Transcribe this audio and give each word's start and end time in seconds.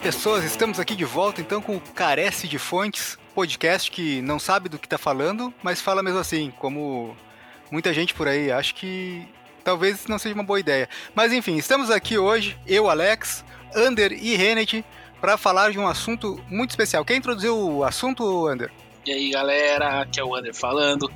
pessoas, 0.00 0.44
estamos 0.44 0.80
aqui 0.80 0.96
de 0.96 1.04
volta 1.04 1.42
então 1.42 1.60
com 1.60 1.76
o 1.76 1.80
Carece 1.80 2.48
de 2.48 2.58
Fontes, 2.58 3.18
podcast 3.34 3.90
que 3.90 4.22
não 4.22 4.38
sabe 4.38 4.68
do 4.68 4.78
que 4.78 4.86
está 4.86 4.96
falando, 4.96 5.52
mas 5.62 5.82
fala 5.82 6.02
mesmo 6.02 6.18
assim, 6.18 6.50
como 6.58 7.14
muita 7.70 7.92
gente 7.92 8.14
por 8.14 8.26
aí. 8.26 8.50
Acho 8.50 8.74
que 8.74 9.28
talvez 9.62 10.06
não 10.06 10.18
seja 10.18 10.34
uma 10.34 10.42
boa 10.42 10.58
ideia. 10.58 10.88
Mas 11.14 11.34
enfim, 11.34 11.56
estamos 11.56 11.90
aqui 11.90 12.16
hoje, 12.16 12.58
eu, 12.66 12.88
Alex, 12.88 13.44
Ander 13.76 14.12
e 14.12 14.34
Renet, 14.36 14.82
para 15.20 15.36
falar 15.36 15.70
de 15.70 15.78
um 15.78 15.86
assunto 15.86 16.42
muito 16.48 16.70
especial. 16.70 17.04
Quem 17.04 17.18
introduziu 17.18 17.56
o 17.58 17.84
assunto, 17.84 18.46
Ander? 18.46 18.72
E 19.04 19.12
aí, 19.12 19.30
galera, 19.30 20.00
aqui 20.00 20.18
é 20.18 20.24
o 20.24 20.34
Ander 20.34 20.54
falando. 20.54 21.12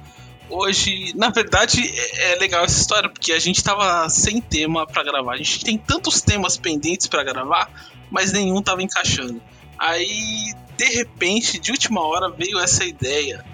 Hoje, 0.51 1.16
na 1.16 1.30
verdade, 1.30 1.80
é, 1.96 2.32
é 2.32 2.37
legal 2.37 2.62
essa 2.64 2.79
história 2.79 3.09
porque 3.09 3.32
a 3.32 3.38
gente 3.38 3.65
tava 3.65 4.09
sem 4.10 4.43
tema 4.43 4.87
para 4.87 5.02
gravar. 5.02 5.32
A 5.32 5.38
gente 5.38 5.65
tem 5.65 5.79
tantos 5.79 6.21
temas 6.21 6.59
pendentes 6.59 7.07
para 7.07 7.24
gravar, 7.24 7.71
mas 8.11 8.33
nenhum 8.33 8.63
tava 8.63 8.83
encaixando. 8.83 9.41
Aí, 9.79 10.53
de 10.77 10.85
repente, 10.87 11.59
de 11.59 11.71
última 11.71 12.01
hora 12.03 12.30
veio 12.30 12.59
essa 12.59 12.85
ideia. 12.85 13.45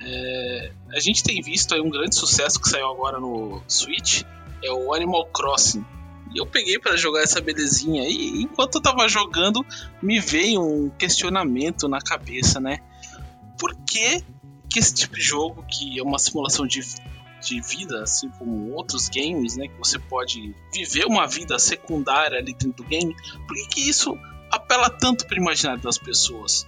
É, 0.00 0.72
a 0.92 1.00
gente 1.00 1.22
tem 1.22 1.40
visto 1.42 1.74
aí 1.74 1.80
um 1.80 1.90
grande 1.90 2.14
sucesso 2.14 2.60
que 2.60 2.68
saiu 2.68 2.88
agora 2.88 3.20
no 3.20 3.62
Switch, 3.68 4.22
é 4.62 4.70
o 4.72 4.94
Animal 4.94 5.26
Crossing. 5.26 5.84
E 6.34 6.38
eu 6.38 6.46
peguei 6.46 6.78
para 6.78 6.96
jogar 6.96 7.22
essa 7.22 7.40
belezinha 7.40 8.02
e 8.06 8.42
enquanto 8.42 8.76
eu 8.76 8.82
tava 8.82 9.08
jogando, 9.08 9.64
me 10.02 10.20
veio 10.20 10.62
um 10.62 10.90
questionamento 10.90 11.88
na 11.88 12.00
cabeça, 12.00 12.60
né? 12.60 12.78
Por 13.58 13.74
que, 13.86 14.22
que 14.70 14.78
esse 14.78 14.94
tipo 14.94 15.14
de 15.14 15.22
jogo, 15.22 15.64
que 15.66 15.98
é 15.98 16.02
uma 16.02 16.18
simulação 16.18 16.66
de, 16.66 16.80
de 17.40 17.60
vida, 17.60 18.02
assim 18.02 18.28
como 18.30 18.72
outros 18.72 19.08
games, 19.08 19.56
né? 19.56 19.68
Que 19.68 19.78
você 19.78 19.98
pode 19.98 20.54
viver 20.72 21.06
uma 21.06 21.26
vida 21.26 21.58
secundária 21.58 22.38
ali 22.38 22.52
dentro 22.52 22.72
do 22.72 22.84
game, 22.84 23.14
por 23.46 23.56
que, 23.56 23.66
que 23.68 23.88
isso 23.88 24.18
apela 24.50 24.90
tanto 24.90 25.26
para 25.26 25.36
o 25.36 25.42
imaginário 25.42 25.82
das 25.82 25.98
pessoas? 25.98 26.66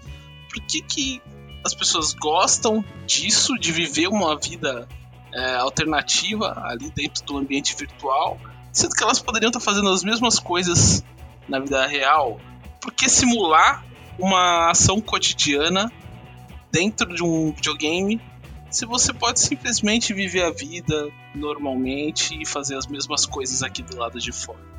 Por 0.49 0.63
que, 0.63 0.83
que 0.83 1.23
as 1.65 1.75
pessoas 1.75 2.13
gostam 2.15 2.85
disso, 3.07 3.55
de 3.59 3.73
viver 3.73 4.09
uma 4.09 4.39
vida 4.39 4.89
é, 5.33 5.57
alternativa 5.57 6.61
ali 6.65 6.91
dentro 6.91 7.25
do 7.25 7.39
ambiente 7.39 7.75
virtual, 7.77 8.39
sendo 8.73 8.95
que 8.95 9.03
elas 9.03 9.21
poderiam 9.21 9.51
estar 9.51 9.61
fazendo 9.61 9.91
as 9.91 10.03
mesmas 10.03 10.39
coisas 10.39 11.05
na 11.49 11.59
vida 11.59 11.87
real? 11.87 12.41
Por 12.81 12.93
que 12.93 13.09
simular 13.09 13.85
uma 14.19 14.71
ação 14.71 15.01
cotidiana 15.01 15.93
dentro 16.71 17.15
de 17.15 17.23
um 17.23 17.53
videogame 17.53 18.21
se 18.71 18.87
você 18.87 19.13
pode 19.13 19.41
simplesmente 19.41 20.15
viver 20.15 20.43
a 20.43 20.51
vida 20.51 21.11
normalmente 21.35 22.41
e 22.41 22.47
fazer 22.47 22.77
as 22.77 22.87
mesmas 22.87 23.27
coisas 23.27 23.63
aqui 23.63 23.83
do 23.83 23.97
lado 23.97 24.19
de 24.19 24.33
fora? 24.33 24.71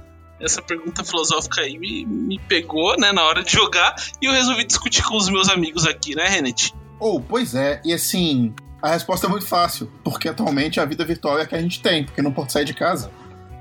essa 0.42 0.62
pergunta 0.62 1.04
filosófica 1.04 1.62
aí 1.62 1.78
me, 1.78 2.06
me 2.06 2.40
pegou, 2.40 2.98
né, 2.98 3.12
na 3.12 3.24
hora 3.24 3.44
de 3.44 3.52
jogar 3.52 3.96
e 4.22 4.26
eu 4.26 4.34
resolvi 4.34 4.66
discutir 4.66 5.04
com 5.04 5.16
os 5.16 5.30
meus 5.30 5.50
amigos 5.50 5.86
aqui, 5.86 6.16
né, 6.16 6.28
Renet? 6.28 6.74
Oh, 7.00 7.20
pois 7.20 7.56
é, 7.56 7.80
e 7.86 7.94
assim, 7.94 8.54
a 8.82 8.90
resposta 8.90 9.28
é 9.28 9.30
muito 9.30 9.46
fácil, 9.46 9.92
porque 10.04 10.28
atualmente 10.28 10.80
a 10.80 10.86
vida 10.86 11.06
virtual 11.06 11.40
é 11.40 11.44
a 11.44 11.46
que 11.46 11.56
a 11.56 11.62
gente 11.62 11.82
tem, 11.82 12.04
porque 12.04 12.22
não 12.22 12.32
pode 12.32 12.52
sair 12.52 12.66
de 12.66 12.74
casa. 12.74 13.12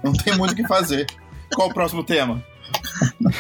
Não 0.03 0.13
tem 0.13 0.37
muito 0.37 0.53
o 0.53 0.57
que 0.57 0.67
fazer. 0.67 1.07
Qual 1.55 1.69
o 1.69 1.75
próximo 1.75 2.03
tema? 2.03 2.43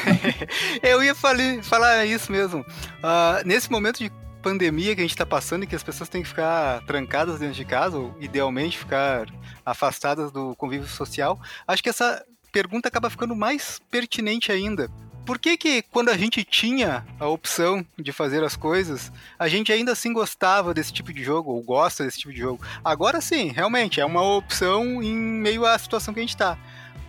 eu 0.82 1.02
ia 1.02 1.14
falar, 1.14 1.62
falar 1.62 2.04
isso 2.04 2.30
mesmo. 2.30 2.60
Uh, 2.60 3.46
nesse 3.46 3.70
momento 3.70 3.98
de 3.98 4.10
pandemia 4.42 4.94
que 4.94 5.00
a 5.00 5.04
gente 5.04 5.12
está 5.12 5.26
passando 5.26 5.64
e 5.64 5.66
que 5.66 5.76
as 5.76 5.82
pessoas 5.82 6.08
têm 6.08 6.22
que 6.22 6.28
ficar 6.28 6.84
trancadas 6.86 7.38
dentro 7.38 7.54
de 7.54 7.64
casa, 7.64 7.98
ou 7.98 8.16
idealmente 8.20 8.78
ficar 8.78 9.26
afastadas 9.64 10.32
do 10.32 10.54
convívio 10.56 10.88
social, 10.88 11.40
acho 11.66 11.82
que 11.82 11.88
essa 11.88 12.24
pergunta 12.50 12.88
acaba 12.88 13.10
ficando 13.10 13.36
mais 13.36 13.80
pertinente 13.90 14.50
ainda. 14.50 14.90
Por 15.24 15.38
que 15.38 15.56
que 15.56 15.82
quando 15.82 16.08
a 16.08 16.16
gente 16.16 16.42
tinha 16.42 17.06
a 17.18 17.28
opção 17.28 17.86
de 17.96 18.10
fazer 18.10 18.42
as 18.42 18.56
coisas, 18.56 19.12
a 19.38 19.46
gente 19.48 19.72
ainda 19.72 19.92
assim 19.92 20.12
gostava 20.12 20.74
desse 20.74 20.92
tipo 20.92 21.12
de 21.12 21.22
jogo, 21.22 21.52
ou 21.52 21.62
gosta 21.62 22.04
desse 22.04 22.18
tipo 22.18 22.32
de 22.32 22.40
jogo? 22.40 22.64
Agora 22.84 23.20
sim, 23.20 23.48
realmente, 23.48 24.00
é 24.00 24.04
uma 24.04 24.22
opção 24.22 25.02
em 25.02 25.14
meio 25.14 25.64
à 25.64 25.78
situação 25.78 26.12
que 26.12 26.20
a 26.20 26.22
gente 26.22 26.30
está. 26.30 26.58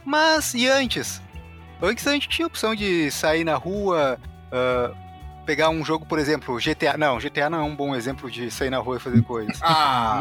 Mas, 0.05 0.53
e 0.53 0.67
antes? 0.67 1.21
Antes 1.81 2.05
a 2.05 2.11
gente 2.11 2.29
tinha 2.29 2.45
a 2.45 2.47
opção 2.47 2.75
de 2.75 3.09
sair 3.09 3.43
na 3.43 3.55
rua, 3.55 4.19
uh, 4.51 4.95
pegar 5.51 5.69
um 5.69 5.83
jogo, 5.83 6.05
por 6.05 6.17
exemplo, 6.17 6.55
GTA. 6.55 6.97
Não, 6.97 7.19
GTA 7.19 7.49
não 7.49 7.59
é 7.59 7.63
um 7.63 7.75
bom 7.75 7.93
exemplo 7.93 8.31
de 8.31 8.49
sair 8.49 8.69
na 8.69 8.77
rua 8.77 8.95
e 8.95 8.99
fazer 9.01 9.21
coisas. 9.21 9.59
Ah! 9.61 10.17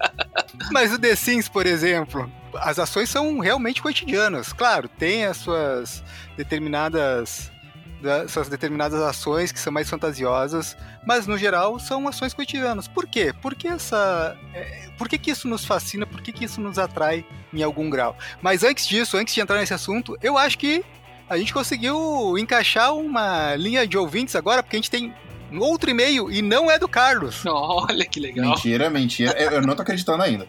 Mas 0.72 0.90
o 0.90 0.98
The 0.98 1.14
Sims, 1.14 1.50
por 1.50 1.66
exemplo, 1.66 2.32
as 2.54 2.78
ações 2.78 3.10
são 3.10 3.40
realmente 3.40 3.82
cotidianas. 3.82 4.54
Claro, 4.54 4.88
tem 4.88 5.26
as 5.26 5.36
suas 5.36 6.02
determinadas 6.34 7.52
suas 8.28 8.50
determinadas 8.50 9.00
ações 9.00 9.50
que 9.50 9.58
são 9.58 9.72
mais 9.72 9.88
fantasiosas, 9.88 10.76
mas 11.06 11.26
no 11.26 11.38
geral 11.38 11.78
são 11.78 12.06
ações 12.06 12.34
cotidianas. 12.34 12.86
Por 12.86 13.06
quê? 13.06 13.32
Por 13.40 13.54
que 13.54 13.66
essa, 13.66 14.36
é, 14.52 14.90
por 14.98 15.08
que, 15.08 15.16
que 15.16 15.30
isso 15.30 15.48
nos 15.48 15.64
fascina? 15.64 16.06
Por 16.06 16.20
que, 16.20 16.30
que 16.30 16.44
isso 16.44 16.60
nos 16.60 16.78
atrai 16.78 17.24
em 17.50 17.62
algum 17.62 17.88
grau? 17.88 18.14
Mas 18.42 18.62
antes 18.62 18.86
disso, 18.86 19.16
antes 19.16 19.34
de 19.34 19.40
entrar 19.40 19.56
nesse 19.56 19.72
assunto, 19.72 20.18
eu 20.22 20.36
acho 20.36 20.58
que 20.58 20.84
a 21.28 21.38
gente 21.38 21.52
conseguiu 21.52 22.36
encaixar 22.38 22.94
uma 22.94 23.54
linha 23.56 23.86
de 23.86 23.96
ouvintes 23.96 24.36
agora, 24.36 24.62
porque 24.62 24.76
a 24.76 24.78
gente 24.78 24.90
tem 24.90 25.14
outro 25.58 25.90
e-mail 25.90 26.30
e 26.30 26.42
não 26.42 26.70
é 26.70 26.78
do 26.78 26.88
Carlos. 26.88 27.44
Olha 27.46 28.04
que 28.04 28.20
legal. 28.20 28.50
Mentira, 28.50 28.90
mentira. 28.90 29.32
Eu 29.38 29.62
não 29.62 29.74
tô 29.74 29.82
acreditando 29.82 30.22
ainda. 30.22 30.46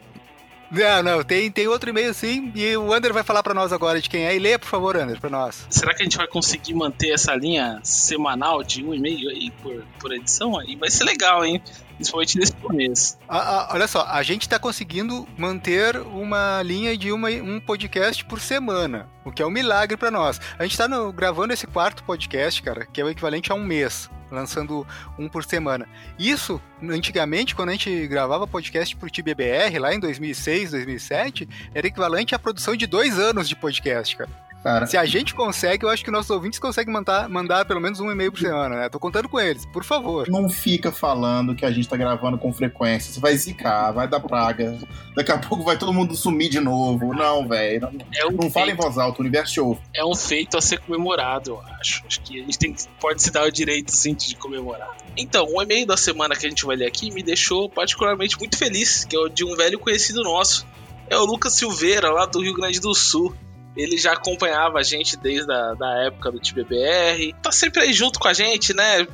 Não, 0.72 1.03
não, 1.03 1.24
tem, 1.24 1.50
tem 1.52 1.68
outro 1.68 1.90
e-mail 1.90 2.13
sim, 2.13 2.52
e 2.56 2.75
o 2.75 2.91
Ander 2.91 3.13
vai 3.13 3.24
falar 3.24 3.44
para 3.44 3.53
nós 3.53 3.72
agora 3.72 4.02
de 4.02 4.09
quem 4.09 4.25
é. 4.25 4.36
E 4.36 4.40
leia, 4.40 4.58
por 4.58 4.68
favor, 4.68 4.97
Ander, 4.97 5.19
para 5.19 5.30
nós. 5.30 5.66
Será 5.69 5.94
que 5.94 6.02
a 6.02 6.06
gente 6.06 6.18
vai 6.18 6.28
conseguir 6.28 6.74
manter 6.74 7.12
essa 7.12 7.36
linha 7.36 7.80
semanal 7.84 8.63
de 8.63 8.84
um 8.84 8.94
e-mail 8.94 9.30
aí 9.30 9.52
por, 9.62 9.86
por 10.00 10.12
edição? 10.12 10.57
Aí 10.59 10.75
vai 10.75 10.90
ser 10.90 11.03
legal, 11.03 11.46
hein? 11.46 11.62
Principalmente 11.95 12.38
nesse 12.38 12.53
começo. 12.53 13.17
Ah, 13.28 13.39
ah, 13.39 13.69
olha 13.73 13.88
só, 13.88 14.06
a 14.06 14.22
gente 14.22 14.44
está 14.44 14.59
conseguindo 14.59 15.28
manter 15.38 15.97
uma 15.97 16.61
linha 16.61 16.97
de 16.97 17.11
uma, 17.11 17.29
um 17.29 17.59
podcast 17.59 18.23
por 18.25 18.39
semana, 18.39 19.09
o 19.23 19.31
que 19.31 19.41
é 19.41 19.45
um 19.45 19.51
milagre 19.51 19.97
para 19.97 20.11
nós. 20.11 20.39
A 20.59 20.63
gente 20.63 20.73
está 20.73 20.88
gravando 21.11 21.53
esse 21.53 21.66
quarto 21.66 22.03
podcast, 22.03 22.61
cara, 22.61 22.85
que 22.85 23.00
é 23.00 23.03
o 23.03 23.09
equivalente 23.09 23.51
a 23.51 23.56
um 23.56 23.63
mês 23.63 24.09
lançando 24.31 24.85
um 25.17 25.29
por 25.29 25.44
semana. 25.44 25.88
Isso, 26.17 26.61
antigamente, 26.83 27.56
quando 27.56 27.69
a 27.69 27.72
gente 27.73 28.07
gravava 28.07 28.47
podcast 28.47 28.95
pro 28.95 29.09
TBBR, 29.09 29.79
lá 29.79 29.94
em 29.94 30.00
2006, 30.00 30.72
2007, 30.72 31.47
era 31.73 31.88
equivalente 31.88 32.35
à 32.35 32.39
produção 32.39 32.75
de 32.75 32.88
dois 32.88 33.17
anos 33.17 33.47
de 33.47 33.56
podcast, 33.56 34.17
cara. 34.17 34.29
Cara. 34.65 34.87
Se 34.87 34.97
a 34.97 35.05
gente 35.05 35.35
consegue, 35.35 35.85
eu 35.85 35.89
acho 35.89 36.03
que 36.03 36.09
nossos 36.09 36.31
ouvintes 36.31 36.57
conseguem 36.57 36.91
mandar, 36.91 37.29
mandar 37.29 37.65
pelo 37.65 37.79
menos 37.79 37.99
um 37.99 38.09
e-mail 38.09 38.31
por 38.31 38.39
semana, 38.39 38.75
né? 38.75 38.89
Tô 38.89 38.99
contando 38.99 39.29
com 39.29 39.39
eles, 39.39 39.63
por 39.67 39.83
favor. 39.83 40.27
Não 40.27 40.49
fica 40.49 40.91
falando 40.91 41.53
que 41.53 41.63
a 41.63 41.69
gente 41.69 41.87
tá 41.87 41.95
gravando 41.95 42.35
com 42.35 42.51
frequência. 42.51 43.13
Você 43.13 43.19
vai 43.19 43.37
zicar, 43.37 43.91
vai 43.91 44.07
dar 44.07 44.19
praga. 44.19 44.75
Daqui 45.15 45.31
a 45.31 45.37
pouco 45.37 45.63
vai 45.63 45.77
todo 45.77 45.93
mundo 45.93 46.15
sumir 46.15 46.49
de 46.49 46.59
novo. 46.59 47.13
Não, 47.13 47.47
velho. 47.47 47.81
Não, 47.81 47.91
é 48.11 48.25
um 48.25 48.31
não 48.31 48.49
fala 48.49 48.71
em 48.71 48.75
voz 48.75 48.97
alta, 48.97 49.19
o 49.19 49.21
universo 49.21 49.63
ouve. 49.63 49.81
É 49.95 50.03
um 50.03 50.15
feito 50.15 50.57
a 50.57 50.61
ser 50.61 50.79
comemorado, 50.79 51.51
eu 51.51 51.61
acho. 51.79 52.03
Acho 52.07 52.21
que 52.21 52.41
a 52.41 52.43
gente 52.43 52.57
tem, 52.57 52.75
pode 52.99 53.21
se 53.21 53.29
dar 53.29 53.45
o 53.45 53.51
direito, 53.51 53.91
sim, 53.91 54.15
de 54.15 54.35
comemorar. 54.35 54.97
Então, 55.15 55.45
o 55.47 55.61
e-mail 55.61 55.85
da 55.85 55.95
semana 55.95 56.35
que 56.35 56.43
a 56.43 56.49
gente 56.49 56.65
vai 56.65 56.75
ler 56.75 56.87
aqui 56.87 57.11
me 57.11 57.21
deixou 57.21 57.69
particularmente 57.69 58.35
muito 58.39 58.57
feliz, 58.57 59.05
que 59.05 59.15
é 59.15 59.19
o 59.19 59.29
de 59.29 59.45
um 59.45 59.55
velho 59.55 59.77
conhecido 59.77 60.23
nosso. 60.23 60.65
É 61.07 61.15
o 61.15 61.23
Lucas 61.23 61.53
Silveira, 61.53 62.09
lá 62.09 62.25
do 62.25 62.41
Rio 62.41 62.55
Grande 62.55 62.79
do 62.79 62.95
Sul. 62.95 63.31
Ele 63.75 63.97
já 63.97 64.13
acompanhava 64.13 64.80
a 64.80 64.84
gente 64.84 65.18
desde 65.18 65.52
a 65.52 65.74
da 65.74 66.03
época 66.03 66.31
do 66.31 66.40
TBBR. 66.40 67.36
Tá 67.41 67.52
sempre 67.52 67.81
aí 67.81 67.94
junto 67.94 68.19
com 68.19 68.28
a 68.28 68.34
gente, 68.34 68.74
né? 68.74 69.06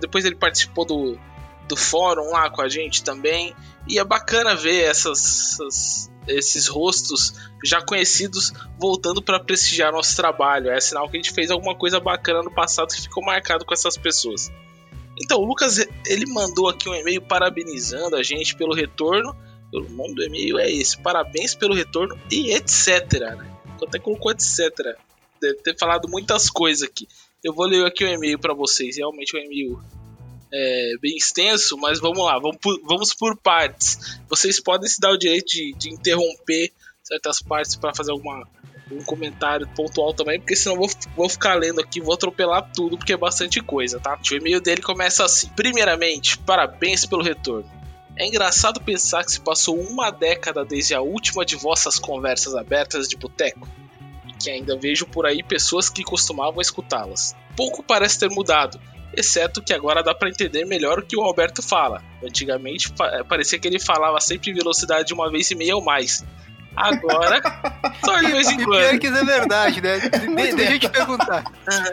Depois 0.00 0.24
ele 0.24 0.34
participou 0.34 0.84
do, 0.84 1.18
do 1.68 1.76
fórum 1.76 2.30
lá 2.30 2.50
com 2.50 2.60
a 2.60 2.68
gente 2.68 3.04
também. 3.04 3.54
E 3.88 3.98
é 3.98 4.04
bacana 4.04 4.56
ver 4.56 4.84
essas, 4.84 5.52
essas 5.60 6.10
esses 6.28 6.66
rostos 6.66 7.34
já 7.64 7.80
conhecidos 7.80 8.52
voltando 8.78 9.22
para 9.22 9.40
prestigiar 9.40 9.92
nosso 9.92 10.14
trabalho. 10.16 10.70
É 10.70 10.80
sinal 10.80 11.08
que 11.08 11.16
a 11.16 11.20
gente 11.20 11.32
fez 11.32 11.50
alguma 11.50 11.74
coisa 11.74 12.00
bacana 12.00 12.42
no 12.42 12.50
passado 12.50 12.88
que 12.88 13.02
ficou 13.02 13.24
marcado 13.24 13.64
com 13.64 13.74
essas 13.74 13.96
pessoas. 13.96 14.50
Então, 15.20 15.38
o 15.38 15.44
Lucas 15.44 15.78
ele 16.06 16.26
mandou 16.26 16.68
aqui 16.68 16.88
um 16.88 16.94
e-mail 16.94 17.20
parabenizando 17.20 18.16
a 18.16 18.22
gente 18.22 18.54
pelo 18.54 18.74
retorno. 18.74 19.36
O 19.72 19.80
nome 19.80 20.14
do 20.14 20.24
e-mail 20.24 20.58
é 20.58 20.70
esse: 20.70 20.98
parabéns 20.98 21.54
pelo 21.54 21.74
retorno 21.74 22.18
e 22.30 22.52
etc. 22.52 23.12
Né? 23.20 23.49
Até 23.86 23.98
colocou 23.98 24.32
etc. 24.32 24.96
Deve 25.40 25.58
ter 25.62 25.76
falado 25.78 26.08
muitas 26.08 26.50
coisas 26.50 26.88
aqui. 26.88 27.08
Eu 27.42 27.54
vou 27.54 27.66
ler 27.66 27.86
aqui 27.86 28.04
o 28.04 28.08
e-mail 28.08 28.38
para 28.38 28.54
vocês. 28.54 28.96
Realmente 28.96 29.36
é 29.36 29.40
um 29.40 29.44
e-mail 29.44 29.82
é, 30.52 30.92
bem 31.00 31.16
extenso, 31.16 31.76
mas 31.78 32.00
vamos 32.00 32.18
lá, 32.18 32.38
vamos 32.38 32.58
por, 32.58 32.80
vamos 32.82 33.14
por 33.14 33.36
partes. 33.36 34.18
Vocês 34.28 34.60
podem 34.60 34.88
se 34.88 35.00
dar 35.00 35.10
o 35.10 35.18
direito 35.18 35.46
de, 35.46 35.72
de 35.74 35.90
interromper 35.90 36.72
certas 37.02 37.40
partes 37.40 37.76
para 37.76 37.94
fazer 37.94 38.12
alguma 38.12 38.46
um 38.92 39.04
comentário 39.04 39.68
pontual 39.68 40.12
também, 40.12 40.40
porque 40.40 40.56
senão 40.56 40.76
vou, 40.76 40.88
vou 41.16 41.28
ficar 41.28 41.54
lendo 41.54 41.80
aqui, 41.80 42.00
vou 42.00 42.12
atropelar 42.12 42.72
tudo, 42.72 42.98
porque 42.98 43.12
é 43.12 43.16
bastante 43.16 43.60
coisa, 43.60 44.00
tá? 44.00 44.18
O 44.18 44.34
e-mail 44.34 44.60
dele 44.60 44.82
começa 44.82 45.24
assim: 45.24 45.48
Primeiramente, 45.50 46.36
parabéns 46.38 47.06
pelo 47.06 47.22
retorno. 47.22 47.70
É 48.20 48.26
engraçado 48.26 48.82
pensar 48.82 49.24
que 49.24 49.32
se 49.32 49.40
passou 49.40 49.80
uma 49.80 50.10
década 50.10 50.62
desde 50.62 50.94
a 50.94 51.00
última 51.00 51.42
de 51.42 51.56
vossas 51.56 51.98
conversas 51.98 52.54
abertas 52.54 53.08
de 53.08 53.16
boteco. 53.16 53.66
que 54.38 54.50
ainda 54.50 54.76
vejo 54.76 55.06
por 55.06 55.24
aí 55.24 55.42
pessoas 55.42 55.88
que 55.88 56.04
costumavam 56.04 56.60
escutá-las. 56.60 57.34
Pouco 57.56 57.82
parece 57.82 58.18
ter 58.18 58.28
mudado, 58.28 58.78
exceto 59.14 59.62
que 59.62 59.72
agora 59.72 60.02
dá 60.02 60.14
para 60.14 60.28
entender 60.28 60.66
melhor 60.66 60.98
o 60.98 61.02
que 61.02 61.16
o 61.16 61.22
Alberto 61.22 61.62
fala. 61.62 62.02
Antigamente 62.22 62.92
parecia 63.26 63.58
que 63.58 63.66
ele 63.66 63.78
falava 63.78 64.20
sempre 64.20 64.50
em 64.50 64.54
velocidade 64.54 65.08
de 65.08 65.14
uma 65.14 65.30
vez 65.30 65.50
e 65.50 65.54
meia 65.54 65.74
ou 65.74 65.82
mais, 65.82 66.22
Agora, 66.76 67.42
só 68.04 68.18
de 68.20 68.32
vez 68.32 68.48
em 68.48 68.56
quando. 68.64 68.78
Pior 68.78 68.98
que 68.98 69.06
isso 69.06 69.16
é 69.16 69.24
verdade, 69.24 69.80
né? 69.80 69.98
De, 70.10 70.54
deixa 70.54 70.72
eu 70.74 70.78
te 70.78 70.88
perguntar. 70.88 71.44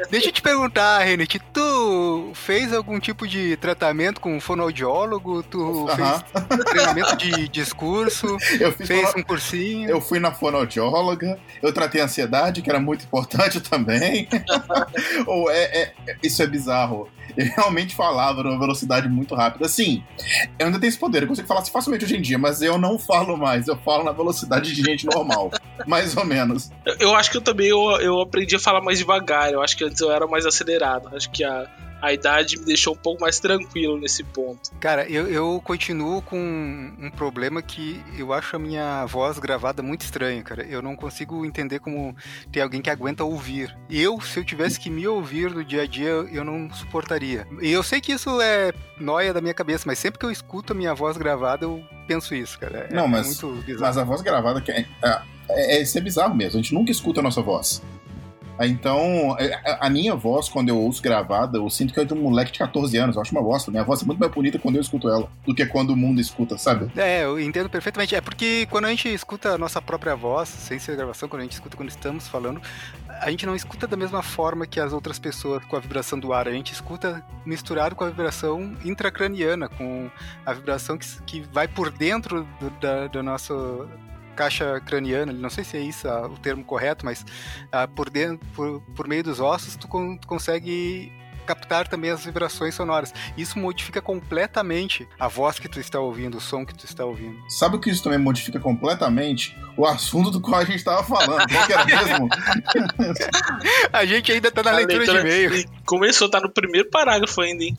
Deixa 0.09 0.27
eu 0.29 0.31
te 0.31 0.41
perguntar, 0.41 1.00
Renate. 1.00 1.39
Tu 1.51 2.31
fez 2.33 2.71
algum 2.74 3.00
tipo 3.00 3.27
de 3.27 3.57
tratamento 3.57 4.21
com 4.21 4.35
um 4.35 4.39
fonoaudiólogo? 4.39 5.44
Tu 5.44 5.59
uh 5.59 5.88
-huh. 5.88 6.24
fez 6.47 6.65
treinamento 6.65 7.18
de 7.18 7.47
discurso? 7.50 8.38
Eu 8.59 8.71
fiz 8.71 8.88
fez 8.88 9.09
fono... 9.09 9.19
um 9.19 9.24
cursinho? 9.24 9.89
Eu 9.89 10.00
fui 10.00 10.19
na 10.19 10.31
fonoaudióloga. 10.31 11.38
Eu 11.62 11.74
tratei 11.74 12.01
ansiedade, 12.01 12.62
que 12.62 12.69
era 12.69 12.79
muito 12.79 13.06
importante 13.06 13.59
também. 13.68 14.27
Ou 15.25 15.50
é, 15.51 15.63
é, 15.63 15.94
isso 16.24 16.41
é 16.41 16.47
bizarro 16.47 17.09
ele 17.35 17.50
realmente 17.50 17.95
falava 17.95 18.44
numa 18.44 18.59
velocidade 18.59 19.07
muito 19.09 19.35
rápida. 19.35 19.65
Assim, 19.65 20.03
eu 20.57 20.68
ainda 20.68 20.79
tenho 20.79 20.89
esse 20.89 21.00
poder, 21.00 21.24
eu 21.24 21.27
consigo 21.27 21.47
falar 21.47 21.62
assim 21.62 21.71
facilmente 21.71 22.06
hoje 22.06 22.18
em 22.18 22.21
dia, 22.21 22.38
mas 22.38 22.62
eu 22.62 22.77
não 22.77 22.97
falo 22.97 23.38
mais, 23.38 23.68
eu 23.68 23.77
falo 23.77 24.03
na 24.03 24.12
velocidade 24.12 24.74
de 24.74 24.81
gente 24.81 25.06
normal, 25.06 25.51
mais 25.85 26.15
ou 26.15 26.25
menos. 26.25 26.71
Eu 27.00 27.15
acho 27.15 27.31
que 27.31 27.38
eu 27.38 27.41
também 27.41 27.68
eu, 27.68 27.79
eu 28.00 28.21
aprendi 28.21 28.56
a 28.56 28.59
falar 28.59 28.81
mais 28.81 29.00
devagar, 29.00 29.51
eu 29.51 29.62
acho 29.62 29.75
que 29.77 29.83
antes 29.83 30.00
eu 30.01 30.12
era 30.12 30.27
mais 30.27 30.45
acelerado, 30.45 31.09
acho 31.15 31.29
que 31.29 31.44
a 31.44 31.68
a 32.02 32.14
idade 32.14 32.58
me 32.58 32.66
deixou 32.66 32.94
um 32.94 32.98
pouco 32.98 33.22
mais 33.22 33.40
tranquilo 33.40 34.00
nesse 34.00 34.24
ponto. 34.24 34.72
Cara, 34.80 35.10
eu, 35.10 35.28
eu 35.28 35.62
continuo 35.64 36.22
com 36.22 36.38
um 36.38 37.10
problema 37.10 37.62
que 37.62 38.02
eu 38.18 38.34
acho 38.34 38.56
a 38.56 38.60
minha 38.60 39.06
voz 39.06 39.40
gravada 39.40 39.82
muito 39.82 40.02
estranha, 40.02 40.42
cara. 40.44 40.66
Eu 40.66 40.82
não 40.82 40.96
consigo 40.96 41.46
entender 41.46 41.80
como 41.80 42.16
tem 42.52 42.62
alguém 42.62 42.82
que 42.82 42.90
aguenta 42.90 43.24
ouvir. 43.24 43.76
Eu, 43.90 44.22
se 44.22 44.40
eu 44.40 44.46
tivesse 44.46 44.80
que 44.80 44.90
me 44.90 45.08
ouvir 45.08 45.52
no 45.52 45.64
dia 45.64 45.84
a 45.84 45.88
dia, 45.88 46.10
eu 46.10 46.44
não 46.44 46.72
suportaria. 46.72 47.48
E 47.62 47.72
eu 47.72 47.84
sei 47.84 48.00
que 48.00 48.12
isso 48.12 48.40
é 48.42 48.74
noia 49.00 49.34
da 49.34 49.42
minha 49.42 49.54
cabeça, 49.54 49.84
mas 49.88 50.00
sempre 50.00 50.20
que 50.20 50.26
eu 50.26 50.32
escuto 50.32 50.74
a 50.74 50.76
minha 50.76 50.94
voz 50.94 51.18
gravada, 51.18 51.66
eu 51.66 51.84
penso 52.08 52.36
isso, 52.36 52.58
cara. 52.60 52.88
É, 52.90 52.94
não, 52.94 53.08
mas, 53.08 53.26
é 53.26 53.46
muito 53.46 53.62
bizarro. 53.64 53.82
Mas 53.82 53.98
a 53.98 54.04
voz 54.04 54.22
gravada 54.22 54.64
é, 54.68 54.86
é, 55.04 55.22
é, 55.50 55.82
é, 55.82 55.84
é 55.84 56.02
bizarro 56.02 56.36
mesmo. 56.36 56.60
A 56.60 56.62
gente 56.62 56.74
nunca 56.74 56.92
escuta 56.92 57.20
a 57.20 57.24
nossa 57.24 57.42
voz. 57.42 57.82
Então, 58.62 59.36
é, 59.39 59.77
a 59.80 59.89
minha 59.89 60.15
voz, 60.15 60.50
quando 60.50 60.69
eu 60.69 60.77
ouço 60.77 61.01
gravada, 61.01 61.57
eu 61.57 61.69
sinto 61.69 61.94
que 61.94 62.00
é 62.00 62.06
de 62.06 62.13
um 62.13 62.21
moleque 62.21 62.51
de 62.51 62.59
14 62.59 62.98
anos. 62.98 63.15
Eu 63.15 63.21
acho 63.21 63.31
uma 63.31 63.42
bosta. 63.42 63.71
Minha 63.71 63.83
voz 63.83 64.01
é 64.01 64.06
muito 64.06 64.19
mais 64.19 64.31
bonita 64.31 64.57
quando 64.59 64.75
eu 64.75 64.81
escuto 64.81 65.09
ela 65.09 65.30
do 65.45 65.54
que 65.54 65.65
quando 65.65 65.92
o 65.92 65.95
mundo 65.95 66.19
escuta, 66.19 66.57
sabe? 66.57 66.92
É, 66.98 67.24
eu 67.24 67.39
entendo 67.39 67.69
perfeitamente. 67.69 68.15
É 68.15 68.21
porque 68.21 68.68
quando 68.69 68.86
a 68.86 68.89
gente 68.89 69.13
escuta 69.13 69.51
a 69.51 69.57
nossa 69.57 69.81
própria 69.81 70.15
voz, 70.15 70.50
sem 70.50 70.80
ser 70.80 70.95
gravação, 70.95 71.30
quando 71.30 71.42
a 71.42 71.44
gente 71.44 71.54
escuta 71.54 71.77
quando 71.77 71.89
estamos 71.89 72.27
falando, 72.27 72.62
a 73.21 73.30
gente 73.30 73.45
não 73.45 73.56
escuta 73.56 73.88
da 73.88 73.98
mesma 73.98 74.21
forma 74.21 74.65
que 74.65 74.80
as 74.80 74.94
outras 74.94 75.19
pessoas 75.19 75.63
com 75.65 75.75
a 75.75 75.80
vibração 75.80 76.19
do 76.19 76.33
ar. 76.33 76.48
A 76.48 76.51
gente 76.51 76.74
escuta 76.74 77.24
misturado 77.45 77.95
com 77.95 78.03
a 78.03 78.10
vibração 78.10 78.75
intracraniana, 78.83 79.69
com 79.69 80.10
a 80.45 80.53
vibração 80.53 80.98
que, 80.98 81.07
que 81.25 81.39
vai 81.51 81.68
por 81.68 81.89
dentro 81.89 82.48
do, 82.60 82.69
da, 82.80 83.07
do 83.07 83.24
nosso 83.24 83.88
caixa 84.38 84.80
craniana, 84.81 85.34
não 85.34 85.50
sei 85.50 85.63
se 85.63 85.78
é 85.78 85.81
isso 85.81 86.07
o 86.07 86.38
termo 86.38 86.63
correto, 86.63 87.04
mas 87.04 87.25
ah, 87.72 87.88
por, 87.88 88.10
dentro, 88.10 88.48
por, 88.56 88.81
por 88.95 89.07
meio 89.07 89.24
dos 89.24 89.39
ossos 89.39 89.75
tu, 89.75 89.88
con 89.88 90.18
tu 90.18 90.28
consegue 90.28 91.12
captar 91.48 91.88
também 91.88 92.12
as 92.12 92.26
vibrações 92.26 92.76
sonoras. 92.76 93.14
Isso 93.38 93.58
modifica 93.58 94.02
completamente 94.02 95.08
a 95.18 95.28
voz 95.28 95.58
que 95.58 95.70
tu 95.70 95.80
está 95.80 96.00
ouvindo, 96.00 96.38
o 96.38 96.42
som 96.42 96.66
que 96.66 96.76
tu 96.76 96.86
está 96.86 97.06
ouvindo. 97.06 97.38
Sabe 97.50 97.78
o 97.78 97.80
que 97.80 97.90
isso 97.90 98.04
também 98.04 98.20
modifica 98.20 98.60
completamente? 98.60 99.58
O 99.78 99.86
assunto 99.86 100.30
do 100.30 100.42
qual 100.42 100.60
a 100.60 100.66
gente 100.66 100.78
estava 100.78 101.04
falando. 101.04 101.48
Qual 101.50 101.66
que 101.66 101.74
era 101.74 101.86
mesmo? 101.86 102.30
a 103.94 104.06
gente 104.06 104.32
ainda 104.32 104.50
está 104.50 104.62
na 104.62 104.72
leitura, 104.72 104.98
leitura, 104.98 105.22
de 105.22 105.28
e-mail. 105.28 105.70
Começou, 105.86 106.30
tá 106.30 106.42
no 106.42 106.50
primeiro 106.50 106.90
parágrafo 106.90 107.40
ainda, 107.42 107.64
hein? 107.64 107.78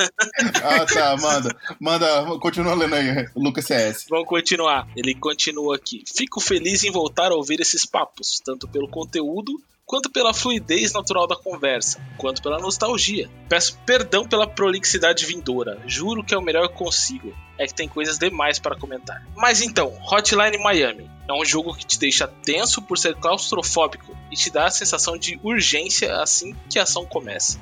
ah, 0.64 0.86
tá, 0.86 1.16
manda. 1.16 1.56
Manda, 1.78 2.38
continua 2.38 2.74
lendo 2.74 2.94
aí, 2.94 3.28
Lucas 3.36 3.66
CS. 3.66 4.06
Vamos 4.08 4.26
continuar. 4.26 4.88
Ele 4.96 5.14
continua 5.14 5.76
aqui. 5.76 6.02
Fico 6.06 6.40
feliz 6.40 6.82
em 6.84 6.90
voltar 6.90 7.30
a 7.30 7.34
ouvir 7.34 7.60
esses 7.60 7.84
papos, 7.84 8.40
tanto 8.42 8.66
pelo 8.66 8.88
conteúdo 8.88 9.60
quanto 9.84 10.10
pela 10.10 10.32
fluidez 10.32 10.92
natural 10.92 11.26
da 11.26 11.36
conversa, 11.36 12.00
quanto 12.16 12.42
pela 12.42 12.58
nostalgia. 12.58 13.30
Peço 13.48 13.78
perdão 13.84 14.26
pela 14.26 14.46
prolixidade 14.46 15.26
vindoura, 15.26 15.80
juro 15.86 16.24
que 16.24 16.34
é 16.34 16.38
o 16.38 16.42
melhor 16.42 16.68
que 16.68 16.74
consigo. 16.74 17.34
É 17.58 17.66
que 17.66 17.74
tem 17.74 17.88
coisas 17.88 18.18
demais 18.18 18.58
para 18.58 18.76
comentar. 18.76 19.24
Mas 19.36 19.60
então, 19.60 19.96
Hotline 20.10 20.58
Miami 20.58 21.10
é 21.28 21.32
um 21.32 21.44
jogo 21.44 21.74
que 21.74 21.86
te 21.86 21.98
deixa 21.98 22.26
tenso 22.26 22.82
por 22.82 22.98
ser 22.98 23.14
claustrofóbico 23.14 24.16
e 24.30 24.36
te 24.36 24.50
dá 24.50 24.66
a 24.66 24.70
sensação 24.70 25.16
de 25.16 25.38
urgência 25.42 26.20
assim 26.20 26.54
que 26.68 26.78
a 26.78 26.82
ação 26.82 27.04
começa. 27.04 27.60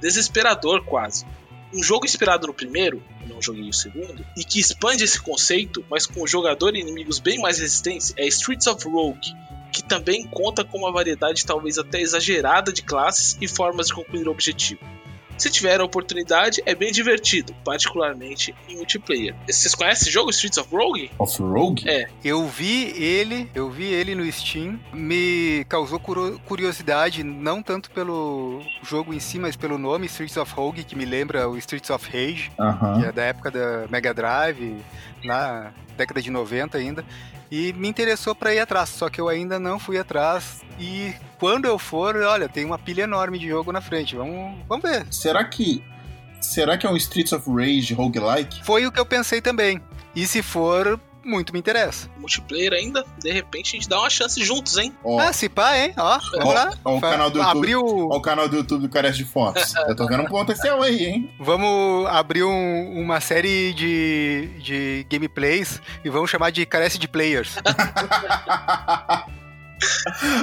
Desesperador 0.00 0.84
quase. 0.84 1.24
Um 1.72 1.82
jogo 1.82 2.06
inspirado 2.06 2.46
no 2.46 2.54
primeiro, 2.54 3.02
eu 3.22 3.28
não 3.28 3.42
joguei 3.42 3.68
o 3.68 3.72
segundo, 3.72 4.24
e 4.36 4.44
que 4.44 4.60
expande 4.60 5.04
esse 5.04 5.20
conceito, 5.20 5.84
mas 5.90 6.06
com 6.06 6.22
o 6.22 6.26
jogador 6.26 6.74
e 6.74 6.80
inimigos 6.80 7.18
bem 7.18 7.38
mais 7.38 7.58
resistentes, 7.58 8.14
é 8.16 8.26
Streets 8.26 8.66
of 8.66 8.88
Rogue, 8.88 9.34
que 9.72 9.82
também 9.82 10.26
conta 10.26 10.64
com 10.64 10.78
uma 10.78 10.92
variedade 10.92 11.44
talvez 11.44 11.78
até 11.78 12.00
exagerada 12.00 12.72
de 12.72 12.82
classes 12.82 13.36
e 13.40 13.48
formas 13.48 13.88
de 13.88 13.94
concluir 13.94 14.26
o 14.28 14.30
objetivo. 14.30 14.80
Se 15.38 15.50
tiver 15.50 15.80
a 15.80 15.84
oportunidade, 15.84 16.62
é 16.64 16.74
bem 16.74 16.90
divertido, 16.90 17.54
particularmente 17.62 18.54
em 18.68 18.76
multiplayer. 18.76 19.34
Vocês 19.46 19.74
conhecem 19.74 20.08
o 20.08 20.12
jogo 20.12 20.30
Streets 20.30 20.56
of 20.56 20.74
Rogue? 20.74 21.10
Of 21.18 21.42
Rogue? 21.42 21.88
É. 21.88 22.08
Eu 22.24 22.46
vi 22.46 22.90
ele, 22.96 23.50
eu 23.54 23.70
vi 23.70 23.84
ele 23.84 24.14
no 24.14 24.30
Steam, 24.32 24.80
me 24.94 25.64
causou 25.68 26.00
curiosidade, 26.00 27.22
não 27.22 27.62
tanto 27.62 27.90
pelo 27.90 28.62
jogo 28.82 29.12
em 29.12 29.20
si, 29.20 29.38
mas 29.38 29.56
pelo 29.56 29.76
nome 29.76 30.06
Streets 30.06 30.38
of 30.38 30.54
Rogue, 30.54 30.84
que 30.84 30.96
me 30.96 31.04
lembra 31.04 31.48
o 31.48 31.58
Streets 31.58 31.90
of 31.90 32.06
Rage, 32.06 32.50
uh 32.58 32.64
-huh. 32.64 33.00
que 33.00 33.06
é 33.06 33.12
da 33.12 33.22
época 33.24 33.50
da 33.50 33.86
Mega 33.90 34.14
Drive, 34.14 34.76
na 35.22 35.70
década 35.98 36.22
de 36.22 36.30
90 36.30 36.78
ainda. 36.78 37.04
E 37.50 37.72
me 37.74 37.88
interessou 37.88 38.34
para 38.34 38.54
ir 38.54 38.58
atrás, 38.58 38.88
só 38.88 39.08
que 39.08 39.20
eu 39.20 39.28
ainda 39.28 39.58
não 39.58 39.78
fui 39.78 39.98
atrás. 39.98 40.62
E 40.78 41.14
quando 41.38 41.66
eu 41.66 41.78
for, 41.78 42.16
olha, 42.16 42.48
tem 42.48 42.64
uma 42.64 42.78
pilha 42.78 43.02
enorme 43.02 43.38
de 43.38 43.48
jogo 43.48 43.72
na 43.72 43.80
frente. 43.80 44.16
Vamos, 44.16 44.58
vamos 44.68 44.90
ver. 44.90 45.06
Será 45.10 45.44
que. 45.44 45.82
Será 46.40 46.76
que 46.76 46.86
é 46.86 46.90
um 46.90 46.96
Streets 46.96 47.32
of 47.32 47.50
Rage 47.50 47.94
roguelike? 47.94 48.64
Foi 48.64 48.86
o 48.86 48.92
que 48.92 49.00
eu 49.00 49.06
pensei 49.06 49.40
também. 49.40 49.80
E 50.14 50.26
se 50.26 50.42
for, 50.42 51.00
muito 51.26 51.52
me 51.52 51.58
interessa. 51.58 52.08
Multiplayer 52.18 52.72
ainda, 52.72 53.04
de 53.18 53.32
repente 53.32 53.68
a 53.68 53.78
gente 53.78 53.88
dá 53.88 53.98
uma 53.98 54.08
chance 54.08 54.42
juntos, 54.42 54.78
hein? 54.78 54.94
Ó, 55.02 55.18
ah, 55.18 55.32
se 55.32 55.48
pá, 55.48 55.76
hein? 55.76 55.92
Ó, 55.96 56.18
vamos 56.32 56.46
ó, 56.46 56.52
lá. 56.52 56.72
Ó, 56.84 56.96
o 56.96 57.00
canal 57.00 57.30
do 57.30 57.38
YouTube. 57.38 57.58
Abriu... 57.58 57.80
Ó, 57.84 58.16
o 58.16 58.20
canal 58.20 58.48
do 58.48 58.56
YouTube 58.56 58.82
do 58.82 58.88
Carece 58.88 59.18
de 59.18 59.24
Fotos. 59.24 59.74
Eu 59.88 59.96
tô 59.96 60.06
vendo 60.06 60.22
um 60.22 60.26
potencial 60.26 60.80
aí, 60.82 61.04
hein? 61.04 61.30
Vamos 61.40 62.06
abrir 62.08 62.44
um, 62.44 63.00
uma 63.00 63.20
série 63.20 63.72
de, 63.74 64.48
de 64.62 65.06
gameplays 65.10 65.82
e 66.04 66.10
vamos 66.10 66.30
chamar 66.30 66.50
de 66.50 66.64
Carece 66.64 66.98
de 66.98 67.08
Players. 67.08 67.56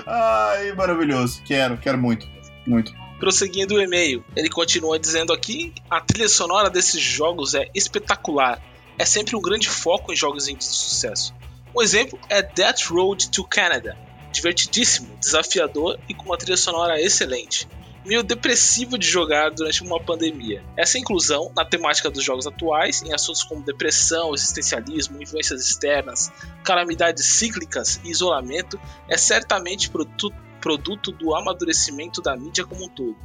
Ai, 0.05 0.73
maravilhoso. 0.73 1.41
Quero, 1.43 1.77
quero 1.77 1.97
muito. 1.97 2.27
Muito. 2.67 2.93
Prosseguindo 3.19 3.75
o 3.75 3.81
e-mail, 3.81 4.23
ele 4.35 4.49
continua 4.49 4.99
dizendo 4.99 5.31
aqui: 5.31 5.73
a 5.89 6.01
trilha 6.01 6.27
sonora 6.27 6.69
desses 6.69 7.01
jogos 7.01 7.53
é 7.53 7.69
espetacular 7.73 8.61
é 8.97 9.05
sempre 9.05 9.35
um 9.35 9.41
grande 9.41 9.69
foco 9.69 10.11
em 10.11 10.15
jogos 10.15 10.45
de 10.45 10.63
sucesso. 10.63 11.33
Um 11.75 11.81
exemplo 11.81 12.19
é 12.29 12.41
Death 12.41 12.85
Road 12.89 13.29
to 13.29 13.43
Canada, 13.43 13.97
divertidíssimo, 14.31 15.17
desafiador 15.17 15.99
e 16.07 16.13
com 16.13 16.25
uma 16.25 16.37
trilha 16.37 16.57
sonora 16.57 17.01
excelente. 17.01 17.67
Meio 18.05 18.21
depressivo 18.21 18.97
de 18.97 19.07
jogar 19.07 19.49
durante 19.49 19.81
uma 19.81 19.99
pandemia. 19.99 20.61
Essa 20.75 20.99
inclusão 20.99 21.51
na 21.55 21.63
temática 21.63 22.11
dos 22.11 22.23
jogos 22.23 22.45
atuais, 22.45 23.01
em 23.01 23.13
assuntos 23.13 23.43
como 23.43 23.63
depressão, 23.63 24.33
existencialismo, 24.33 25.21
influências 25.21 25.65
externas, 25.65 26.29
calamidades 26.63 27.25
cíclicas 27.25 28.01
e 28.03 28.09
isolamento, 28.09 28.79
é 29.07 29.17
certamente 29.17 29.89
produto, 29.89 30.33
produto 30.59 31.11
do 31.13 31.33
amadurecimento 31.33 32.21
da 32.21 32.35
mídia 32.35 32.65
como 32.65 32.85
um 32.85 32.89
todo 32.89 33.15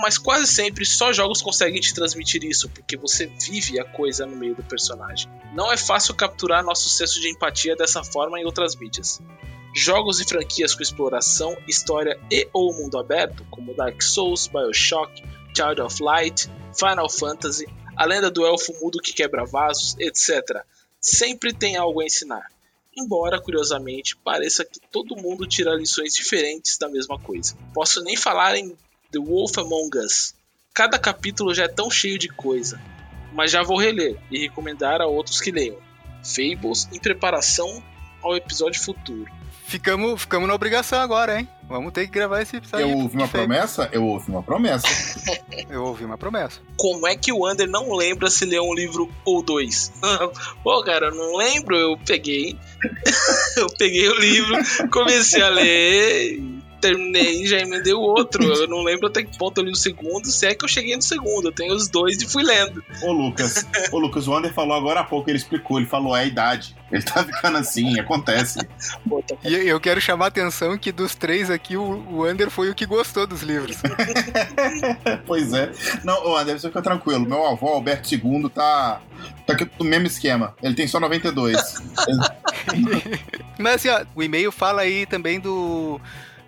mas 0.00 0.16
quase 0.16 0.46
sempre 0.46 0.84
só 0.84 1.12
jogos 1.12 1.42
conseguem 1.42 1.80
te 1.80 1.94
transmitir 1.94 2.42
isso, 2.42 2.68
porque 2.70 2.96
você 2.96 3.26
vive 3.26 3.78
a 3.78 3.84
coisa 3.84 4.24
no 4.24 4.36
meio 4.36 4.54
do 4.54 4.62
personagem. 4.62 5.30
Não 5.54 5.70
é 5.70 5.76
fácil 5.76 6.14
capturar 6.14 6.64
nosso 6.64 6.88
senso 6.88 7.20
de 7.20 7.28
empatia 7.28 7.76
dessa 7.76 8.02
forma 8.02 8.40
em 8.40 8.44
outras 8.44 8.74
mídias. 8.74 9.20
Jogos 9.74 10.18
e 10.20 10.24
franquias 10.24 10.74
com 10.74 10.82
exploração, 10.82 11.56
história 11.68 12.18
e 12.30 12.48
ou 12.52 12.74
mundo 12.74 12.98
aberto, 12.98 13.46
como 13.50 13.74
Dark 13.74 14.02
Souls, 14.02 14.48
BioShock, 14.48 15.22
Child 15.54 15.82
of 15.82 16.02
Light, 16.02 16.48
Final 16.74 17.08
Fantasy, 17.08 17.66
A 17.96 18.04
Lenda 18.04 18.30
do 18.30 18.44
Elfo 18.44 18.72
Mudo 18.80 19.00
que 19.00 19.12
Quebra 19.12 19.44
Vasos, 19.44 19.96
etc., 19.98 20.64
sempre 21.00 21.52
tem 21.52 21.76
algo 21.76 22.00
a 22.00 22.04
ensinar. 22.04 22.46
Embora, 22.96 23.40
curiosamente, 23.40 24.16
pareça 24.16 24.64
que 24.64 24.80
todo 24.90 25.16
mundo 25.16 25.46
tira 25.46 25.74
lições 25.74 26.14
diferentes 26.14 26.76
da 26.76 26.88
mesma 26.88 27.18
coisa. 27.18 27.56
Posso 27.72 28.02
nem 28.02 28.16
falar 28.16 28.56
em 28.56 28.76
The 29.10 29.18
Wolf 29.18 29.58
Among 29.58 29.98
Us. 29.98 30.34
Cada 30.72 30.98
capítulo 30.98 31.54
já 31.54 31.64
é 31.64 31.68
tão 31.68 31.90
cheio 31.90 32.18
de 32.18 32.28
coisa, 32.28 32.80
mas 33.32 33.50
já 33.50 33.62
vou 33.62 33.78
reler 33.78 34.16
e 34.30 34.38
recomendar 34.38 35.00
a 35.00 35.06
outros 35.06 35.40
que 35.40 35.50
leiam. 35.50 35.76
Fables 36.22 36.88
em 36.92 36.98
preparação 36.98 37.82
ao 38.22 38.36
episódio 38.36 38.80
futuro. 38.80 39.30
Ficamos, 39.64 40.22
ficamos 40.22 40.48
na 40.48 40.54
obrigação 40.54 41.00
agora, 41.00 41.38
hein? 41.38 41.48
Vamos 41.68 41.92
ter 41.92 42.06
que 42.06 42.12
gravar 42.12 42.42
esse 42.42 42.56
episódio. 42.56 42.88
Eu 42.88 42.98
ouvi 42.98 43.16
uma 43.16 43.28
promessa? 43.28 43.88
Eu 43.92 44.04
ouvi 44.04 44.28
uma 44.28 44.42
promessa. 44.42 44.88
Eu 45.70 45.84
ouvi 45.84 46.04
uma 46.04 46.18
promessa. 46.18 46.60
Como 46.76 47.06
é 47.06 47.16
que 47.16 47.32
o 47.32 47.46
Ander 47.46 47.68
não 47.68 47.92
lembra 47.94 48.28
se 48.28 48.44
leu 48.44 48.64
um 48.64 48.74
livro 48.74 49.08
ou 49.24 49.40
dois? 49.40 49.92
Pô, 50.64 50.82
cara, 50.82 51.06
eu 51.06 51.14
não 51.14 51.36
lembro. 51.36 51.76
Eu 51.76 51.96
peguei. 52.04 52.58
eu 53.56 53.68
peguei 53.78 54.08
o 54.08 54.18
livro, 54.18 54.56
comecei 54.90 55.40
a 55.40 55.48
ler 55.48 56.59
terminei 56.80 57.42
e 57.42 57.46
já 57.46 57.58
emendei 57.58 57.92
o 57.92 58.00
outro. 58.00 58.42
Eu 58.42 58.68
não 58.68 58.82
lembro 58.82 59.06
até 59.08 59.22
que 59.22 59.36
ponto 59.38 59.58
eu 59.58 59.64
li 59.64 59.70
o 59.70 59.76
segundo, 59.76 60.26
se 60.26 60.46
é 60.46 60.54
que 60.54 60.64
eu 60.64 60.68
cheguei 60.68 60.96
no 60.96 61.02
segundo. 61.02 61.48
Eu 61.48 61.52
tenho 61.52 61.74
os 61.74 61.88
dois 61.88 62.20
e 62.20 62.26
fui 62.26 62.42
lendo. 62.42 62.82
Ô, 63.02 63.12
Lucas, 63.12 63.66
ô, 63.92 63.98
Lucas, 63.98 64.26
o 64.26 64.32
Wander 64.32 64.52
falou 64.52 64.76
agora 64.76 65.00
há 65.00 65.04
pouco, 65.04 65.30
ele 65.30 65.38
explicou, 65.38 65.78
ele 65.78 65.86
falou 65.86 66.16
é 66.16 66.20
a 66.20 66.24
idade. 66.24 66.76
Ele 66.90 67.02
tá 67.02 67.24
ficando 67.24 67.56
assim, 67.58 68.00
acontece. 68.00 68.58
E 69.44 69.54
eu 69.54 69.78
quero 69.78 70.00
chamar 70.00 70.24
a 70.24 70.28
atenção 70.28 70.76
que 70.76 70.90
dos 70.90 71.14
três 71.14 71.48
aqui, 71.48 71.76
o, 71.76 72.04
o 72.10 72.24
Ander 72.24 72.50
foi 72.50 72.68
o 72.68 72.74
que 72.74 72.84
gostou 72.84 73.26
dos 73.26 73.42
livros. 73.42 73.76
pois 75.24 75.52
é. 75.52 75.70
Não, 76.02 76.26
ô, 76.26 76.36
Ander, 76.36 76.58
você 76.58 76.66
fica 76.66 76.82
tranquilo. 76.82 77.24
Meu 77.24 77.46
avô, 77.46 77.68
Alberto 77.68 78.12
II, 78.12 78.48
tá, 78.52 79.00
tá 79.46 79.52
aqui 79.52 79.70
no 79.78 79.84
mesmo 79.84 80.08
esquema. 80.08 80.54
Ele 80.60 80.74
tem 80.74 80.88
só 80.88 80.98
92. 80.98 81.56
Mas 83.58 83.74
assim, 83.76 83.88
ó, 83.88 84.04
o 84.14 84.22
e-mail 84.22 84.50
fala 84.50 84.82
aí 84.82 85.06
também 85.06 85.38
do 85.38 86.00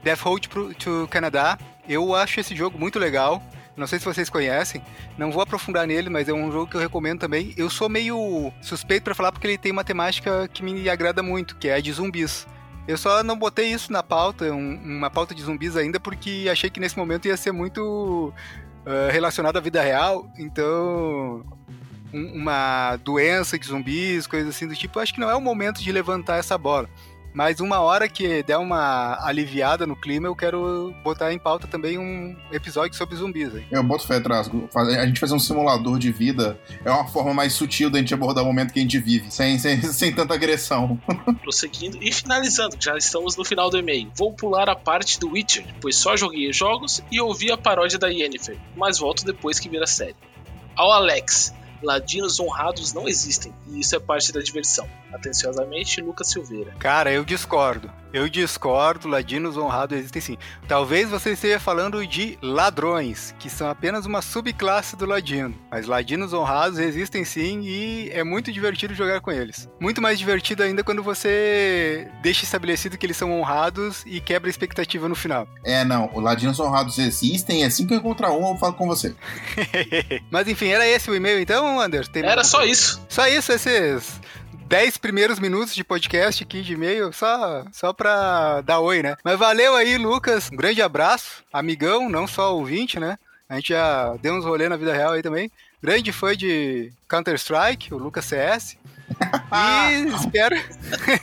Death 0.02 0.20
Road 0.20 0.48
to 0.78 1.08
Canada. 1.10 1.58
Eu 1.88 2.14
acho 2.14 2.40
esse 2.40 2.54
jogo 2.54 2.78
muito 2.78 2.98
legal. 2.98 3.42
Não 3.76 3.86
sei 3.86 3.98
se 3.98 4.04
vocês 4.04 4.28
conhecem. 4.28 4.82
Não 5.16 5.32
vou 5.32 5.42
aprofundar 5.42 5.86
nele, 5.86 6.10
mas 6.10 6.28
é 6.28 6.32
um 6.32 6.52
jogo 6.52 6.70
que 6.70 6.76
eu 6.76 6.80
recomendo 6.80 7.20
também. 7.20 7.54
Eu 7.56 7.70
sou 7.70 7.88
meio 7.88 8.52
suspeito 8.60 9.04
para 9.04 9.14
falar 9.14 9.32
porque 9.32 9.46
ele 9.46 9.58
tem 9.58 9.72
uma 9.72 9.84
temática 9.84 10.48
que 10.52 10.62
me 10.62 10.88
agrada 10.88 11.22
muito, 11.22 11.56
que 11.56 11.68
é 11.68 11.74
a 11.74 11.80
de 11.80 11.92
zumbis. 11.92 12.46
Eu 12.86 12.98
só 12.98 13.22
não 13.22 13.38
botei 13.38 13.72
isso 13.72 13.92
na 13.92 14.02
pauta, 14.02 14.52
um, 14.52 14.74
uma 14.82 15.08
pauta 15.08 15.34
de 15.34 15.42
zumbis 15.42 15.76
ainda, 15.76 16.00
porque 16.00 16.48
achei 16.50 16.68
que 16.68 16.80
nesse 16.80 16.98
momento 16.98 17.28
ia 17.28 17.36
ser 17.36 17.52
muito 17.52 18.34
uh, 18.84 19.10
relacionado 19.10 19.56
à 19.56 19.60
vida 19.60 19.80
real. 19.80 20.28
Então, 20.36 21.44
um, 22.12 22.32
uma 22.34 22.96
doença 22.96 23.58
de 23.58 23.66
zumbis, 23.66 24.26
coisas 24.26 24.54
assim 24.54 24.66
do 24.66 24.74
tipo, 24.74 24.98
acho 24.98 25.14
que 25.14 25.20
não 25.20 25.30
é 25.30 25.34
o 25.34 25.40
momento 25.40 25.80
de 25.80 25.92
levantar 25.92 26.38
essa 26.38 26.58
bola. 26.58 26.88
Mas 27.34 27.60
uma 27.60 27.80
hora 27.80 28.08
que 28.08 28.42
der 28.42 28.58
uma 28.58 29.18
aliviada 29.24 29.86
no 29.86 29.96
clima, 29.96 30.28
eu 30.28 30.36
quero 30.36 30.94
botar 31.02 31.32
em 31.32 31.38
pauta 31.38 31.66
também 31.66 31.98
um 31.98 32.36
episódio 32.52 32.96
sobre 32.96 33.16
zumbis. 33.16 33.54
Aí. 33.54 33.64
Eu 33.70 33.82
boto 33.82 34.06
fé 34.06 34.16
atrás. 34.16 34.50
A 34.74 35.06
gente 35.06 35.18
fazer 35.18 35.34
um 35.34 35.38
simulador 35.38 35.98
de 35.98 36.12
vida 36.12 36.58
é 36.84 36.90
uma 36.90 37.06
forma 37.08 37.32
mais 37.32 37.54
sutil 37.54 37.88
da 37.88 37.98
gente 37.98 38.12
abordar 38.12 38.44
o 38.44 38.46
momento 38.46 38.72
que 38.72 38.78
a 38.78 38.82
gente 38.82 38.98
vive, 38.98 39.30
sem, 39.30 39.58
sem, 39.58 39.80
sem 39.92 40.14
tanta 40.14 40.34
agressão. 40.34 41.00
Prosseguindo 41.42 41.98
e 42.02 42.12
finalizando, 42.12 42.76
já 42.78 42.96
estamos 42.96 43.36
no 43.36 43.44
final 43.44 43.70
do 43.70 43.78
e-mail. 43.78 44.10
Vou 44.14 44.32
pular 44.32 44.68
a 44.68 44.76
parte 44.76 45.18
do 45.18 45.30
Witcher, 45.30 45.64
pois 45.80 45.96
só 45.96 46.16
joguei 46.16 46.52
jogos 46.52 47.02
e 47.10 47.20
ouvi 47.20 47.50
a 47.50 47.56
paródia 47.56 47.98
da 47.98 48.08
Yennefer, 48.08 48.58
mas 48.76 48.98
volto 48.98 49.24
depois 49.24 49.58
que 49.58 49.68
vira 49.68 49.86
série. 49.86 50.16
Ao 50.76 50.90
Alex, 50.90 51.54
ladinos 51.82 52.40
honrados 52.40 52.92
não 52.92 53.08
existem, 53.08 53.52
e 53.68 53.80
isso 53.80 53.96
é 53.96 54.00
parte 54.00 54.32
da 54.32 54.40
diversão. 54.40 54.88
Atenciosamente, 55.12 56.00
Lucas 56.00 56.28
Silveira. 56.28 56.74
Cara, 56.78 57.12
eu 57.12 57.24
discordo. 57.24 57.90
Eu 58.12 58.28
discordo, 58.28 59.08
ladinos 59.08 59.56
honrados 59.56 59.96
existem 59.96 60.20
sim. 60.20 60.38
Talvez 60.68 61.08
você 61.08 61.30
esteja 61.30 61.58
falando 61.58 62.06
de 62.06 62.38
ladrões, 62.42 63.34
que 63.38 63.48
são 63.48 63.70
apenas 63.70 64.04
uma 64.04 64.20
subclasse 64.20 64.96
do 64.96 65.06
ladino. 65.06 65.54
Mas 65.70 65.86
ladinos 65.86 66.34
honrados 66.34 66.78
existem 66.78 67.24
sim 67.24 67.62
e 67.62 68.10
é 68.10 68.22
muito 68.22 68.52
divertido 68.52 68.94
jogar 68.94 69.22
com 69.22 69.32
eles. 69.32 69.66
Muito 69.80 70.02
mais 70.02 70.18
divertido 70.18 70.62
ainda 70.62 70.84
quando 70.84 71.02
você 71.02 72.06
deixa 72.20 72.44
estabelecido 72.44 72.98
que 72.98 73.06
eles 73.06 73.16
são 73.16 73.32
honrados 73.32 74.02
e 74.04 74.20
quebra 74.20 74.48
a 74.48 74.50
expectativa 74.50 75.08
no 75.08 75.14
final. 75.14 75.48
É, 75.64 75.84
não, 75.84 76.10
os 76.12 76.22
ladinos 76.22 76.58
honrados 76.58 76.98
existem, 76.98 77.64
assim 77.64 77.86
que 77.86 77.94
eu 77.94 77.98
encontrar 77.98 78.32
um, 78.32 78.48
eu 78.48 78.56
falo 78.56 78.74
com 78.74 78.86
você. 78.86 79.14
Mas 80.28 80.48
enfim, 80.48 80.68
era 80.68 80.86
esse 80.86 81.08
o 81.08 81.14
e-mail 81.14 81.38
então, 81.38 81.80
Anders? 81.80 82.08
Tem 82.08 82.24
era 82.24 82.42
só 82.42 82.64
isso. 82.64 83.00
Só 83.08 83.26
isso, 83.28 83.52
esses 83.52 84.20
10 84.72 84.96
primeiros 84.96 85.38
minutos 85.38 85.74
de 85.74 85.84
podcast 85.84 86.42
aqui 86.42 86.62
de 86.62 86.72
e-mail, 86.72 87.12
só, 87.12 87.62
só 87.70 87.92
pra 87.92 88.62
dar 88.62 88.80
oi, 88.80 89.02
né? 89.02 89.16
Mas 89.22 89.38
valeu 89.38 89.74
aí, 89.74 89.98
Lucas. 89.98 90.48
Um 90.50 90.56
grande 90.56 90.80
abraço. 90.80 91.44
Amigão, 91.52 92.08
não 92.08 92.26
só 92.26 92.56
ouvinte, 92.56 92.98
né? 92.98 93.18
A 93.46 93.56
gente 93.56 93.68
já 93.68 94.16
deu 94.22 94.32
uns 94.32 94.46
rolê 94.46 94.70
na 94.70 94.78
vida 94.78 94.94
real 94.94 95.12
aí 95.12 95.20
também. 95.20 95.50
Grande 95.82 96.10
fã 96.10 96.34
de 96.34 96.90
Counter-Strike, 97.06 97.92
o 97.92 97.98
Lucas 97.98 98.24
CS. 98.24 98.78
e 99.52 100.16
espero. 100.16 100.56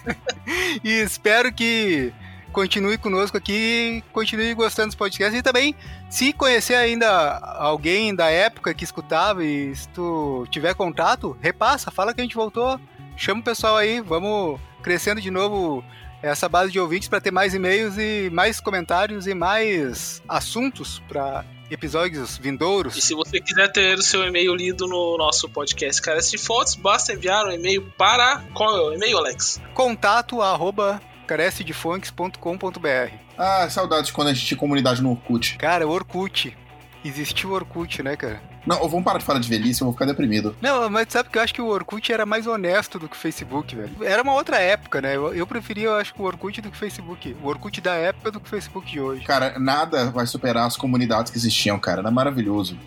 e 0.85 0.91
espero 1.01 1.51
que 1.51 2.13
continue 2.51 2.99
conosco 2.99 3.35
aqui, 3.35 4.03
continue 4.13 4.53
gostando 4.53 4.89
dos 4.89 4.95
podcasts 4.95 5.39
e 5.39 5.41
também, 5.41 5.73
se 6.07 6.33
conhecer 6.33 6.75
ainda 6.75 7.39
alguém 7.57 8.13
da 8.13 8.29
época 8.29 8.75
que 8.75 8.83
escutava 8.83 9.43
e 9.43 9.75
se 9.75 9.87
tu 9.89 10.45
tiver 10.51 10.75
contato, 10.75 11.35
repassa, 11.41 11.89
fala 11.89 12.13
que 12.13 12.21
a 12.21 12.23
gente 12.23 12.35
voltou 12.35 12.79
chama 13.19 13.41
o 13.41 13.43
pessoal 13.43 13.75
aí, 13.75 13.99
vamos 13.99 14.59
crescendo 14.81 15.19
de 15.19 15.29
novo 15.29 15.83
essa 16.21 16.49
base 16.49 16.71
de 16.71 16.79
ouvintes 16.79 17.07
para 17.07 17.21
ter 17.21 17.31
mais 17.31 17.53
e-mails 17.53 17.97
e 17.97 18.29
mais 18.31 18.59
comentários 18.59 19.27
e 19.27 19.33
mais 19.33 20.21
assuntos 20.27 20.99
para 21.07 21.45
episódios 21.69 22.37
vindouros. 22.37 22.95
E 22.97 23.01
se 23.01 23.13
você 23.13 23.39
quiser 23.39 23.71
ter 23.71 23.97
o 23.97 24.01
seu 24.01 24.23
e-mail 24.23 24.55
lido 24.55 24.87
no 24.87 25.17
nosso 25.17 25.47
podcast 25.49 26.01
Carece 26.01 26.31
de 26.31 26.37
Fontes, 26.37 26.75
basta 26.75 27.13
enviar 27.13 27.45
um 27.45 27.51
e-mail 27.51 27.93
para. 27.97 28.43
Qual 28.53 28.75
é 28.75 28.81
o 28.81 28.93
e-mail, 28.93 29.17
Alex? 29.17 29.61
Contato 29.73 30.41
arroba 30.41 31.01
carecedefontes.com.br. 31.27 33.13
Ah, 33.37 33.69
saudades 33.69 34.11
quando 34.11 34.29
a 34.29 34.33
gente 34.33 34.45
tinha 34.45 34.57
comunidade 34.57 35.01
no 35.01 35.11
Orkut. 35.11 35.57
Cara, 35.57 35.87
Orkut. 35.87 36.57
Existiu 37.05 37.51
o 37.51 37.53
Orkut, 37.53 38.01
né, 38.03 38.17
cara? 38.17 38.41
Não, 38.65 38.77
vamos 38.87 39.03
parar 39.03 39.19
de 39.19 39.25
falar 39.25 39.39
de 39.39 39.49
velhice, 39.49 39.81
eu 39.81 39.85
vou 39.85 39.93
ficar 39.93 40.05
deprimido. 40.05 40.55
Não, 40.61 40.89
mas 40.89 41.07
sabe 41.09 41.29
que 41.29 41.37
eu 41.37 41.41
acho 41.41 41.53
que 41.53 41.61
o 41.61 41.67
Orkut 41.67 42.11
era 42.11 42.25
mais 42.25 42.45
honesto 42.47 42.99
do 42.99 43.07
que 43.07 43.15
o 43.15 43.19
Facebook, 43.19 43.75
velho. 43.75 43.91
Era 44.01 44.21
uma 44.21 44.33
outra 44.33 44.57
época, 44.57 45.01
né? 45.01 45.15
Eu, 45.15 45.33
eu 45.33 45.47
preferia, 45.47 45.87
eu 45.87 45.95
acho, 45.95 46.13
o 46.17 46.23
Orkut 46.23 46.61
do 46.61 46.69
que 46.69 46.75
o 46.75 46.79
Facebook. 46.79 47.35
O 47.43 47.47
Orkut 47.47 47.81
da 47.81 47.93
época 47.93 48.31
do 48.31 48.39
que 48.39 48.47
o 48.47 48.49
Facebook 48.49 48.91
de 48.91 48.99
hoje. 48.99 49.25
Cara, 49.25 49.57
nada 49.57 50.11
vai 50.11 50.25
superar 50.25 50.67
as 50.67 50.77
comunidades 50.77 51.31
que 51.31 51.37
existiam, 51.37 51.79
cara. 51.79 52.01
Era 52.01 52.11
maravilhoso. 52.11 52.77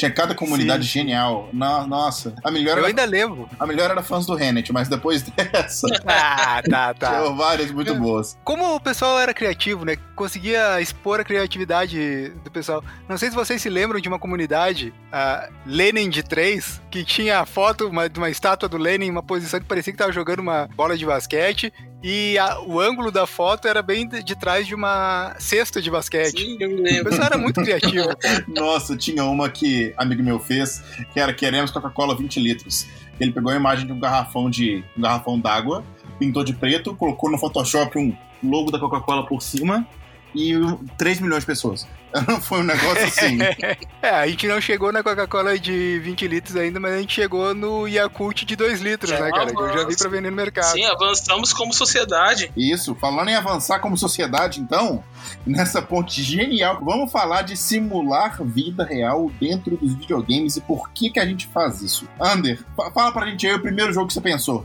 Tinha 0.00 0.10
cada 0.10 0.34
comunidade 0.34 0.84
Sim. 0.86 1.00
genial. 1.00 1.50
No, 1.52 1.86
nossa. 1.86 2.34
A 2.42 2.50
melhor 2.50 2.78
Eu 2.78 2.84
era, 2.84 2.86
ainda 2.86 3.04
lembro. 3.04 3.46
A 3.58 3.66
melhor 3.66 3.90
era 3.90 4.02
fãs 4.02 4.24
do 4.24 4.34
Renet, 4.34 4.72
mas 4.72 4.88
depois 4.88 5.20
dessa. 5.20 5.86
ah, 6.08 6.62
tá, 6.62 6.94
tá. 6.94 7.20
Tinha 7.20 7.34
várias 7.34 7.70
muito 7.70 7.94
boas. 7.94 8.34
Como 8.42 8.76
o 8.76 8.80
pessoal 8.80 9.20
era 9.20 9.34
criativo, 9.34 9.84
né? 9.84 9.96
Conseguia 10.16 10.80
expor 10.80 11.20
a 11.20 11.24
criatividade 11.24 12.30
do 12.42 12.50
pessoal. 12.50 12.82
Não 13.06 13.18
sei 13.18 13.28
se 13.28 13.36
vocês 13.36 13.60
se 13.60 13.68
lembram 13.68 14.00
de 14.00 14.08
uma 14.08 14.18
comunidade, 14.18 14.94
a 15.12 15.50
Lenin 15.66 16.08
de 16.08 16.22
3, 16.22 16.80
que 16.90 17.04
tinha 17.04 17.40
a 17.40 17.44
foto 17.44 17.86
uma, 17.86 18.08
de 18.08 18.18
uma 18.18 18.30
estátua 18.30 18.70
do 18.70 18.78
Lenin 18.78 19.08
em 19.08 19.10
uma 19.10 19.22
posição 19.22 19.60
que 19.60 19.66
parecia 19.66 19.92
que 19.92 19.98
tava 19.98 20.12
jogando 20.12 20.40
uma 20.40 20.66
bola 20.74 20.96
de 20.96 21.04
basquete 21.04 21.70
e 22.02 22.38
a, 22.38 22.60
o 22.60 22.80
ângulo 22.80 23.10
da 23.10 23.26
foto 23.26 23.68
era 23.68 23.82
bem 23.82 24.08
de, 24.08 24.22
de, 24.22 24.34
trás 24.34 24.66
de 24.66 24.74
uma 24.74 25.34
cesta 25.38 25.82
de 25.82 25.90
basquete. 25.90 26.40
Sim, 26.40 26.56
eu 26.58 26.70
me 26.70 26.76
lembro. 26.76 27.02
O 27.02 27.04
pessoal 27.04 27.26
era 27.26 27.38
muito 27.38 27.60
criativo. 27.62 28.08
Nossa, 28.48 28.96
tinha 28.96 29.24
uma 29.24 29.50
que 29.50 29.92
amigo 29.96 30.22
meu 30.22 30.38
fez, 30.38 30.82
que 31.12 31.20
era 31.20 31.34
Queremos 31.34 31.70
Coca-Cola 31.70 32.16
20 32.16 32.40
litros. 32.40 32.86
Ele 33.18 33.32
pegou 33.32 33.52
a 33.52 33.56
imagem 33.56 33.86
de 33.86 33.92
um 33.92 34.00
garrafão 34.00 34.48
de 34.48 34.82
um 34.96 35.02
garrafão 35.02 35.38
d'água, 35.38 35.84
pintou 36.18 36.42
de 36.42 36.54
preto, 36.54 36.94
colocou 36.96 37.30
no 37.30 37.38
Photoshop 37.38 37.98
um 37.98 38.16
logo 38.42 38.70
da 38.70 38.78
Coca-Cola 38.78 39.26
por 39.26 39.42
cima 39.42 39.86
e 40.34 40.54
3 40.96 41.20
milhões 41.20 41.40
de 41.40 41.46
pessoas. 41.46 41.86
Foi 42.42 42.60
um 42.60 42.64
negócio 42.64 43.04
assim. 43.04 43.38
é, 44.02 44.10
a 44.10 44.26
gente 44.26 44.46
não 44.46 44.60
chegou 44.60 44.92
na 44.92 45.02
Coca-Cola 45.02 45.58
de 45.58 45.98
20 46.00 46.28
litros 46.28 46.56
ainda, 46.56 46.80
mas 46.80 46.92
a 46.92 46.98
gente 46.98 47.14
chegou 47.14 47.54
no 47.54 47.86
Yakult 47.86 48.44
de 48.44 48.56
2 48.56 48.80
litros, 48.80 49.10
já 49.10 49.20
né, 49.20 49.30
cara? 49.30 49.50
Eu 49.50 49.72
já 49.72 49.86
vi 49.86 49.96
pra 49.96 50.08
vender 50.08 50.30
no 50.30 50.36
mercado. 50.36 50.72
Sim, 50.72 50.84
avançamos 50.84 51.52
como 51.52 51.72
sociedade. 51.72 52.52
Isso, 52.56 52.94
falando 52.94 53.28
em 53.28 53.34
avançar 53.34 53.78
como 53.80 53.96
sociedade, 53.96 54.60
então, 54.60 55.02
nessa 55.46 55.80
ponte 55.80 56.22
genial, 56.22 56.80
vamos 56.82 57.10
falar 57.10 57.42
de 57.42 57.56
simular 57.56 58.42
vida 58.44 58.84
real 58.84 59.30
dentro 59.40 59.76
dos 59.76 59.94
videogames 59.94 60.56
e 60.56 60.60
por 60.60 60.90
que 60.90 61.10
que 61.10 61.20
a 61.20 61.26
gente 61.26 61.46
faz 61.48 61.82
isso. 61.82 62.08
Ander, 62.20 62.64
fala 62.94 63.12
pra 63.12 63.26
gente 63.26 63.46
aí 63.46 63.54
o 63.54 63.60
primeiro 63.60 63.92
jogo 63.92 64.08
que 64.08 64.14
você 64.14 64.20
pensou. 64.20 64.64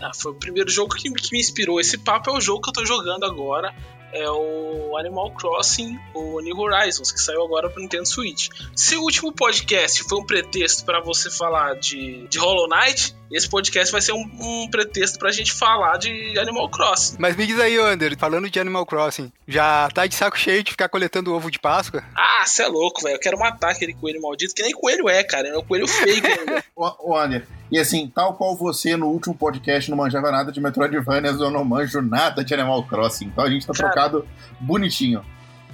Ah, 0.00 0.12
foi 0.14 0.32
o 0.32 0.34
primeiro 0.34 0.70
jogo 0.70 0.94
que, 0.94 1.10
que 1.10 1.32
me 1.32 1.40
inspirou. 1.40 1.80
Esse 1.80 1.98
papo 1.98 2.30
é 2.30 2.34
o 2.34 2.40
jogo 2.40 2.60
que 2.60 2.68
eu 2.68 2.72
tô 2.72 2.86
jogando 2.86 3.24
agora 3.24 3.74
é 4.12 4.30
o 4.30 4.96
Animal 4.98 5.30
Crossing, 5.32 5.98
o 6.14 6.40
New 6.40 6.56
Horizons, 6.58 7.10
que 7.10 7.20
saiu 7.20 7.42
agora 7.42 7.68
pro 7.70 7.80
Nintendo 7.80 8.06
Switch. 8.06 8.48
Se 8.76 8.96
o 8.96 9.02
último 9.02 9.32
podcast 9.32 10.02
foi 10.04 10.18
um 10.18 10.26
pretexto 10.26 10.84
para 10.84 11.00
você 11.00 11.30
falar 11.30 11.74
de, 11.76 12.26
de 12.28 12.38
Hollow 12.38 12.68
Knight, 12.68 13.14
esse 13.30 13.48
podcast 13.48 13.90
vai 13.90 14.02
ser 14.02 14.12
um, 14.12 14.28
um 14.40 14.68
pretexto 14.70 15.18
pra 15.18 15.30
gente 15.30 15.52
falar 15.52 15.96
de 15.96 16.38
Animal 16.38 16.68
Crossing. 16.70 17.16
Mas 17.18 17.34
me 17.34 17.46
diz 17.46 17.58
aí, 17.58 17.78
Ander, 17.78 18.16
falando 18.18 18.50
de 18.50 18.60
Animal 18.60 18.84
Crossing, 18.84 19.32
já 19.48 19.88
tá 19.88 20.06
de 20.06 20.14
saco 20.14 20.38
cheio 20.38 20.62
de 20.62 20.70
ficar 20.70 20.88
coletando 20.88 21.34
ovo 21.34 21.50
de 21.50 21.58
Páscoa? 21.58 22.04
Ah, 22.14 22.44
você 22.44 22.62
é 22.62 22.68
louco, 22.68 23.02
velho. 23.02 23.16
Eu 23.16 23.20
quero 23.20 23.38
matar 23.38 23.70
aquele 23.70 23.94
coelho 23.94 24.20
maldito, 24.20 24.54
que 24.54 24.62
nem 24.62 24.72
coelho 24.72 25.08
é, 25.08 25.24
cara. 25.24 25.48
É 25.48 25.56
um 25.56 25.64
coelho 25.64 25.88
fake 25.88 26.26
ainda. 26.26 26.62
o, 26.76 27.12
o 27.12 27.16
Ander, 27.16 27.46
E 27.72 27.78
assim, 27.78 28.06
tal 28.06 28.34
qual 28.34 28.54
você 28.54 28.98
no 28.98 29.06
último 29.06 29.34
podcast 29.34 29.90
não 29.90 29.96
manjava 29.96 30.30
nada 30.30 30.52
de 30.52 30.60
Metroidvania, 30.60 31.30
eu 31.30 31.50
não 31.50 31.64
manjo 31.64 32.02
nada 32.02 32.44
de 32.44 32.52
Animal 32.52 32.84
Crossing. 32.84 33.24
Então 33.24 33.42
a 33.42 33.50
gente 33.50 33.66
tá 33.66 33.72
Cara, 33.72 33.90
trocado 33.90 34.28
bonitinho. 34.60 35.24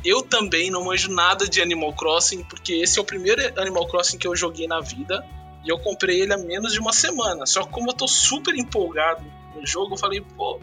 Eu 0.05 0.23
também 0.23 0.71
não 0.71 0.85
manjo 0.85 1.12
nada 1.12 1.49
de 1.49 1.61
Animal 1.61 1.93
Crossing, 1.95 2.45
porque 2.45 2.75
esse 2.75 3.00
é 3.00 3.02
o 3.02 3.05
primeiro 3.05 3.43
Animal 3.61 3.88
Crossing 3.88 4.17
que 4.17 4.28
eu 4.28 4.37
joguei 4.37 4.69
na 4.69 4.81
vida. 4.81 5.26
E 5.64 5.69
eu 5.69 5.76
comprei 5.81 6.21
ele 6.21 6.33
há 6.33 6.38
menos 6.38 6.73
de 6.73 6.78
uma 6.78 6.93
semana. 6.93 7.45
Só 7.47 7.64
que 7.64 7.71
como 7.73 7.90
eu 7.90 7.95
tô 7.95 8.07
super 8.07 8.55
empolgado 8.55 9.25
no 9.57 9.67
jogo, 9.67 9.95
eu 9.95 9.99
falei, 9.99 10.21
pô, 10.21 10.61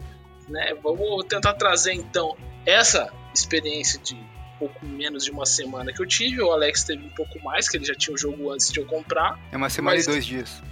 né, 0.48 0.74
vamos 0.82 1.26
tentar 1.26 1.52
trazer 1.52 1.92
então 1.92 2.34
essa 2.64 3.12
experiência 3.34 4.00
de 4.00 4.16
pouco 4.58 4.86
menos 4.86 5.26
de 5.26 5.30
uma 5.30 5.44
semana 5.44 5.92
que 5.92 6.00
eu 6.00 6.06
tive. 6.06 6.40
O 6.40 6.50
Alex 6.50 6.84
teve 6.84 7.04
um 7.04 7.10
pouco 7.10 7.38
mais, 7.44 7.68
que 7.68 7.76
ele 7.76 7.84
já 7.84 7.94
tinha 7.94 8.14
o 8.14 8.18
jogo 8.18 8.50
antes 8.50 8.72
de 8.72 8.80
eu 8.80 8.86
comprar. 8.86 9.38
É 9.52 9.56
uma 9.58 9.68
semana 9.68 9.96
mas, 9.96 10.06
e 10.06 10.08
dois 10.08 10.24
dias. 10.24 10.62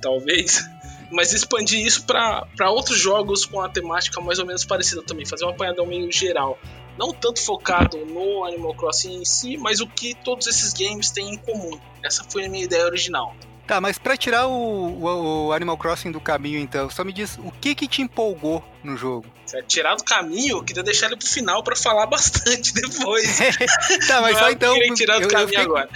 Talvez. 0.00 0.68
Mas 1.10 1.32
expandir 1.32 1.84
isso 1.84 2.04
para 2.04 2.70
outros 2.70 2.96
jogos 2.98 3.44
com 3.44 3.60
a 3.60 3.68
temática 3.68 4.20
mais 4.20 4.38
ou 4.38 4.46
menos 4.46 4.64
parecida 4.64 5.02
também. 5.02 5.26
Fazer 5.26 5.44
um 5.44 5.48
apanhadão 5.48 5.84
meio 5.84 6.10
geral. 6.12 6.56
Não 6.96 7.12
tanto 7.12 7.42
focado 7.42 7.96
no 8.06 8.44
Animal 8.44 8.74
Crossing 8.74 9.20
em 9.20 9.24
si, 9.24 9.56
mas 9.56 9.80
o 9.80 9.86
que 9.86 10.14
todos 10.14 10.46
esses 10.46 10.72
games 10.72 11.10
têm 11.10 11.34
em 11.34 11.36
comum. 11.38 11.80
Essa 12.02 12.24
foi 12.28 12.44
a 12.44 12.48
minha 12.48 12.64
ideia 12.64 12.84
original. 12.84 13.34
Tá, 13.70 13.80
mas 13.80 13.98
para 13.98 14.16
tirar 14.16 14.48
o, 14.48 14.52
o, 14.52 15.46
o, 15.46 15.52
Animal 15.52 15.78
Crossing 15.78 16.10
do 16.10 16.20
caminho, 16.20 16.58
então, 16.58 16.90
só 16.90 17.04
me 17.04 17.12
diz 17.12 17.38
o 17.38 17.52
que 17.52 17.72
que 17.72 17.86
te 17.86 18.02
empolgou 18.02 18.64
no 18.82 18.96
jogo? 18.96 19.24
É, 19.54 19.62
tirar 19.62 19.94
do 19.94 20.02
caminho, 20.02 20.56
eu 20.56 20.64
queria 20.64 20.82
deixar 20.82 21.06
ele 21.06 21.14
pro 21.14 21.28
final 21.28 21.62
para 21.62 21.76
falar 21.76 22.06
bastante 22.10 22.74
depois. 22.74 23.38
tá, 24.08 24.20
mas 24.22 24.36
só 24.36 24.50
então. 24.50 24.74
Tirar 24.96 25.18
do 25.20 25.26
eu, 25.26 25.28
caminho 25.28 25.44
eu 25.44 25.48
fiquei, 25.50 25.64
agora. 25.64 25.88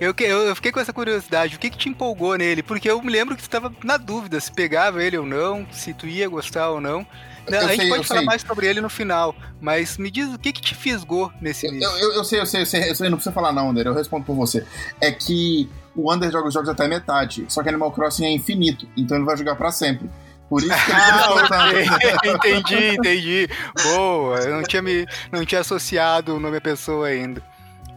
Eu, 0.00 0.14
eu, 0.18 0.46
eu, 0.46 0.56
fiquei 0.56 0.72
com 0.72 0.80
essa 0.80 0.94
curiosidade, 0.94 1.56
o 1.56 1.58
que 1.58 1.68
que 1.68 1.76
te 1.76 1.90
empolgou 1.90 2.38
nele? 2.38 2.62
Porque 2.62 2.90
eu 2.90 3.02
me 3.02 3.12
lembro 3.12 3.36
que 3.36 3.42
você 3.42 3.50
tava 3.50 3.70
na 3.84 3.98
dúvida 3.98 4.40
se 4.40 4.50
pegava 4.50 5.04
ele 5.04 5.18
ou 5.18 5.26
não, 5.26 5.66
se 5.70 5.92
tu 5.92 6.06
ia 6.06 6.26
gostar 6.26 6.70
ou 6.70 6.80
não. 6.80 7.06
Não, 7.50 7.58
a 7.58 7.68
gente 7.68 7.80
sei, 7.80 7.88
pode 7.88 8.06
falar 8.06 8.20
sei. 8.20 8.26
mais 8.26 8.42
sobre 8.42 8.66
ele 8.66 8.80
no 8.80 8.88
final, 8.88 9.34
mas 9.60 9.98
me 9.98 10.10
diz 10.10 10.32
o 10.32 10.38
que 10.38 10.52
que 10.52 10.60
te 10.60 10.74
fisgou 10.74 11.32
nesse. 11.40 11.66
Eu, 11.66 11.74
eu, 11.74 12.12
eu, 12.14 12.24
sei, 12.24 12.40
eu 12.40 12.46
sei, 12.46 12.62
eu 12.62 12.66
sei, 12.66 12.90
eu 12.90 12.94
sei, 12.94 13.08
não 13.08 13.16
precisa 13.16 13.34
falar 13.34 13.52
não, 13.52 13.70
Ander, 13.70 13.86
eu 13.86 13.94
respondo 13.94 14.24
por 14.24 14.34
você. 14.34 14.64
É 15.00 15.10
que 15.10 15.68
o 15.94 16.12
Under 16.12 16.30
joga 16.30 16.48
os 16.48 16.54
jogos 16.54 16.68
até 16.68 16.86
metade, 16.86 17.44
só 17.48 17.62
que 17.62 17.68
Animal 17.68 17.92
Crossing 17.92 18.24
é 18.24 18.30
infinito, 18.30 18.86
então 18.96 19.16
ele 19.16 19.26
vai 19.26 19.36
jogar 19.36 19.56
para 19.56 19.70
sempre. 19.70 20.08
Por 20.48 20.62
isso 20.62 20.68
que 20.68 20.90
ele 20.90 21.88
ah, 22.26 22.26
entendi, 22.34 22.94
entendi. 22.96 23.48
Boa, 23.94 24.38
eu 24.40 24.56
não 24.56 24.62
tinha, 24.64 24.82
me, 24.82 25.06
não 25.30 25.44
tinha 25.44 25.60
associado 25.60 26.36
o 26.36 26.40
nome 26.40 26.56
à 26.56 26.60
pessoa 26.60 27.06
ainda. 27.06 27.42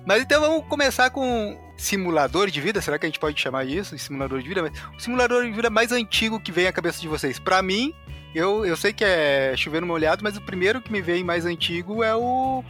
Mas 0.06 0.22
então 0.22 0.42
vamos 0.42 0.66
começar 0.68 1.10
com 1.10 1.58
simulador 1.78 2.50
de 2.50 2.62
vida, 2.62 2.82
será 2.82 3.00
que 3.00 3.06
a 3.06 3.10
gente 3.10 3.20
pode 3.20 3.40
chamar 3.42 3.66
isso? 3.66 3.98
Simulador 3.98 4.42
de 4.42 4.48
vida? 4.48 4.62
Mas 4.62 4.72
o 4.98 5.00
simulador 5.00 5.44
de 5.44 5.52
vida 5.52 5.70
mais 5.70 5.92
antigo 5.92 6.40
que 6.40 6.52
vem 6.52 6.68
à 6.68 6.72
cabeça 6.72 7.00
de 7.02 7.08
vocês. 7.08 7.40
Para 7.40 7.62
mim, 7.62 7.94
eu, 8.34 8.66
eu 8.66 8.76
sei 8.76 8.94
que 8.94 9.04
é 9.04 9.54
chover 9.56 9.82
no 9.82 9.88
molhado, 9.88 10.24
mas 10.24 10.38
o 10.38 10.42
primeiro 10.42 10.82
que 10.82 10.92
me 10.92 11.02
vem 11.02 11.24
mais 11.24 11.46
antigo 11.46 12.04
é 12.04 12.16
o 12.16 12.64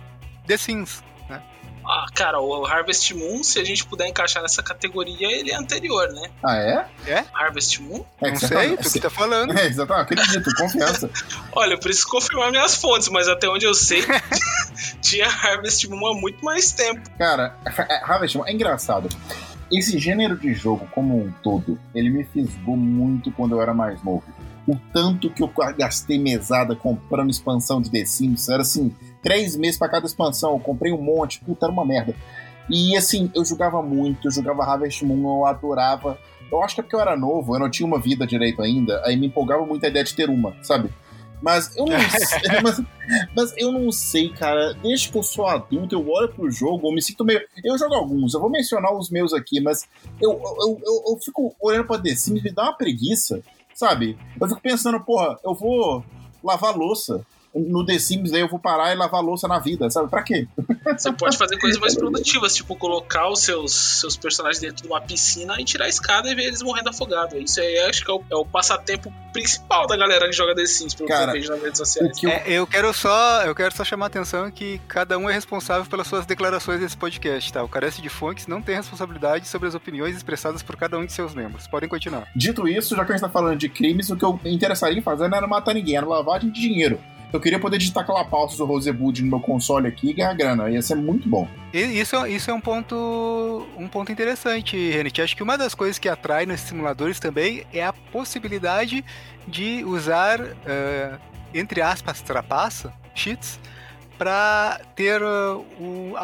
The 0.47 0.57
Sims. 0.57 1.03
Ah, 1.85 2.05
cara, 2.13 2.39
o 2.39 2.65
Harvest 2.65 3.13
Moon, 3.13 3.43
se 3.43 3.59
a 3.59 3.63
gente 3.63 3.85
puder 3.85 4.07
encaixar 4.07 4.41
nessa 4.41 4.63
categoria, 4.63 5.29
ele 5.29 5.51
é 5.51 5.55
anterior, 5.55 6.07
né? 6.13 6.29
Ah, 6.43 6.55
é? 6.55 6.85
É? 7.05 7.25
Harvest 7.33 7.81
Moon? 7.81 8.05
É 8.21 8.29
não 8.29 8.37
sei, 8.37 8.77
tá... 8.77 8.83
tu 8.83 8.91
que 8.91 8.99
tá 8.99 9.09
falando. 9.09 9.53
É, 9.63 9.67
exatamente, 9.67 10.13
acredito, 10.13 10.49
confiança. 10.55 11.09
Olha, 11.51 11.73
eu 11.73 11.79
preciso 11.79 12.07
confirmar 12.07 12.51
minhas 12.51 12.75
fontes, 12.75 13.07
mas 13.09 13.27
até 13.27 13.47
onde 13.47 13.65
eu 13.65 13.73
sei, 13.73 14.03
tinha 15.01 15.27
Harvest 15.27 15.87
Moon 15.87 16.07
há 16.07 16.15
muito 16.15 16.43
mais 16.43 16.71
tempo. 16.71 17.01
Cara, 17.17 17.55
é, 17.65 17.95
Harvest 18.03 18.37
Moon 18.37 18.45
é 18.47 18.53
engraçado. 18.53 19.09
Esse 19.71 19.97
gênero 19.99 20.37
de 20.37 20.53
jogo 20.53 20.87
como 20.91 21.17
um 21.17 21.31
todo, 21.43 21.79
ele 21.93 22.09
me 22.09 22.23
fisgou 22.23 22.77
muito 22.77 23.31
quando 23.31 23.55
eu 23.55 23.61
era 23.61 23.73
mais 23.73 24.01
novo. 24.03 24.23
O 24.67 24.77
tanto 24.93 25.29
que 25.29 25.43
eu 25.43 25.51
gastei 25.77 26.17
mesada 26.17 26.75
comprando 26.75 27.29
expansão 27.29 27.81
de 27.81 27.91
The 27.91 28.05
Sims, 28.05 28.47
era 28.47 28.61
assim, 28.61 28.95
três 29.21 29.55
meses 29.55 29.77
para 29.77 29.89
cada 29.89 30.05
expansão. 30.05 30.51
Eu 30.51 30.59
comprei 30.59 30.91
um 30.91 31.01
monte, 31.01 31.39
puta, 31.39 31.65
era 31.65 31.73
uma 31.73 31.85
merda. 31.85 32.15
E 32.69 32.95
assim, 32.95 33.29
eu 33.35 33.43
jogava 33.43 33.81
muito, 33.81 34.27
eu 34.27 34.31
jogava 34.31 34.63
Harvest 34.63 35.03
Moon, 35.03 35.39
eu 35.39 35.45
adorava. 35.45 36.17
Eu 36.51 36.63
acho 36.63 36.75
que 36.75 36.81
é 36.81 36.83
porque 36.83 36.95
eu 36.95 36.99
era 36.99 37.17
novo, 37.17 37.55
eu 37.55 37.59
não 37.59 37.69
tinha 37.69 37.85
uma 37.85 37.99
vida 37.99 38.27
direito 38.27 38.61
ainda, 38.61 39.01
aí 39.05 39.17
me 39.17 39.27
empolgava 39.27 39.65
muito 39.65 39.85
a 39.85 39.89
ideia 39.89 40.05
de 40.05 40.13
ter 40.13 40.29
uma, 40.29 40.55
sabe? 40.61 40.89
Mas 41.41 41.75
eu 41.75 41.85
não 41.85 41.99
sei, 42.09 42.39
mas, 42.63 42.81
mas, 43.35 43.53
eu 43.57 43.71
não 43.71 43.91
sei, 43.91 44.29
cara. 44.29 44.73
Desde 44.75 45.09
que 45.09 45.17
eu 45.17 45.23
sou 45.23 45.45
adulto, 45.45 45.93
eu 45.93 46.07
olho 46.09 46.29
pro 46.29 46.49
jogo, 46.49 46.87
eu 46.87 46.93
me 46.93 47.01
sinto 47.01 47.25
meio. 47.25 47.41
Eu 47.63 47.77
jogo 47.77 47.93
alguns, 47.93 48.33
eu 48.33 48.39
vou 48.39 48.49
mencionar 48.49 48.95
os 48.95 49.09
meus 49.09 49.33
aqui, 49.33 49.59
mas 49.59 49.85
eu, 50.21 50.31
eu, 50.31 50.79
eu, 50.85 51.03
eu 51.09 51.19
fico 51.21 51.53
olhando 51.59 51.85
pra 51.85 51.99
The 51.99 52.15
Sims, 52.15 52.41
me 52.41 52.51
dá 52.51 52.63
uma 52.63 52.77
preguiça, 52.77 53.41
sabe? 53.73 54.17
Eu 54.39 54.47
fico 54.47 54.61
pensando, 54.61 54.99
porra, 54.99 55.37
eu 55.43 55.53
vou 55.53 56.03
lavar 56.43 56.75
louça 56.75 57.25
no 57.53 57.85
The 57.85 57.99
Sims 57.99 58.31
daí 58.31 58.41
eu 58.41 58.47
vou 58.47 58.59
parar 58.59 58.93
e 58.93 58.95
lavar 58.95 59.21
louça 59.21 59.47
na 59.47 59.59
vida, 59.59 59.89
sabe? 59.89 60.09
Pra 60.09 60.23
quê? 60.23 60.47
Você 60.85 61.11
pode 61.13 61.37
fazer 61.37 61.57
coisas 61.59 61.79
mais 61.79 61.95
produtivas, 61.95 62.55
tipo 62.55 62.75
colocar 62.75 63.29
os 63.29 63.41
seus, 63.41 63.99
seus 64.01 64.17
personagens 64.17 64.59
dentro 64.59 64.83
de 64.83 64.87
uma 64.87 65.01
piscina 65.01 65.55
e 65.59 65.63
tirar 65.63 65.85
a 65.85 65.89
escada 65.89 66.29
e 66.29 66.35
ver 66.35 66.45
eles 66.45 66.61
morrendo 66.61 66.89
afogados. 66.89 67.33
Isso 67.39 67.61
aí 67.61 67.79
acho 67.79 68.03
que 68.03 68.11
é 68.11 68.13
o, 68.13 68.23
é 68.31 68.35
o 68.35 68.45
passatempo 68.45 69.13
principal 69.31 69.87
da 69.87 69.95
galera 69.95 70.25
que 70.27 70.33
joga 70.33 70.55
The 70.55 70.65
Sims, 70.65 70.93
pelo 70.93 71.09
Cara, 71.09 71.31
que 71.31 71.37
eu 71.37 71.41
vejo 71.41 71.51
nas 71.51 71.61
redes 71.61 71.77
sociais. 71.77 72.23
Eu... 72.23 72.29
É, 72.29 72.43
eu 72.47 72.67
quero 72.67 72.93
só 72.93 73.43
eu 73.43 73.55
quero 73.55 73.75
só 73.75 73.83
chamar 73.83 74.05
a 74.05 74.07
atenção 74.07 74.49
que 74.51 74.79
cada 74.87 75.17
um 75.17 75.29
é 75.29 75.33
responsável 75.33 75.85
pelas 75.85 76.07
suas 76.07 76.25
declarações 76.25 76.79
desse 76.79 76.97
podcast, 76.97 77.53
tá? 77.53 77.63
O 77.63 77.69
Carece 77.69 78.01
de 78.01 78.09
Fontes 78.09 78.47
não 78.47 78.61
tem 78.61 78.75
responsabilidade 78.75 79.47
sobre 79.47 79.67
as 79.67 79.75
opiniões 79.75 80.15
expressadas 80.15 80.63
por 80.63 80.75
cada 80.75 80.97
um 80.97 81.05
de 81.05 81.13
seus 81.13 81.33
membros. 81.33 81.67
Podem 81.67 81.89
continuar. 81.89 82.27
Dito 82.35 82.67
isso, 82.67 82.95
já 82.95 83.05
que 83.05 83.11
a 83.11 83.15
gente 83.15 83.21
tá 83.21 83.29
falando 83.29 83.57
de 83.57 83.69
crimes, 83.69 84.09
o 84.09 84.15
que 84.15 84.25
eu 84.25 84.39
interessaria 84.45 84.97
em 84.97 85.01
fazer 85.01 85.27
não 85.27 85.37
era 85.37 85.47
matar 85.47 85.73
ninguém, 85.73 85.97
era 85.97 86.05
lavagem 86.05 86.49
de 86.51 86.61
dinheiro. 86.61 86.99
Eu 87.33 87.39
queria 87.39 87.59
poder 87.59 87.79
digitar 87.79 88.05
pausa 88.29 88.55
do 88.55 88.63
Rosebud 88.63 89.23
no 89.23 89.27
meu 89.27 89.39
console 89.39 89.87
aqui 89.87 90.11
e 90.11 90.13
ganhar 90.13 90.35
grana. 90.35 90.69
Ia 90.69 90.83
ser 90.83 90.93
muito 90.93 91.27
bom. 91.27 91.47
Isso, 91.73 92.27
isso 92.27 92.51
é 92.51 92.53
um 92.53 92.61
ponto, 92.61 93.65
um 93.75 93.87
ponto 93.87 94.11
interessante, 94.11 94.77
Renate. 94.91 95.19
Acho 95.19 95.35
que 95.35 95.41
uma 95.41 95.57
das 95.57 95.73
coisas 95.73 95.97
que 95.97 96.07
atrai 96.07 96.45
nesses 96.45 96.67
simuladores 96.67 97.19
também 97.19 97.65
é 97.73 97.83
a 97.83 97.91
possibilidade 97.91 99.03
de 99.47 99.83
usar, 99.83 100.39
uh, 100.41 101.19
entre 101.51 101.81
aspas, 101.81 102.21
trapaça, 102.21 102.93
cheats, 103.15 103.59
para 104.17 104.81
ter 104.95 105.21
uh, 105.21 105.65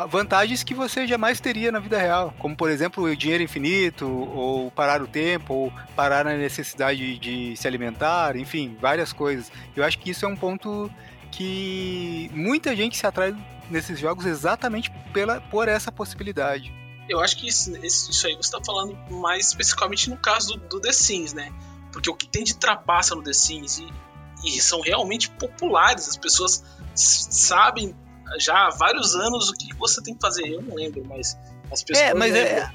vantagens 0.07 0.63
que 0.63 0.73
você 0.73 1.07
jamais 1.07 1.39
teria 1.39 1.71
na 1.71 1.79
vida 1.79 1.97
real, 1.97 2.33
como 2.37 2.55
por 2.55 2.69
exemplo 2.69 3.03
o 3.03 3.15
dinheiro 3.15 3.43
infinito, 3.43 4.07
ou 4.07 4.71
parar 4.71 5.01
o 5.01 5.07
tempo, 5.07 5.53
ou 5.53 5.73
parar 5.95 6.25
na 6.25 6.35
necessidade 6.35 7.17
de 7.17 7.55
se 7.57 7.67
alimentar, 7.67 8.35
enfim, 8.35 8.77
várias 8.79 9.11
coisas. 9.11 9.51
Eu 9.75 9.83
acho 9.83 9.97
que 9.99 10.11
isso 10.11 10.25
é 10.25 10.27
um 10.27 10.35
ponto 10.35 10.89
que 11.31 12.29
muita 12.33 12.75
gente 12.75 12.97
se 12.97 13.05
atrai 13.05 13.35
nesses 13.69 13.99
jogos 13.99 14.25
exatamente 14.25 14.91
pela, 15.13 15.39
por 15.41 15.67
essa 15.67 15.91
possibilidade. 15.91 16.73
Eu 17.07 17.19
acho 17.19 17.37
que 17.37 17.47
isso, 17.47 17.75
isso 17.85 18.27
aí 18.27 18.35
você 18.35 18.41
está 18.41 18.59
falando 18.63 18.95
mais 19.09 19.47
especificamente 19.47 20.09
no 20.09 20.17
caso 20.17 20.53
do, 20.53 20.67
do, 20.67 20.79
The 20.79 20.91
Sims, 20.91 21.33
né? 21.33 21.51
Porque 21.91 22.09
o 22.09 22.15
que 22.15 22.27
tem 22.27 22.43
de 22.43 22.55
trapaça 22.55 23.15
no 23.15 23.23
The 23.23 23.33
Sims 23.33 23.79
e, 23.79 23.89
e 24.45 24.61
são 24.61 24.81
realmente 24.81 25.29
populares, 25.31 26.07
as 26.07 26.17
pessoas 26.17 26.63
sabem 26.99 27.95
já 28.39 28.67
há 28.67 28.69
vários 28.69 29.15
anos 29.15 29.49
o 29.49 29.53
que 29.53 29.73
você 29.75 30.01
tem 30.01 30.13
que 30.13 30.21
fazer. 30.21 30.47
Eu 30.47 30.61
não 30.61 30.75
lembro, 30.75 31.03
mas 31.07 31.37
as 31.71 31.83
pessoas. 31.83 32.09
É, 32.09 32.13
mas 32.13 32.35
é. 32.35 32.69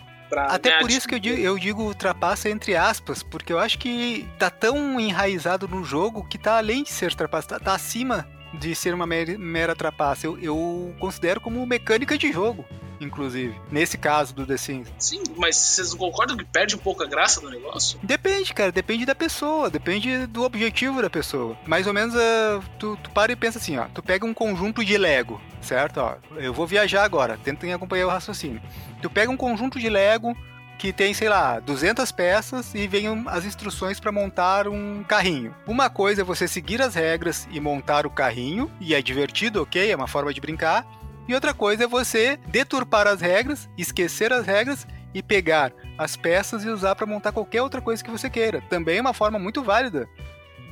Até 0.49 0.81
por 0.81 0.91
isso 0.91 1.07
que 1.07 1.15
eu 1.15 1.19
digo, 1.21 1.37
eu 1.37 1.59
digo 1.59 1.83
ultrapassa 1.83 2.49
entre 2.49 2.75
aspas, 2.75 3.23
porque 3.23 3.53
eu 3.53 3.59
acho 3.59 3.79
que 3.79 4.29
tá 4.37 4.51
tão 4.51 4.99
enraizado 4.99 5.69
no 5.69 5.85
jogo 5.85 6.27
que 6.27 6.39
tá 6.39 6.57
além 6.57 6.83
de 6.83 6.91
ser 6.91 7.15
trapaça, 7.15 7.47
tá, 7.49 7.61
tá 7.61 7.75
acima 7.75 8.27
de 8.59 8.75
ser 8.75 8.95
uma 8.95 9.07
mera, 9.07 9.75
trapaça. 9.75 10.27
Eu, 10.27 10.38
eu 10.38 10.95
considero 10.99 11.40
como 11.40 11.64
mecânica 11.67 12.17
de 12.17 12.33
jogo 12.33 12.64
inclusive. 13.01 13.55
Nesse 13.71 13.99
caso 13.99 14.35
do 14.35 14.47
The 14.47 14.57
Sims. 14.57 14.88
Sim, 14.99 15.23
mas 15.37 15.57
vocês 15.57 15.90
não 15.90 15.99
concordam 15.99 16.37
que 16.37 16.45
perde 16.45 16.75
um 16.75 16.79
pouco 16.79 17.03
a 17.03 17.07
graça 17.07 17.40
do 17.40 17.51
negócio? 17.51 17.99
Depende, 18.03 18.55
cara. 18.55 18.73
Depende 18.73 19.05
da 19.05 19.14
pessoa. 19.14 19.69
Depende 19.69 20.27
do 20.27 20.43
objetivo 20.43 21.03
da 21.03 21.11
pessoa. 21.11 21.57
Mais 21.67 21.87
ou 21.87 21.93
menos, 21.93 22.14
uh, 22.14 22.62
tu, 22.79 22.97
tu 23.03 23.11
para 23.11 23.33
e 23.33 23.37
pensa 23.37 23.59
assim, 23.59 23.77
ó. 23.77 23.87
Tu 23.93 24.03
pega 24.03 24.25
um 24.25 24.35
conjunto 24.35 24.85
de 24.85 24.97
Lego, 24.97 25.40
certo? 25.61 25.99
Ó, 25.99 26.17
eu 26.37 26.53
vou 26.53 26.67
viajar 26.67 27.05
agora. 27.05 27.38
Tentem 27.43 27.73
acompanhar 27.73 28.07
o 28.07 28.11
raciocínio. 28.11 28.62
Tu 29.03 29.11
pega 29.11 29.31
um 29.31 29.37
conjunto 29.37 29.79
de 29.79 29.88
Lego 29.88 30.37
que 30.79 30.93
tem, 30.93 31.15
sei 31.15 31.29
lá, 31.29 31.61
200 31.61 32.11
peças 32.13 32.75
e 32.75 32.87
vem 32.87 33.07
as 33.27 33.45
instruções 33.45 33.99
para 33.99 34.13
montar 34.13 34.69
um 34.69 35.03
carrinho. 35.05 35.55
Uma 35.67 35.89
coisa 35.89 36.23
é 36.23 36.25
você 36.25 36.47
seguir 36.47 36.83
as 36.83 36.95
regras 36.95 37.49
e 37.51 37.61
montar 37.61 38.07
o 38.07 38.11
carrinho, 38.11 38.71
e 38.81 38.95
é 38.95 39.01
divertido, 39.01 39.63
ok? 39.63 39.91
É 39.91 39.97
uma 39.97 40.07
forma 40.07 40.33
de 40.33 40.41
brincar. 40.41 40.87
E 41.27 41.35
outra 41.35 41.55
coisa 41.55 41.85
é 41.85 41.87
você 41.87 42.39
deturpar 42.49 43.07
as 43.07 43.21
regras, 43.21 43.69
esquecer 43.79 44.33
as 44.33 44.47
regras 44.47 44.87
e 45.15 45.23
pegar 45.23 45.73
as 45.97 46.17
peças 46.17 46.65
e 46.65 46.69
usar 46.69 46.95
para 46.95 47.07
montar 47.07 47.33
qualquer 47.33 47.63
outra 47.63 47.81
coisa 47.81 48.03
que 48.03 48.11
você 48.11 48.29
queira. 48.29 48.61
Também 48.69 48.99
é 48.99 49.01
uma 49.01 49.15
forma 49.15 49.39
muito 49.39 49.63
válida. 49.63 50.09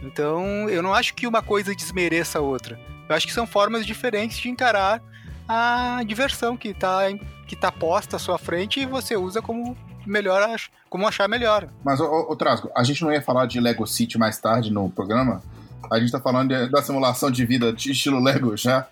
Então, 0.03 0.69
eu 0.69 0.83
não 0.83 0.93
acho 0.93 1.15
que 1.15 1.27
uma 1.27 1.43
coisa 1.43 1.75
desmereça 1.75 2.38
a 2.38 2.43
outra. 2.43 2.79
Eu 3.09 3.15
acho 3.15 3.27
que 3.27 3.33
são 3.33 3.47
formas 3.47 3.87
diferentes 3.87 4.38
de 4.38 4.49
encarar 4.49 5.01
a 5.49 6.03
diversão 6.05 6.57
que 6.57 6.69
está 6.69 7.03
que 7.47 7.57
tá 7.57 7.71
posta 7.71 8.17
à 8.17 8.19
sua 8.19 8.38
frente 8.38 8.81
e 8.81 8.87
você 8.87 9.15
usa 9.15 9.43
como 9.43 9.77
melhor, 10.07 10.59
como 10.88 11.07
achar 11.07 11.29
melhor. 11.29 11.69
Mas, 11.85 12.01
ô, 12.01 12.27
ô 12.29 12.37
Trasgo, 12.37 12.71
a 12.77 12.83
gente 12.83 13.03
não 13.03 13.12
ia 13.12 13.23
falar 13.23 13.47
de 13.47 13.61
Lego 13.61 13.87
City 13.87 14.19
mais 14.19 14.38
tarde 14.38 14.73
no 14.73 14.91
programa? 14.91 15.43
A 15.91 15.99
gente 15.99 16.12
tá 16.12 16.21
falando 16.21 16.49
de, 16.49 16.71
da 16.71 16.83
simulação 16.83 17.31
de 17.31 17.45
vida 17.45 17.73
de 17.73 17.93
estilo 17.93 18.23
Lego 18.23 18.57
já? 18.57 18.87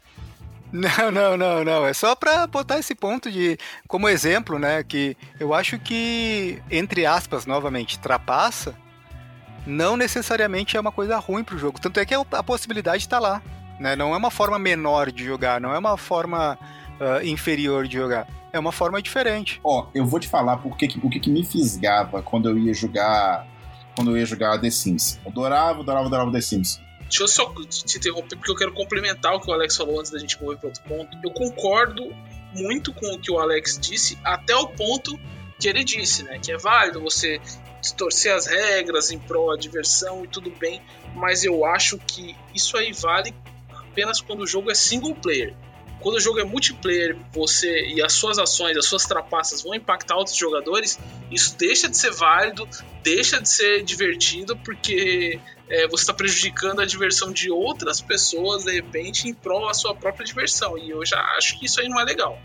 Não, 0.73 1.11
não, 1.11 1.37
não, 1.37 1.65
não. 1.65 1.87
É 1.87 1.93
só 1.93 2.15
para 2.15 2.47
botar 2.47 2.79
esse 2.79 2.95
ponto 2.95 3.31
de 3.31 3.59
como 3.89 4.09
exemplo, 4.09 4.59
né? 4.59 4.85
Que 4.85 5.17
eu 5.39 5.53
acho 5.53 5.79
que, 5.79 6.63
entre 6.71 7.05
aspas, 7.05 7.45
novamente, 7.45 7.99
trapaça 7.99 8.75
não 9.67 9.97
necessariamente 9.97 10.77
é 10.77 10.81
uma 10.81 10.93
coisa 10.93 11.19
ruim 11.19 11.45
pro 11.45 11.59
jogo. 11.59 11.81
Tanto 11.81 12.01
é 12.01 12.05
que 12.05 12.15
a 12.15 12.43
possibilidade 12.43 13.03
está 13.03 13.19
lá. 13.19 13.43
Né? 13.79 13.97
Não 13.97 14.15
é 14.15 14.17
uma 14.17 14.31
forma 14.31 14.59
menor 14.59 15.11
de 15.11 15.25
jogar, 15.25 15.61
não 15.61 15.75
é 15.75 15.79
uma 15.79 15.97
forma 15.97 16.59
uh, 17.01 17.25
inferior 17.27 17.89
de 17.89 17.95
jogar. 17.97 18.29
É 18.53 18.59
uma 18.59 18.73
forma 18.73 19.01
diferente. 19.01 19.61
Ó, 19.65 19.83
oh, 19.83 19.87
eu 19.95 20.05
vou 20.05 20.21
te 20.21 20.29
falar 20.29 20.59
porque, 20.59 20.89
o 21.03 21.09
que, 21.09 21.21
que 21.21 21.31
me 21.31 21.45
fisgava 21.45 22.23
quando 22.23 22.49
eu 22.49 22.59
ia 22.59 22.75
jogar. 22.75 23.47
Quando 23.97 24.13
eu 24.13 24.19
ia 24.19 24.27
jogar 24.27 24.59
The 24.59 24.71
Sims. 24.71 25.19
Eu 25.25 25.31
adorava, 25.31 25.81
adorava, 25.81 26.07
adorava 26.07 26.33
The 26.33 26.41
Sims. 26.41 26.81
Deixa 27.03 27.25
eu 27.25 27.29
só 27.29 27.53
te 27.69 27.99
interromper, 27.99 28.37
porque 28.37 28.53
eu 28.53 28.57
quero 28.57 28.73
complementar 28.73 29.35
o 29.35 29.41
que 29.41 29.51
o 29.51 29.53
Alex 29.53 29.77
falou 29.77 29.99
antes 29.99 30.13
da 30.13 30.19
gente 30.19 30.41
mover 30.41 30.59
para 30.59 30.69
outro 30.69 30.83
ponto. 30.85 31.19
Eu 31.25 31.31
concordo 31.33 32.15
muito 32.55 32.93
com 32.95 33.15
o 33.15 33.19
que 33.19 33.33
o 33.33 33.39
Alex 33.39 33.79
disse, 33.81 34.17
até 34.25 34.55
o 34.55 34.69
ponto 34.69 35.19
que 35.59 35.69
ele 35.69 35.83
disse, 35.83 36.23
né? 36.23 36.39
Que 36.39 36.53
é 36.53 36.57
válido 36.57 37.01
você 37.01 37.41
distorcer 37.81 38.35
as 38.35 38.47
regras 38.47 39.11
em 39.11 39.19
prol 39.19 39.51
da 39.51 39.57
diversão 39.57 40.25
e 40.25 40.29
tudo 40.29 40.51
bem, 40.51 40.81
mas 41.15 41.45
eu 41.45 41.65
acho 41.65 41.99
que 41.99 42.37
isso 42.55 42.77
aí 42.77 42.93
vale 42.93 43.35
apenas 43.73 44.21
quando 44.21 44.41
o 44.41 44.47
jogo 44.47 44.71
é 44.71 44.75
single 44.75 45.15
player. 45.15 45.55
Quando 46.01 46.17
o 46.17 46.21
jogo 46.21 46.41
é 46.41 46.45
multiplayer, 46.45 47.17
você 47.33 47.87
e 47.87 48.03
as 48.03 48.13
suas 48.13 48.39
ações, 48.39 48.77
as 48.77 48.87
suas 48.87 49.05
trapaças 49.05 49.63
vão 49.63 49.75
impactar 49.75 50.17
outros 50.17 50.37
jogadores, 50.37 50.99
isso 51.31 51.57
deixa 51.59 51.89
de 51.89 51.97
ser 51.97 52.11
válido, 52.11 52.67
deixa 53.03 53.41
de 53.41 53.49
ser 53.49 53.83
divertido, 53.83 54.57
porque 54.57 55.39
é, 55.69 55.87
você 55.89 56.03
está 56.03 56.15
prejudicando 56.15 56.81
a 56.81 56.87
diversão 56.87 57.31
de 57.31 57.51
outras 57.51 58.01
pessoas, 58.01 58.65
de 58.65 58.73
repente, 58.73 59.29
em 59.29 59.35
prol 59.35 59.67
da 59.67 59.75
sua 59.75 59.95
própria 59.95 60.25
diversão. 60.25 60.77
E 60.79 60.91
eu 60.91 61.05
já 61.05 61.21
acho 61.37 61.59
que 61.59 61.67
isso 61.67 61.81
aí 61.81 61.89
não 61.89 62.01
é 62.01 62.05
legal. 62.05 62.39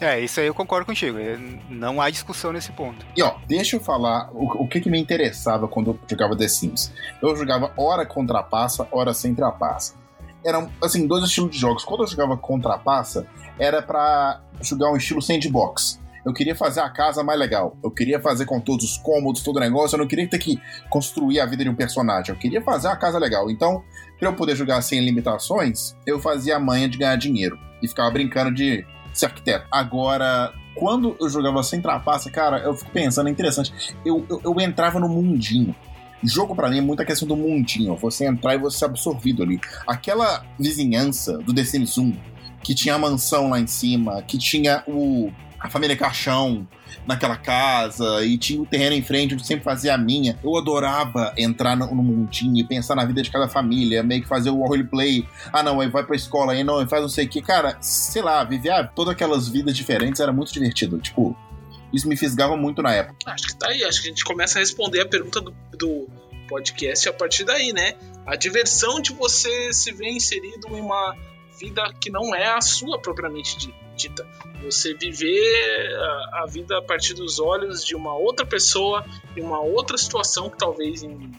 É, 0.00 0.20
isso 0.20 0.40
aí 0.40 0.46
eu 0.46 0.54
concordo 0.54 0.84
contigo. 0.84 1.18
É, 1.18 1.38
não 1.70 2.00
há 2.00 2.10
discussão 2.10 2.52
nesse 2.52 2.72
ponto. 2.72 3.04
E 3.16 3.22
ó, 3.22 3.36
deixa 3.46 3.76
eu 3.76 3.80
falar 3.80 4.30
o, 4.32 4.64
o 4.64 4.68
que, 4.68 4.80
que 4.80 4.90
me 4.90 4.98
interessava 4.98 5.68
quando 5.68 5.90
eu 5.90 6.00
jogava 6.10 6.36
The 6.36 6.48
Sims. 6.48 6.92
Eu 7.22 7.34
jogava 7.36 7.72
hora 7.76 8.04
com 8.04 8.26
trapaça, 8.26 8.86
hora 8.90 9.14
sem 9.14 9.34
trapaça 9.34 10.05
eram, 10.46 10.70
assim, 10.82 11.06
dois 11.06 11.24
estilos 11.24 11.50
de 11.50 11.58
jogos. 11.58 11.84
Quando 11.84 12.04
eu 12.04 12.06
jogava 12.06 12.36
contra 12.36 12.78
passa, 12.78 13.26
era 13.58 13.82
para 13.82 14.40
jogar 14.62 14.90
um 14.92 14.96
estilo 14.96 15.20
sandbox. 15.20 16.00
Eu 16.24 16.32
queria 16.32 16.56
fazer 16.56 16.80
a 16.80 16.90
casa 16.90 17.22
mais 17.22 17.38
legal. 17.38 17.76
Eu 17.84 17.90
queria 17.90 18.20
fazer 18.20 18.46
com 18.46 18.60
todos 18.60 18.84
os 18.84 18.96
cômodos, 18.98 19.42
todo 19.42 19.56
o 19.56 19.60
negócio. 19.60 19.94
Eu 19.94 20.00
não 20.00 20.08
queria 20.08 20.28
ter 20.28 20.38
que 20.38 20.60
construir 20.90 21.38
a 21.38 21.46
vida 21.46 21.62
de 21.62 21.70
um 21.70 21.74
personagem. 21.74 22.34
Eu 22.34 22.38
queria 22.38 22.60
fazer 22.60 22.88
a 22.88 22.96
casa 22.96 23.16
legal. 23.18 23.48
Então, 23.48 23.84
para 24.18 24.28
eu 24.28 24.34
poder 24.34 24.56
jogar 24.56 24.82
sem 24.82 25.04
limitações, 25.04 25.96
eu 26.04 26.18
fazia 26.18 26.56
a 26.56 26.60
manha 26.60 26.88
de 26.88 26.98
ganhar 26.98 27.14
dinheiro. 27.16 27.56
E 27.80 27.86
ficava 27.86 28.10
brincando 28.10 28.52
de 28.52 28.84
ser 29.12 29.26
arquiteto. 29.26 29.66
Agora, 29.70 30.52
quando 30.74 31.16
eu 31.20 31.28
jogava 31.28 31.62
sem 31.62 31.80
trapaça, 31.80 32.28
cara, 32.28 32.58
eu 32.58 32.74
fico 32.74 32.90
pensando, 32.90 33.28
é 33.28 33.30
interessante. 33.30 33.94
Eu, 34.04 34.26
eu, 34.28 34.40
eu 34.44 34.60
entrava 34.60 34.98
no 34.98 35.08
mundinho. 35.08 35.76
Jogo 36.22 36.54
para 36.54 36.68
mim 36.68 36.78
é 36.78 36.80
muita 36.80 37.04
questão 37.04 37.28
do 37.28 37.36
mundinho, 37.36 37.96
você 37.96 38.26
entrar 38.26 38.54
e 38.54 38.58
você 38.58 38.78
ser 38.78 38.84
absorvido 38.86 39.42
ali. 39.42 39.60
Aquela 39.86 40.44
vizinhança 40.58 41.38
do 41.38 41.54
The 41.54 41.64
Sims 41.64 41.98
1, 41.98 42.12
que 42.62 42.74
tinha 42.74 42.94
a 42.94 42.98
mansão 42.98 43.50
lá 43.50 43.60
em 43.60 43.66
cima, 43.66 44.22
que 44.22 44.38
tinha 44.38 44.82
o 44.86 45.30
a 45.58 45.70
família 45.70 45.96
Caixão 45.96 46.66
naquela 47.06 47.36
casa 47.36 48.24
e 48.24 48.36
tinha 48.36 48.60
o 48.60 48.66
terreno 48.66 48.94
em 48.94 49.02
frente 49.02 49.34
onde 49.34 49.46
sempre 49.46 49.64
fazia 49.64 49.94
a 49.94 49.98
minha. 49.98 50.38
Eu 50.42 50.56
adorava 50.56 51.32
entrar 51.36 51.76
no, 51.76 51.86
no 51.94 52.02
mundinho 52.02 52.58
e 52.58 52.64
pensar 52.64 52.94
na 52.94 53.04
vida 53.04 53.22
de 53.22 53.30
cada 53.30 53.48
família, 53.48 54.02
meio 54.02 54.22
que 54.22 54.28
fazer 54.28 54.50
o 54.50 54.64
roleplay. 54.64 55.26
Ah, 55.52 55.62
não, 55.62 55.80
aí 55.80 55.88
vai 55.88 56.04
pra 56.04 56.16
escola, 56.16 56.52
aí 56.52 56.64
não, 56.64 56.78
aí 56.78 56.88
faz 56.88 57.02
não 57.02 57.08
sei 57.08 57.26
o 57.26 57.28
que. 57.28 57.40
Cara, 57.40 57.76
sei 57.80 58.22
lá, 58.22 58.42
viver 58.44 58.90
todas 58.94 59.12
aquelas 59.12 59.48
vidas 59.48 59.76
diferentes 59.76 60.20
era 60.20 60.32
muito 60.32 60.52
divertido. 60.52 60.98
Tipo, 60.98 61.36
isso 61.92 62.08
me 62.08 62.16
fisgava 62.16 62.56
muito 62.56 62.82
na 62.82 62.92
época. 62.92 63.16
Acho 63.26 63.48
que 63.48 63.56
tá 63.56 63.68
aí, 63.68 63.84
acho 63.84 64.02
que 64.02 64.08
a 64.08 64.10
gente 64.10 64.24
começa 64.24 64.58
a 64.58 64.60
responder 64.60 65.00
a 65.00 65.06
pergunta 65.06 65.40
do, 65.40 65.50
do 65.72 66.08
podcast 66.48 67.08
a 67.08 67.12
partir 67.12 67.44
daí, 67.44 67.72
né? 67.72 67.96
A 68.26 68.36
diversão 68.36 69.00
de 69.00 69.12
você 69.12 69.72
se 69.72 69.92
ver 69.92 70.10
inserido 70.10 70.68
em 70.76 70.80
uma 70.80 71.16
vida 71.58 71.82
que 72.00 72.10
não 72.10 72.34
é 72.34 72.46
a 72.46 72.60
sua 72.60 73.00
propriamente 73.00 73.72
dita. 73.96 74.26
Você 74.62 74.94
viver 74.94 75.96
a, 75.96 76.42
a 76.42 76.46
vida 76.46 76.78
a 76.78 76.82
partir 76.82 77.14
dos 77.14 77.38
olhos 77.38 77.84
de 77.84 77.94
uma 77.94 78.14
outra 78.14 78.44
pessoa, 78.44 79.04
em 79.36 79.42
uma 79.42 79.60
outra 79.60 79.96
situação 79.96 80.50
que 80.50 80.58
talvez 80.58 81.02
em, 81.02 81.32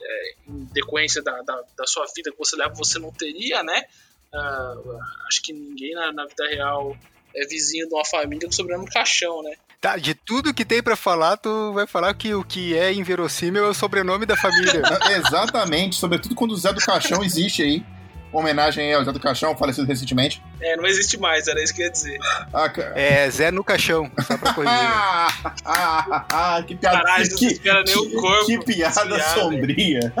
é, 0.00 0.34
em 0.46 0.64
decorrência 0.66 1.22
da, 1.22 1.42
da, 1.42 1.62
da, 1.76 1.86
sua 1.86 2.06
vida 2.14 2.30
que 2.30 2.38
você 2.38 2.56
leva 2.56 2.74
você 2.74 2.98
não 2.98 3.12
teria, 3.12 3.62
né? 3.62 3.84
Uh, 4.32 4.98
acho 5.26 5.42
que 5.42 5.52
ninguém 5.52 5.92
na, 5.94 6.12
na 6.12 6.26
vida 6.26 6.46
real 6.48 6.96
é 7.34 7.46
vizinho 7.46 7.88
de 7.88 7.94
uma 7.94 8.04
família 8.04 8.46
com 8.46 8.52
sobrenome 8.52 8.88
caixão, 8.88 9.42
né? 9.42 9.56
Tá, 9.80 9.96
de 9.96 10.14
tudo 10.14 10.52
que 10.52 10.62
tem 10.62 10.82
para 10.82 10.94
falar, 10.94 11.38
tu 11.38 11.72
vai 11.72 11.86
falar 11.86 12.12
que 12.12 12.34
o 12.34 12.44
que 12.44 12.76
é 12.76 12.92
inverossímil 12.92 13.64
é 13.64 13.68
o 13.68 13.72
sobrenome 13.72 14.26
da 14.26 14.36
família. 14.36 14.82
Exatamente, 15.16 15.96
sobretudo 15.96 16.34
quando 16.34 16.50
o 16.50 16.56
Zé 16.56 16.70
do 16.70 16.80
Caixão 16.80 17.24
existe 17.24 17.62
aí. 17.62 17.82
Uma 18.30 18.42
homenagem 18.42 18.92
ao 18.94 19.02
Zé 19.02 19.10
do 19.10 19.18
Caixão, 19.18 19.56
falecido 19.56 19.86
recentemente. 19.88 20.40
É, 20.60 20.76
não 20.76 20.86
existe 20.86 21.18
mais, 21.18 21.48
era 21.48 21.60
isso 21.64 21.74
que 21.74 21.80
eu 21.80 21.86
ia 21.86 21.92
dizer. 21.92 22.18
Ah, 22.52 22.70
é, 22.94 23.28
Zé 23.30 23.50
no 23.50 23.64
Caixão, 23.64 24.08
só 24.20 24.36
pra 24.36 24.52
corrigir. 24.52 24.76
ah, 24.78 25.54
ah, 25.64 26.26
ah, 26.30 26.62
que 26.62 26.76
piada. 26.76 26.98
Caralho, 26.98 27.36
que, 27.36 27.58
que, 27.58 27.72
nem 27.72 27.96
o 27.96 28.10
corpo. 28.20 28.46
Que 28.46 28.64
piada 28.64 29.18
sombria. 29.34 30.12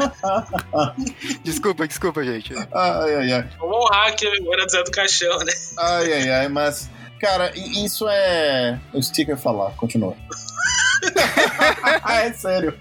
desculpa, 1.44 1.86
desculpa, 1.86 2.24
gente. 2.24 2.54
Ai, 2.72 3.14
ai, 3.14 3.32
ai. 3.32 3.48
Vamos 3.58 3.76
honrar 3.76 4.08
aqui 4.08 4.26
agora 4.26 4.64
do 4.64 4.72
Zé 4.72 4.82
do 4.82 4.90
Caixão, 4.90 5.38
né? 5.40 5.52
Ai, 5.78 6.12
ai, 6.14 6.30
ai, 6.30 6.48
mas 6.48 6.90
Cara, 7.20 7.52
isso 7.54 8.08
é. 8.08 8.80
O 8.94 9.02
sticker 9.02 9.36
falar, 9.36 9.72
continua. 9.72 10.16
é 12.08 12.32
sério. 12.32 12.74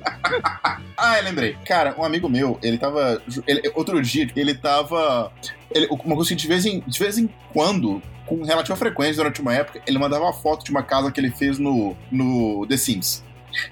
ah, 0.95 1.19
lembrei. 1.21 1.58
Cara, 1.65 1.93
um 1.97 2.04
amigo 2.04 2.30
meu, 2.30 2.58
ele 2.63 2.78
tava. 2.78 3.21
Ele, 3.45 3.69
outro 3.75 4.02
dia, 4.02 4.28
ele 4.36 4.56
tava. 4.56 5.32
Ele, 5.69 5.88
uma 5.88 6.15
coisa 6.15 6.30
que 6.30 6.36
de 6.36 6.47
vez, 6.47 6.65
em, 6.65 6.80
de 6.80 6.99
vez 6.99 7.17
em 7.17 7.30
quando, 7.52 8.02
com 8.25 8.41
relativa 8.43 8.78
frequência 8.78 9.15
durante 9.15 9.41
uma 9.41 9.54
época, 9.54 9.82
ele 9.86 9.97
mandava 9.97 10.23
uma 10.23 10.34
foto 10.34 10.63
de 10.63 10.71
uma 10.71 10.84
casa 10.84 11.12
que 11.12 11.19
ele 11.19 11.32
fez 11.32 11.60
no, 11.60 11.95
no 12.10 12.65
The 12.67 12.78
Sims. 12.78 13.23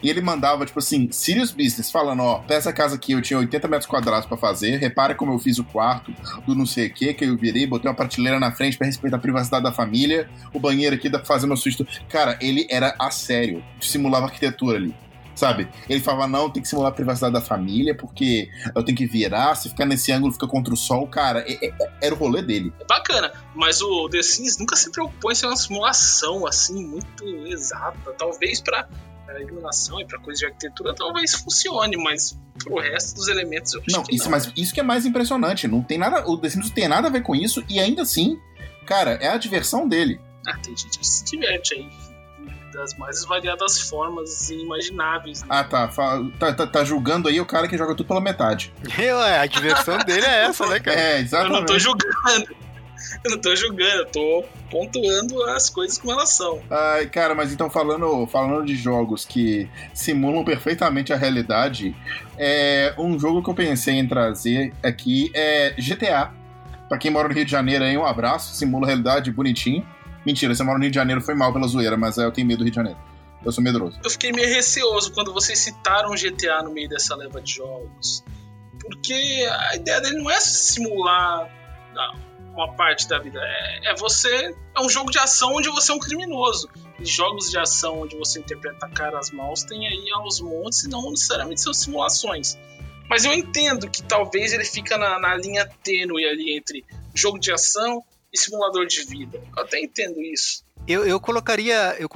E 0.01 0.09
ele 0.09 0.21
mandava, 0.21 0.65
tipo 0.65 0.79
assim, 0.79 1.09
serious 1.11 1.51
business, 1.51 1.91
falando, 1.91 2.21
ó, 2.21 2.43
essa 2.49 2.73
casa 2.73 2.95
aqui 2.95 3.11
eu 3.11 3.21
tinha 3.21 3.39
80 3.39 3.67
metros 3.67 3.89
quadrados 3.89 4.25
para 4.25 4.37
fazer, 4.37 4.77
repara 4.77 5.15
como 5.15 5.33
eu 5.33 5.39
fiz 5.39 5.57
o 5.59 5.63
quarto 5.63 6.13
do 6.45 6.55
não 6.55 6.65
sei 6.65 6.87
o 6.87 6.93
que, 6.93 7.13
que 7.13 7.25
eu 7.25 7.37
virei, 7.37 7.67
botei 7.67 7.89
uma 7.89 7.95
prateleira 7.95 8.39
na 8.39 8.51
frente 8.51 8.77
para 8.77 8.87
respeitar 8.87 9.17
a 9.17 9.19
privacidade 9.19 9.63
da 9.63 9.71
família, 9.71 10.29
o 10.53 10.59
banheiro 10.59 10.95
aqui 10.95 11.09
dá 11.09 11.19
pra 11.19 11.27
fazer 11.27 11.47
meu 11.47 11.57
susto. 11.57 11.87
Cara, 12.09 12.37
ele 12.41 12.67
era 12.69 12.95
a 12.99 13.11
sério, 13.11 13.63
simulava 13.79 14.25
arquitetura 14.25 14.77
ali 14.77 14.93
sabe? 15.37 15.69
Ele 15.87 16.01
falava, 16.01 16.27
não, 16.27 16.49
tem 16.49 16.61
que 16.61 16.67
simular 16.67 16.91
a 16.91 16.95
privacidade 16.95 17.33
da 17.33 17.41
família, 17.41 17.95
porque 17.95 18.49
eu 18.75 18.83
tenho 18.83 18.97
que 18.97 19.05
virar, 19.05 19.55
se 19.55 19.69
ficar 19.69 19.85
nesse 19.85 20.11
ângulo 20.11 20.33
fica 20.33 20.47
contra 20.47 20.73
o 20.73 20.77
sol, 20.77 21.07
cara, 21.07 21.45
é, 21.47 21.67
é, 21.67 21.73
era 22.01 22.13
o 22.13 22.17
rolê 22.17 22.41
dele. 22.41 22.73
É 22.79 22.85
bacana, 22.85 23.31
mas 23.55 23.81
o 23.81 24.09
The 24.09 24.23
Sims 24.23 24.57
nunca 24.57 24.75
se 24.75 24.91
preocupou 24.91 25.31
em 25.31 25.35
ser 25.35 25.45
uma 25.45 25.55
simulação, 25.55 26.45
assim, 26.47 26.85
muito 26.85 27.23
exata, 27.47 28.13
talvez 28.17 28.59
para 28.59 28.89
para 29.27 29.41
iluminação 29.41 29.99
e 29.99 30.05
para 30.05 30.17
coisas 30.19 30.39
de 30.39 30.45
arquitetura 30.45 30.95
talvez 30.95 31.33
funcione, 31.33 31.97
mas 31.97 32.39
pro 32.63 32.79
resto 32.79 33.15
dos 33.15 33.27
elementos 33.27 33.73
eu 33.73 33.83
não, 33.89 34.03
isso, 34.09 34.23
não. 34.23 34.31
Mas 34.31 34.51
isso 34.55 34.73
que 34.73 34.79
é 34.79 34.83
mais 34.83 35.05
impressionante, 35.05 35.67
não 35.67 35.83
tem 35.83 35.97
nada, 35.97 36.27
o 36.27 36.37
The 36.37 36.49
Sims 36.49 36.67
não 36.67 36.73
tem 36.73 36.87
nada 36.87 37.09
a 37.09 37.11
ver 37.11 37.21
com 37.21 37.35
isso 37.35 37.63
e 37.69 37.77
ainda 37.77 38.03
assim, 38.03 38.39
cara, 38.85 39.11
é 39.21 39.27
a 39.27 39.37
diversão 39.37 39.87
dele. 39.87 40.19
Ah, 40.47 40.57
tem 40.57 40.75
gente 40.75 40.97
que 40.97 41.05
se 41.05 41.25
diverte 41.25 41.73
aí 41.73 41.89
das 42.73 42.95
mais 42.97 43.25
variadas 43.25 43.81
formas 43.81 44.49
inimagináveis. 44.49 45.41
Né? 45.41 45.47
Ah, 45.49 45.63
tá. 45.63 45.87
Tá, 46.39 46.53
tá. 46.53 46.67
tá, 46.67 46.83
julgando 46.83 47.27
aí 47.27 47.41
o 47.41 47.45
cara 47.45 47.67
que 47.67 47.77
joga 47.77 47.95
tudo 47.95 48.07
pela 48.07 48.21
metade. 48.21 48.73
É, 48.97 49.39
a 49.39 49.45
diversão 49.45 49.97
dele 49.99 50.25
é 50.25 50.45
essa, 50.45 50.65
né, 50.67 50.79
cara? 50.79 50.99
É, 50.99 51.19
exatamente. 51.19 51.53
Eu 51.53 51.59
não 51.59 51.65
tô 51.65 51.79
julgando. 51.79 52.55
Eu 53.23 53.31
não 53.31 53.37
tô 53.39 53.55
julgando, 53.55 54.01
eu 54.01 54.05
tô 54.05 54.43
pontuando 54.69 55.43
as 55.43 55.69
coisas 55.69 55.97
como 55.97 56.13
elas 56.13 56.29
são. 56.29 56.61
Ai, 56.69 57.07
cara, 57.07 57.33
mas 57.33 57.51
então 57.51 57.69
falando, 57.69 58.27
falando 58.27 58.65
de 58.65 58.75
jogos 58.75 59.25
que 59.25 59.69
simulam 59.93 60.43
perfeitamente 60.43 61.13
a 61.13 61.15
realidade, 61.15 61.95
é 62.37 62.93
um 62.97 63.17
jogo 63.19 63.43
que 63.43 63.49
eu 63.49 63.53
pensei 63.53 63.95
em 63.95 64.07
trazer 64.07 64.73
aqui 64.83 65.31
é 65.33 65.71
GTA. 65.77 66.31
Pra 66.87 66.97
quem 66.97 67.11
mora 67.11 67.27
no 67.27 67.33
Rio 67.33 67.45
de 67.45 67.51
Janeiro 67.51 67.83
aí, 67.83 67.97
um 67.97 68.05
abraço, 68.05 68.55
simula 68.55 68.85
a 68.85 68.87
realidade 68.87 69.31
bonitinho. 69.31 69.85
Mentira, 70.25 70.53
você 70.53 70.63
mora 70.63 70.77
no 70.77 70.83
Rio 70.83 70.91
de 70.91 70.95
Janeiro, 70.95 71.21
foi 71.21 71.35
mal 71.35 71.51
pela 71.51 71.67
zoeira, 71.67 71.97
mas 71.97 72.17
eu 72.17 72.31
tenho 72.31 72.47
medo 72.47 72.59
do 72.59 72.63
Rio 72.63 72.71
de 72.71 72.75
Janeiro. 72.75 72.99
Eu 73.43 73.51
sou 73.51 73.63
medroso. 73.63 73.99
Eu 74.03 74.09
fiquei 74.09 74.31
meio 74.31 74.47
receoso 74.47 75.11
quando 75.13 75.33
vocês 75.33 75.59
citaram 75.59 76.11
GTA 76.11 76.63
no 76.63 76.71
meio 76.71 76.89
dessa 76.89 77.15
leva 77.15 77.41
de 77.41 77.53
jogos. 77.53 78.23
Porque 78.81 79.13
a 79.13 79.75
ideia 79.75 80.01
dele 80.01 80.17
não 80.17 80.29
é 80.29 80.39
simular 80.39 81.49
uma 82.61 82.73
parte 82.73 83.07
da 83.07 83.19
vida. 83.19 83.39
É, 83.41 83.91
é, 83.91 83.95
você. 83.95 84.55
É 84.75 84.81
um 84.81 84.89
jogo 84.89 85.11
de 85.11 85.19
ação 85.19 85.53
onde 85.53 85.69
você 85.69 85.91
é 85.91 85.95
um 85.95 85.99
criminoso. 85.99 86.69
jogos 86.99 87.49
de 87.49 87.57
ação 87.57 88.01
onde 88.01 88.17
você 88.17 88.39
interpreta 88.39 88.89
caras 88.89 89.31
maus 89.31 89.63
tem 89.63 89.87
aí 89.87 90.11
aos 90.11 90.39
montes 90.39 90.83
e 90.83 90.89
não 90.89 91.09
necessariamente 91.09 91.61
são 91.61 91.73
simulações. 91.73 92.57
Mas 93.09 93.23
eu 93.23 93.33
entendo 93.33 93.89
que 93.89 94.03
talvez 94.03 94.53
ele 94.53 94.65
fica 94.65 94.97
na, 94.97 95.19
na 95.19 95.35
linha 95.35 95.69
tênue 95.83 96.25
ali 96.25 96.57
entre 96.57 96.83
jogo 97.15 97.39
de 97.39 97.51
ação 97.51 98.03
e 98.33 98.37
simulador 98.37 98.85
de 98.85 99.03
vida. 99.05 99.41
Eu 99.55 99.63
até 99.63 99.79
entendo 99.79 100.21
isso. 100.21 100.65
Eu, 100.87 101.05
eu 101.05 101.19
colocaria 101.19 101.95
eu 101.99 102.09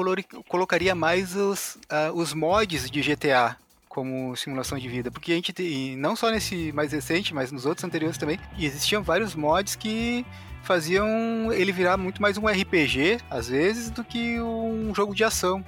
colocaria 0.48 0.96
mais 0.96 1.36
os, 1.36 1.76
uh, 1.76 2.14
os 2.14 2.34
mods 2.34 2.90
de 2.90 3.02
GTA 3.02 3.58
como 3.92 4.36
simulação 4.38 4.78
de 4.78 4.88
vida, 4.88 5.12
porque 5.12 5.34
a 5.34 5.36
gente 5.36 5.52
tem, 5.52 5.98
não 5.98 6.16
só 6.16 6.32
nesse 6.32 6.72
mais 6.72 6.94
recente, 6.94 7.34
mas 7.34 7.52
nos 7.52 7.66
outros 7.66 7.84
anteriores 7.84 8.18
também, 8.18 8.40
existiam 8.58 9.04
vários 9.04 9.36
mods 9.36 9.76
que 9.76 10.26
faziam 10.64 11.52
ele 11.52 11.74
virar 11.74 11.98
muito 11.98 12.22
mais 12.22 12.38
um 12.38 12.48
RPG, 12.48 13.20
às 13.30 13.50
vezes, 13.50 13.92
do 13.92 14.04
que 14.04 14.40
um 14.40 14.96
jogo 14.96 15.14
de 15.14 15.26
ação, 15.26 15.64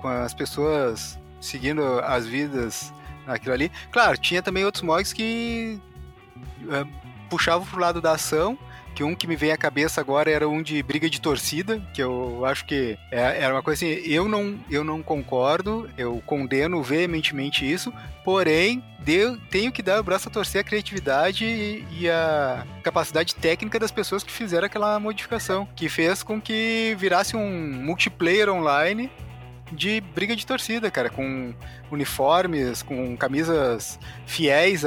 com 0.00 0.08
as 0.08 0.34
pessoas 0.34 1.18
seguindo 1.40 1.82
as 2.00 2.26
vidas 2.26 2.92
naquilo 3.24 3.54
ali. 3.54 3.70
Claro, 3.92 4.18
tinha 4.18 4.42
também 4.42 4.64
outros 4.64 4.82
mods 4.82 5.12
que 5.12 5.78
uh, 6.62 6.88
puxavam 7.30 7.64
pro 7.64 7.78
lado 7.78 8.00
da 8.00 8.12
ação 8.12 8.58
que 8.98 9.04
um 9.04 9.14
que 9.14 9.28
me 9.28 9.36
vem 9.36 9.52
à 9.52 9.56
cabeça 9.56 10.00
agora 10.00 10.28
era 10.28 10.48
um 10.48 10.60
de 10.60 10.82
briga 10.82 11.08
de 11.08 11.20
torcida, 11.20 11.80
que 11.94 12.02
eu 12.02 12.44
acho 12.44 12.64
que 12.64 12.98
é, 13.12 13.44
era 13.44 13.54
uma 13.54 13.62
coisa 13.62 13.84
assim, 13.84 13.92
eu 14.04 14.28
não, 14.28 14.58
eu 14.68 14.82
não 14.82 15.04
concordo, 15.04 15.88
eu 15.96 16.20
condeno 16.26 16.82
veementemente 16.82 17.64
isso, 17.64 17.94
porém, 18.24 18.82
deu, 18.98 19.38
tenho 19.50 19.70
que 19.70 19.84
dar 19.84 20.00
o 20.00 20.02
braço 20.02 20.28
a 20.28 20.32
torcer 20.32 20.62
a 20.62 20.64
criatividade 20.64 21.44
e, 21.44 21.86
e 21.92 22.10
a 22.10 22.66
capacidade 22.82 23.36
técnica 23.36 23.78
das 23.78 23.92
pessoas 23.92 24.24
que 24.24 24.32
fizeram 24.32 24.66
aquela 24.66 24.98
modificação, 24.98 25.68
que 25.76 25.88
fez 25.88 26.24
com 26.24 26.40
que 26.40 26.96
virasse 26.98 27.36
um 27.36 27.48
multiplayer 27.80 28.52
online 28.52 29.08
de 29.72 30.00
briga 30.00 30.34
de 30.34 30.46
torcida, 30.46 30.90
cara, 30.90 31.10
com 31.10 31.54
uniformes, 31.90 32.82
com 32.82 33.16
camisas 33.16 33.98
fiéis 34.26 34.84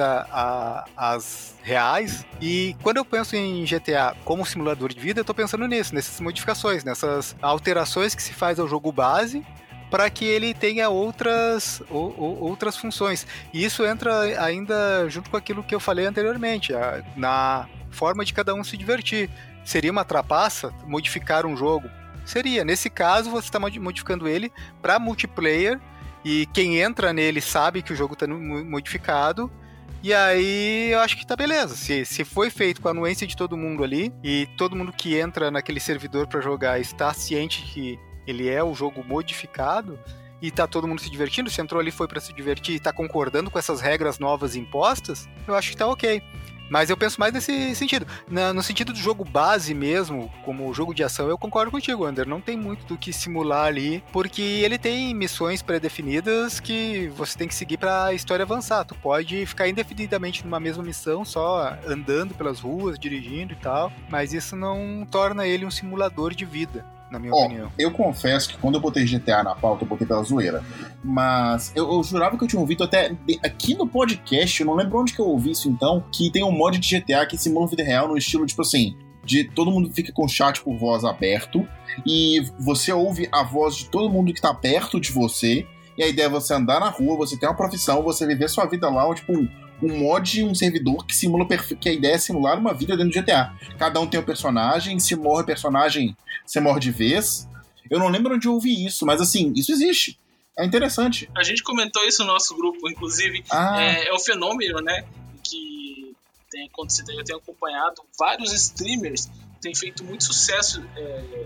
às 0.96 1.56
reais. 1.64 2.26
E 2.40 2.76
quando 2.82 2.98
eu 2.98 3.06
penso 3.06 3.36
em 3.36 3.64
GTA 3.64 4.16
como 4.24 4.46
simulador 4.46 4.94
de 4.94 5.00
vida, 5.00 5.20
eu 5.20 5.26
tô 5.26 5.34
pensando 5.34 5.68
nisso, 5.68 5.94
nessas 5.94 6.20
modificações, 6.20 6.84
nessas 6.84 7.36
alterações 7.42 8.16
que 8.16 8.24
se 8.24 8.34
faz 8.34 8.60
ao 8.60 8.68
jogo 8.68 8.92
base 8.92 9.46
para 9.90 10.10
que 10.10 10.24
ele 10.24 10.54
tenha 10.54 10.90
outras, 10.90 11.84
ou, 11.90 12.16
ou, 12.18 12.40
outras 12.40 12.78
funções. 12.78 13.28
E 13.54 13.64
isso 13.64 13.86
entra 13.86 14.22
ainda 14.42 15.08
junto 15.10 15.30
com 15.30 15.36
aquilo 15.36 15.62
que 15.62 15.76
eu 15.76 15.82
falei 15.82 16.06
anteriormente, 16.06 16.72
na 17.18 17.68
forma 17.90 18.24
de 18.24 18.34
cada 18.34 18.54
um 18.54 18.64
se 18.64 18.78
divertir. 18.78 19.30
Seria 19.66 19.92
uma 19.92 20.06
trapaça 20.06 20.74
modificar 20.88 21.46
um 21.46 21.58
jogo 21.58 21.90
Seria. 22.26 22.64
Nesse 22.64 22.90
caso, 22.90 23.30
você 23.30 23.48
está 23.48 23.60
modificando 23.60 24.28
ele 24.28 24.52
para 24.82 25.00
multiplayer 25.00 25.80
e 26.24 26.48
quem 26.54 26.80
entra 26.80 27.12
nele 27.12 27.42
sabe 27.42 27.82
que 27.82 27.94
o 27.94 27.96
jogo 27.96 28.14
está 28.14 28.28
modificado. 28.28 29.52
E 30.04 30.14
aí 30.14 30.92
eu 30.92 31.00
acho 31.00 31.16
que 31.18 31.26
tá 31.26 31.36
beleza. 31.36 31.76
Se, 31.76 32.06
se 32.06 32.24
foi 32.24 32.50
feito 32.50 32.82
com 32.82 32.88
a 32.88 32.92
anuência 32.92 33.28
de 33.28 33.36
todo 33.36 33.58
mundo 33.58 33.84
ali 33.84 34.12
e 34.24 34.48
todo 34.58 34.76
mundo 34.76 34.92
que 34.92 35.16
entra 35.18 35.52
naquele 35.52 35.80
servidor 35.80 36.28
para 36.28 36.42
jogar 36.42 36.80
está 36.80 37.14
ciente 37.14 37.62
que 37.64 38.00
ele 38.26 38.50
é 38.50 38.64
o 38.64 38.74
jogo 38.74 39.04
modificado 39.04 40.00
e 40.42 40.50
tá 40.50 40.66
todo 40.66 40.88
mundo 40.88 41.00
se 41.00 41.10
divertindo, 41.10 41.50
se 41.52 41.62
entrou 41.62 41.80
ali 41.80 41.92
foi 41.92 42.08
para 42.08 42.20
se 42.20 42.34
divertir 42.34 42.76
e 42.76 42.80
tá 42.80 42.92
concordando 42.92 43.52
com 43.52 43.60
essas 43.60 43.80
regras 43.80 44.18
novas 44.18 44.56
impostas, 44.56 45.30
eu 45.48 45.54
acho 45.54 45.70
que 45.70 45.78
tá 45.78 45.86
ok. 45.86 46.22
Mas 46.72 46.90
eu 46.90 46.96
penso 46.96 47.20
mais 47.20 47.34
nesse 47.34 47.76
sentido. 47.76 48.08
Na, 48.30 48.54
no 48.54 48.64
sentido 48.64 48.94
do 48.94 48.98
jogo 48.98 49.26
base 49.26 49.74
mesmo, 49.74 50.32
como 50.46 50.74
jogo 50.74 50.94
de 50.94 51.04
ação, 51.04 51.28
eu 51.28 51.38
concordo 51.38 51.70
contigo, 51.70 52.06
Ander. 52.06 52.26
Não 52.26 52.40
tem 52.40 52.56
muito 52.56 52.86
do 52.86 52.98
que 52.98 53.12
simular 53.12 53.66
ali, 53.66 54.02
porque 54.14 54.42
ele 54.42 54.78
tem 54.78 55.14
missões 55.14 55.62
pré-definidas 55.62 56.62
que 56.62 57.10
você 57.10 57.38
tem 57.38 57.50
que 57.50 57.54
seguir 57.54 57.76
para 57.76 58.06
a 58.06 58.14
história 58.14 58.44
avançar. 58.44 58.86
Tu 58.86 58.96
pode 58.96 59.46
ficar 59.46 59.68
indefinidamente 59.68 60.46
numa 60.46 60.62
mesma 60.62 60.82
missão, 60.82 61.26
só 61.26 61.78
andando 61.86 62.34
pelas 62.34 62.62
ruas, 62.62 62.98
dirigindo 62.98 63.52
e 63.52 63.58
tal, 63.58 63.92
mas 64.10 64.32
isso 64.32 64.56
não 64.56 65.06
torna 65.12 65.46
ele 65.46 65.66
um 65.66 65.72
simulador 65.72 66.34
de 66.34 66.46
vida 66.46 66.86
na 67.12 67.20
minha 67.20 67.34
oh, 67.34 67.46
opinião. 67.46 67.72
Eu 67.78 67.92
confesso 67.92 68.50
que 68.50 68.58
quando 68.58 68.76
eu 68.76 68.82
botei 68.82 69.06
GTA 69.06 69.44
na 69.44 69.54
pauta, 69.54 69.84
eu 69.84 69.88
botei 69.88 70.08
pela 70.08 70.24
zoeira. 70.24 70.64
Mas 71.04 71.72
eu, 71.76 71.92
eu, 71.92 72.04
jurava 72.04 72.38
que 72.38 72.44
eu 72.44 72.48
tinha 72.48 72.60
ouvido 72.60 72.84
até 72.84 73.14
aqui 73.44 73.76
no 73.76 73.86
podcast, 73.86 74.62
eu 74.62 74.66
não 74.66 74.76
lembro 74.76 75.00
onde 75.00 75.14
que 75.14 75.20
eu 75.20 75.28
ouvi 75.28 75.52
isso 75.52 75.70
então, 75.70 76.04
que 76.12 76.32
tem 76.32 76.44
um 76.44 76.52
mod 76.52 76.80
de 76.80 77.00
GTA 77.00 77.26
que 77.26 77.38
simula 77.38 77.68
vida 77.68 77.84
real 77.84 78.08
no 78.08 78.18
estilo, 78.18 78.46
tipo 78.46 78.62
assim, 78.62 78.96
de 79.24 79.44
todo 79.44 79.70
mundo 79.70 79.92
fica 79.94 80.12
com 80.14 80.26
o 80.26 80.30
chat 80.30 80.62
por 80.62 80.78
voz 80.78 81.04
aberto 81.04 81.68
e 82.06 82.42
você 82.58 82.94
ouve 82.94 83.28
a 83.32 83.44
voz 83.44 83.76
de 83.76 83.90
todo 83.90 84.10
mundo 84.10 84.34
que 84.34 84.42
tá 84.42 84.54
perto 84.54 85.00
de 85.00 85.12
você. 85.12 85.68
E 85.98 86.04
a 86.04 86.08
ideia 86.08 86.28
é 86.28 86.30
você 86.30 86.54
andar 86.54 86.80
na 86.80 86.90
rua, 86.90 87.18
você 87.18 87.38
ter 87.38 87.46
uma 87.46 87.56
profissão, 87.56 88.02
você 88.02 88.26
viver 88.26 88.50
sua 88.50 88.66
vida 88.66 88.90
lá, 88.90 89.14
tipo, 89.14 89.34
um 89.82 90.00
mod, 90.00 90.44
um 90.44 90.54
servidor 90.54 91.06
que 91.06 91.16
simula 91.16 91.46
que 91.80 91.90
a 91.90 91.94
ideia 91.94 92.16
é 92.16 92.18
simular 92.18 92.60
uma 92.60 92.74
vida 92.74 92.96
dentro 92.96 93.12
do 93.12 93.22
GTA. 93.22 93.54
Cada 93.78 94.00
um 94.00 94.08
tem 94.08 94.20
um 94.20 94.24
personagem, 94.24 95.00
se 95.00 95.16
morre 95.16 95.46
personagem, 95.46 96.16
você 96.46 96.60
morre 96.60 96.80
de 96.80 96.92
vez. 96.92 97.48
Eu 97.90 98.00
não 98.00 98.08
lembro 98.08 98.36
onde 98.36 98.48
eu 98.48 98.54
ouvi 98.54 98.86
isso, 98.86 99.06
mas 99.06 99.20
assim, 99.20 99.54
isso 99.56 99.72
existe. 99.72 100.20
É 100.58 100.66
interessante. 100.66 101.30
A 101.36 101.44
gente 101.44 101.64
comentou 101.64 102.04
isso 102.06 102.24
no 102.24 102.34
nosso 102.34 102.56
grupo, 102.56 102.90
inclusive. 102.90 103.44
Ah. 103.50 103.82
É, 103.82 104.10
é 104.10 104.14
um 104.14 104.20
fenômeno, 104.20 104.80
né? 104.82 105.06
Que 105.44 106.14
tem 106.50 106.68
acontecido. 106.68 107.12
Eu 107.12 107.24
tenho 107.24 107.40
acompanhado 107.40 108.02
vários 108.18 108.54
streamers 108.54 109.30
têm 109.62 109.76
feito 109.76 110.04
muito 110.04 110.24
sucesso 110.24 110.84
é, 110.98 111.46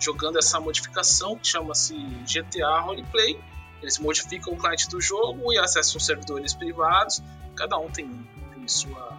jogando 0.00 0.38
essa 0.38 0.58
modificação 0.58 1.36
que 1.36 1.46
chama-se 1.46 1.94
GTA 2.24 2.80
Roleplay. 2.80 3.38
Eles 3.82 3.98
modificam 3.98 4.52
o 4.52 4.56
cliente 4.56 4.88
do 4.88 5.00
jogo 5.00 5.52
e 5.52 5.58
acessam 5.58 6.00
servidores 6.00 6.54
privados 6.54 7.22
cada 7.60 7.78
um 7.78 7.90
tem, 7.90 8.08
tem 8.54 8.66
sua 8.66 9.18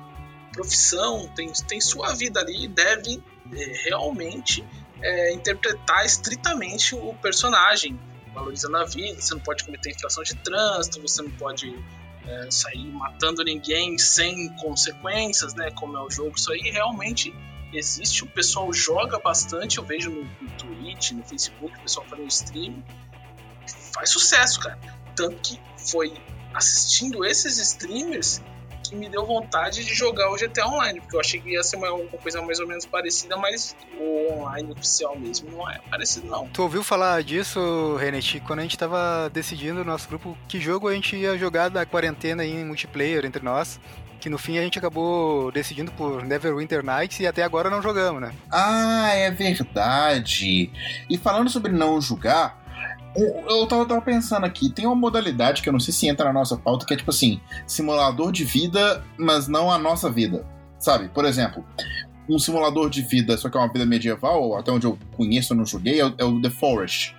profissão, 0.52 1.28
tem, 1.36 1.52
tem 1.67 1.80
sua 1.80 2.13
vida 2.13 2.39
ali 2.39 2.65
e 2.65 2.67
deve 2.67 3.24
é, 3.54 3.89
realmente 3.89 4.65
é, 5.02 5.34
interpretar 5.34 6.06
estritamente 6.06 6.95
o 6.95 7.13
personagem, 7.21 8.00
valorizando 8.34 8.78
a 8.78 8.86
vida. 8.86 9.21
Você 9.21 9.36
não 9.36 9.41
pode 9.41 9.63
cometer 9.63 9.91
infração 9.91 10.24
de 10.24 10.36
trânsito, 10.36 11.00
você 11.02 11.21
não 11.21 11.32
pode 11.32 11.71
é, 12.28 12.50
sair 12.50 12.86
matando 12.91 13.43
ninguém 13.43 13.97
sem 14.00 14.50
consequências, 14.56 15.54
né? 15.54 15.69
Como 15.71 15.95
é 15.95 16.02
o 16.02 16.10
jogo. 16.10 16.36
Isso 16.36 16.52
aí 16.52 16.71
realmente 16.71 17.34
existe. 17.71 18.24
O 18.24 18.28
pessoal 18.28 18.74
joga 18.74 19.19
bastante. 19.19 19.78
Eu 19.78 19.86
vejo 19.86 20.10
no, 20.10 20.24
no 20.24 20.50
Twitch, 20.58 21.12
no 21.12 21.24
Facebook, 21.24 21.78
o 21.78 21.82
pessoal 21.82 22.06
fazendo 22.08 22.28
stream. 22.28 22.84
Faz 23.93 24.10
sucesso, 24.10 24.60
cara. 24.60 24.77
Tanto 25.15 25.38
que 25.41 25.60
foi 25.89 26.13
assistindo 26.54 27.25
esses 27.25 27.58
streamers 27.58 28.41
que 28.91 28.95
me 28.95 29.08
deu 29.08 29.25
vontade 29.25 29.86
de 29.86 29.93
jogar 29.93 30.30
o 30.32 30.36
GTA 30.36 30.67
Online, 30.67 30.99
porque 30.99 31.15
eu 31.15 31.19
achei 31.21 31.39
que 31.39 31.51
ia 31.51 31.63
ser 31.63 31.77
uma, 31.77 31.93
uma 31.93 32.17
coisa 32.17 32.41
mais 32.41 32.60
ou 32.60 32.67
menos 32.67 32.86
parecida, 32.86 33.38
mas 33.38 33.75
o 33.97 34.34
online 34.34 34.71
oficial 34.71 35.17
mesmo 35.17 35.49
não 35.49 35.69
é 35.69 35.80
parecido 35.89 36.27
não. 36.27 36.47
Tu 36.49 36.62
ouviu 36.62 36.84
falar 36.84 37.23
disso, 37.23 37.95
Renet, 37.95 38.41
quando 38.41 38.60
a 38.60 38.63
gente 38.63 38.77
tava 38.77 39.30
decidindo 39.34 39.75
no 39.75 39.86
nosso 39.86 40.10
grupo 40.10 40.38
que 40.47 40.60
jogo 40.60 40.89
a 40.89 40.93
gente 40.93 41.15
ia 41.15 41.38
jogar 41.38 41.69
da 41.69 41.86
quarentena 41.86 42.43
em 42.45 42.65
multiplayer 42.65 43.25
entre 43.25 43.43
nós? 43.43 43.80
que 44.19 44.30
no 44.30 44.38
fim 44.38 44.60
a 44.60 44.62
gente 44.62 44.77
acabou 44.77 45.51
decidindo 45.51 45.91
por 45.93 46.23
Neverwinter 46.23 46.86
Nights 46.86 47.19
e 47.19 47.25
até 47.25 47.41
agora 47.41 47.71
não 47.71 47.82
jogamos, 47.82 48.21
né? 48.21 48.32
Ah, 48.51 49.10
é 49.15 49.32
verdade. 49.32 50.71
E 51.10 51.17
falando 51.17 51.49
sobre 51.49 51.71
não 51.71 51.99
jogar, 51.99 52.61
eu 53.15 53.67
tava, 53.67 53.86
tava, 53.86 54.02
pensando 54.02 54.45
aqui, 54.45 54.69
tem 54.69 54.86
uma 54.86 54.95
modalidade 54.95 55.62
que 55.62 55.67
eu 55.67 55.74
não 55.74 55.80
sei 55.80 55.93
se 55.93 56.08
entra 56.08 56.26
na 56.26 56.34
nossa 56.34 56.56
pauta, 56.56 56.86
que 56.86 56.93
é 56.93 56.97
tipo 56.97 57.12
assim, 57.12 57.41
simulador 57.67 58.32
de 58.32 58.45
vida, 58.45 59.04
mas 59.17 59.47
não 59.47 59.71
a 59.71 59.78
nossa 59.78 60.10
vida. 60.10 60.45
Sabe? 60.80 61.10
Por 61.10 61.26
exemplo, 61.26 61.63
um 62.30 62.39
simulador 62.39 62.89
de 62.89 63.02
vida, 63.02 63.38
só 63.38 63.50
que 63.50 63.58
é 63.58 63.60
uma 63.60 63.71
vida 63.71 63.86
medieval, 63.86 64.58
até 64.58 64.71
onde 64.71 64.86
eu 64.86 64.97
conheço, 65.15 65.54
eu 65.54 65.58
não 65.58 65.65
joguei, 65.65 66.00
é 66.00 66.06
o, 66.06 66.13
é 66.17 66.24
o 66.24 66.41
The 66.41 66.50
Forest. 66.50 67.15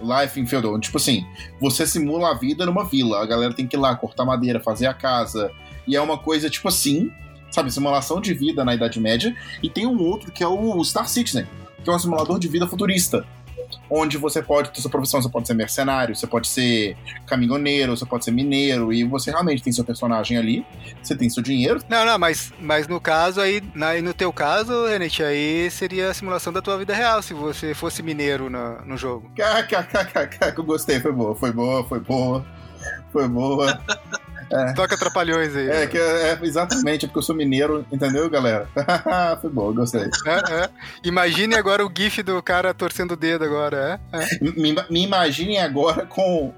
Life 0.00 0.38
in 0.38 0.46
Feudal. 0.46 0.78
Tipo 0.78 0.98
assim, 0.98 1.26
você 1.60 1.86
simula 1.86 2.30
a 2.30 2.34
vida 2.34 2.66
numa 2.66 2.84
vila, 2.84 3.22
a 3.22 3.26
galera 3.26 3.54
tem 3.54 3.66
que 3.66 3.76
ir 3.76 3.80
lá 3.80 3.94
cortar 3.96 4.24
madeira, 4.24 4.60
fazer 4.60 4.86
a 4.86 4.94
casa, 4.94 5.50
e 5.86 5.96
é 5.96 6.00
uma 6.00 6.18
coisa 6.18 6.50
tipo 6.50 6.68
assim, 6.68 7.10
sabe? 7.50 7.70
Simulação 7.70 8.20
de 8.20 8.34
vida 8.34 8.64
na 8.64 8.74
Idade 8.74 9.00
Média. 9.00 9.34
E 9.62 9.70
tem 9.70 9.86
um 9.86 10.02
outro 10.02 10.30
que 10.30 10.42
é 10.42 10.48
o 10.48 10.82
Star 10.84 11.08
Citizen, 11.08 11.46
que 11.82 11.88
é 11.88 11.92
um 11.92 11.98
simulador 11.98 12.38
de 12.38 12.48
vida 12.48 12.66
futurista 12.66 13.26
onde 13.90 14.16
você 14.18 14.42
pode 14.42 14.70
ter 14.70 14.80
sua 14.80 14.90
profissão, 14.90 15.20
você 15.20 15.28
pode 15.28 15.46
ser 15.46 15.54
mercenário, 15.54 16.14
você 16.14 16.26
pode 16.26 16.48
ser 16.48 16.96
caminhoneiro, 17.26 17.96
você 17.96 18.04
pode 18.04 18.24
ser 18.24 18.30
mineiro, 18.30 18.92
e 18.92 19.04
você 19.04 19.30
realmente 19.30 19.62
tem 19.62 19.72
seu 19.72 19.84
personagem 19.84 20.36
ali, 20.36 20.66
você 21.02 21.16
tem 21.16 21.28
seu 21.28 21.42
dinheiro. 21.42 21.80
Não, 21.88 22.04
não, 22.04 22.18
mas, 22.18 22.52
mas 22.60 22.88
no 22.88 23.00
caso 23.00 23.40
aí, 23.40 23.62
na, 23.74 23.94
no 24.00 24.12
teu 24.12 24.32
caso, 24.32 24.86
Renet, 24.86 25.22
aí 25.22 25.70
seria 25.70 26.10
a 26.10 26.14
simulação 26.14 26.52
da 26.52 26.62
tua 26.62 26.76
vida 26.78 26.94
real, 26.94 27.22
se 27.22 27.34
você 27.34 27.74
fosse 27.74 28.02
mineiro 28.02 28.50
no, 28.50 28.84
no 28.84 28.96
jogo. 28.96 29.30
KKKKK, 29.34 30.54
eu 30.56 30.64
gostei, 30.64 31.00
foi 31.00 31.12
boa, 31.12 31.34
foi 31.34 31.52
boa, 31.52 31.84
foi 31.84 32.00
boa, 32.00 32.46
foi 33.12 33.28
boa. 33.28 33.80
É. 34.50 34.72
Toca 34.72 34.96
trapalhões 34.96 35.54
aí. 35.56 35.68
É, 35.68 35.86
que 35.86 35.98
é, 35.98 36.30
é, 36.30 36.38
exatamente, 36.42 37.04
é 37.04 37.08
porque 37.08 37.18
eu 37.18 37.22
sou 37.22 37.34
mineiro, 37.34 37.84
entendeu, 37.90 38.28
galera? 38.30 38.68
Foi 39.40 39.50
bom, 39.50 39.72
gostei. 39.72 40.02
É, 40.02 40.64
é. 40.64 40.70
Imagine 41.04 41.56
agora 41.56 41.84
o 41.84 41.92
gif 41.94 42.22
do 42.22 42.42
cara 42.42 42.72
torcendo 42.72 43.12
o 43.12 43.16
dedo 43.16 43.44
agora, 43.44 44.00
é? 44.12 44.18
é. 44.18 44.38
Me, 44.40 44.74
me 44.90 45.02
imaginem 45.02 45.60
agora 45.60 46.06
com 46.06 46.52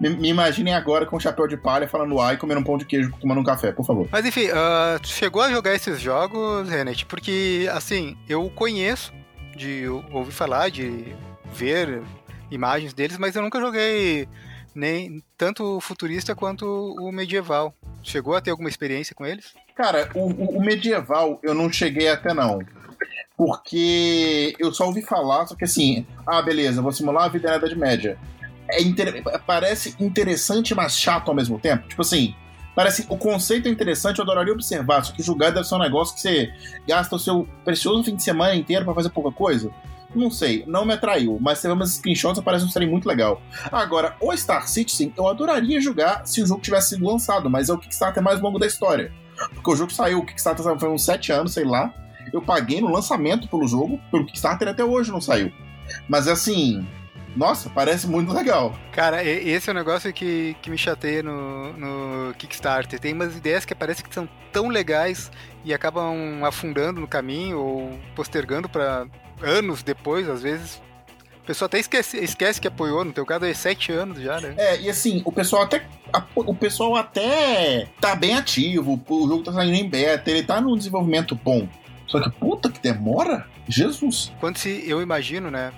me, 0.00 0.08
me 0.10 0.28
imaginem 0.28 0.74
agora 0.74 1.06
com 1.06 1.16
um 1.16 1.20
chapéu 1.20 1.46
de 1.46 1.56
palha 1.56 1.86
falando 1.86 2.20
ai, 2.20 2.36
comendo 2.36 2.60
um 2.60 2.64
pão 2.64 2.76
de 2.76 2.84
queijo, 2.84 3.12
tomando 3.20 3.40
um 3.40 3.44
café, 3.44 3.72
por 3.72 3.86
favor. 3.86 4.08
Mas 4.10 4.24
enfim, 4.26 4.48
uh, 4.48 5.00
chegou 5.04 5.42
a 5.42 5.50
jogar 5.50 5.74
esses 5.74 6.00
jogos, 6.00 6.68
Renet? 6.68 7.06
Porque, 7.06 7.68
assim, 7.72 8.16
eu 8.28 8.50
conheço 8.50 9.12
de 9.56 9.84
ouvir 10.10 10.32
falar, 10.32 10.70
de 10.70 11.14
ver 11.52 12.02
imagens 12.50 12.92
deles, 12.92 13.18
mas 13.18 13.36
eu 13.36 13.42
nunca 13.42 13.60
joguei 13.60 14.28
nem 14.74 15.22
tanto 15.36 15.76
o 15.76 15.80
futurista 15.80 16.34
quanto 16.34 16.66
o 16.66 17.10
medieval. 17.12 17.74
Chegou 18.02 18.34
a 18.34 18.40
ter 18.40 18.50
alguma 18.50 18.68
experiência 18.68 19.14
com 19.14 19.26
eles? 19.26 19.54
Cara, 19.76 20.10
o, 20.14 20.26
o 20.58 20.64
medieval 20.64 21.38
eu 21.42 21.54
não 21.54 21.70
cheguei 21.72 22.08
até 22.08 22.32
não. 22.32 22.60
Porque 23.36 24.54
eu 24.58 24.72
só 24.72 24.86
ouvi 24.86 25.02
falar, 25.02 25.46
só 25.46 25.54
que 25.54 25.64
assim, 25.64 26.06
ah, 26.26 26.42
beleza, 26.42 26.82
vou 26.82 26.92
simular 26.92 27.24
a 27.24 27.28
vida 27.28 27.48
na 27.48 27.56
Idade 27.56 27.76
Média 27.76 28.18
é 28.72 28.82
inter... 28.82 29.22
parece 29.46 29.94
interessante, 30.00 30.74
mas 30.74 30.96
chato 30.96 31.28
ao 31.28 31.34
mesmo 31.34 31.58
tempo. 31.58 31.88
Tipo 31.88 32.02
assim, 32.02 32.34
parece 32.74 33.06
o 33.08 33.16
conceito 33.16 33.68
é 33.68 33.70
interessante, 33.70 34.18
eu 34.18 34.22
adoraria 34.22 34.52
observar. 34.52 35.04
Só 35.04 35.12
que 35.12 35.22
julgar 35.22 35.52
deve 35.52 35.66
ser 35.66 35.74
um 35.74 35.78
negócio 35.78 36.14
que 36.14 36.20
você 36.20 36.52
gasta 36.86 37.16
o 37.16 37.18
seu 37.18 37.48
precioso 37.64 38.04
fim 38.04 38.14
de 38.14 38.22
semana 38.22 38.54
inteiro 38.54 38.84
para 38.84 38.94
fazer 38.94 39.10
pouca 39.10 39.30
coisa. 39.30 39.70
Não 40.14 40.30
sei, 40.30 40.64
não 40.66 40.84
me 40.84 40.94
atraiu, 40.94 41.38
mas 41.40 41.58
se 41.58 41.68
umas 41.68 41.90
screenshots 41.90 42.42
parece 42.42 42.64
um 42.64 42.68
trem 42.68 42.88
muito 42.88 43.08
legal. 43.08 43.40
Agora, 43.70 44.16
o 44.20 44.36
Star 44.36 44.66
Citizen, 44.68 45.12
eu 45.16 45.28
adoraria 45.28 45.80
jogar 45.80 46.26
se 46.26 46.42
o 46.42 46.46
jogo 46.46 46.60
tivesse 46.60 46.90
sido 46.90 47.06
lançado, 47.06 47.48
mas 47.48 47.68
é 47.68 47.72
o 47.72 47.78
Kickstarter 47.78 48.22
mais 48.22 48.40
longo 48.40 48.58
da 48.58 48.66
história. 48.66 49.12
Porque 49.54 49.70
o 49.70 49.76
jogo 49.76 49.92
saiu, 49.92 50.18
o 50.18 50.26
Kickstarter 50.26 50.64
foi 50.78 50.88
uns 50.88 51.04
7 51.04 51.32
anos, 51.32 51.52
sei 51.52 51.64
lá. 51.64 51.94
Eu 52.32 52.42
paguei 52.42 52.80
no 52.80 52.90
lançamento 52.90 53.48
pelo 53.48 53.66
jogo, 53.66 54.00
pelo 54.10 54.26
Kickstarter 54.26 54.68
até 54.68 54.84
hoje 54.84 55.10
não 55.10 55.20
saiu. 55.20 55.52
Mas 56.08 56.28
assim, 56.28 56.86
nossa, 57.36 57.70
parece 57.70 58.06
muito 58.06 58.32
legal. 58.32 58.74
Cara, 58.92 59.22
esse 59.24 59.70
é 59.70 59.72
um 59.72 59.76
negócio 59.76 60.12
que, 60.12 60.56
que 60.60 60.70
me 60.70 60.76
chateia 60.76 61.22
no, 61.22 61.72
no 61.72 62.34
Kickstarter. 62.34 62.98
Tem 62.98 63.12
umas 63.12 63.36
ideias 63.36 63.64
que 63.64 63.74
parecem 63.74 64.04
que 64.04 64.14
são 64.14 64.28
tão 64.52 64.68
legais 64.68 65.30
e 65.64 65.72
acabam 65.72 66.44
afundando 66.44 67.00
no 67.00 67.06
caminho 67.06 67.58
ou 67.58 67.98
postergando 68.14 68.68
para 68.68 69.06
anos 69.42 69.82
depois, 69.82 70.28
às 70.28 70.42
vezes. 70.42 70.80
O 71.42 71.46
pessoal 71.46 71.66
até 71.66 71.78
esquece, 71.78 72.18
esquece 72.18 72.60
que 72.60 72.68
apoiou, 72.68 73.04
no 73.04 73.12
teu 73.12 73.26
caso 73.26 73.44
é 73.44 73.54
sete 73.54 73.90
anos 73.90 74.20
já, 74.20 74.40
né? 74.40 74.54
É, 74.56 74.80
e 74.80 74.88
assim, 74.88 75.22
o 75.24 75.32
pessoal 75.32 75.62
até. 75.62 75.84
O 76.34 76.54
pessoal 76.54 76.96
até 76.96 77.88
tá 78.00 78.14
bem 78.14 78.34
ativo, 78.34 79.00
o 79.08 79.28
jogo 79.28 79.42
tá 79.42 79.52
saindo 79.52 79.74
em 79.74 79.88
beta, 79.88 80.30
ele 80.30 80.42
tá 80.42 80.60
num 80.60 80.76
desenvolvimento 80.76 81.34
bom. 81.34 81.68
Só 82.06 82.20
que, 82.20 82.30
puta, 82.30 82.70
que 82.70 82.80
demora? 82.80 83.46
Jesus! 83.68 84.32
Quando 84.40 84.58
se, 84.58 84.82
eu 84.86 85.00
imagino, 85.00 85.50
né? 85.50 85.72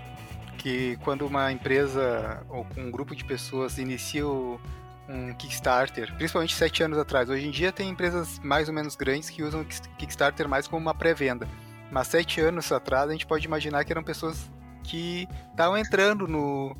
que 0.62 0.96
quando 1.02 1.26
uma 1.26 1.50
empresa 1.50 2.44
ou 2.48 2.64
um 2.76 2.88
grupo 2.90 3.16
de 3.16 3.24
pessoas 3.24 3.78
inicia 3.78 4.24
um 4.28 5.34
Kickstarter, 5.36 6.14
principalmente 6.14 6.54
sete 6.54 6.84
anos 6.84 6.96
atrás. 6.96 7.28
Hoje 7.28 7.46
em 7.46 7.50
dia 7.50 7.72
tem 7.72 7.90
empresas 7.90 8.38
mais 8.38 8.68
ou 8.68 8.74
menos 8.74 8.94
grandes 8.94 9.28
que 9.28 9.42
usam 9.42 9.62
o 9.62 9.64
Kickstarter 9.64 10.48
mais 10.48 10.68
como 10.68 10.80
uma 10.80 10.94
pré-venda. 10.94 11.48
Mas 11.92 12.08
sete 12.08 12.40
anos 12.40 12.72
atrás 12.72 13.08
a 13.08 13.12
gente 13.12 13.26
pode 13.26 13.46
imaginar 13.46 13.84
que 13.84 13.92
eram 13.92 14.02
pessoas 14.02 14.50
que 14.82 15.28
estavam 15.50 15.76
entrando 15.76 16.26
no, 16.26 16.74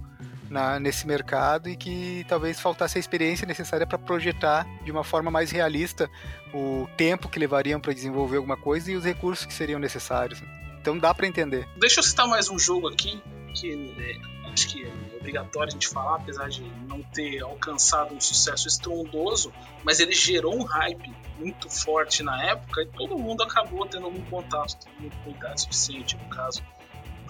na, 0.49 0.81
nesse 0.81 1.07
mercado 1.07 1.69
e 1.69 1.77
que 1.77 2.25
talvez 2.27 2.59
faltasse 2.59 2.97
a 2.97 3.01
experiência 3.01 3.47
necessária 3.47 3.87
para 3.87 3.99
projetar 3.99 4.67
de 4.83 4.91
uma 4.91 5.05
forma 5.05 5.31
mais 5.31 5.51
realista 5.51 6.11
o 6.53 6.89
tempo 6.97 7.29
que 7.29 7.39
levariam 7.39 7.79
para 7.79 7.93
desenvolver 7.93 8.39
alguma 8.39 8.57
coisa 8.57 8.91
e 8.91 8.97
os 8.97 9.05
recursos 9.05 9.45
que 9.45 9.53
seriam 9.53 9.79
necessários. 9.79 10.43
Então 10.81 10.99
dá 10.99 11.13
para 11.13 11.27
entender. 11.27 11.69
Deixa 11.79 12.01
eu 12.01 12.05
citar 12.05 12.27
mais 12.27 12.49
um 12.49 12.59
jogo 12.59 12.89
aqui 12.89 13.23
que 13.55 13.95
é, 13.99 14.32
acho 14.53 14.69
que 14.69 14.85
é 14.85 15.17
obrigatório 15.17 15.69
a 15.69 15.73
gente 15.73 15.89
falar, 15.89 16.17
apesar 16.17 16.49
de 16.49 16.63
não 16.87 17.03
ter 17.03 17.43
alcançado 17.43 18.15
um 18.15 18.21
sucesso 18.21 18.69
estrondoso, 18.69 19.53
mas 19.83 20.01
ele 20.01 20.13
gerou 20.13 20.55
um 20.55 20.65
hype 20.65 21.15
muito 21.39 21.71
forte 21.71 22.23
na 22.23 22.43
época 22.45 22.83
e 22.83 22.87
todo 22.87 23.19
mundo 23.19 23.43
acabou 23.43 23.87
tendo 23.87 24.07
algum 24.07 24.23
contato, 24.27 24.77
todo 24.79 24.93
mundo 25.01 25.17
com 25.25 25.31
idade 25.31 25.63
suficiente 25.63 26.17
no 26.17 26.29
caso, 26.29 26.63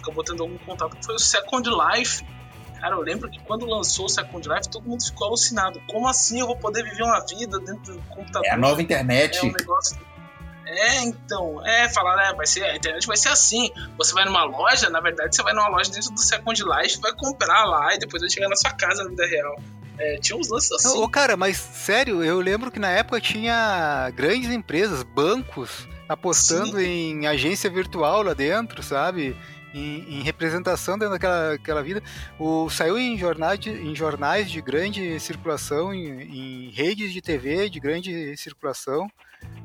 acabou 0.01 0.25
tendo 0.25 0.43
algum 0.43 0.59
contato, 0.59 0.97
que 0.97 1.05
foi 1.05 1.15
o 1.15 1.19
Second 1.19 1.69
Life. 1.71 2.25
Cara, 2.81 2.97
eu 2.97 3.01
lembro 3.01 3.31
que 3.31 3.39
quando 3.45 3.65
lançou 3.65 4.07
o 4.07 4.09
Second 4.09 4.49
Life, 4.49 4.69
todo 4.69 4.89
mundo 4.89 5.05
ficou 5.05 5.29
alucinado. 5.29 5.81
Como 5.89 6.09
assim 6.09 6.41
eu 6.41 6.47
vou 6.49 6.57
poder 6.57 6.83
viver 6.83 7.05
uma 7.05 7.25
vida 7.25 7.61
dentro 7.61 7.95
do 7.95 8.03
computador? 8.09 8.45
É 8.45 8.51
a 8.51 8.57
nova 8.57 8.83
internet. 8.83 9.39
É 9.39 9.43
um 9.45 9.53
negócio 9.53 9.97
é, 10.73 11.03
então, 11.03 11.65
é, 11.67 11.89
falar, 11.89 12.17
né, 12.17 12.33
vai 12.37 12.47
ser, 12.47 12.65
a 12.65 12.77
internet 12.77 13.07
vai 13.07 13.17
ser 13.17 13.29
assim. 13.29 13.71
Você 13.99 14.13
vai 14.15 14.25
numa 14.25 14.45
loja, 14.45 14.89
na 14.91 15.01
verdade, 15.01 15.35
você 15.35 15.43
vai 15.43 15.53
numa 15.53 15.69
loja 15.69 15.91
dentro 15.91 16.11
do 16.11 16.21
Second 16.21 16.63
Life, 16.63 17.01
vai 17.01 17.13
comprar 17.13 17.65
lá 17.65 17.95
e 17.95 17.99
depois 17.99 18.23
vai 18.23 18.31
chegar 18.31 18.49
na 18.49 18.57
sua 18.57 18.73
casa 18.73 19.05
na 19.05 19.11
vida 19.11 19.27
real. 19.27 19.57
É, 19.99 20.17
tinha 20.17 20.37
uns 20.37 20.49
lances 20.49 20.73
assim. 20.73 20.99
Ô, 20.99 21.09
cara, 21.09 21.37
mas 21.37 21.57
sério, 21.57 22.25
eu 22.25 22.41
lembro 22.41 22.71
que 22.71 22.79
na 22.79 22.91
época 22.91 23.21
tinha 23.21 24.11
grandes 24.15 24.51
empresas, 24.51 25.03
bancos, 25.03 25.87
apostando 26.09 26.79
Sim. 26.79 27.21
em 27.21 27.27
agência 27.27 27.71
virtual 27.71 28.23
lá 28.23 28.35
dentro, 28.35 28.83
sabe? 28.83 29.37
Em, 29.75 30.19
em, 30.19 30.23
representação 30.23 30.99
dentro 30.99 31.15
daquela 31.15 31.55
aquela 31.55 31.83
vida. 31.83 32.03
O, 32.39 32.69
saiu 32.69 32.99
em 32.99 33.17
jornais, 33.17 33.59
de, 33.59 33.71
em 33.71 33.95
jornais 33.95 34.51
de 34.51 34.61
grande 34.61 35.19
circulação, 35.19 35.95
em, 35.95 36.09
em 36.21 36.71
redes 36.71 37.11
de 37.11 37.23
TV 37.23 37.71
de 37.71 37.81
grande 37.81 38.37
circulação 38.37 39.11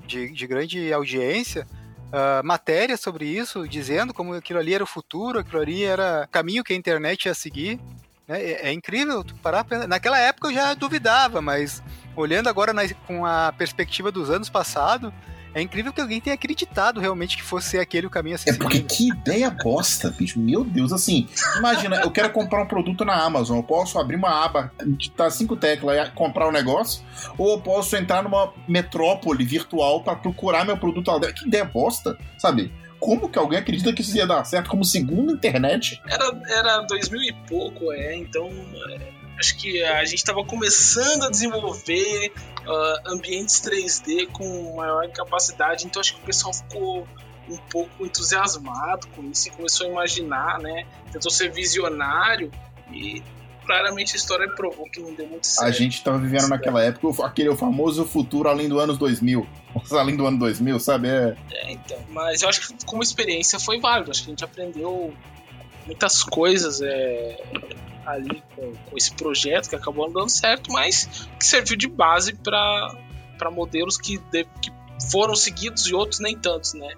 de, 0.06 0.32
de 0.32 0.48
grande 0.48 0.92
audiência, 0.94 1.68
uh, 2.08 2.46
matérias 2.46 3.00
sobre 3.00 3.26
isso, 3.26 3.68
dizendo 3.68 4.14
como 4.14 4.34
aquilo 4.34 4.60
ali 4.60 4.74
era 4.74 4.84
o 4.84 4.88
futuro, 4.88 5.40
aquilo 5.40 5.62
ali 5.62 5.84
era 5.84 6.28
caminho 6.32 6.64
que 6.64 6.74
a 6.74 6.76
internet 6.76 7.26
ia 7.26 7.34
seguir. 7.34 7.80
Né? 8.28 8.42
É, 8.42 8.70
é, 8.70 8.74
incrível 8.74 9.26
parar 9.42 9.66
Naquela 9.88 10.20
época 10.20 10.50
eu 10.50 10.54
já 10.54 10.74
duvidava, 10.74 11.42
mas 11.42 11.82
olhando 12.16 12.50
agora 12.50 12.74
na, 12.74 12.88
com 13.06 13.26
a 13.26 13.54
perspectiva 13.58 14.12
dos 14.12 14.30
anos 14.30 14.50
passados, 14.50 15.12
é 15.54 15.62
incrível 15.62 15.92
que 15.92 16.02
alguém 16.02 16.22
tenha 16.22 16.34
acreditado 16.34 17.00
realmente 17.00 17.38
que 17.38 17.44
fosse 17.44 17.78
aquele 17.78 18.08
o 18.08 18.10
caminho 18.10 18.36
a 18.36 18.38
ser 18.38 18.52
É 18.52 18.54
porque 18.54 18.80
que 18.82 19.10
ideia 19.10 19.50
bosta, 19.50 20.10
bicho. 20.10 20.40
Meu 20.40 20.64
Deus, 20.64 20.92
assim, 20.92 21.28
imagina, 21.58 21.98
eu 21.98 22.12
quero 22.12 22.30
comprar 22.32 22.62
um 22.62 22.68
produto 22.68 23.04
na 23.04 23.16
Amazon, 23.16 23.58
eu 23.58 23.64
posso 23.64 24.00
abrir 24.00 24.16
uma 24.16 24.46
aba, 24.46 24.72
digitar 24.86 25.32
cinco 25.32 25.56
teclas 25.56 26.08
e 26.08 26.12
comprar 26.12 26.46
o 26.46 26.50
um 26.50 26.52
negócio, 26.52 27.04
ou 27.38 27.52
eu 27.54 27.62
posso 27.62 27.96
entrar 27.96 28.24
numa 28.24 28.54
metrópole 28.68 29.44
virtual 29.44 30.04
para 30.04 30.16
procurar 30.16 30.66
meu 30.66 30.78
produto 30.78 31.08
lá 31.10 31.20
Que 31.32 31.48
ideia 31.48 31.66
bosta, 31.66 32.18
sabe? 32.38 32.72
como 33.00 33.30
que 33.30 33.38
alguém 33.38 33.60
acredita 33.60 33.94
que 33.94 34.02
isso 34.02 34.18
ia 34.18 34.26
dar 34.26 34.44
certo 34.44 34.70
como 34.70 34.84
segunda 34.84 35.32
internet? 35.32 36.02
Era, 36.08 36.42
era 36.48 36.82
2000 36.82 37.22
e 37.22 37.34
pouco, 37.48 37.92
é, 37.92 38.16
então 38.16 38.50
é, 38.90 39.00
acho 39.38 39.58
que 39.58 39.84
a 39.84 40.04
gente 40.06 40.20
estava 40.20 40.44
começando 40.44 41.24
a 41.24 41.30
desenvolver 41.30 42.32
uh, 42.66 43.14
ambientes 43.14 43.62
3D 43.62 44.28
com 44.32 44.76
maior 44.76 45.08
capacidade, 45.12 45.86
então 45.86 46.00
acho 46.00 46.16
que 46.16 46.22
o 46.22 46.26
pessoal 46.26 46.54
ficou 46.54 47.08
um 47.50 47.58
pouco 47.58 48.06
entusiasmado 48.06 49.08
com 49.16 49.24
isso 49.30 49.48
e 49.48 49.52
começou 49.52 49.88
a 49.88 49.90
imaginar, 49.90 50.60
né? 50.60 50.86
Tentou 51.12 51.32
ser 51.32 51.52
visionário 51.52 52.52
e 52.92 53.24
claramente 53.66 54.14
a 54.14 54.18
história 54.18 54.50
provou 54.50 54.90
que 54.90 55.00
não 55.00 55.14
deu 55.14 55.28
muito 55.28 55.46
certo. 55.46 55.68
A 55.68 55.72
gente 55.72 55.96
estava 55.96 56.18
vivendo 56.18 56.48
naquela 56.48 56.82
época 56.84 57.26
aquele 57.26 57.54
famoso 57.56 58.06
futuro 58.06 58.50
além 58.50 58.68
do 58.68 58.80
anos 58.80 58.98
2000. 58.98 59.48
Além 59.92 60.16
do 60.16 60.26
ano 60.26 60.40
2000, 60.40 60.80
sabe? 60.80 61.10
É... 61.10 61.36
é, 61.52 61.72
então. 61.72 61.98
Mas 62.10 62.42
eu 62.42 62.50
acho 62.50 62.62
que 62.68 62.86
como 62.86 63.04
experiência 63.04 63.60
foi 63.60 63.80
válido. 63.80 64.12
Acho 64.12 64.24
que 64.24 64.30
a 64.30 64.32
gente 64.32 64.44
aprendeu 64.44 65.14
muitas 65.88 66.24
coisas. 66.24 66.82
É 66.82 67.38
ali 68.08 68.42
com, 68.56 68.74
com 68.74 68.98
esse 68.98 69.14
projeto 69.14 69.70
que 69.70 69.76
acabou 69.76 70.08
não 70.08 70.22
dando 70.22 70.30
certo, 70.30 70.72
mas 70.72 71.28
que 71.38 71.46
serviu 71.46 71.76
de 71.76 71.90
base 71.90 72.34
para 72.34 73.52
modelos 73.52 73.98
que, 73.98 74.18
de, 74.18 74.46
que 74.62 74.72
foram 75.12 75.36
seguidos 75.36 75.86
e 75.88 75.94
outros 75.94 76.22
nem 76.22 76.38
tantos, 76.38 76.74
né? 76.74 76.96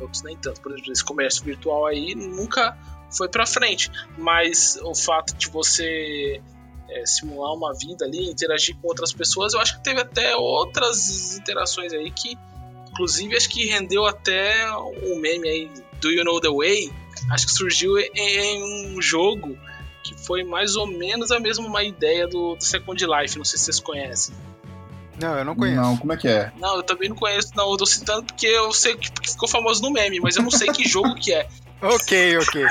Outros 0.00 0.22
nem 0.22 0.36
tanto. 0.36 0.60
Por 0.60 0.72
exemplo, 0.72 0.92
esse 0.92 1.04
comércio 1.04 1.44
virtual 1.44 1.86
aí 1.86 2.14
nunca 2.14 2.76
foi 3.16 3.28
para 3.28 3.46
frente, 3.46 3.90
mas 4.18 4.78
o 4.82 4.94
fato 4.94 5.34
de 5.36 5.48
você 5.48 6.42
é, 6.90 7.06
simular 7.06 7.54
uma 7.54 7.72
vida 7.74 8.04
ali, 8.04 8.28
interagir 8.28 8.76
com 8.82 8.88
outras 8.88 9.12
pessoas, 9.12 9.54
eu 9.54 9.60
acho 9.60 9.76
que 9.76 9.84
teve 9.84 10.00
até 10.00 10.36
outras 10.36 11.36
interações 11.36 11.92
aí 11.92 12.10
que, 12.10 12.36
inclusive, 12.90 13.36
acho 13.36 13.48
que 13.48 13.64
rendeu 13.66 14.04
até 14.06 14.70
um 15.04 15.18
meme 15.20 15.48
aí, 15.48 15.70
Do 16.00 16.10
You 16.10 16.24
Know 16.24 16.40
the 16.40 16.50
Way? 16.50 16.92
Acho 17.30 17.46
que 17.46 17.52
surgiu 17.52 17.98
em, 17.98 18.96
um 18.96 19.02
jogo 19.02 19.58
que 20.02 20.14
foi 20.14 20.42
mais 20.42 20.76
ou 20.76 20.86
menos 20.86 21.30
a 21.30 21.38
mesma 21.38 21.82
ideia 21.82 22.26
do, 22.26 22.54
do 22.56 22.64
Second 22.64 23.04
Life, 23.04 23.36
não 23.36 23.44
sei 23.44 23.58
se 23.58 23.64
vocês 23.66 23.80
conhecem. 23.80 24.34
Não, 25.20 25.36
eu 25.36 25.44
não 25.44 25.54
conheço. 25.54 25.80
Não, 25.80 25.96
como 25.96 26.12
é 26.12 26.16
que 26.16 26.28
é? 26.28 26.52
Não, 26.58 26.76
eu 26.76 26.82
também 26.82 27.08
não 27.08 27.16
conheço, 27.16 27.50
não. 27.56 27.70
Eu 27.72 27.76
tô 27.76 27.84
citando 27.84 28.22
porque 28.24 28.46
eu 28.46 28.72
sei 28.72 28.96
que 28.96 29.10
ficou 29.28 29.48
famoso 29.48 29.82
no 29.82 29.90
meme, 29.90 30.20
mas 30.20 30.36
eu 30.36 30.42
não 30.42 30.50
sei 30.50 30.68
que 30.68 30.88
jogo 30.88 31.14
que 31.16 31.32
é. 31.32 31.48
Ok, 31.80 32.38
ok. 32.38 32.64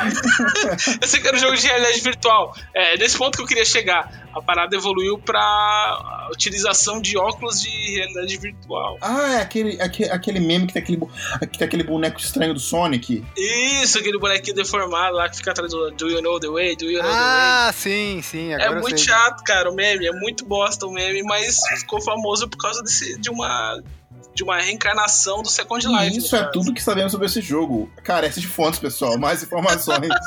sei 1.07 1.21
que 1.21 1.27
era 1.27 1.37
um 1.37 1.39
jogo 1.39 1.55
de 1.55 1.65
realidade 1.65 2.01
virtual. 2.01 2.53
É, 2.73 2.97
nesse 2.97 3.17
ponto 3.17 3.37
que 3.37 3.43
eu 3.43 3.47
queria 3.47 3.65
chegar. 3.65 4.27
A 4.33 4.41
parada 4.41 4.75
evoluiu 4.75 5.17
pra 5.17 6.27
utilização 6.31 7.01
de 7.01 7.17
óculos 7.17 7.59
de 7.59 7.95
realidade 7.95 8.37
virtual. 8.37 8.97
Ah, 9.01 9.37
é 9.37 9.41
aquele, 9.41 9.81
aquele, 9.81 10.11
aquele 10.11 10.39
meme 10.39 10.67
que 10.67 10.73
tem 10.73 10.83
aquele, 10.83 10.99
que 11.51 11.57
tem 11.57 11.67
aquele 11.67 11.83
boneco 11.83 12.19
estranho 12.19 12.53
do 12.53 12.59
Sonic. 12.59 13.25
Isso, 13.35 13.97
aquele 13.97 14.19
bonequinho 14.19 14.55
deformado 14.55 15.15
lá 15.15 15.27
que 15.27 15.37
fica 15.37 15.51
atrás 15.51 15.71
do 15.71 15.89
Do 15.89 16.07
You 16.07 16.21
Know 16.21 16.39
the 16.39 16.49
Way? 16.49 16.75
Do 16.75 16.85
You 16.85 17.01
Know 17.01 17.11
ah, 17.11 17.15
the 17.15 17.19
Way? 17.19 17.31
Ah, 17.31 17.71
sim, 17.73 18.21
sim. 18.21 18.53
é 18.53 18.69
muito 18.79 18.99
chato, 18.99 19.43
cara, 19.43 19.71
o 19.71 19.73
meme. 19.73 20.05
É 20.05 20.11
muito 20.11 20.45
bosta 20.45 20.85
o 20.85 20.91
meme, 20.91 21.23
mas 21.23 21.59
ficou 21.79 21.99
famoso 21.99 22.47
por 22.47 22.57
causa 22.57 22.83
desse, 22.83 23.17
de 23.17 23.31
uma 23.31 23.81
de 24.37 24.43
uma 24.43 24.57
reencarnação 24.57 25.41
do 25.41 25.49
Second 25.49 25.87
Life. 25.87 26.17
Isso 26.19 26.35
é 26.35 26.43
tudo 26.51 26.71
que 26.71 26.81
sabemos 26.81 27.11
sobre 27.11 27.25
esse 27.25 27.41
jogo. 27.41 27.89
Carece 28.03 28.39
de 28.39 28.47
fontes, 28.47 28.79
pessoal. 28.79 29.17
Mais 29.17 29.43
informações. 29.43 30.07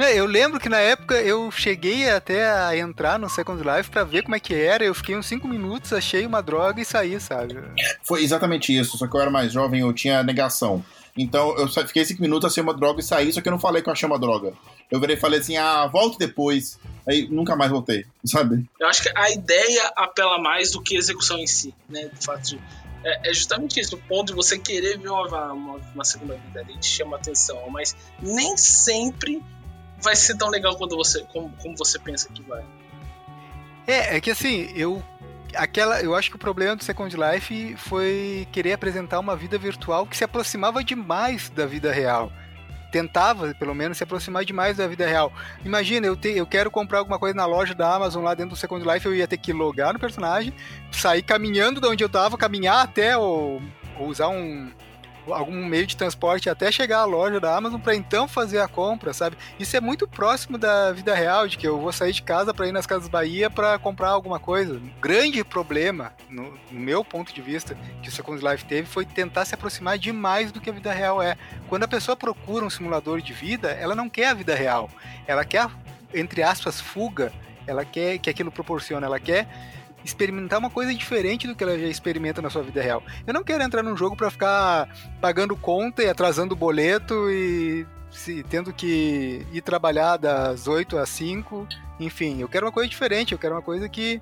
É, 0.00 0.16
eu 0.16 0.26
lembro 0.26 0.60
que 0.60 0.68
na 0.68 0.78
época 0.78 1.16
eu 1.16 1.50
cheguei 1.50 2.08
até 2.08 2.48
a 2.48 2.76
entrar 2.76 3.18
no 3.18 3.28
Second 3.28 3.60
Life 3.64 3.90
para 3.90 4.04
ver 4.04 4.22
como 4.22 4.36
é 4.36 4.38
que 4.38 4.54
era. 4.54 4.84
Eu 4.84 4.94
fiquei 4.94 5.16
uns 5.16 5.26
5 5.26 5.48
minutos, 5.48 5.92
achei 5.92 6.24
uma 6.24 6.40
droga 6.40 6.80
e 6.80 6.84
saí, 6.84 7.18
sabe? 7.18 7.58
Foi 8.04 8.22
exatamente 8.22 8.72
isso. 8.72 8.96
Só 8.96 9.08
que 9.08 9.16
eu 9.16 9.20
era 9.20 9.28
mais 9.28 9.52
jovem, 9.52 9.80
eu 9.80 9.92
tinha 9.92 10.22
negação. 10.22 10.84
Então 11.16 11.56
eu 11.58 11.66
fiquei 11.66 12.04
5 12.04 12.22
minutos, 12.22 12.48
achei 12.48 12.62
uma 12.62 12.72
droga 12.72 13.00
e 13.00 13.02
saí, 13.02 13.32
só 13.32 13.40
que 13.40 13.48
eu 13.48 13.50
não 13.50 13.58
falei 13.58 13.82
que 13.82 13.88
eu 13.88 13.92
achei 13.92 14.06
uma 14.06 14.20
droga. 14.20 14.52
Eu 14.90 15.00
virei 15.00 15.16
e 15.16 15.20
falei 15.20 15.40
assim: 15.40 15.56
ah, 15.56 15.86
volto 15.86 16.18
depois. 16.18 16.78
Aí 17.06 17.26
nunca 17.28 17.56
mais 17.56 17.70
voltei, 17.70 18.04
sabe? 18.24 18.68
Eu 18.78 18.86
acho 18.86 19.02
que 19.02 19.10
a 19.14 19.30
ideia 19.30 19.92
apela 19.96 20.38
mais 20.38 20.72
do 20.72 20.82
que 20.82 20.94
a 20.94 20.98
execução 20.98 21.38
em 21.38 21.46
si, 21.46 21.74
né? 21.88 22.10
De 22.12 22.24
fato 22.24 22.42
de 22.42 22.60
é, 23.04 23.30
é, 23.30 23.34
justamente 23.34 23.78
isso, 23.80 23.96
o 23.96 23.98
ponto 23.98 24.28
de 24.28 24.34
você 24.34 24.58
querer 24.58 24.98
ver 24.98 25.08
uma, 25.08 25.52
uma, 25.52 25.80
uma 25.94 26.04
segunda 26.04 26.34
vida 26.34 26.60
ali 26.60 26.76
te 26.78 26.86
chama 26.86 27.16
atenção, 27.16 27.70
mas 27.70 27.96
nem 28.20 28.56
sempre 28.56 29.42
vai 30.02 30.16
ser 30.16 30.36
tão 30.36 30.50
legal 30.50 30.76
quando 30.76 30.96
você, 30.96 31.22
como, 31.32 31.50
como 31.62 31.76
você 31.76 31.98
pensa 31.98 32.28
que 32.32 32.42
vai. 32.42 32.64
É, 33.86 34.16
é 34.16 34.20
que 34.20 34.30
assim, 34.30 34.70
eu 34.74 35.02
aquela, 35.54 36.02
eu 36.02 36.14
acho 36.14 36.28
que 36.28 36.36
o 36.36 36.38
problema 36.38 36.76
do 36.76 36.84
Second 36.84 37.16
Life 37.16 37.76
foi 37.76 38.46
querer 38.52 38.72
apresentar 38.72 39.18
uma 39.18 39.36
vida 39.36 39.56
virtual 39.56 40.06
que 40.06 40.16
se 40.16 40.24
aproximava 40.24 40.82
demais 40.84 41.48
da 41.50 41.66
vida 41.66 41.92
real 41.92 42.32
tentava, 42.90 43.54
pelo 43.54 43.74
menos, 43.74 43.98
se 43.98 44.04
aproximar 44.04 44.44
demais 44.44 44.76
da 44.76 44.86
vida 44.86 45.06
real. 45.06 45.32
Imagina, 45.64 46.06
eu, 46.06 46.16
te, 46.16 46.28
eu 46.28 46.46
quero 46.46 46.70
comprar 46.70 46.98
alguma 46.98 47.18
coisa 47.18 47.34
na 47.34 47.46
loja 47.46 47.74
da 47.74 47.94
Amazon 47.94 48.24
lá 48.24 48.34
dentro 48.34 48.50
do 48.50 48.56
Second 48.56 48.86
Life, 48.86 49.06
eu 49.06 49.14
ia 49.14 49.26
ter 49.26 49.36
que 49.36 49.52
logar 49.52 49.92
no 49.92 49.98
personagem, 49.98 50.52
sair 50.90 51.22
caminhando 51.22 51.80
de 51.80 51.86
onde 51.86 52.02
eu 52.02 52.08
tava, 52.08 52.36
caminhar 52.36 52.82
até 52.82 53.16
ou, 53.16 53.62
ou 53.98 54.08
usar 54.08 54.28
um, 54.28 54.70
algum 55.32 55.64
meio 55.66 55.86
de 55.86 55.96
transporte 55.96 56.48
até 56.48 56.70
chegar 56.70 57.00
à 57.00 57.04
loja 57.04 57.40
da 57.40 57.56
Amazon 57.56 57.80
para 57.80 57.94
então 57.94 58.28
fazer 58.28 58.60
a 58.60 58.68
compra, 58.68 59.12
sabe? 59.12 59.36
Isso 59.58 59.76
é 59.76 59.80
muito 59.80 60.06
próximo 60.06 60.58
da 60.58 60.92
vida 60.92 61.14
real, 61.14 61.46
de 61.46 61.56
que 61.56 61.66
eu 61.66 61.80
vou 61.80 61.92
sair 61.92 62.12
de 62.12 62.22
casa 62.22 62.52
para 62.52 62.66
ir 62.66 62.72
nas 62.72 62.86
Casas 62.86 63.08
Bahia 63.08 63.50
para 63.50 63.78
comprar 63.78 64.10
alguma 64.10 64.38
coisa. 64.38 64.74
Um 64.74 64.90
grande 65.00 65.42
problema, 65.44 66.12
no, 66.28 66.58
meu 66.70 67.04
ponto 67.04 67.32
de 67.32 67.42
vista, 67.42 67.76
que 68.02 68.08
o 68.08 68.12
Second 68.12 68.44
Life 68.44 68.64
teve 68.64 68.88
foi 68.88 69.04
tentar 69.04 69.44
se 69.44 69.54
aproximar 69.54 69.98
demais 69.98 70.52
do 70.52 70.60
que 70.60 70.70
a 70.70 70.72
vida 70.72 70.92
real 70.92 71.22
é. 71.22 71.36
Quando 71.68 71.84
a 71.84 71.88
pessoa 71.88 72.16
procura 72.16 72.64
um 72.64 72.70
simulador 72.70 73.20
de 73.20 73.32
vida, 73.32 73.70
ela 73.70 73.94
não 73.94 74.08
quer 74.08 74.28
a 74.28 74.34
vida 74.34 74.54
real. 74.54 74.90
Ela 75.26 75.44
quer, 75.44 75.68
entre 76.14 76.42
aspas, 76.42 76.80
fuga. 76.80 77.32
Ela 77.66 77.84
quer 77.84 78.18
que 78.18 78.30
aquilo 78.30 78.50
proporciona, 78.50 79.06
ela 79.06 79.20
quer 79.20 79.46
experimentar 80.04 80.58
uma 80.58 80.70
coisa 80.70 80.94
diferente 80.94 81.46
do 81.46 81.54
que 81.54 81.62
ela 81.62 81.78
já 81.78 81.86
experimenta 81.86 82.40
na 82.40 82.50
sua 82.50 82.62
vida 82.62 82.80
real. 82.82 83.02
Eu 83.26 83.34
não 83.34 83.44
quero 83.44 83.62
entrar 83.62 83.82
num 83.82 83.96
jogo 83.96 84.16
para 84.16 84.30
ficar 84.30 84.88
pagando 85.20 85.56
conta 85.56 86.02
e 86.02 86.08
atrasando 86.08 86.56
boleto 86.56 87.30
e 87.30 87.86
se, 88.10 88.42
tendo 88.44 88.72
que 88.72 89.46
ir 89.52 89.62
trabalhar 89.62 90.16
das 90.16 90.66
8 90.66 90.98
às 90.98 91.08
5. 91.10 91.66
Enfim, 92.00 92.40
eu 92.40 92.48
quero 92.48 92.66
uma 92.66 92.72
coisa 92.72 92.88
diferente, 92.88 93.32
eu 93.32 93.38
quero 93.38 93.54
uma 93.54 93.62
coisa 93.62 93.88
que 93.88 94.20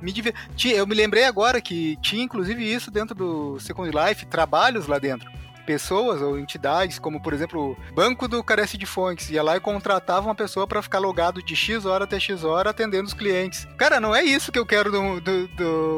me 0.00 0.12
diver... 0.12 0.34
Eu 0.64 0.86
me 0.86 0.94
lembrei 0.94 1.24
agora 1.24 1.60
que 1.60 1.96
tinha 2.02 2.22
inclusive 2.22 2.62
isso 2.62 2.90
dentro 2.90 3.14
do 3.14 3.58
Second 3.60 3.90
Life, 3.90 4.26
trabalhos 4.26 4.86
lá 4.86 4.98
dentro 4.98 5.35
pessoas 5.66 6.22
ou 6.22 6.38
entidades, 6.38 6.98
como 6.98 7.20
por 7.20 7.32
exemplo 7.32 7.76
o 7.90 7.94
Banco 7.94 8.28
do 8.28 8.42
Carece 8.42 8.78
de 8.78 8.86
Fontes, 8.86 9.28
ia 9.28 9.42
lá 9.42 9.56
e 9.56 9.60
contratava 9.60 10.26
uma 10.26 10.34
pessoa 10.34 10.66
para 10.66 10.80
ficar 10.80 10.98
logado 10.98 11.42
de 11.42 11.56
X 11.56 11.84
hora 11.84 12.04
até 12.04 12.18
X 12.18 12.44
hora 12.44 12.70
atendendo 12.70 13.04
os 13.04 13.14
clientes. 13.14 13.66
Cara, 13.76 14.00
não 14.00 14.14
é 14.14 14.22
isso 14.22 14.52
que 14.52 14.58
eu 14.58 14.64
quero 14.64 14.90
de 14.90 14.96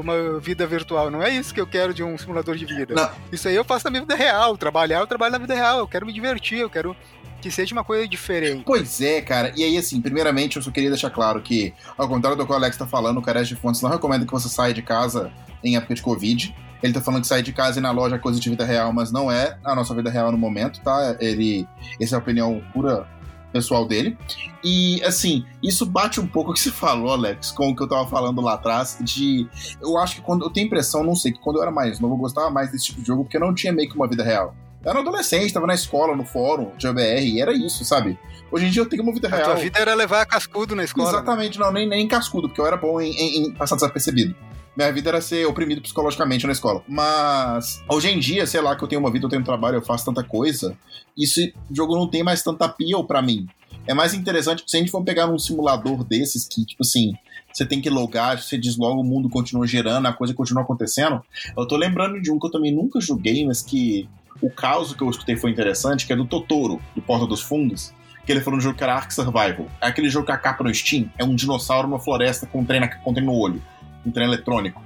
uma 0.00 0.40
vida 0.40 0.66
virtual, 0.66 1.10
não 1.10 1.22
é 1.22 1.30
isso 1.30 1.52
que 1.52 1.60
eu 1.60 1.66
quero 1.66 1.92
de 1.92 2.02
um 2.02 2.16
simulador 2.16 2.56
de 2.56 2.64
vida. 2.64 2.94
Não. 2.94 3.10
Isso 3.30 3.46
aí 3.46 3.54
eu 3.54 3.64
faço 3.64 3.84
na 3.84 3.90
minha 3.90 4.02
vida 4.02 4.16
real, 4.16 4.56
trabalhar 4.56 5.00
eu 5.00 5.06
trabalho 5.06 5.32
na 5.32 5.38
vida 5.38 5.54
real, 5.54 5.78
eu 5.78 5.88
quero 5.88 6.06
me 6.06 6.12
divertir, 6.12 6.58
eu 6.58 6.70
quero 6.70 6.96
que 7.40 7.50
seja 7.50 7.72
uma 7.72 7.84
coisa 7.84 8.08
diferente. 8.08 8.64
Pois 8.64 9.00
é, 9.00 9.20
cara. 9.20 9.52
E 9.54 9.62
aí, 9.62 9.76
assim, 9.76 10.00
primeiramente, 10.00 10.56
eu 10.56 10.62
só 10.62 10.70
queria 10.70 10.90
deixar 10.90 11.10
claro 11.10 11.40
que, 11.40 11.72
ao 11.96 12.08
contrário 12.08 12.36
do 12.36 12.44
que 12.44 12.52
o 12.52 12.54
Alex 12.54 12.76
tá 12.76 12.86
falando, 12.86 13.18
o 13.18 13.22
Carece 13.22 13.50
de 13.50 13.56
Fontes 13.56 13.80
não 13.80 13.90
recomenda 13.90 14.26
que 14.26 14.32
você 14.32 14.48
saia 14.48 14.74
de 14.74 14.82
casa 14.82 15.30
em 15.62 15.76
época 15.76 15.94
de 15.94 16.02
Covid. 16.02 16.54
Ele 16.82 16.92
tá 16.92 17.00
falando 17.00 17.22
que 17.22 17.28
sair 17.28 17.42
de 17.42 17.52
casa 17.52 17.78
e 17.78 17.82
na 17.82 17.90
loja 17.90 18.16
é 18.16 18.18
coisa 18.18 18.38
de 18.38 18.48
vida 18.48 18.64
real, 18.64 18.92
mas 18.92 19.10
não 19.10 19.30
é 19.30 19.58
a 19.64 19.74
nossa 19.74 19.94
vida 19.94 20.10
real 20.10 20.30
no 20.30 20.38
momento, 20.38 20.80
tá? 20.80 21.16
Ele. 21.20 21.66
Essa 22.00 22.14
é 22.14 22.16
a 22.16 22.20
opinião 22.20 22.62
pura 22.72 23.06
pessoal 23.52 23.86
dele. 23.86 24.16
E, 24.62 25.02
assim, 25.04 25.44
isso 25.62 25.86
bate 25.86 26.20
um 26.20 26.26
pouco 26.26 26.50
o 26.50 26.54
que 26.54 26.60
você 26.60 26.70
falou, 26.70 27.12
Alex, 27.12 27.50
com 27.50 27.70
o 27.70 27.76
que 27.76 27.82
eu 27.82 27.88
tava 27.88 28.06
falando 28.06 28.40
lá 28.40 28.54
atrás, 28.54 28.98
de... 29.00 29.48
Eu 29.80 29.96
acho 29.98 30.16
que 30.16 30.20
quando... 30.20 30.44
Eu 30.44 30.50
tenho 30.50 30.66
impressão, 30.66 31.02
não 31.02 31.16
sei, 31.16 31.32
que 31.32 31.40
quando 31.40 31.56
eu 31.56 31.62
era 31.62 31.70
mais 31.70 31.98
novo, 31.98 32.14
eu 32.14 32.18
gostava 32.18 32.50
mais 32.50 32.70
desse 32.70 32.86
tipo 32.86 33.00
de 33.00 33.06
jogo, 33.06 33.24
porque 33.24 33.36
eu 33.36 33.40
não 33.40 33.54
tinha 33.54 33.72
meio 33.72 33.88
que 33.88 33.96
uma 33.96 34.08
vida 34.08 34.22
real. 34.22 34.54
Eu 34.84 34.90
era 34.90 35.00
adolescente, 35.00 35.52
tava 35.52 35.66
na 35.66 35.74
escola, 35.74 36.14
no 36.14 36.24
fórum 36.24 36.72
de 36.76 36.86
ABR, 36.86 37.24
e 37.24 37.40
era 37.40 37.52
isso, 37.52 37.84
sabe? 37.84 38.18
Hoje 38.50 38.66
em 38.66 38.70
dia 38.70 38.82
eu 38.82 38.88
tenho 38.88 39.02
uma 39.02 39.12
vida 39.12 39.28
real. 39.28 39.42
A 39.42 39.44
tua 39.44 39.54
vida 39.56 39.78
era 39.78 39.94
levar 39.94 40.24
cascudo 40.26 40.74
na 40.74 40.84
escola. 40.84 41.10
Né? 41.10 41.18
Exatamente, 41.18 41.58
né? 41.58 41.64
não, 41.64 41.72
nem, 41.72 41.88
nem 41.88 42.06
cascudo, 42.06 42.48
porque 42.48 42.60
eu 42.60 42.66
era 42.66 42.76
bom 42.76 43.00
em, 43.00 43.10
em, 43.10 43.46
em 43.46 43.52
passar 43.52 43.74
desapercebido 43.74 44.34
minha 44.78 44.92
vida 44.92 45.10
era 45.10 45.20
ser 45.20 45.44
oprimido 45.44 45.82
psicologicamente 45.82 46.46
na 46.46 46.52
escola. 46.52 46.84
Mas 46.86 47.82
hoje 47.88 48.08
em 48.10 48.20
dia, 48.20 48.46
sei 48.46 48.60
lá, 48.60 48.76
que 48.76 48.84
eu 48.84 48.86
tenho 48.86 49.00
uma 49.00 49.10
vida, 49.10 49.26
eu 49.26 49.28
tenho 49.28 49.42
um 49.42 49.44
trabalho, 49.44 49.78
eu 49.78 49.82
faço 49.82 50.04
tanta 50.04 50.22
coisa, 50.22 50.78
esse 51.18 51.52
jogo 51.68 51.96
não 51.96 52.06
tem 52.06 52.22
mais 52.22 52.44
tanta 52.44 52.66
appeal 52.66 53.02
para 53.04 53.20
mim. 53.20 53.48
É 53.88 53.92
mais 53.92 54.14
interessante 54.14 54.62
se 54.64 54.76
a 54.76 54.80
gente 54.80 54.92
for 54.92 55.02
pegar 55.02 55.28
um 55.28 55.36
simulador 55.36 56.04
desses 56.04 56.46
que, 56.46 56.64
tipo 56.64 56.84
assim, 56.84 57.12
você 57.52 57.66
tem 57.66 57.80
que 57.80 57.90
logar, 57.90 58.40
você 58.40 58.56
desloga, 58.56 59.00
o 59.00 59.04
mundo 59.04 59.28
continua 59.28 59.66
gerando, 59.66 60.06
a 60.06 60.12
coisa 60.12 60.32
continua 60.32 60.62
acontecendo. 60.62 61.20
Eu 61.56 61.66
tô 61.66 61.76
lembrando 61.76 62.22
de 62.22 62.30
um 62.30 62.38
que 62.38 62.46
eu 62.46 62.50
também 62.50 62.72
nunca 62.72 63.00
joguei, 63.00 63.44
mas 63.44 63.62
que 63.62 64.08
o 64.40 64.48
caso 64.48 64.94
que 64.94 65.02
eu 65.02 65.10
escutei 65.10 65.34
foi 65.34 65.50
interessante, 65.50 66.06
que 66.06 66.12
é 66.12 66.16
do 66.16 66.24
Totoro, 66.24 66.80
do 66.94 67.02
Porta 67.02 67.26
dos 67.26 67.42
Fundos 67.42 67.92
que 68.24 68.32
ele 68.32 68.42
falou 68.42 68.58
no 68.58 68.62
jogo 68.62 68.76
que 68.76 68.84
era 68.84 68.94
Ark 68.94 69.10
Survival. 69.14 69.66
É 69.80 69.86
aquele 69.86 70.10
jogo 70.10 70.26
que 70.26 70.32
a 70.32 70.36
capa 70.36 70.62
no 70.62 70.74
Steam 70.74 71.10
é 71.16 71.24
um 71.24 71.34
dinossauro 71.34 71.88
numa 71.88 71.98
floresta 71.98 72.46
com 72.46 72.60
um 72.60 72.64
trem, 72.64 72.82
um 73.06 73.12
no 73.22 73.32
olho 73.32 73.62
um 74.08 74.12
trem 74.12 74.26
eletrônico. 74.26 74.82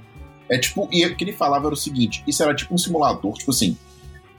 É 0.49 0.57
tipo, 0.57 0.87
e 0.91 1.05
o 1.05 1.15
que 1.15 1.23
ele 1.23 1.33
falava 1.33 1.67
era 1.67 1.73
o 1.73 1.77
seguinte: 1.77 2.23
isso 2.27 2.43
era 2.43 2.53
tipo 2.53 2.73
um 2.73 2.77
simulador, 2.77 3.33
tipo 3.33 3.51
assim. 3.51 3.77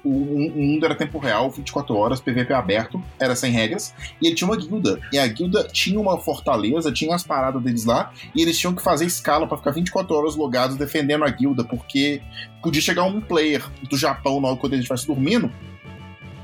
O, 0.05 0.11
mundo 0.11 0.85
era 0.85 0.95
tempo 0.95 1.17
real, 1.19 1.51
24 1.51 1.97
horas, 1.97 2.21
PVP 2.21 2.53
aberto, 2.53 3.03
era 3.19 3.35
sem 3.35 3.51
regras, 3.51 3.95
e 4.21 4.27
ele 4.27 4.35
tinha 4.35 4.47
uma 4.47 4.57
guilda. 4.57 5.01
E 5.11 5.19
a 5.19 5.27
guilda 5.27 5.67
tinha 5.73 5.99
uma 5.99 6.19
fortaleza, 6.19 6.93
tinha 6.93 7.15
as 7.15 7.23
paradas 7.23 7.63
deles 7.63 7.87
lá, 7.87 8.13
e 8.35 8.43
eles 8.43 8.59
tinham 8.59 8.75
que 8.75 8.83
fazer 8.83 9.07
escala 9.07 9.47
para 9.47 9.57
ficar 9.57 9.71
24 9.71 10.15
horas 10.15 10.37
logados 10.37 10.77
defendendo 10.77 11.25
a 11.25 11.31
guilda, 11.31 11.65
porque 11.65 12.21
podia 12.63 12.83
chegar 12.83 13.05
um 13.05 13.19
player 13.19 13.65
do 13.89 13.97
Japão 13.97 14.43
na 14.43 14.49
hora 14.49 14.57
quando 14.59 14.75
ele 14.75 14.83
estivesse 14.83 15.07
dormindo 15.07 15.51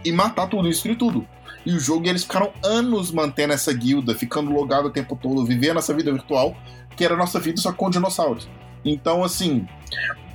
e 0.02 0.10
matar 0.10 0.46
tudo, 0.46 0.66
destruir 0.66 0.96
tudo. 0.96 1.26
E 1.64 1.72
o 1.72 1.80
jogo, 1.80 2.08
eles 2.08 2.22
ficaram 2.22 2.52
anos 2.64 3.10
mantendo 3.10 3.52
essa 3.52 3.72
guilda, 3.72 4.14
ficando 4.14 4.50
logado 4.50 4.86
o 4.86 4.90
tempo 4.90 5.14
todo, 5.16 5.44
vivendo 5.44 5.78
essa 5.78 5.92
vida 5.92 6.10
virtual, 6.10 6.56
que 6.96 7.04
era 7.04 7.14
a 7.14 7.16
nossa 7.16 7.38
vida 7.38 7.60
só 7.60 7.72
com 7.72 7.90
dinossauros. 7.90 8.48
Então, 8.84 9.22
assim, 9.22 9.66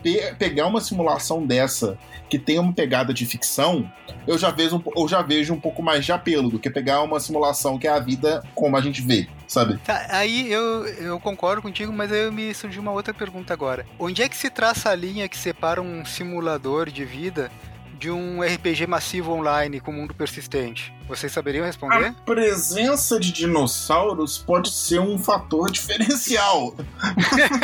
pe 0.04 0.36
pegar 0.38 0.68
uma 0.68 0.80
simulação 0.80 1.46
dessa 1.46 1.98
que 2.30 2.38
tem 2.38 2.60
uma 2.60 2.74
pegada 2.74 3.14
de 3.14 3.26
ficção, 3.26 3.90
eu 4.28 4.38
já, 4.38 4.50
vejo, 4.50 4.84
eu 4.96 5.08
já 5.08 5.22
vejo 5.22 5.54
um 5.54 5.60
pouco 5.60 5.82
mais 5.82 6.06
de 6.06 6.12
apelo 6.12 6.50
do 6.50 6.60
que 6.60 6.70
pegar 6.70 7.02
uma 7.02 7.20
simulação 7.20 7.78
que 7.78 7.88
é 7.88 7.92
a 7.92 8.00
vida 8.00 8.44
como 8.56 8.76
a 8.76 8.82
gente 8.82 9.02
vê, 9.02 9.28
sabe? 9.48 9.78
Tá, 9.80 10.08
aí 10.10 10.52
eu, 10.52 10.86
eu 10.88 11.20
concordo 11.20 11.62
contigo, 11.62 11.94
mas 11.94 12.12
aí 12.12 12.30
me 12.32 12.54
surgiu 12.54 12.82
uma 12.82 12.92
outra 12.92 13.14
pergunta 13.14 13.54
agora. 13.54 13.86
Onde 14.00 14.22
é 14.22 14.30
que 14.30 14.38
se 14.38 14.50
traça 14.50 14.90
a 14.90 14.96
linha 14.96 15.30
que 15.30 15.38
separa 15.38 15.82
um 15.82 16.04
simulador 16.04 16.90
de 16.90 17.06
vida 17.06 17.52
de 17.98 18.12
um 18.12 18.42
RPG 18.42 18.88
massivo 18.88 19.32
online 19.32 19.80
com 19.80 19.92
mundo 19.92 20.14
persistente? 20.14 20.94
Vocês 21.08 21.32
saberiam 21.32 21.66
responder? 21.66 22.08
A 22.08 22.14
presença 22.26 23.20
de 23.20 23.32
dinossauros 23.32 24.38
pode 24.38 24.72
ser 24.72 25.00
um 25.00 25.18
fator 25.18 25.70
diferencial. 25.72 26.76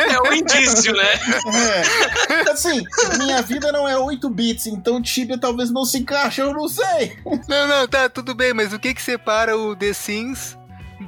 é 0.08 0.28
um 0.28 0.32
indício, 0.32 0.92
né? 0.92 1.12
É. 2.30 2.50
Assim, 2.50 2.82
minha 3.18 3.42
vida 3.42 3.72
não 3.72 3.88
é 3.88 3.98
8 3.98 4.30
bits, 4.30 4.66
então 4.66 5.02
Tibia 5.02 5.38
talvez 5.38 5.70
não 5.70 5.84
se 5.84 5.98
encaixe, 5.98 6.40
eu 6.40 6.52
não 6.52 6.68
sei. 6.68 7.18
Não, 7.48 7.66
não, 7.66 7.88
tá, 7.88 8.08
tudo 8.08 8.34
bem, 8.34 8.52
mas 8.54 8.72
o 8.72 8.78
que 8.78 8.94
que 8.94 9.02
separa 9.02 9.56
o 9.56 9.74
The 9.74 9.92
Sims 9.92 10.56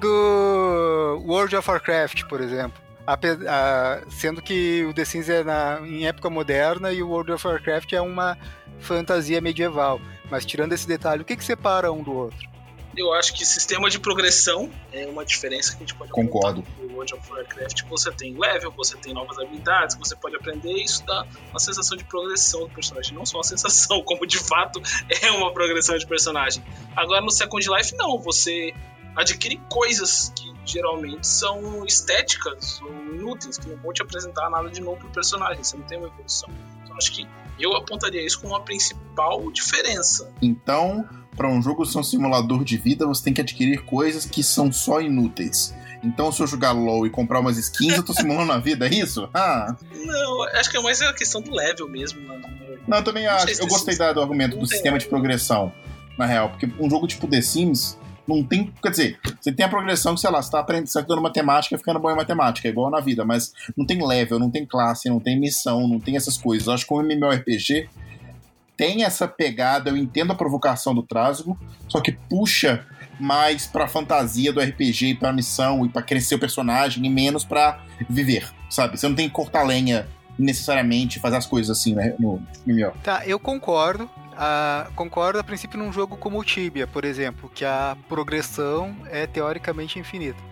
do 0.01 1.23
World 1.27 1.55
of 1.57 1.71
Warcraft, 1.71 2.25
por 2.25 2.41
exemplo? 2.41 2.83
A, 3.07 3.15
a, 3.15 4.01
sendo 4.11 4.41
que 4.41 4.85
o 4.87 4.95
The 4.95 5.05
Sims 5.05 5.29
é 5.29 5.45
na, 5.45 5.81
em 5.83 6.07
época 6.07 6.31
moderna 6.31 6.91
e 6.91 7.03
o 7.03 7.09
World 7.09 7.33
of 7.33 7.47
Warcraft 7.47 7.93
é 7.93 8.01
uma 8.01 8.37
fantasia 8.81 9.41
medieval. 9.41 10.01
Mas 10.31 10.45
tirando 10.45 10.73
esse 10.73 10.87
detalhe, 10.87 11.23
o 11.23 11.25
que, 11.25 11.37
que 11.37 11.45
separa 11.45 11.93
um 11.93 12.03
do 12.03 12.13
outro? 12.13 12.55
Eu 12.97 13.13
acho 13.13 13.35
que 13.35 13.45
sistema 13.45 13.91
de 13.91 13.99
progressão 13.99 14.71
é 14.93 15.07
uma 15.07 15.25
diferença 15.25 15.73
que 15.73 15.79
a 15.79 15.81
gente 15.81 15.95
pode 15.95 16.13
Concordo. 16.13 16.65
No 16.79 16.95
World 16.95 17.15
of 17.15 17.33
Warcraft 17.33 17.83
você 17.89 18.13
tem 18.13 18.39
level, 18.39 18.71
você 18.71 18.97
tem 18.97 19.13
novas 19.13 19.37
habilidades, 19.39 19.97
você 19.97 20.15
pode 20.15 20.37
aprender 20.37 20.71
e 20.71 20.85
isso 20.85 21.05
dá 21.05 21.27
uma 21.51 21.59
sensação 21.59 21.97
de 21.97 22.05
progressão 22.05 22.61
do 22.61 22.71
personagem. 22.71 23.15
Não 23.15 23.27
só 23.27 23.39
uma 23.39 23.43
sensação, 23.45 24.01
como 24.03 24.27
de 24.27 24.39
fato 24.39 24.81
é 25.23 25.31
uma 25.33 25.53
progressão 25.53 25.99
de 25.99 26.07
personagem. 26.07 26.63
Agora 26.95 27.21
no 27.21 27.31
Second 27.31 27.69
Life, 27.69 27.97
não. 27.97 28.19
Você 28.21 28.73
adquire 29.17 29.61
coisas 29.69 30.33
que 30.37 30.53
geralmente 30.65 31.27
são 31.27 31.85
estéticas 31.85 32.81
ou 32.81 32.91
inúteis, 33.15 33.59
que 33.59 33.69
não 33.69 33.77
vão 33.77 33.93
te 33.93 34.03
apresentar 34.03 34.49
nada 34.51 34.71
de 34.71 34.81
novo 34.81 34.99
pro 34.99 35.09
personagem. 35.11 35.65
Você 35.65 35.77
não 35.77 35.85
tem 35.85 35.99
uma 35.99 36.07
evolução. 36.07 36.49
Então 36.85 36.97
acho 36.97 37.13
que 37.13 37.27
eu 37.59 37.75
apontaria 37.75 38.25
isso 38.25 38.41
como 38.41 38.55
a 38.55 38.61
principal 38.61 39.51
diferença. 39.51 40.33
Então, 40.43 41.09
para 41.37 41.49
um 41.49 41.61
jogo 41.61 41.85
ser 41.85 41.99
um 41.99 42.03
simulador 42.03 42.65
de 42.65 42.77
vida, 42.77 43.07
você 43.07 43.25
tem 43.25 43.33
que 43.33 43.41
adquirir 43.41 43.85
coisas 43.85 44.25
que 44.25 44.43
são 44.43 44.73
só 44.73 45.01
inúteis. 45.01 45.75
Então, 46.03 46.31
se 46.31 46.43
eu 46.43 46.47
jogar 46.47 46.73
LOL 46.73 47.07
e 47.07 47.11
comprar 47.11 47.41
umas 47.41 47.57
skins, 47.57 47.97
eu 47.97 48.03
tô 48.03 48.13
simulando 48.13 48.53
a 48.53 48.59
vida, 48.59 48.87
é 48.87 48.91
isso? 48.91 49.29
Ah. 49.35 49.75
Não, 49.93 50.43
acho 50.55 50.71
que 50.71 50.77
é 50.77 50.81
mais 50.81 51.01
a 51.01 51.13
questão 51.13 51.41
do 51.41 51.53
level 51.55 51.89
mesmo. 51.89 52.21
Né? 52.21 52.41
Não, 52.87 52.99
eu 52.99 53.05
também 53.05 53.27
acho. 53.27 53.51
Eu 53.61 53.67
gostei 53.67 53.97
do 53.97 54.21
argumento 54.21 54.57
do 54.57 54.67
sistema 54.67 54.99
de 54.99 55.07
progressão, 55.07 55.73
na 56.19 56.27
real. 56.27 56.51
Porque 56.51 56.71
um 56.79 56.89
jogo 56.89 57.07
tipo 57.07 57.27
The 57.27 57.41
Sims 57.41 57.99
não 58.27 58.43
tem. 58.43 58.73
Quer 58.83 58.91
dizer, 58.91 59.21
você 59.41 59.53
tem 59.53 59.65
a 59.65 59.69
progressão 59.69 60.15
que, 60.15 60.21
sei 60.21 60.31
lá, 60.31 60.43
você 60.43 60.51
tá 60.51 60.61
aprendendo, 60.61 60.87
você 60.87 60.95
tá 60.95 61.01
estudando 61.01 61.23
matemática 61.23 61.79
ficando 61.79 62.01
bom 62.01 62.11
em 62.11 62.17
matemática, 62.17 62.69
é 62.69 62.71
igual 62.71 62.91
na 62.91 63.01
vida, 63.01 63.25
mas 63.25 63.53
não 63.77 63.87
tem 63.87 64.07
level, 64.07 64.39
não 64.39 64.51
tem 64.51 64.65
classe, 64.67 65.09
não 65.09 65.21
tem 65.21 65.39
missão, 65.39 65.87
não 65.87 66.01
tem 66.01 66.17
essas 66.17 66.37
coisas. 66.37 66.67
Eu 66.67 66.75
acho 66.75 66.87
que 66.87 66.95
o 66.95 67.01
MMORPG 67.01 67.89
tem 68.77 69.05
essa 69.05 69.29
pegada, 69.29 69.91
eu 69.91 69.97
entendo 69.97 70.33
a 70.33 70.37
provocação 70.37 70.95
do 70.95 71.03
Trasgo, 71.03 71.59
só 71.89 72.01
que 72.01 72.13
puxa 72.13 72.85
mais 73.21 73.67
pra 73.67 73.87
fantasia 73.87 74.53
do 74.53 74.61
RPG 74.61 75.07
e 75.07 75.15
pra 75.15 75.33
missão 75.33 75.87
e 75.87 75.89
pra 75.89 76.03
crescer 76.03 76.35
o 76.35 76.39
personagem 76.39 77.05
e 77.05 77.09
menos 77.09 77.45
pra 77.45 77.81
viver, 78.09 78.51
sabe? 78.69 78.99
Você 78.99 79.09
não 79.09 79.15
tem 79.15 79.29
que 79.29 79.35
cortar 79.35 79.63
lenha 79.63 80.09
necessariamente 80.37 81.21
fazer 81.21 81.37
as 81.37 81.47
coisas 81.47 81.79
assim 81.79 81.95
né, 81.95 82.15
no 82.19 82.43
MMO. 82.67 82.93
Tá, 83.03 83.25
eu 83.27 83.39
concordo. 83.39 84.11
Uh, 84.35 84.93
concordo 84.95 85.39
a 85.39 85.45
princípio 85.45 85.79
num 85.79 85.93
jogo 85.93 86.17
como 86.17 86.41
o 86.41 86.45
Tibia, 86.45 86.87
por 86.87 87.05
exemplo, 87.05 87.49
que 87.55 87.65
a 87.65 87.97
progressão 88.09 88.97
é 89.07 89.27
teoricamente 89.27 89.99
infinita. 89.99 90.43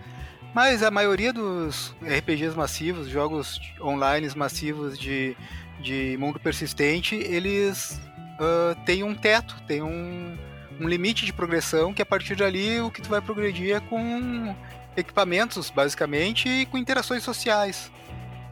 Mas 0.53 0.83
a 0.83 0.91
maioria 0.91 1.33
dos 1.33 1.93
RPGs 2.01 2.55
massivos, 2.55 3.09
jogos 3.09 3.59
online 3.81 4.29
massivos 4.35 4.97
de, 4.97 5.35
de 5.81 6.15
mundo 6.19 6.39
persistente, 6.39 7.15
eles 7.15 7.99
uh, 8.39 8.75
têm 8.85 9.03
um 9.03 9.15
teto, 9.15 9.55
tem 9.67 9.81
um, 9.81 10.37
um 10.79 10.87
limite 10.87 11.25
de 11.25 11.33
progressão 11.33 11.93
que 11.93 12.01
a 12.01 12.05
partir 12.05 12.35
dali 12.35 12.79
o 12.79 12.89
que 12.89 13.01
tu 13.01 13.09
vai 13.09 13.19
progredir 13.19 13.75
é 13.75 13.79
com 13.79 14.55
equipamentos, 14.95 15.69
basicamente, 15.69 16.47
e 16.47 16.65
com 16.67 16.77
interações 16.77 17.23
sociais. 17.23 17.91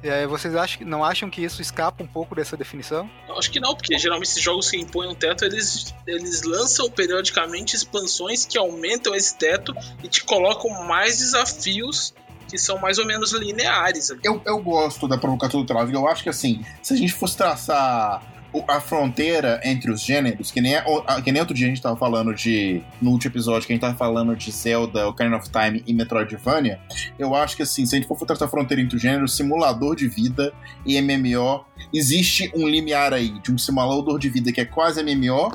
É, 0.03 0.25
vocês 0.25 0.55
acham, 0.55 0.85
não 0.85 1.03
acham 1.03 1.29
que 1.29 1.43
isso 1.43 1.61
escapa 1.61 2.03
um 2.03 2.07
pouco 2.07 2.33
dessa 2.33 2.57
definição? 2.57 3.09
Eu 3.27 3.37
acho 3.37 3.51
que 3.51 3.59
não, 3.59 3.75
porque 3.75 3.97
geralmente 3.97 4.29
esses 4.29 4.41
jogos 4.41 4.69
que 4.69 4.77
impõem 4.77 5.09
um 5.09 5.15
teto, 5.15 5.45
eles, 5.45 5.93
eles 6.07 6.41
lançam 6.43 6.89
periodicamente 6.89 7.75
expansões 7.75 8.45
que 8.45 8.57
aumentam 8.57 9.13
esse 9.13 9.37
teto 9.37 9.73
e 10.03 10.07
te 10.07 10.23
colocam 10.23 10.69
mais 10.85 11.19
desafios 11.19 12.13
que 12.49 12.57
são 12.57 12.77
mais 12.79 12.97
ou 12.97 13.05
menos 13.05 13.31
lineares. 13.31 14.09
Eu, 14.23 14.41
eu 14.45 14.59
gosto 14.59 15.07
da 15.07 15.17
provocação 15.17 15.61
do 15.61 15.65
Travis. 15.65 15.93
Eu 15.93 16.05
acho 16.07 16.21
que 16.21 16.29
assim, 16.29 16.65
se 16.81 16.93
a 16.93 16.97
gente 16.97 17.13
fosse 17.13 17.37
traçar 17.37 18.21
a 18.67 18.81
fronteira 18.81 19.61
entre 19.63 19.89
os 19.91 20.01
gêneros, 20.01 20.51
que 20.51 20.59
nem, 20.59 20.75
é 20.75 20.83
que 21.23 21.31
nem 21.31 21.39
outro 21.39 21.55
dia 21.55 21.67
a 21.67 21.69
gente 21.69 21.81
tava 21.81 21.95
falando 21.95 22.33
de. 22.33 22.81
No 23.01 23.11
último 23.11 23.31
episódio, 23.31 23.65
que 23.65 23.73
a 23.73 23.75
gente 23.75 23.81
tava 23.81 23.95
falando 23.95 24.35
de 24.35 24.51
Zelda, 24.51 25.07
Ocarina 25.07 25.37
of 25.37 25.49
Time 25.49 25.83
e 25.87 25.93
Metroidvania, 25.93 26.79
eu 27.17 27.33
acho 27.33 27.55
que 27.55 27.63
assim, 27.63 27.85
se 27.85 27.95
a 27.95 27.99
gente 27.99 28.07
for 28.07 28.17
traçar 28.25 28.47
a 28.47 28.51
fronteira 28.51 28.81
entre 28.81 28.95
os 28.95 29.01
gêneros, 29.01 29.35
simulador 29.35 29.95
de 29.95 30.07
vida 30.07 30.53
e 30.85 30.99
MMO, 31.01 31.63
existe 31.93 32.51
um 32.55 32.67
limiar 32.67 33.13
aí 33.13 33.39
de 33.39 33.51
um 33.51 33.57
simulador 33.57 34.19
de 34.19 34.29
vida 34.29 34.51
que 34.51 34.59
é 34.59 34.65
quase 34.65 35.01
MMO, 35.01 35.51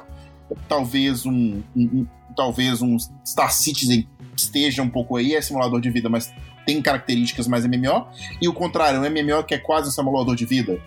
talvez 0.69 1.27
um, 1.27 1.63
um, 1.77 1.83
um 1.83 2.07
talvez 2.35 2.83
um 2.83 2.97
Star 3.25 3.53
Citizen 3.53 4.09
esteja 4.37 4.83
um 4.83 4.89
pouco 4.91 5.17
aí, 5.17 5.35
é 5.35 5.41
simulador 5.41 5.81
de 5.81 5.91
vida, 5.91 6.09
mas 6.09 6.33
tem 6.67 6.83
características 6.83 7.47
mais 7.47 7.65
MMO, 7.67 8.07
e 8.41 8.49
o 8.49 8.53
contrário, 8.53 9.01
um 9.01 9.03
MMO 9.03 9.45
que 9.45 9.55
é 9.55 9.59
quase 9.59 9.89
um 9.89 9.93
simulador 9.93 10.35
de 10.35 10.45
vida 10.45 10.81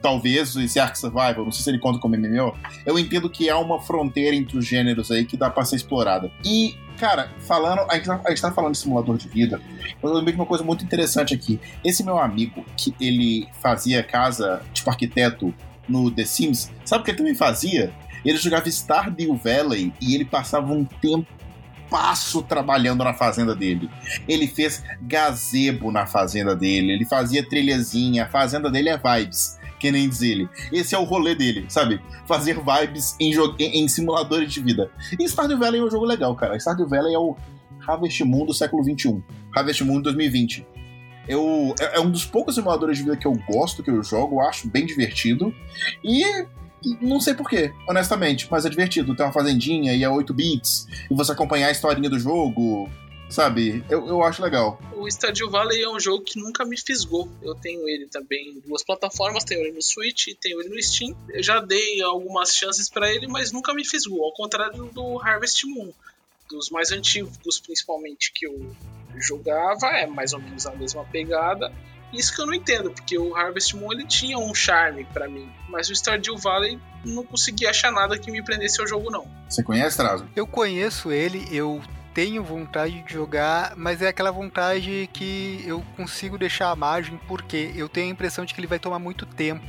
talvez 0.00 0.54
esse 0.56 0.78
Ark 0.78 0.98
Survival, 0.98 1.44
não 1.44 1.52
sei 1.52 1.62
se 1.62 1.70
ele 1.70 1.78
conta 1.78 1.98
como 1.98 2.16
MMO, 2.16 2.56
eu 2.84 2.98
entendo 2.98 3.28
que 3.28 3.48
há 3.48 3.58
uma 3.58 3.80
fronteira 3.80 4.34
entre 4.34 4.58
os 4.58 4.66
gêneros 4.66 5.10
aí 5.10 5.24
que 5.24 5.36
dá 5.36 5.50
pra 5.50 5.64
ser 5.64 5.76
explorada. 5.76 6.30
E, 6.44 6.76
cara, 6.98 7.30
falando, 7.40 7.80
a 7.90 7.94
gente, 7.96 8.06
tá, 8.06 8.20
a 8.24 8.30
gente 8.30 8.42
tá 8.42 8.52
falando 8.52 8.72
de 8.72 8.78
simulador 8.78 9.16
de 9.16 9.28
vida, 9.28 9.60
eu 10.02 10.12
lembrei 10.12 10.34
de 10.34 10.40
uma 10.40 10.46
coisa 10.46 10.64
muito 10.64 10.84
interessante 10.84 11.34
aqui. 11.34 11.60
Esse 11.84 12.02
meu 12.02 12.18
amigo, 12.18 12.64
que 12.76 12.94
ele 13.00 13.48
fazia 13.60 14.02
casa, 14.02 14.62
tipo 14.72 14.88
arquiteto, 14.90 15.54
no 15.88 16.10
The 16.10 16.24
Sims, 16.24 16.70
sabe 16.84 17.02
o 17.02 17.04
que 17.04 17.10
ele 17.12 17.18
também 17.18 17.34
fazia? 17.34 17.92
Ele 18.24 18.36
jogava 18.36 18.68
Stardew 18.68 19.34
Valley 19.36 19.92
e 20.00 20.14
ele 20.14 20.24
passava 20.24 20.72
um 20.72 20.84
tempo 20.84 21.26
passo 21.88 22.42
trabalhando 22.42 23.02
na 23.02 23.14
fazenda 23.14 23.54
dele. 23.54 23.88
Ele 24.28 24.46
fez 24.46 24.84
gazebo 25.00 25.90
na 25.90 26.06
fazenda 26.06 26.54
dele, 26.54 26.92
ele 26.92 27.06
fazia 27.06 27.42
trilhazinha, 27.42 28.24
a 28.24 28.28
fazenda 28.28 28.70
dele 28.70 28.90
é 28.90 28.98
vibes 28.98 29.57
que 29.78 29.90
nem 29.90 30.08
diz 30.08 30.22
ele. 30.22 30.48
Esse 30.72 30.94
é 30.94 30.98
o 30.98 31.04
rolê 31.04 31.34
dele, 31.34 31.66
sabe? 31.68 32.00
Fazer 32.26 32.58
vibes 32.58 33.16
em, 33.20 33.32
em, 33.58 33.84
em 33.84 33.88
simuladores 33.88 34.52
de 34.52 34.60
vida. 34.60 34.90
E 35.18 35.24
Stardew 35.24 35.58
Valley 35.58 35.80
é 35.80 35.84
um 35.84 35.90
jogo 35.90 36.04
legal, 36.04 36.34
cara. 36.34 36.56
Stardew 36.58 36.88
Valley 36.88 37.14
é 37.14 37.18
o 37.18 37.36
Harvest 37.86 38.22
Moon 38.24 38.44
do 38.44 38.54
século 38.54 38.82
XXI. 38.82 39.22
Harvest 39.54 39.82
Moon 39.84 40.00
2020. 40.00 40.66
Eu, 41.26 41.74
é, 41.80 41.96
é 41.96 42.00
um 42.00 42.10
dos 42.10 42.24
poucos 42.24 42.54
simuladores 42.54 42.98
de 42.98 43.04
vida 43.04 43.16
que 43.16 43.26
eu 43.26 43.34
gosto, 43.48 43.82
que 43.82 43.90
eu 43.90 44.02
jogo, 44.02 44.40
acho 44.40 44.68
bem 44.68 44.86
divertido. 44.86 45.54
E 46.02 46.22
não 47.00 47.20
sei 47.20 47.34
porquê, 47.34 47.72
honestamente, 47.88 48.48
mas 48.50 48.64
é 48.64 48.70
divertido. 48.70 49.14
Tem 49.14 49.26
uma 49.26 49.32
fazendinha 49.32 49.94
e 49.94 50.02
é 50.02 50.08
8 50.08 50.32
bits, 50.32 50.86
e 51.10 51.14
você 51.14 51.32
acompanhar 51.32 51.68
a 51.68 51.72
historinha 51.72 52.08
do 52.08 52.18
jogo, 52.18 52.88
Sabe? 53.28 53.84
Eu, 53.90 54.06
eu 54.06 54.22
acho 54.22 54.42
legal. 54.42 54.80
O 54.96 55.06
Stardew 55.06 55.50
Valley 55.50 55.82
é 55.82 55.88
um 55.88 56.00
jogo 56.00 56.24
que 56.24 56.38
nunca 56.38 56.64
me 56.64 56.78
fisgou. 56.78 57.28
Eu 57.42 57.54
tenho 57.54 57.86
ele 57.88 58.06
também 58.06 58.50
em 58.50 58.60
duas 58.60 58.82
plataformas, 58.82 59.44
tenho 59.44 59.60
ele 59.60 59.72
no 59.72 59.82
Switch 59.82 60.28
e 60.28 60.34
tenho 60.34 60.60
ele 60.60 60.70
no 60.70 60.82
Steam. 60.82 61.14
Eu 61.28 61.42
já 61.42 61.60
dei 61.60 62.02
algumas 62.02 62.54
chances 62.54 62.88
para 62.88 63.12
ele, 63.12 63.26
mas 63.26 63.52
nunca 63.52 63.74
me 63.74 63.84
fisgou. 63.84 64.24
Ao 64.24 64.32
contrário 64.32 64.84
do 64.86 65.20
Harvest 65.20 65.64
Moon. 65.66 65.92
Dos 66.50 66.70
mais 66.70 66.90
antigos, 66.90 67.60
principalmente, 67.60 68.32
que 68.34 68.46
eu 68.46 68.74
jogava, 69.18 69.88
é 69.88 70.06
mais 70.06 70.32
ou 70.32 70.40
menos 70.40 70.66
a 70.66 70.74
mesma 70.74 71.04
pegada. 71.04 71.70
Isso 72.12 72.34
que 72.34 72.40
eu 72.40 72.46
não 72.46 72.54
entendo, 72.54 72.90
porque 72.90 73.18
o 73.18 73.36
Harvest 73.36 73.76
Moon 73.76 73.92
ele 73.92 74.06
tinha 74.06 74.38
um 74.38 74.54
charme 74.54 75.04
para 75.12 75.28
mim, 75.28 75.46
mas 75.68 75.90
o 75.90 75.94
Stardew 75.94 76.38
Valley 76.38 76.80
não 77.04 77.22
consegui 77.22 77.66
achar 77.66 77.92
nada 77.92 78.18
que 78.18 78.30
me 78.30 78.42
prendesse 78.42 78.80
ao 78.80 78.86
jogo 78.86 79.10
não. 79.10 79.26
Você 79.48 79.62
conhece 79.62 79.98
Trazo? 79.98 80.26
Eu 80.34 80.46
conheço 80.46 81.12
ele, 81.12 81.46
eu 81.52 81.82
tenho 82.14 82.42
vontade 82.42 83.02
de 83.02 83.12
jogar, 83.12 83.74
mas 83.76 84.02
é 84.02 84.08
aquela 84.08 84.30
vontade 84.30 85.08
que 85.12 85.62
eu 85.66 85.82
consigo 85.96 86.38
deixar 86.38 86.70
a 86.70 86.76
margem 86.76 87.18
porque 87.28 87.72
eu 87.76 87.88
tenho 87.88 88.08
a 88.08 88.10
impressão 88.10 88.44
de 88.44 88.54
que 88.54 88.60
ele 88.60 88.66
vai 88.66 88.78
tomar 88.78 88.98
muito 88.98 89.24
tempo. 89.26 89.64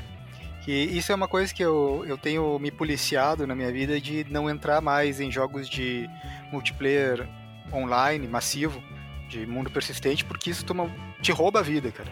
Que 0.64 0.72
isso 0.72 1.12
é 1.12 1.16
uma 1.16 1.28
coisa 1.28 1.54
que 1.54 1.64
eu, 1.64 2.04
eu 2.08 2.18
tenho 2.18 2.58
me 2.60 2.70
policiado 2.70 3.48
na 3.48 3.56
minha 3.56 3.72
vida 3.72 4.00
de 4.00 4.26
não 4.30 4.50
entrar 4.50 4.82
mais 4.82 5.20
em 5.20 5.32
jogos 5.32 5.70
de 5.70 6.10
multiplayer 6.52 7.28
online, 7.74 8.28
massivo, 8.28 8.82
de 9.30 9.46
mundo 9.46 9.70
persistente, 9.70 10.26
porque 10.26 10.50
isso 10.50 10.66
toma, 10.66 10.90
te 11.22 11.32
rouba 11.32 11.60
a 11.60 11.64
vida, 11.64 11.92
cara. 11.92 12.10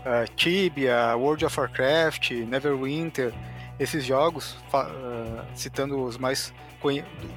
Uh, 0.00 0.34
Tibia, 0.34 1.14
World 1.16 1.44
of 1.44 1.60
Warcraft, 1.60 2.30
Neverwinter, 2.30 3.34
esses 3.80 4.04
jogos, 4.04 4.52
uh, 4.74 5.42
citando 5.54 6.04
os 6.04 6.18
mais 6.18 6.52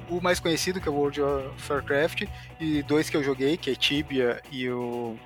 o 0.08 0.22
mais 0.22 0.40
conhecido 0.40 0.80
que 0.80 0.88
é 0.88 0.90
o 0.90 0.94
World 0.94 1.20
of 1.20 1.70
Warcraft 1.72 2.22
e 2.58 2.82
dois 2.82 3.10
que 3.10 3.16
eu 3.16 3.22
joguei, 3.22 3.58
que 3.58 3.70
é 3.70 3.74
Tibia 3.74 4.40
e 4.50 4.70
o 4.70 5.18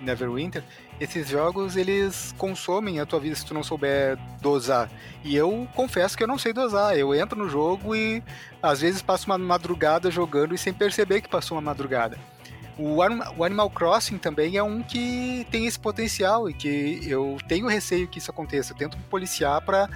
Neverwinter, 0.00 0.64
esses 0.98 1.28
jogos 1.28 1.76
eles 1.76 2.34
consomem 2.38 3.00
a 3.00 3.06
tua 3.06 3.20
vida 3.20 3.34
se 3.34 3.44
tu 3.44 3.52
não 3.52 3.62
souber 3.62 4.18
dosar. 4.40 4.90
E 5.22 5.36
eu 5.36 5.68
confesso 5.74 6.16
que 6.16 6.22
eu 6.22 6.26
não 6.28 6.38
sei 6.38 6.54
dosar. 6.54 6.96
Eu 6.96 7.14
entro 7.14 7.38
no 7.38 7.50
jogo 7.50 7.94
e 7.94 8.22
às 8.62 8.80
vezes 8.80 9.02
passo 9.02 9.26
uma 9.26 9.36
madrugada 9.36 10.10
jogando 10.10 10.54
e 10.54 10.58
sem 10.58 10.72
perceber 10.72 11.20
que 11.20 11.28
passou 11.28 11.56
uma 11.56 11.62
madrugada. 11.62 12.18
O, 12.78 13.02
Animal 13.02 13.68
Crossing 13.68 14.16
também 14.16 14.56
é 14.56 14.62
um 14.62 14.82
que 14.82 15.46
tem 15.50 15.66
esse 15.66 15.78
potencial 15.78 16.48
e 16.48 16.54
que 16.54 17.00
eu 17.06 17.36
tenho 17.46 17.66
receio 17.66 18.08
que 18.08 18.18
isso 18.18 18.30
aconteça. 18.30 18.72
Eu 18.72 18.76
tento 18.76 18.96
policiar 19.10 19.60
para 19.60 19.86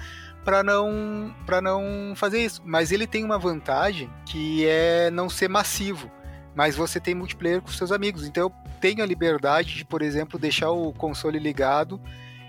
para 0.45 0.63
não 0.63 1.35
para 1.45 1.59
não 1.59 2.13
fazer 2.15 2.39
isso. 2.39 2.61
Mas 2.63 2.91
ele 2.91 3.07
tem 3.07 3.25
uma 3.25 3.39
vantagem 3.39 4.09
que 4.25 4.65
é 4.65 5.09
não 5.09 5.27
ser 5.27 5.49
massivo, 5.49 6.09
mas 6.55 6.75
você 6.75 6.99
tem 6.99 7.15
multiplayer 7.15 7.61
com 7.61 7.69
seus 7.69 7.91
amigos. 7.91 8.25
Então 8.25 8.43
eu 8.43 8.53
tenho 8.79 9.03
a 9.03 9.05
liberdade 9.05 9.75
de, 9.75 9.83
por 9.83 10.03
exemplo, 10.03 10.39
deixar 10.39 10.69
o 10.69 10.93
console 10.93 11.39
ligado 11.39 11.99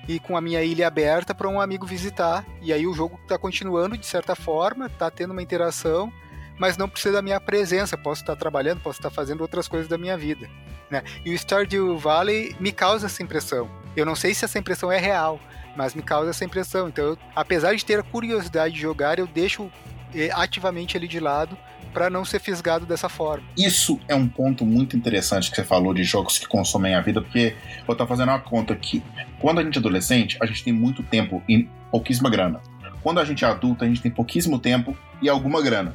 e 0.06 0.20
com 0.20 0.36
a 0.36 0.40
minha 0.40 0.62
ilha 0.62 0.86
aberta 0.86 1.34
para 1.34 1.48
um 1.48 1.60
amigo 1.60 1.86
visitar. 1.86 2.44
E 2.60 2.72
aí 2.72 2.86
o 2.86 2.92
jogo 2.92 3.18
está 3.22 3.38
continuando 3.38 3.96
de 3.96 4.06
certa 4.06 4.36
forma, 4.36 4.86
está 4.86 5.10
tendo 5.10 5.32
uma 5.32 5.42
interação, 5.42 6.12
mas 6.58 6.76
não 6.76 6.88
precisa 6.88 7.14
da 7.14 7.22
minha 7.22 7.40
presença. 7.40 7.96
Posso 7.96 8.20
estar 8.20 8.36
trabalhando, 8.36 8.80
posso 8.82 8.98
estar 8.98 9.10
fazendo 9.10 9.40
outras 9.40 9.66
coisas 9.66 9.88
da 9.88 9.96
minha 9.96 10.16
vida. 10.16 10.48
Né? 10.90 11.02
E 11.24 11.32
o 11.32 11.34
Stardew 11.34 11.98
Valley 11.98 12.54
me 12.60 12.70
causa 12.70 13.06
essa 13.06 13.22
impressão. 13.22 13.68
Eu 13.96 14.04
não 14.06 14.14
sei 14.14 14.34
se 14.34 14.44
essa 14.44 14.58
impressão 14.58 14.92
é 14.92 14.98
real, 14.98 15.40
mas 15.76 15.94
me 15.94 16.02
causa 16.02 16.30
essa 16.30 16.44
impressão. 16.44 16.88
Então, 16.88 17.04
eu, 17.04 17.18
apesar 17.34 17.74
de 17.74 17.84
ter 17.84 17.98
a 17.98 18.02
curiosidade 18.02 18.74
de 18.74 18.80
jogar, 18.80 19.18
eu 19.18 19.26
deixo 19.26 19.70
eh, 20.14 20.30
ativamente 20.32 20.96
ali 20.96 21.06
de 21.06 21.20
lado 21.20 21.56
para 21.92 22.10
não 22.10 22.24
ser 22.24 22.40
fisgado 22.40 22.84
dessa 22.84 23.08
forma. 23.08 23.46
Isso 23.56 23.98
é 24.06 24.14
um 24.14 24.28
ponto 24.28 24.66
muito 24.66 24.96
interessante 24.96 25.48
que 25.48 25.56
você 25.56 25.64
falou 25.64 25.94
de 25.94 26.04
jogos 26.04 26.38
que 26.38 26.46
consomem 26.46 26.94
a 26.94 27.00
vida, 27.00 27.22
porque 27.22 27.56
eu 27.88 27.92
estou 27.92 28.06
fazendo 28.06 28.28
uma 28.28 28.38
conta 28.38 28.74
aqui. 28.74 29.02
Quando 29.40 29.60
a 29.60 29.62
gente 29.62 29.76
é 29.76 29.78
adolescente, 29.78 30.36
a 30.42 30.46
gente 30.46 30.62
tem 30.62 30.72
muito 30.72 31.02
tempo 31.02 31.42
e 31.48 31.66
pouquíssima 31.90 32.28
grana. 32.28 32.60
Quando 33.02 33.18
a 33.18 33.24
gente 33.24 33.44
é 33.44 33.48
adulto, 33.48 33.84
a 33.84 33.88
gente 33.88 34.02
tem 34.02 34.10
pouquíssimo 34.10 34.58
tempo 34.58 34.94
e 35.22 35.28
alguma 35.28 35.62
grana. 35.62 35.94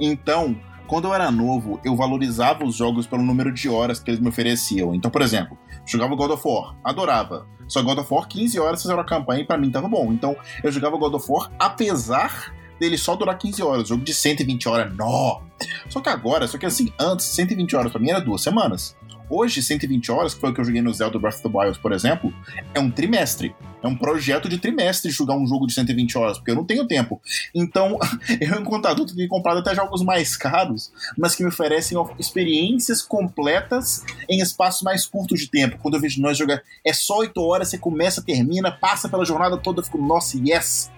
Então, 0.00 0.56
quando 0.86 1.06
eu 1.06 1.14
era 1.14 1.30
novo, 1.30 1.80
eu 1.84 1.96
valorizava 1.96 2.64
os 2.64 2.74
jogos 2.74 3.06
pelo 3.06 3.22
número 3.22 3.52
de 3.52 3.68
horas 3.68 4.00
que 4.00 4.10
eles 4.10 4.20
me 4.20 4.28
ofereciam. 4.28 4.94
Então, 4.94 5.10
por 5.10 5.22
exemplo, 5.22 5.58
jogava 5.86 6.14
God 6.14 6.32
of 6.32 6.42
War, 6.46 6.76
adorava. 6.84 7.46
Só 7.68 7.82
God 7.82 7.98
of 7.98 8.12
War, 8.12 8.28
15 8.28 8.60
horas 8.60 8.82
fazer 8.82 8.94
uma 8.94 9.04
campanha 9.04 9.42
e 9.42 9.46
pra 9.46 9.56
mim 9.56 9.70
tava 9.70 9.88
bom. 9.88 10.12
Então, 10.12 10.36
eu 10.62 10.70
jogava 10.70 10.96
God 10.96 11.14
of 11.14 11.26
War 11.30 11.50
apesar 11.58 12.52
dele 12.78 12.98
só 12.98 13.14
durar 13.14 13.38
15 13.38 13.62
horas. 13.62 13.88
Jogo 13.88 14.04
de 14.04 14.12
120 14.12 14.68
horas, 14.68 14.96
nó! 14.96 15.40
Só 15.88 16.00
que 16.00 16.08
agora, 16.08 16.46
só 16.48 16.58
que 16.58 16.66
assim, 16.66 16.92
antes, 16.98 17.26
120 17.26 17.76
horas 17.76 17.92
pra 17.92 18.00
mim 18.00 18.10
era 18.10 18.20
duas 18.20 18.42
semanas. 18.42 18.96
Hoje, 19.34 19.62
120 19.62 20.12
horas, 20.12 20.34
que 20.34 20.40
foi 20.42 20.50
o 20.50 20.54
que 20.54 20.60
eu 20.60 20.64
joguei 20.66 20.82
no 20.82 20.92
Zelda 20.92 21.18
Breath 21.18 21.36
of 21.36 21.42
the 21.42 21.58
Wild, 21.58 21.78
por 21.78 21.90
exemplo, 21.90 22.30
é 22.74 22.78
um 22.78 22.90
trimestre. 22.90 23.56
É 23.82 23.88
um 23.88 23.96
projeto 23.96 24.46
de 24.46 24.58
trimestre 24.58 25.10
jogar 25.10 25.34
um 25.36 25.46
jogo 25.46 25.66
de 25.66 25.72
120 25.72 26.18
horas, 26.18 26.36
porque 26.36 26.50
eu 26.50 26.54
não 26.54 26.66
tenho 26.66 26.86
tempo. 26.86 27.18
Então, 27.54 27.98
eu, 28.38 28.60
enquanto 28.60 28.84
adulto, 28.84 29.16
tenho 29.16 29.30
comprado 29.30 29.60
até 29.60 29.74
jogos 29.74 30.02
mais 30.02 30.36
caros, 30.36 30.92
mas 31.16 31.34
que 31.34 31.42
me 31.42 31.48
oferecem 31.48 31.96
experiências 32.18 33.00
completas 33.00 34.04
em 34.28 34.42
espaços 34.42 34.82
mais 34.82 35.06
curtos 35.06 35.40
de 35.40 35.50
tempo. 35.50 35.78
Quando 35.80 35.94
eu 35.94 36.00
vejo 36.00 36.20
nós 36.20 36.36
jogar, 36.36 36.62
é 36.84 36.92
só 36.92 37.20
8 37.20 37.40
horas, 37.40 37.68
você 37.68 37.78
começa, 37.78 38.20
termina, 38.20 38.70
passa 38.70 39.08
pela 39.08 39.24
jornada 39.24 39.56
toda, 39.56 39.80
eu 39.80 39.84
fico, 39.84 39.96
nossa, 39.96 40.36
yes! 40.36 40.90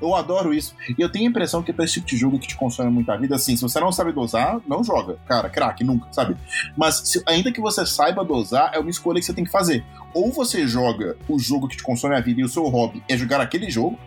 Eu 0.00 0.14
adoro 0.14 0.54
isso. 0.54 0.74
E 0.98 1.00
eu 1.00 1.10
tenho 1.10 1.26
a 1.26 1.30
impressão 1.30 1.62
que 1.62 1.72
pra 1.72 1.84
esse 1.84 1.94
tipo 1.94 2.06
de 2.06 2.16
jogo 2.16 2.38
que 2.38 2.48
te 2.48 2.56
consome 2.56 2.90
muita 2.90 3.16
vida, 3.16 3.36
assim, 3.36 3.56
se 3.56 3.62
você 3.62 3.78
não 3.80 3.92
sabe 3.92 4.12
dosar, 4.12 4.60
não 4.66 4.82
joga. 4.82 5.18
Cara, 5.26 5.48
craque, 5.48 5.84
nunca, 5.84 6.06
sabe? 6.12 6.36
Mas 6.76 7.02
se, 7.04 7.22
ainda 7.26 7.52
que 7.52 7.60
você 7.60 7.84
saiba 7.84 8.24
dosar, 8.24 8.70
é 8.74 8.78
uma 8.78 8.90
escolha 8.90 9.20
que 9.20 9.26
você 9.26 9.34
tem 9.34 9.44
que 9.44 9.50
fazer. 9.50 9.84
Ou 10.14 10.32
você 10.32 10.66
joga 10.66 11.16
o 11.28 11.38
jogo 11.38 11.68
que 11.68 11.76
te 11.76 11.82
consome 11.82 12.16
a 12.16 12.20
vida 12.20 12.40
e 12.40 12.44
o 12.44 12.48
seu 12.48 12.66
hobby 12.68 13.02
é 13.08 13.16
jogar 13.16 13.40
aquele 13.40 13.70
jogo, 13.70 13.98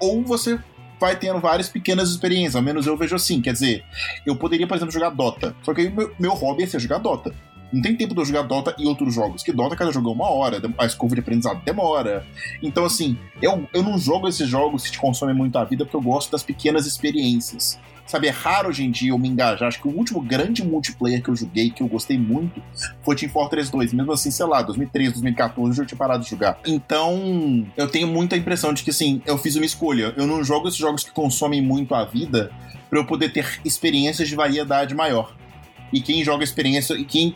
ou 0.00 0.22
você 0.22 0.58
vai 0.98 1.16
tendo 1.16 1.40
várias 1.40 1.68
pequenas 1.68 2.10
experiências, 2.10 2.56
ao 2.56 2.62
menos 2.62 2.86
eu 2.86 2.96
vejo 2.96 3.14
assim. 3.14 3.40
Quer 3.40 3.52
dizer, 3.52 3.84
eu 4.24 4.36
poderia, 4.36 4.66
por 4.66 4.76
exemplo, 4.76 4.92
jogar 4.92 5.10
Dota. 5.10 5.54
Só 5.62 5.72
que 5.74 5.88
meu, 5.88 6.12
meu 6.18 6.32
hobby 6.32 6.64
é 6.64 6.66
ser 6.66 6.80
jogar 6.80 6.98
Dota. 6.98 7.34
Não 7.72 7.82
tem 7.82 7.96
tempo 7.96 8.14
de 8.14 8.20
eu 8.20 8.24
jogar 8.24 8.42
Dota 8.42 8.74
e 8.78 8.86
outros 8.86 9.14
jogos. 9.14 9.42
Que 9.42 9.52
Dota, 9.52 9.76
cada 9.76 9.92
jogo 9.92 10.10
é 10.10 10.12
uma 10.12 10.30
hora, 10.30 10.60
a 10.78 10.86
escova 10.86 11.14
de 11.14 11.20
aprendizado 11.20 11.62
demora. 11.64 12.24
Então, 12.62 12.84
assim, 12.84 13.18
eu, 13.42 13.66
eu 13.72 13.82
não 13.82 13.98
jogo 13.98 14.28
esses 14.28 14.48
jogos 14.48 14.84
que 14.84 14.92
te 14.92 14.98
consomem 14.98 15.34
muito 15.34 15.56
a 15.58 15.64
vida 15.64 15.84
porque 15.84 15.96
eu 15.96 16.02
gosto 16.02 16.30
das 16.30 16.42
pequenas 16.42 16.86
experiências. 16.86 17.78
Sabe, 18.06 18.28
é 18.28 18.30
raro 18.30 18.68
hoje 18.68 18.84
em 18.84 18.90
dia 18.90 19.10
eu 19.10 19.18
me 19.18 19.28
engajar. 19.28 19.66
Acho 19.66 19.82
que 19.82 19.88
o 19.88 19.90
último 19.90 20.20
grande 20.20 20.64
multiplayer 20.64 21.20
que 21.20 21.28
eu 21.28 21.34
joguei, 21.34 21.70
que 21.70 21.82
eu 21.82 21.88
gostei 21.88 22.16
muito, 22.16 22.62
foi 23.02 23.16
Team 23.16 23.30
Fortress 23.32 23.70
2. 23.70 23.92
Mesmo 23.92 24.12
assim, 24.12 24.30
sei 24.30 24.46
lá, 24.46 24.62
2013, 24.62 25.14
2014, 25.14 25.70
eu 25.70 25.74
já 25.74 25.84
tinha 25.84 25.98
parado 25.98 26.22
de 26.22 26.30
jogar. 26.30 26.60
Então, 26.64 27.66
eu 27.76 27.88
tenho 27.88 28.06
muita 28.06 28.36
impressão 28.36 28.72
de 28.72 28.84
que, 28.84 28.90
assim, 28.90 29.20
eu 29.26 29.36
fiz 29.36 29.56
uma 29.56 29.66
escolha. 29.66 30.14
Eu 30.16 30.24
não 30.24 30.44
jogo 30.44 30.68
esses 30.68 30.78
jogos 30.78 31.02
que 31.02 31.10
consomem 31.10 31.60
muito 31.60 31.96
a 31.96 32.04
vida 32.04 32.52
para 32.88 33.00
eu 33.00 33.04
poder 33.04 33.32
ter 33.32 33.60
experiências 33.64 34.28
de 34.28 34.36
variedade 34.36 34.94
maior. 34.94 35.34
E 35.92 36.00
quem 36.00 36.22
joga 36.22 36.44
experiência, 36.44 36.94
e 36.94 37.04
quem 37.04 37.34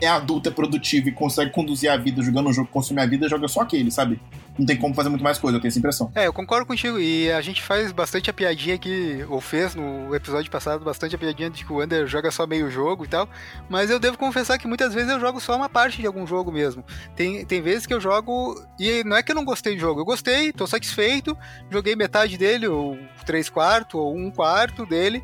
é 0.00 0.06
adulto, 0.06 0.48
é 0.48 0.52
produtivo 0.52 1.08
e 1.08 1.12
consegue 1.12 1.50
conduzir 1.50 1.90
a 1.90 1.96
vida 1.96 2.22
jogando 2.22 2.48
um 2.48 2.52
jogo 2.52 2.66
que 2.66 2.72
consome 2.72 3.00
a 3.00 3.06
vida, 3.06 3.28
joga 3.28 3.48
só 3.48 3.62
aquele, 3.62 3.90
sabe? 3.90 4.20
Não 4.58 4.66
tem 4.66 4.76
como 4.76 4.92
fazer 4.92 5.08
muito 5.08 5.22
mais 5.22 5.38
coisa, 5.38 5.56
eu 5.56 5.60
tenho 5.60 5.68
essa 5.68 5.78
impressão. 5.78 6.10
É, 6.14 6.26
eu 6.26 6.32
concordo 6.32 6.66
contigo. 6.66 6.98
E 6.98 7.30
a 7.30 7.40
gente 7.40 7.62
faz 7.62 7.92
bastante 7.92 8.28
a 8.28 8.32
piadinha 8.32 8.74
aqui, 8.74 9.24
ou 9.28 9.40
fez 9.40 9.74
no 9.74 10.14
episódio 10.14 10.50
passado, 10.50 10.84
bastante 10.84 11.14
a 11.14 11.18
piadinha 11.18 11.48
de 11.48 11.64
que 11.64 11.72
o 11.72 11.80
Under 11.80 12.06
joga 12.08 12.30
só 12.30 12.46
meio 12.46 12.68
jogo 12.68 13.04
e 13.04 13.08
tal. 13.08 13.28
Mas 13.68 13.88
eu 13.88 14.00
devo 14.00 14.18
confessar 14.18 14.58
que 14.58 14.66
muitas 14.66 14.92
vezes 14.92 15.10
eu 15.10 15.20
jogo 15.20 15.40
só 15.40 15.56
uma 15.56 15.68
parte 15.68 16.00
de 16.00 16.06
algum 16.06 16.26
jogo 16.26 16.50
mesmo. 16.50 16.84
Tem, 17.14 17.44
tem 17.44 17.62
vezes 17.62 17.86
que 17.86 17.94
eu 17.94 18.00
jogo. 18.00 18.60
E 18.80 19.04
não 19.04 19.16
é 19.16 19.22
que 19.22 19.30
eu 19.30 19.36
não 19.36 19.44
gostei 19.44 19.74
do 19.74 19.80
jogo, 19.80 20.00
eu 20.00 20.04
gostei, 20.04 20.52
tô 20.52 20.66
satisfeito, 20.66 21.36
joguei 21.70 21.94
metade 21.94 22.36
dele, 22.36 22.66
ou 22.66 22.98
três 23.24 23.48
quartos, 23.48 23.94
ou 23.94 24.16
um 24.16 24.30
quarto 24.30 24.84
dele 24.84 25.22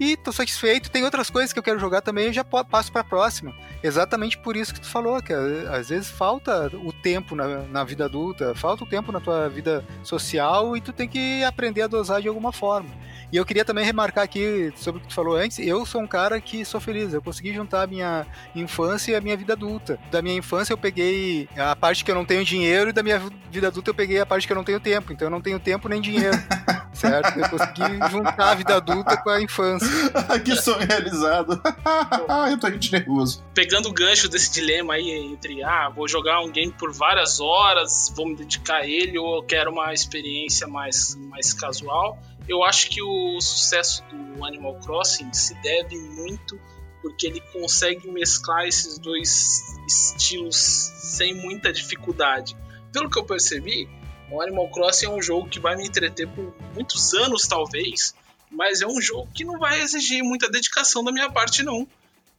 e 0.00 0.16
tô 0.16 0.32
satisfeito. 0.32 0.90
Tem 0.90 1.04
outras 1.04 1.28
coisas 1.28 1.52
que 1.52 1.58
eu 1.58 1.62
quero 1.62 1.78
jogar 1.78 2.00
também, 2.00 2.26
eu 2.26 2.32
já 2.32 2.42
passo 2.42 2.90
pra 2.90 3.04
próxima. 3.04 3.54
Exatamente 3.82 4.38
por 4.38 4.56
isso 4.56 4.72
que 4.72 4.80
tu 4.80 4.88
falou, 4.88 5.22
que 5.22 5.32
às 5.32 5.90
vezes 5.90 6.08
falta 6.08 6.68
o 6.74 6.90
tempo 6.90 7.36
na, 7.36 7.58
na 7.64 7.84
vida 7.84 8.06
adulta, 8.06 8.54
falta 8.54 8.84
o 8.84 8.86
tempo 8.86 9.12
na 9.12 9.20
tua 9.20 9.48
vida 9.50 9.84
social 10.02 10.74
e 10.74 10.80
tu 10.80 10.92
tem 10.92 11.06
que 11.06 11.44
aprender 11.44 11.82
a 11.82 11.86
dosar 11.86 12.22
de 12.22 12.28
alguma 12.28 12.50
forma. 12.50 12.88
E 13.32 13.36
eu 13.36 13.44
queria 13.44 13.64
também 13.64 13.84
remarcar 13.84 14.24
aqui 14.24 14.72
sobre 14.74 14.98
o 14.98 15.02
que 15.02 15.08
tu 15.08 15.14
falou 15.14 15.36
antes, 15.36 15.58
eu 15.58 15.84
sou 15.86 16.00
um 16.00 16.06
cara 16.06 16.40
que 16.40 16.64
sou 16.64 16.80
feliz, 16.80 17.12
eu 17.12 17.22
consegui 17.22 17.52
juntar 17.52 17.82
a 17.82 17.86
minha 17.86 18.26
infância 18.56 19.12
e 19.12 19.14
a 19.14 19.20
minha 19.20 19.36
vida 19.36 19.52
adulta. 19.52 20.00
Da 20.10 20.20
minha 20.20 20.34
infância 20.34 20.72
eu 20.72 20.78
peguei 20.78 21.48
a 21.56 21.76
parte 21.76 22.04
que 22.04 22.10
eu 22.10 22.14
não 22.14 22.24
tenho 22.24 22.44
dinheiro 22.44 22.90
e 22.90 22.92
da 22.92 23.02
minha 23.02 23.22
vida 23.50 23.68
adulta 23.68 23.90
eu 23.90 23.94
peguei 23.94 24.18
a 24.18 24.26
parte 24.26 24.46
que 24.46 24.52
eu 24.52 24.56
não 24.56 24.64
tenho 24.64 24.80
tempo, 24.80 25.12
então 25.12 25.26
eu 25.26 25.30
não 25.30 25.40
tenho 25.40 25.60
tempo 25.60 25.88
nem 25.88 26.00
dinheiro. 26.00 26.36
certo? 27.00 27.38
Eu 27.38 27.48
consegui 27.48 28.10
juntar 28.10 28.50
a 28.50 28.54
vida 28.54 28.76
adulta 28.76 29.16
com 29.16 29.30
a 29.30 29.40
infância. 29.40 29.88
que 30.44 30.56
sonho 30.56 30.86
realizado. 30.86 31.60
eu 32.50 32.58
tô 32.58 32.70
gente 32.70 32.92
nervoso. 32.92 33.44
Pegando 33.54 33.88
o 33.88 33.92
gancho 33.92 34.28
desse 34.28 34.52
dilema 34.52 34.94
aí 34.94 35.10
entre, 35.10 35.62
ah, 35.62 35.88
vou 35.88 36.06
jogar 36.06 36.40
um 36.40 36.50
game 36.50 36.72
por 36.72 36.92
várias 36.92 37.40
horas, 37.40 38.12
vou 38.14 38.28
me 38.28 38.36
dedicar 38.36 38.78
a 38.78 38.86
ele 38.86 39.18
ou 39.18 39.36
eu 39.36 39.42
quero 39.42 39.70
uma 39.70 39.92
experiência 39.92 40.66
mais, 40.66 41.16
mais 41.16 41.52
casual 41.52 42.18
eu 42.50 42.64
acho 42.64 42.90
que 42.90 43.00
o 43.00 43.40
sucesso 43.40 44.02
do 44.10 44.44
Animal 44.44 44.74
Crossing 44.80 45.32
se 45.32 45.54
deve 45.62 45.96
muito 45.96 46.60
porque 47.00 47.26
ele 47.26 47.40
consegue 47.52 48.10
mesclar 48.10 48.66
esses 48.66 48.98
dois 48.98 49.62
estilos 49.86 50.56
sem 50.56 51.32
muita 51.32 51.72
dificuldade. 51.72 52.56
Pelo 52.92 53.08
que 53.08 53.18
eu 53.18 53.24
percebi, 53.24 53.88
o 54.30 54.40
Animal 54.40 54.68
Crossing 54.70 55.06
é 55.06 55.10
um 55.10 55.20
jogo 55.22 55.48
que 55.48 55.58
vai 55.58 55.76
me 55.76 55.86
entreter 55.86 56.28
por 56.28 56.54
muitos 56.74 57.12
anos, 57.14 57.46
talvez, 57.46 58.14
mas 58.50 58.80
é 58.82 58.86
um 58.86 59.00
jogo 59.00 59.28
que 59.34 59.44
não 59.44 59.58
vai 59.58 59.80
exigir 59.80 60.22
muita 60.22 60.48
dedicação 60.50 61.02
da 61.04 61.12
minha 61.12 61.30
parte, 61.30 61.62
não. 61.62 61.86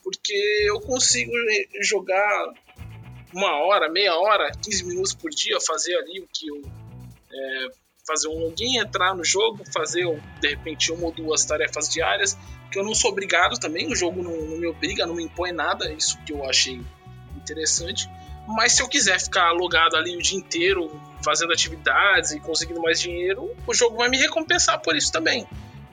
Porque 0.04 0.34
eu 0.68 0.80
consigo 0.82 1.32
jogar 1.82 2.54
uma 3.34 3.64
hora, 3.64 3.90
meia 3.90 4.16
hora, 4.16 4.52
15 4.52 4.86
minutos 4.86 5.14
por 5.14 5.30
dia, 5.30 5.60
fazer 5.62 5.96
ali 5.96 6.20
o 6.20 6.28
que 6.28 6.48
eu 6.48 6.62
é, 7.34 7.68
fazer 8.06 8.28
um 8.28 8.40
login, 8.40 8.78
entrar 8.78 9.16
no 9.16 9.24
jogo, 9.24 9.64
fazer 9.72 10.06
de 10.40 10.50
repente 10.50 10.92
uma 10.92 11.06
ou 11.06 11.12
duas 11.12 11.46
tarefas 11.46 11.88
diárias, 11.88 12.38
que 12.72 12.80
eu 12.80 12.84
não 12.84 12.94
sou 12.94 13.12
obrigado 13.12 13.60
também, 13.60 13.92
o 13.92 13.96
jogo 13.96 14.22
não, 14.22 14.36
não 14.36 14.58
me 14.58 14.68
obriga, 14.68 15.06
não 15.06 15.16
me 15.16 15.24
impõe 15.24 15.52
nada, 15.52 15.92
isso 15.94 16.18
que 16.26 16.34
eu 16.34 16.44
achei 16.50 16.82
interessante. 17.36 18.10
Mas 18.48 18.74
se 18.74 18.82
eu 18.82 18.88
quiser 18.88 19.20
ficar 19.20 19.52
logado 19.52 19.96
ali 19.96 20.16
o 20.16 20.22
dia 20.22 20.38
inteiro, 20.38 20.90
fazendo 21.24 21.52
atividades 21.52 22.32
e 22.32 22.40
conseguindo 22.40 22.82
mais 22.82 23.00
dinheiro, 23.00 23.52
o 23.66 23.74
jogo 23.74 23.98
vai 23.98 24.10
me 24.10 24.18
recompensar 24.18 24.80
por 24.80 24.96
isso 24.96 25.12
também. 25.12 25.48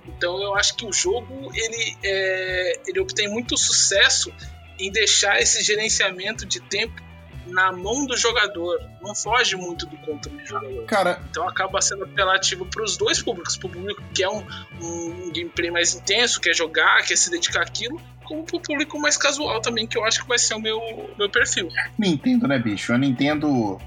Então 0.06 0.40
eu 0.42 0.54
acho 0.56 0.74
que 0.74 0.86
o 0.86 0.92
jogo 0.92 1.50
ele, 1.54 1.96
é, 2.02 2.80
ele 2.86 3.00
obtém 3.00 3.28
muito 3.28 3.56
sucesso 3.56 4.32
em 4.78 4.90
deixar 4.90 5.40
esse 5.40 5.62
gerenciamento 5.62 6.46
de 6.46 6.60
tempo 6.60 7.02
na 7.46 7.72
mão 7.72 8.06
do 8.06 8.16
jogador. 8.16 8.78
Não 9.02 9.14
foge 9.14 9.56
muito 9.56 9.86
do 9.86 9.96
controle 9.98 10.42
do 10.42 10.46
jogador. 10.46 10.84
Cara. 10.86 11.20
Então 11.30 11.48
acaba 11.48 11.80
sendo 11.80 12.04
apelativo 12.04 12.66
para 12.66 12.82
os 12.82 12.96
dois 12.96 13.22
públicos. 13.22 13.56
Para 13.56 13.68
o 13.68 13.70
público 13.70 14.02
que 14.14 14.22
é 14.22 14.28
um, 14.28 14.44
um 14.80 15.32
gameplay 15.32 15.70
mais 15.70 15.94
intenso, 15.94 16.40
quer 16.40 16.54
jogar, 16.54 17.02
quer 17.06 17.16
se 17.16 17.30
dedicar 17.30 17.62
àquilo, 17.62 18.00
como 18.24 18.44
para 18.44 18.56
o 18.56 18.60
público 18.60 18.98
mais 19.00 19.16
casual 19.16 19.60
também, 19.60 19.86
que 19.86 19.96
eu 19.96 20.04
acho 20.04 20.22
que 20.22 20.28
vai 20.28 20.38
ser 20.38 20.54
o 20.54 20.60
meu, 20.60 20.80
meu 21.18 21.30
perfil. 21.30 21.68
Nintendo, 21.98 22.46
né, 22.46 22.58
bicho? 22.58 22.92
A 22.92 22.98
Nintendo. 22.98 23.80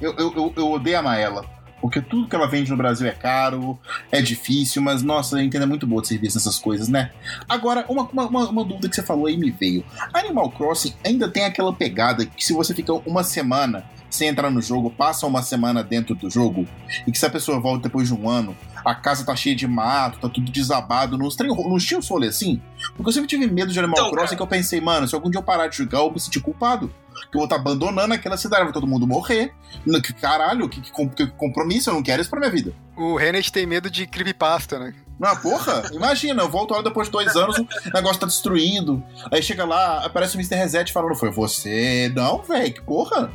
Eu, 0.00 0.14
eu, 0.16 0.52
eu 0.56 0.70
odeio 0.72 0.98
amar 0.98 1.18
ela. 1.18 1.58
Porque 1.80 2.00
tudo 2.00 2.28
que 2.28 2.34
ela 2.34 2.48
vende 2.48 2.70
no 2.70 2.76
Brasil 2.76 3.06
é 3.06 3.12
caro, 3.12 3.78
é 4.10 4.20
difícil, 4.20 4.82
mas 4.82 5.02
nossa, 5.02 5.36
a 5.36 5.40
Nintendo 5.40 5.64
é 5.64 5.66
muito 5.66 5.86
boa 5.86 6.02
de 6.02 6.08
serviço 6.08 6.36
nessas 6.36 6.58
coisas, 6.58 6.88
né? 6.88 7.12
Agora, 7.48 7.84
uma, 7.88 8.02
uma, 8.02 8.48
uma, 8.48 8.64
dúvida 8.64 8.88
que 8.88 8.96
você 8.96 9.02
falou 9.02 9.26
aí 9.26 9.36
me 9.36 9.50
veio. 9.50 9.84
Animal 10.12 10.50
Crossing 10.50 10.92
ainda 11.04 11.28
tem 11.28 11.44
aquela 11.44 11.72
pegada 11.72 12.26
que 12.26 12.44
se 12.44 12.52
você 12.52 12.74
fica 12.74 12.92
uma 12.92 13.22
semana 13.22 13.84
sem 14.10 14.28
entrar 14.28 14.50
no 14.50 14.60
jogo, 14.60 14.90
passa 14.90 15.26
uma 15.26 15.42
semana 15.42 15.84
dentro 15.84 16.14
do 16.14 16.30
jogo, 16.30 16.66
e 17.06 17.12
que 17.12 17.18
se 17.18 17.26
a 17.26 17.30
pessoa 17.30 17.60
volta 17.60 17.88
depois 17.88 18.08
de 18.08 18.14
um 18.14 18.28
ano, 18.28 18.56
a 18.84 18.94
casa 18.94 19.24
tá 19.24 19.36
cheia 19.36 19.54
de 19.54 19.66
mato, 19.66 20.18
tá 20.18 20.28
tudo 20.28 20.50
desabado, 20.50 21.18
nos, 21.18 21.36
nos 21.36 21.84
tinha 21.84 22.00
um 22.00 22.02
rolê 22.02 22.28
assim? 22.28 22.60
Porque 22.96 23.08
eu 23.08 23.12
sempre 23.12 23.28
tive 23.28 23.46
medo 23.46 23.70
de 23.70 23.78
Animal 23.78 23.98
então, 23.98 24.10
Crossing 24.10 24.28
cara... 24.28 24.36
que 24.36 24.42
eu 24.42 24.46
pensei, 24.46 24.80
mano, 24.80 25.06
se 25.06 25.14
algum 25.14 25.30
dia 25.30 25.38
eu 25.38 25.44
parar 25.44 25.68
de 25.68 25.76
jogar, 25.76 25.98
eu 25.98 26.10
me 26.10 26.18
sentir 26.18 26.40
culpado. 26.40 26.92
Que 27.20 27.36
eu 27.36 27.40
vou 27.40 27.44
estar 27.44 27.56
abandonando 27.56 28.14
aquela 28.14 28.36
cidade, 28.36 28.64
vai 28.64 28.72
todo 28.72 28.86
mundo 28.86 29.06
morrer. 29.06 29.52
Que 30.04 30.12
caralho, 30.12 30.68
que, 30.68 30.80
que, 30.80 30.90
que 30.90 31.26
compromisso, 31.28 31.90
eu 31.90 31.94
não 31.94 32.02
quero 32.02 32.20
isso 32.20 32.30
pra 32.30 32.40
minha 32.40 32.50
vida. 32.50 32.72
O 32.96 33.16
Renet 33.16 33.52
tem 33.52 33.66
medo 33.66 33.90
de 33.90 34.06
creepypasta, 34.06 34.78
né? 34.78 34.94
Não, 35.18 35.36
porra, 35.36 35.90
imagina, 35.92 36.42
eu 36.42 36.48
volto 36.48 36.72
lá 36.72 36.82
depois 36.82 37.08
de 37.08 37.12
dois 37.12 37.34
anos, 37.34 37.58
o 37.58 37.66
negócio 37.92 38.20
tá 38.20 38.26
destruído. 38.26 39.02
Aí 39.32 39.42
chega 39.42 39.64
lá, 39.64 40.04
aparece 40.04 40.36
o 40.36 40.38
Mr. 40.38 40.54
Reset 40.54 40.92
falando, 40.92 41.16
foi 41.16 41.30
você. 41.30 42.10
Não, 42.14 42.40
velho, 42.42 42.72
que 42.72 42.82
porra. 42.82 43.32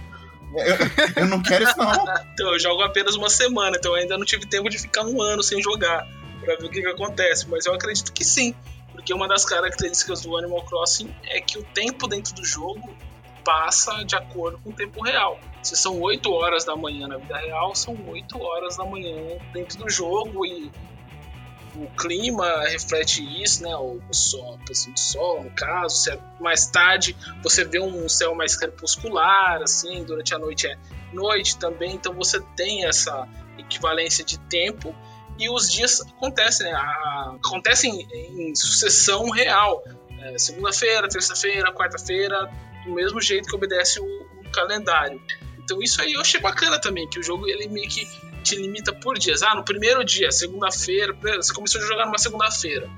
Eu, 0.55 1.23
eu, 1.23 1.27
não 1.27 1.41
quero 1.41 1.63
isso, 1.63 1.77
não. 1.77 1.91
então, 2.33 2.53
eu 2.53 2.59
jogo 2.59 2.83
apenas 2.83 3.15
uma 3.15 3.29
semana, 3.29 3.75
então 3.77 3.91
eu 3.91 4.01
ainda 4.01 4.17
não 4.17 4.25
tive 4.25 4.45
tempo 4.45 4.69
de 4.69 4.77
ficar 4.77 5.03
um 5.03 5.19
ano 5.21 5.41
sem 5.41 5.61
jogar 5.61 6.07
para 6.39 6.55
ver 6.57 6.65
o 6.65 6.69
que, 6.69 6.81
que 6.81 6.87
acontece. 6.87 7.47
Mas 7.49 7.65
eu 7.65 7.73
acredito 7.73 8.13
que 8.13 8.23
sim, 8.23 8.55
porque 8.91 9.13
uma 9.13 9.27
das 9.27 9.43
características 9.43 10.21
do 10.21 10.37
Animal 10.37 10.63
Crossing 10.65 11.13
é 11.25 11.41
que 11.41 11.57
o 11.57 11.63
tempo 11.63 12.07
dentro 12.07 12.33
do 12.35 12.45
jogo 12.45 12.95
passa 13.43 14.03
de 14.03 14.15
acordo 14.15 14.59
com 14.59 14.69
o 14.69 14.73
tempo 14.73 15.01
real. 15.03 15.39
Se 15.61 15.75
são 15.75 15.99
8 16.01 16.31
horas 16.31 16.65
da 16.65 16.75
manhã 16.75 17.07
na 17.07 17.17
vida 17.17 17.37
real, 17.37 17.75
são 17.75 17.97
8 18.07 18.41
horas 18.41 18.77
da 18.77 18.85
manhã 18.85 19.37
dentro 19.53 19.77
do 19.77 19.89
jogo 19.89 20.45
e 20.45 20.71
o 21.75 21.87
clima 21.97 22.63
reflete 22.67 23.23
isso, 23.41 23.63
né? 23.63 23.75
O, 23.75 23.99
sol, 24.11 24.55
a 24.55 24.65
posição 24.65 24.93
do 24.93 24.99
sol, 24.99 25.43
no 25.43 25.51
caso, 25.51 25.95
se 25.95 26.11
é 26.11 26.19
mais 26.39 26.67
tarde, 26.67 27.15
você 27.41 27.63
vê 27.63 27.79
um 27.79 28.07
céu 28.07 28.35
mais 28.35 28.55
crepuscular, 28.55 29.61
assim, 29.61 30.03
durante 30.03 30.35
a 30.35 30.39
noite 30.39 30.67
é 30.67 30.77
noite 31.11 31.57
também, 31.57 31.95
então 31.95 32.13
você 32.13 32.41
tem 32.55 32.85
essa 32.85 33.27
equivalência 33.57 34.23
de 34.23 34.37
tempo 34.39 34.95
e 35.37 35.49
os 35.49 35.71
dias 35.71 36.01
acontecem, 36.01 36.71
né? 36.71 36.77
Acontecem 37.43 38.07
em 38.11 38.55
sucessão 38.55 39.29
real. 39.29 39.83
É, 40.21 40.37
Segunda-feira, 40.37 41.07
terça-feira, 41.07 41.73
quarta-feira, 41.73 42.49
do 42.85 42.91
mesmo 42.91 43.21
jeito 43.21 43.47
que 43.47 43.55
obedece 43.55 43.99
o, 43.99 44.05
o 44.05 44.51
calendário. 44.51 45.21
Então 45.63 45.81
isso 45.81 46.01
aí 46.01 46.13
eu 46.13 46.21
achei 46.21 46.39
bacana 46.39 46.79
também, 46.79 47.07
que 47.09 47.19
o 47.19 47.23
jogo 47.23 47.47
ele 47.47 47.67
meio 47.67 47.89
que 47.89 48.05
te 48.43 48.55
limita 48.55 48.93
por 48.93 49.17
dias. 49.17 49.41
Ah, 49.41 49.55
no 49.55 49.63
primeiro 49.63 50.03
dia, 50.03 50.31
segunda-feira, 50.31 51.13
você 51.13 51.53
começou 51.53 51.81
a 51.81 51.85
jogar 51.85 52.05
numa 52.05 52.17
segunda-feira. 52.17 52.89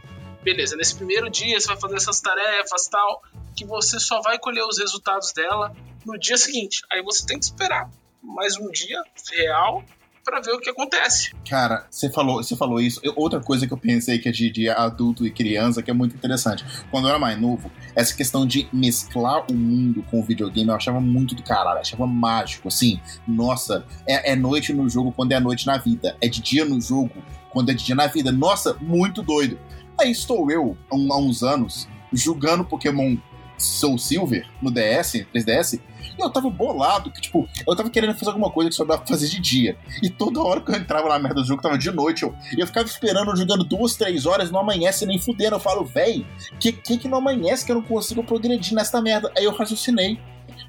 Beleza, 0.44 0.76
nesse 0.76 0.96
primeiro 0.96 1.30
dia 1.30 1.60
você 1.60 1.68
vai 1.68 1.78
fazer 1.78 1.96
essas 1.96 2.20
tarefas 2.22 2.88
tal, 2.88 3.24
que 3.56 3.66
você 3.66 4.00
só 4.00 4.22
vai 4.22 4.38
colher 4.38 4.64
os 4.64 4.78
resultados 4.78 5.32
dela 5.34 5.76
no 6.06 6.20
dia 6.20 6.38
seguinte. 6.38 6.82
Aí 6.92 7.02
você 7.02 7.26
tem 7.26 7.40
que 7.40 7.46
esperar 7.46 7.90
mais 8.22 8.58
um 8.58 8.70
dia 8.72 9.02
real 9.32 9.84
para 10.26 10.42
ver 10.42 10.52
o 10.54 10.60
que 10.60 10.70
acontece. 10.70 11.32
Cara, 11.48 11.86
você 11.90 12.10
falou, 12.10 12.44
você 12.44 12.56
falou 12.56 12.82
isso. 12.82 13.00
Eu, 13.04 13.14
outra 13.16 13.40
coisa 13.40 13.68
que 13.68 13.72
eu 13.72 13.78
pensei 13.78 14.18
que 14.18 14.28
é 14.28 14.32
de, 14.32 14.50
de, 14.50 14.68
adulto 14.68 15.26
e 15.26 15.32
criança 15.32 15.84
que 15.84 15.92
é 15.92 15.94
muito 15.94 16.16
interessante. 16.16 16.66
Quando 16.90 17.06
eu 17.06 17.10
era 17.10 17.20
mais 17.20 17.40
novo, 17.40 17.72
essa 17.96 18.14
questão 18.16 18.46
de 18.46 18.68
mesclar 18.74 19.46
o 19.50 19.54
mundo 19.54 20.04
com 20.10 20.20
o 20.20 20.24
videogame 20.24 20.70
eu 20.70 20.76
achava 20.76 21.00
muito 21.00 21.36
do 21.36 21.44
caralho, 21.44 21.78
eu 21.78 21.82
achava 21.82 22.08
mágico. 22.08 22.68
Assim, 22.68 23.00
nossa, 23.28 23.86
é, 24.08 24.32
é 24.32 24.36
noite 24.36 24.74
no 24.74 24.90
jogo 24.90 25.12
quando 25.12 25.32
é 25.32 25.40
noite 25.40 25.68
na 25.68 25.78
vida, 25.78 26.18
é 26.20 26.28
de 26.28 26.42
dia 26.42 26.66
no 26.66 26.82
jogo 26.82 27.24
quando 27.52 27.70
é 27.70 27.74
de 27.74 27.86
dia 27.86 27.96
na 27.96 28.08
vida. 28.08 28.32
Nossa, 28.32 28.76
muito 28.82 29.22
doido. 29.22 29.60
Aí 29.98 30.12
estou 30.12 30.52
eu, 30.52 30.76
há 30.92 31.18
uns 31.18 31.44
anos, 31.44 31.88
jogando 32.12 32.66
Pokémon 32.66 33.16
Soul 33.58 33.98
Silver 33.98 34.46
no 34.62 34.72
DS, 34.72 35.26
3DS, 35.34 35.80
e 36.18 36.22
eu 36.22 36.30
tava 36.30 36.50
bolado, 36.50 37.12
que 37.12 37.22
tipo, 37.22 37.48
eu 37.68 37.76
tava 37.76 37.90
querendo 37.90 38.14
fazer 38.14 38.32
alguma 38.32 38.50
coisa 38.50 38.70
que 38.70 38.76
só 38.76 38.86
dava 38.86 39.02
pra 39.02 39.08
fazer 39.08 39.28
de 39.28 39.40
dia. 39.40 39.78
E 40.02 40.10
toda 40.10 40.42
hora 40.42 40.62
que 40.62 40.72
eu 40.72 40.76
entrava 40.76 41.10
na 41.10 41.20
merda 41.20 41.42
do 41.42 41.48
jogo, 41.48 41.62
tava 41.62 41.78
de 41.78 41.92
noite, 41.92 42.24
eu, 42.24 42.34
eu 42.58 42.68
ficava 42.68 42.88
esperando, 42.88 43.36
jogando 43.36 43.64
duas, 43.64 43.96
três 43.96 44.26
horas, 44.26 44.52
não 44.52 44.60
amanhece 44.60 45.06
nem 45.06 45.20
fudendo. 45.20 45.56
Eu 45.56 45.60
falo, 45.60 45.84
véi, 45.84 46.26
que, 46.60 46.72
que 46.72 46.98
que 46.98 47.08
não 47.08 47.18
amanhece 47.18 47.66
que 47.66 47.72
eu 47.72 47.76
não 47.76 47.84
consigo 47.84 48.24
progredir 48.24 48.74
nessa 48.74 49.02
merda? 49.02 49.32
Aí 49.38 49.44
eu 49.44 49.52
raciocinei. 49.52 50.20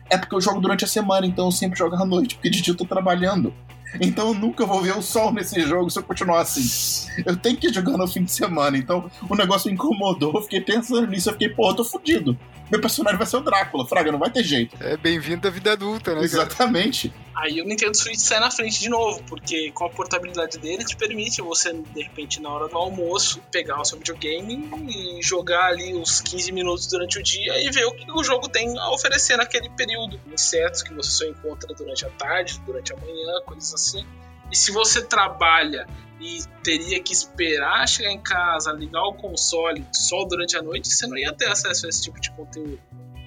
É 0.08 0.16
porque 0.16 0.34
eu 0.34 0.40
jogo 0.40 0.60
durante 0.60 0.84
a 0.84 0.88
semana, 0.88 1.26
então 1.26 1.46
eu 1.46 1.52
sempre 1.52 1.78
jogo 1.78 1.96
à 1.96 2.04
noite, 2.04 2.36
porque 2.36 2.50
de 2.50 2.62
dia 2.62 2.72
eu 2.72 2.76
tô 2.76 2.84
trabalhando. 2.84 3.52
Então 4.00 4.28
eu 4.28 4.34
nunca 4.34 4.66
vou 4.66 4.82
ver 4.82 4.96
o 4.96 5.02
sol 5.02 5.32
nesse 5.32 5.60
jogo 5.62 5.90
se 5.90 5.98
eu 5.98 6.02
continuar 6.02 6.40
assim. 6.40 7.08
Eu 7.24 7.36
tenho 7.36 7.56
que 7.56 7.72
jogar 7.72 7.96
no 7.96 8.06
fim 8.06 8.24
de 8.24 8.32
semana. 8.32 8.76
Então 8.76 9.10
o 9.28 9.34
negócio 9.34 9.68
me 9.68 9.74
incomodou. 9.74 10.32
Eu 10.34 10.42
fiquei 10.42 10.60
pensando 10.60 11.06
nisso. 11.06 11.28
Eu 11.28 11.32
fiquei, 11.32 11.54
eu 11.56 11.74
tô 11.74 11.84
fudido. 11.84 12.36
Meu 12.70 12.80
personagem 12.80 13.16
vai 13.16 13.26
ser 13.26 13.36
o 13.36 13.40
Drácula. 13.40 13.86
Fraga, 13.86 14.10
não 14.10 14.18
vai 14.18 14.30
ter 14.30 14.42
jeito. 14.42 14.76
É 14.80 14.96
bem-vindo 14.96 15.46
à 15.46 15.50
vida 15.50 15.72
adulta, 15.72 16.14
né? 16.14 16.22
Exatamente. 16.22 17.10
Cara? 17.10 17.26
Aí 17.36 17.60
o 17.60 17.64
Nintendo 17.64 17.94
Switch 17.94 18.18
sai 18.18 18.40
na 18.40 18.50
frente 18.50 18.80
de 18.80 18.88
novo, 18.88 19.22
porque 19.28 19.70
com 19.72 19.84
a 19.84 19.90
portabilidade 19.90 20.58
dele 20.58 20.84
te 20.84 20.96
permite 20.96 21.42
você, 21.42 21.72
de 21.72 22.02
repente, 22.02 22.40
na 22.40 22.48
hora 22.48 22.66
do 22.66 22.76
almoço, 22.76 23.40
pegar 23.52 23.80
o 23.80 23.84
seu 23.84 23.98
videogame 23.98 24.70
e 24.88 25.22
jogar 25.22 25.66
ali 25.66 25.94
uns 25.94 26.20
15 26.22 26.50
minutos 26.50 26.86
durante 26.86 27.18
o 27.18 27.22
dia 27.22 27.62
e 27.62 27.70
ver 27.70 27.84
o 27.84 27.92
que 27.92 28.10
o 28.10 28.24
jogo 28.24 28.48
tem 28.48 28.76
a 28.78 28.90
oferecer 28.90 29.36
naquele 29.36 29.68
período. 29.70 30.18
Insetos 30.32 30.82
que 30.82 30.94
você 30.94 31.10
só 31.10 31.24
encontra 31.26 31.72
durante 31.74 32.06
a 32.06 32.10
tarde, 32.10 32.60
durante 32.64 32.92
a 32.92 32.96
manhã, 32.96 33.40
coisas 33.44 33.74
assim. 33.74 34.04
E 34.50 34.56
se 34.56 34.72
você 34.72 35.02
trabalha 35.02 35.86
e 36.20 36.38
teria 36.62 37.02
que 37.02 37.12
esperar 37.12 37.86
chegar 37.88 38.10
em 38.10 38.20
casa, 38.20 38.72
ligar 38.72 39.02
o 39.02 39.14
console 39.14 39.86
só 39.92 40.24
durante 40.24 40.56
a 40.56 40.62
noite, 40.62 40.88
você 40.88 41.06
não 41.06 41.16
ia 41.16 41.32
ter 41.32 41.48
acesso 41.48 41.86
a 41.86 41.88
esse 41.88 42.02
tipo 42.02 42.20
de 42.20 42.30
conteúdo. 42.32 42.80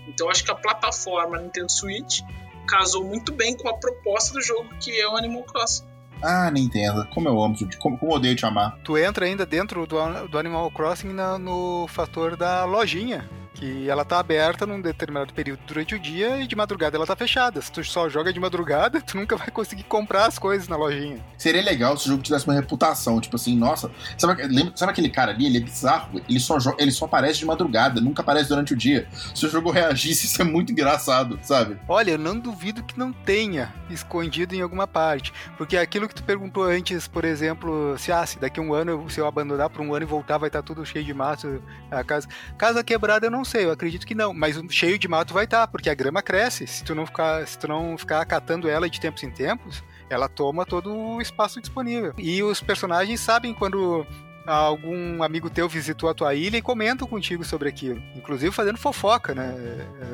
Então 0.07 0.29
acho 0.29 0.43
que 0.43 0.51
a 0.51 0.55
plataforma 0.55 1.39
Nintendo 1.39 1.71
Switch 1.71 2.21
casou 2.67 3.03
muito 3.03 3.31
bem 3.31 3.55
com 3.55 3.69
a 3.69 3.77
proposta 3.77 4.33
do 4.33 4.41
jogo, 4.41 4.69
que 4.79 4.99
é 4.99 5.07
o 5.07 5.15
Animal 5.15 5.43
Crossing. 5.43 5.87
Ah, 6.21 6.51
Nintendo, 6.51 7.07
como 7.13 7.29
eu 7.29 7.41
amo, 7.41 7.55
como, 7.79 7.97
como 7.97 8.11
eu 8.11 8.17
odeio 8.17 8.35
te 8.35 8.45
amar. 8.45 8.77
Tu 8.83 8.97
entra 8.97 9.25
ainda 9.25 9.45
dentro 9.45 9.85
do, 9.85 10.27
do 10.27 10.37
Animal 10.37 10.69
Crossing 10.71 11.13
na, 11.13 11.37
no 11.37 11.87
fator 11.87 12.35
da 12.35 12.65
lojinha 12.65 13.29
que 13.59 13.89
ela 13.89 14.05
tá 14.05 14.19
aberta 14.19 14.65
num 14.65 14.79
determinado 14.79 15.33
período 15.33 15.59
durante 15.67 15.93
o 15.93 15.99
dia 15.99 16.39
e 16.41 16.47
de 16.47 16.55
madrugada 16.55 16.95
ela 16.95 17.05
tá 17.05 17.15
fechada. 17.15 17.61
Se 17.61 17.69
tu 17.69 17.83
só 17.83 18.07
joga 18.07 18.31
de 18.31 18.39
madrugada, 18.39 19.01
tu 19.05 19.17
nunca 19.17 19.35
vai 19.35 19.49
conseguir 19.49 19.83
comprar 19.83 20.27
as 20.27 20.39
coisas 20.39 20.69
na 20.69 20.77
lojinha. 20.77 21.19
Seria 21.37 21.61
legal 21.61 21.97
se 21.97 22.05
o 22.05 22.11
jogo 22.11 22.23
tivesse 22.23 22.47
uma 22.47 22.53
reputação, 22.53 23.19
tipo 23.19 23.35
assim, 23.35 23.57
nossa, 23.57 23.91
sabe, 24.17 24.43
lembra, 24.43 24.71
sabe 24.75 24.93
aquele 24.93 25.09
cara 25.09 25.31
ali? 25.31 25.45
Ele 25.45 25.57
é 25.57 25.61
bizarro, 25.61 26.21
ele 26.29 26.39
só, 26.39 26.57
ele 26.77 26.91
só 26.91 27.03
aparece 27.03 27.39
de 27.39 27.45
madrugada, 27.45 27.99
nunca 27.99 28.21
aparece 28.21 28.47
durante 28.47 28.73
o 28.73 28.77
dia. 28.77 29.07
Se 29.35 29.45
o 29.45 29.49
jogo 29.49 29.71
reagisse, 29.71 30.25
isso 30.27 30.41
é 30.41 30.45
muito 30.45 30.71
engraçado, 30.71 31.37
sabe? 31.43 31.77
Olha, 31.87 32.11
eu 32.11 32.17
não 32.17 32.39
duvido 32.39 32.81
que 32.81 32.97
não 32.97 33.11
tenha 33.11 33.73
escondido 33.89 34.55
em 34.55 34.61
alguma 34.61 34.87
parte, 34.87 35.33
porque 35.57 35.75
aquilo 35.75 36.07
que 36.07 36.15
tu 36.15 36.23
perguntou 36.23 36.63
antes, 36.63 37.09
por 37.09 37.25
exemplo, 37.25 37.97
se, 37.97 38.11
ah, 38.11 38.25
se 38.25 38.39
daqui 38.39 38.59
a 38.59 38.63
um 38.63 38.73
ano, 38.73 39.09
se 39.09 39.19
eu 39.19 39.27
abandonar 39.27 39.69
por 39.69 39.81
um 39.81 39.93
ano 39.93 40.05
e 40.05 40.07
voltar, 40.07 40.37
vai 40.37 40.47
estar 40.47 40.61
tá 40.61 40.65
tudo 40.65 40.85
cheio 40.85 41.03
de 41.03 41.13
mato, 41.13 41.61
a 41.91 42.03
casa, 42.05 42.27
casa 42.57 42.83
quebrada 42.83 43.27
eu 43.27 43.31
não 43.31 43.43
sei, 43.49 43.65
eu 43.65 43.71
acredito 43.71 44.05
que 44.05 44.15
não, 44.15 44.33
mas 44.33 44.57
cheio 44.69 44.97
de 44.97 45.07
mato 45.07 45.33
vai 45.33 45.43
estar, 45.43 45.61
tá, 45.61 45.67
porque 45.67 45.89
a 45.89 45.93
grama 45.93 46.21
cresce. 46.21 46.67
Se 46.67 46.83
tu 46.83 46.95
não 46.95 47.05
ficar, 47.05 47.45
se 47.47 47.57
tu 47.57 47.67
não 47.67 47.97
ficar 47.97 48.23
catando 48.25 48.69
ela 48.69 48.89
de 48.89 48.99
tempos 48.99 49.23
em 49.23 49.31
tempos, 49.31 49.83
ela 50.09 50.29
toma 50.29 50.65
todo 50.65 50.95
o 50.95 51.21
espaço 51.21 51.59
disponível. 51.59 52.13
E 52.17 52.41
os 52.43 52.61
personagens 52.61 53.19
sabem 53.19 53.53
quando 53.53 54.05
algum 54.45 55.21
amigo 55.21 55.49
teu 55.49 55.67
visitou 55.67 56.09
a 56.09 56.13
tua 56.13 56.33
ilha 56.33 56.57
e 56.57 56.61
comentam 56.61 57.07
contigo 57.07 57.43
sobre 57.43 57.69
aquilo, 57.69 58.01
inclusive 58.15 58.55
fazendo 58.55 58.77
fofoca, 58.77 59.35
né, 59.35 59.53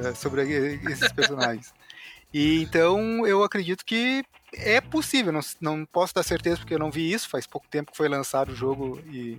é, 0.03 0.13
sobre 0.13 0.41
esses 0.89 1.11
personagens. 1.11 1.73
E 2.33 2.61
então 2.61 3.25
eu 3.25 3.43
acredito 3.43 3.85
que 3.85 4.25
é 4.53 4.81
possível, 4.81 5.31
não, 5.31 5.41
não 5.61 5.85
posso 5.85 6.13
dar 6.13 6.23
certeza 6.23 6.57
porque 6.57 6.73
eu 6.73 6.79
não 6.79 6.91
vi 6.91 7.11
isso, 7.11 7.29
faz 7.29 7.47
pouco 7.47 7.67
tempo 7.69 7.91
que 7.91 7.97
foi 7.97 8.09
lançado 8.09 8.51
o 8.51 8.55
jogo 8.55 8.99
e 9.07 9.37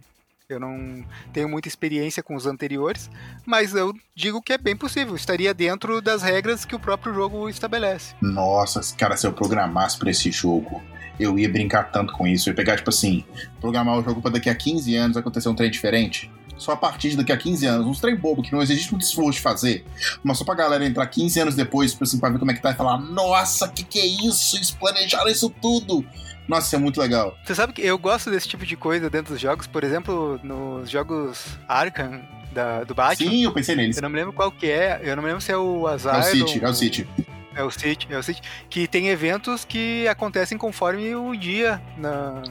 eu 0.49 0.61
não 0.61 1.05
tenho 1.33 1.49
muita 1.49 1.67
experiência 1.67 2.23
com 2.23 2.37
os 2.37 2.47
anteriores, 2.47 3.11
mas 3.45 3.75
eu 3.75 3.93
digo 4.15 4.41
que 4.41 4.53
é 4.53 4.59
bem 4.59 4.77
possível. 4.77 5.17
Estaria 5.17 5.53
dentro 5.53 6.01
das 6.01 6.23
regras 6.23 6.65
que 6.65 6.75
o 6.75 6.79
próprio 6.79 7.13
jogo 7.13 7.49
estabelece. 7.49 8.15
Nossa, 8.23 8.81
cara, 8.97 9.17
se 9.17 9.27
eu 9.27 9.33
programasse 9.33 9.99
para 9.99 10.11
esse 10.11 10.31
jogo, 10.31 10.81
eu 11.19 11.37
ia 11.37 11.49
brincar 11.49 11.91
tanto 11.91 12.13
com 12.13 12.29
isso. 12.29 12.49
Eu 12.49 12.53
ia 12.53 12.57
pegar, 12.57 12.77
tipo 12.77 12.91
assim, 12.91 13.25
programar 13.61 13.99
o 13.99 14.05
jogo 14.05 14.23
para 14.23 14.33
daqui 14.33 14.49
a 14.49 14.55
15 14.55 14.95
anos 14.95 15.17
acontecer 15.17 15.49
um 15.49 15.55
trem 15.55 15.71
diferente. 15.71 16.31
Só 16.57 16.73
a 16.73 16.77
partir 16.77 17.11
de 17.11 17.17
daqui 17.17 17.33
a 17.33 17.37
15 17.37 17.67
anos. 17.67 17.87
Uns 17.87 18.01
trem 18.01 18.15
bobo 18.15 18.41
que 18.41 18.53
não 18.53 18.63
existe 18.63 18.91
muito 18.93 19.03
esforço 19.05 19.33
de 19.33 19.41
fazer. 19.41 19.85
Mas 20.23 20.39
só 20.39 20.45
pra 20.45 20.55
galera 20.55 20.87
entrar 20.87 21.07
15 21.07 21.41
anos 21.41 21.55
depois, 21.57 21.91
tipo 21.91 22.05
assim, 22.05 22.19
pra 22.19 22.31
ver 22.31 22.39
como 22.39 22.53
é 22.53 22.55
que 22.55 22.63
tá 22.63 22.71
e 22.71 22.75
falar: 22.75 22.99
Nossa, 22.99 23.69
que 23.69 23.83
que 23.83 23.99
é 23.99 24.07
isso? 24.07 24.57
Eles 24.57 24.71
planejaram 24.71 25.29
isso 25.29 25.51
tudo. 25.51 26.07
Nossa, 26.49 26.67
isso 26.67 26.77
é 26.77 26.79
muito 26.79 27.01
legal. 27.01 27.37
Você 27.45 27.55
sabe 27.55 27.73
que 27.73 27.83
eu 27.83 27.99
gosto 27.99 28.31
desse 28.31 28.49
tipo 28.49 28.65
de 28.65 28.77
coisa 28.77 29.11
dentro 29.11 29.33
dos 29.33 29.41
jogos, 29.41 29.67
por 29.67 29.83
exemplo, 29.83 30.39
nos 30.43 30.89
jogos 30.89 31.59
Arkham 31.69 32.21
da, 32.53 32.85
do 32.85 32.95
Batman. 32.95 33.31
Sim, 33.31 33.45
eu 33.45 33.53
pensei 33.53 33.77
neles. 33.77 33.97
Eu 33.97 34.03
não 34.03 34.09
me 34.09 34.17
lembro 34.17 34.33
qual 34.33 34.51
que 34.51 34.71
é, 34.71 35.01
eu 35.03 35.15
não 35.15 35.23
me 35.23 35.29
lembro 35.29 35.43
se 35.43 35.53
é 35.53 35.57
o 35.57 35.87
Azar. 35.87 36.17
É 36.17 36.21
o 36.21 36.23
City, 36.25 36.65
é 36.65 36.69
o 36.69 36.75
City. 36.75 37.09
É 37.55 37.63
o 37.63 37.71
City, 37.71 38.07
é 38.11 38.19
o 38.19 38.23
City. 38.23 38.43
Que 38.69 38.87
tem 38.87 39.09
eventos 39.09 39.65
que 39.65 40.07
acontecem 40.09 40.59
conforme 40.59 41.15
o 41.15 41.35
dia 41.35 41.81
na, 41.97 42.43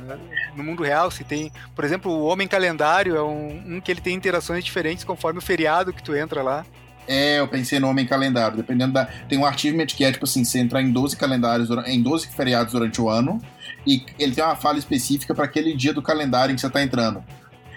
no 0.55 0.63
mundo 0.63 0.83
real. 0.83 1.11
Se 1.11 1.23
tem, 1.23 1.51
por 1.75 1.85
exemplo, 1.85 2.11
o 2.11 2.25
Homem 2.25 2.47
Calendário 2.47 3.15
é 3.15 3.23
um, 3.23 3.75
um 3.75 3.81
que 3.81 3.91
ele 3.91 4.01
tem 4.01 4.15
interações 4.15 4.63
diferentes 4.63 5.03
conforme 5.03 5.39
o 5.39 5.41
feriado 5.41 5.93
que 5.93 6.01
tu 6.01 6.15
entra 6.15 6.41
lá. 6.41 6.65
É, 7.07 7.39
eu 7.39 7.47
pensei 7.47 7.79
no 7.79 7.87
Homem 7.87 8.05
Calendário. 8.05 8.57
Dependendo 8.57 8.93
da. 8.93 9.05
Tem 9.05 9.37
um 9.37 9.45
achievement 9.45 9.85
que 9.85 10.03
é 10.03 10.11
tipo 10.11 10.25
assim: 10.25 10.43
você 10.43 10.57
entrar 10.57 10.81
em 10.81 10.91
12 10.91 11.15
calendários, 11.15 11.69
em 11.85 12.01
12 12.01 12.27
feriados 12.29 12.73
durante 12.73 12.99
o 12.99 13.07
ano, 13.07 13.39
e 13.85 14.03
ele 14.19 14.33
tem 14.35 14.43
uma 14.43 14.55
fala 14.55 14.77
específica 14.77 15.33
para 15.35 15.45
aquele 15.45 15.75
dia 15.75 15.93
do 15.93 16.01
calendário 16.01 16.51
em 16.51 16.55
que 16.55 16.61
você 16.61 16.69
tá 16.69 16.81
entrando. 16.81 17.23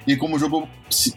E 0.07 0.17
como 0.17 0.37
o 0.37 0.39
jogo. 0.39 0.67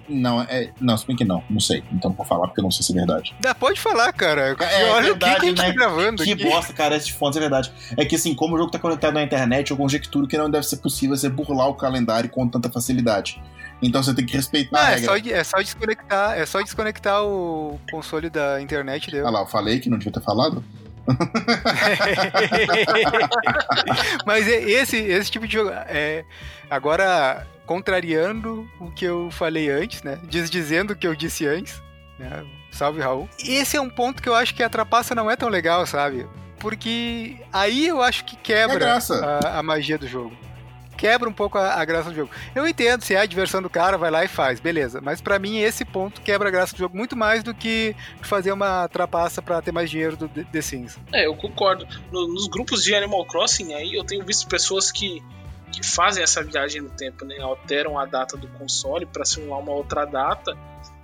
Não, 0.10 0.42
é. 0.42 0.70
Não, 0.82 0.98
se 0.98 1.08
bem 1.08 1.16
que 1.16 1.24
não, 1.24 1.42
não 1.50 1.62
sei. 1.62 1.82
Então 1.94 2.12
vou 2.12 2.26
falar 2.26 2.48
porque 2.48 2.60
eu 2.60 2.64
não 2.64 2.72
sei 2.72 2.84
se 2.86 2.92
é 2.92 2.96
verdade. 2.96 3.34
Dá, 3.40 3.56
pode 3.56 3.80
falar, 3.80 4.12
cara. 4.12 4.54
É, 4.60 4.82
é 4.82 4.92
Olha 4.92 5.04
verdade, 5.06 5.14
o 5.14 5.36
que, 5.36 5.40
que 5.40 5.46
a 5.46 5.50
gente 5.50 5.58
né? 5.62 5.68
tá 5.68 5.74
gravando 5.74 6.24
Que 6.24 6.34
aqui. 6.34 6.44
bosta, 6.44 6.74
cara, 6.74 6.98
esses 6.98 7.08
fontes 7.08 7.38
é 7.38 7.40
verdade. 7.40 7.72
É 7.96 8.04
que 8.04 8.16
assim, 8.18 8.36
como 8.36 8.56
o 8.56 8.58
jogo 8.58 8.70
tá 8.70 8.78
conectado 8.78 9.14
na 9.14 9.24
internet, 9.24 9.72
eu 9.72 9.78
conjecturo 9.78 10.28
que 10.28 10.38
não 10.38 10.50
deve 10.50 10.66
ser 10.68 10.76
possível 10.78 11.16
você 11.16 11.30
burlar 11.30 11.70
o 11.70 11.74
calendário 11.76 12.30
com 12.30 12.46
tanta 12.50 12.70
facilidade. 12.70 13.42
Então 13.82 14.04
você 14.04 14.14
tem 14.14 14.26
que 14.26 14.36
respeitar 14.36 14.78
a 14.78 14.88
Ah, 14.88 14.92
é 14.92 14.96
regra. 14.96 15.06
só, 15.10 15.18
de- 15.18 15.34
é 15.34 15.44
só 15.46 15.58
desconectar, 15.62 16.38
é 16.38 16.46
só 16.46 16.62
desconectar 16.62 17.24
o 17.24 17.80
console 17.90 18.30
da 18.30 18.62
internet 18.62 19.10
deu. 19.10 19.26
Ah 19.26 19.32
lá, 19.32 19.40
eu 19.40 19.48
falei 19.48 19.80
que 19.80 19.90
não 19.90 19.98
devia 19.98 20.12
ter 20.12 20.22
falado? 20.22 20.62
Mas 24.26 24.48
é- 24.48 24.62
esse, 24.70 24.98
esse 24.98 25.32
tipo 25.32 25.48
de 25.48 25.54
jogo. 25.54 25.72
É, 25.88 26.24
agora, 26.70 27.46
contrariando 27.66 28.68
o 28.80 28.92
que 28.92 29.06
eu 29.06 29.30
falei 29.32 29.70
antes, 29.70 30.04
né? 30.04 30.20
Desdizendo 30.24 30.94
o 30.94 30.96
que 30.96 31.08
eu 31.08 31.16
disse 31.16 31.46
antes, 31.46 31.82
né? 32.20 32.44
Salve, 32.72 33.02
Raul. 33.02 33.28
Esse 33.46 33.76
é 33.78 33.82
um 33.82 33.90
ponto 33.90 34.22
que 34.24 34.30
eu 34.30 34.36
acho 34.36 34.56
que 34.56 34.64
a 34.64 34.70
trapaça 34.70 35.14
não 35.14 35.30
é 35.30 35.36
tão 35.36 35.50
legal, 35.50 35.86
sabe? 35.86 36.26
Porque 36.60 37.36
aí 37.52 37.88
eu 37.88 38.02
acho 38.02 38.24
que 38.24 38.36
É 38.36 38.40
quebra 38.42 38.80
graça. 38.80 39.40
a, 39.44 39.60
a 39.60 39.64
magia 39.64 39.98
do 39.98 40.08
jogo. 40.08 40.36
Quebra 41.02 41.28
um 41.28 41.34
pouco 41.34 41.58
a, 41.58 41.74
a 41.82 41.84
graça 41.84 42.12
do 42.12 42.16
jogo. 42.16 42.30
Eu 42.54 42.68
entendo, 42.68 43.02
se 43.04 43.16
é 43.16 43.20
a 43.22 43.26
diversão 43.26 43.60
do 43.60 43.72
cara, 43.72 43.98
vai 43.98 44.12
lá 44.12 44.24
e 44.24 44.28
faz, 44.28 44.60
beleza. 44.60 45.02
Mas 45.02 45.20
pra 45.20 45.40
mim 45.40 45.58
esse 45.58 45.84
ponto 45.84 46.22
quebra 46.22 46.48
a 46.48 46.52
graça 46.52 46.74
do 46.76 46.78
jogo 46.78 46.96
muito 46.96 47.18
mais 47.18 47.42
do 47.42 47.56
que 47.56 47.96
fazer 48.22 48.52
uma 48.52 48.88
trapaça 48.88 49.42
pra 49.42 49.60
ter 49.64 49.72
mais 49.72 49.90
dinheiro 49.90 50.16
do 50.16 50.30
The 50.30 50.62
Sims. 50.62 51.00
É, 51.12 51.26
eu 51.26 51.36
concordo. 51.36 51.88
No- 52.12 52.28
nos 52.28 52.48
grupos 52.48 52.84
de 52.84 52.94
Animal 52.94 53.26
Crossing 53.26 53.74
aí, 53.74 53.96
eu 53.96 54.04
tenho 54.04 54.24
visto 54.24 54.48
pessoas 54.48 54.92
que, 54.92 55.24
que 55.72 55.84
fazem 55.84 56.22
essa 56.24 56.44
viagem 56.44 56.82
no 56.82 56.92
tempo, 56.92 57.26
né? 57.26 57.40
Alteram 57.40 57.98
a 57.98 58.06
data 58.06 58.38
do 58.38 58.48
console 58.50 59.08
para 59.08 59.26
simular 59.26 59.58
uma 59.60 59.72
outra 59.72 60.06
data. 60.06 60.56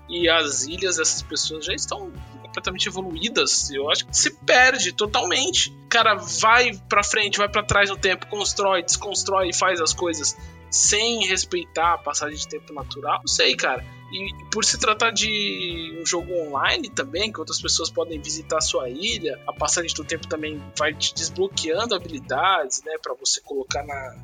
E 0.08 0.30
as 0.30 0.62
ilhas 0.68 0.98
dessas 0.98 1.24
pessoas 1.24 1.66
já 1.66 1.74
estão 1.74 2.14
completamente 2.58 2.88
evoluídas. 2.88 3.70
Eu 3.70 3.90
acho 3.90 4.06
que 4.06 4.18
se 4.18 4.32
perde 4.32 4.92
totalmente. 4.92 5.72
Cara 5.90 6.16
vai 6.16 6.74
pra 6.90 7.04
frente, 7.04 7.38
vai 7.38 7.48
pra 7.48 7.64
trás 7.64 7.90
no 7.90 7.98
tempo, 7.98 8.28
constrói, 8.28 8.84
desconstrói 8.84 9.54
faz 9.54 9.80
as 9.80 9.94
coisas 9.94 10.36
sem 10.70 11.26
respeitar 11.26 11.94
a 11.94 11.98
passagem 11.98 12.38
de 12.38 12.48
tempo 12.48 12.74
natural. 12.74 13.20
Não 13.20 13.28
sei, 13.28 13.56
cara. 13.56 13.86
E 14.12 14.34
por 14.52 14.66
se 14.66 14.80
tratar 14.80 15.12
de 15.12 15.98
um 16.02 16.06
jogo 16.06 16.34
online 16.34 16.90
também, 16.90 17.32
que 17.32 17.40
outras 17.40 17.62
pessoas 17.62 17.90
podem 17.90 18.20
visitar 18.20 18.58
a 18.58 18.62
sua 18.62 18.90
ilha, 18.90 19.40
a 19.48 19.54
passagem 19.54 19.94
do 19.94 20.04
tempo 20.04 20.28
também 20.28 20.62
vai 20.78 20.94
te 20.94 21.14
desbloqueando 21.14 21.94
habilidades, 21.94 22.82
né, 22.84 22.94
para 23.02 23.14
você 23.16 23.42
colocar 23.42 23.84
na, 23.86 24.16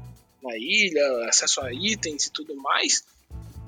na 0.41 0.57
ilha, 0.57 1.27
acesso 1.27 1.61
a 1.61 1.73
itens 1.73 2.27
e 2.27 2.31
tudo 2.31 2.55
mais. 2.55 3.03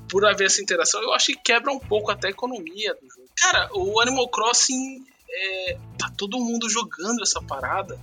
Por 0.10 0.26
haver 0.26 0.46
essa 0.46 0.62
interação, 0.62 1.02
eu 1.02 1.14
acho 1.14 1.28
que 1.28 1.36
quebra 1.36 1.72
um 1.72 1.80
pouco 1.80 2.12
até 2.12 2.28
a 2.28 2.32
economia 2.32 2.94
do. 2.94 3.15
Cara, 3.38 3.70
o 3.74 4.00
Animal 4.00 4.28
Crossing 4.30 5.06
é, 5.30 5.78
tá 5.98 6.12
todo 6.16 6.40
mundo 6.40 6.70
jogando 6.70 7.22
essa 7.22 7.42
parada. 7.42 8.00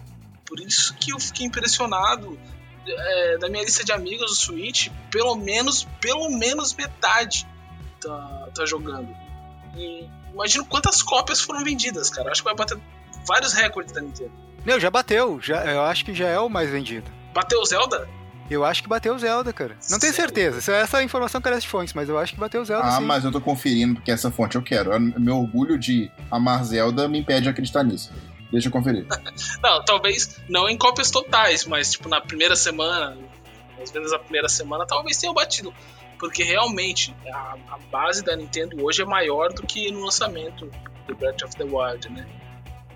Por 0.47 0.61
isso 0.61 0.95
que 0.95 1.13
eu 1.13 1.19
fiquei 1.19 1.47
impressionado 1.47 2.39
é, 2.87 3.39
da 3.39 3.49
minha 3.49 3.65
lista 3.65 3.85
de 3.85 3.93
amigos 3.93 4.31
do 4.31 4.37
Switch, 4.37 4.89
pelo 5.11 5.35
menos, 5.37 5.85
pelo 6.01 6.29
menos 6.31 6.75
metade 6.75 7.47
tá, 8.01 8.49
tá 8.55 8.67
jogando. 8.67 9.15
E 9.75 10.07
imagino 10.33 10.65
quantas 10.67 11.03
cópias 11.03 11.41
foram 11.41 11.65
vendidas, 11.65 12.11
cara. 12.11 12.31
Acho 12.31 12.43
que 12.43 12.49
vai 12.49 12.55
bater 12.55 12.79
vários 13.27 13.53
recordes 13.53 13.93
da 13.93 14.01
Nintendo. 14.01 14.33
Meu, 14.65 14.79
já 14.79 14.91
bateu. 14.91 15.41
Já, 15.41 15.65
eu 15.65 15.83
acho 15.83 16.05
que 16.05 16.15
já 16.15 16.29
é 16.29 16.39
o 16.39 16.49
mais 16.49 16.71
vendido. 16.71 17.11
Bateu 17.33 17.61
o 17.61 17.65
Zelda? 17.65 18.09
Eu 18.51 18.65
acho 18.65 18.83
que 18.83 18.89
bateu 18.89 19.15
o 19.15 19.19
Zelda, 19.19 19.53
cara. 19.53 19.77
Não 19.91 19.99
tenho 19.99 20.13
Sério? 20.13 20.35
certeza. 20.35 20.59
Essa- 20.59 20.73
Essa 20.73 21.03
informação 21.03 21.41
carece 21.41 21.63
de 21.63 21.69
fontes, 21.69 21.95
mas 21.95 22.09
eu 22.09 22.19
acho 22.19 22.35
que 22.35 22.41
bateu 22.41 22.61
o 22.61 22.65
Zelda 22.65 22.87
Ah, 22.87 22.99
sim. 22.99 23.05
mas 23.05 23.25
eu 23.25 23.33
tô 23.33 23.41
conferindo 23.41 23.95
porque 23.95 24.11
essa 24.11 24.31
fonte 24.31 24.57
eu 24.57 24.63
quero. 24.63 24.91
Meu 25.01 25.39
orgulho 25.39 25.79
de 25.79 26.11
amar 26.31 26.63
Zelda 26.65 27.09
me 27.09 27.19
impede 27.19 27.43
de 27.43 27.49
acreditar 27.49 27.83
nisso. 27.83 28.13
Deixa 28.51 28.69
eu 28.69 28.73
conferir. 28.73 29.07
Não, 29.63 29.83
talvez 29.85 30.39
não 30.49 30.69
em 30.69 30.77
cópias 30.77 31.11
totais, 31.11 31.65
mas 31.65 31.93
tipo 31.93 32.07
na 32.09 32.21
primeira 32.21 32.55
semana, 32.55 33.17
às 33.83 33.91
vezes 33.91 34.13
na 34.13 34.19
primeira 34.19 34.49
semana, 34.49 34.85
talvez 34.87 35.17
tenha 35.17 35.33
batido. 35.33 35.73
Porque 36.19 36.45
realmente 36.45 37.15
a, 37.33 37.57
a 37.71 37.79
base 37.91 38.23
da 38.23 38.37
Nintendo 38.37 38.85
hoje 38.85 39.01
é 39.03 39.05
maior 39.07 39.53
do 39.53 39.63
que 39.63 39.91
no 39.91 40.05
lançamento 40.05 40.71
do 41.09 41.17
Breath 41.17 41.43
of 41.45 41.57
the 41.57 41.65
Wild, 41.65 42.09
né? 42.11 42.27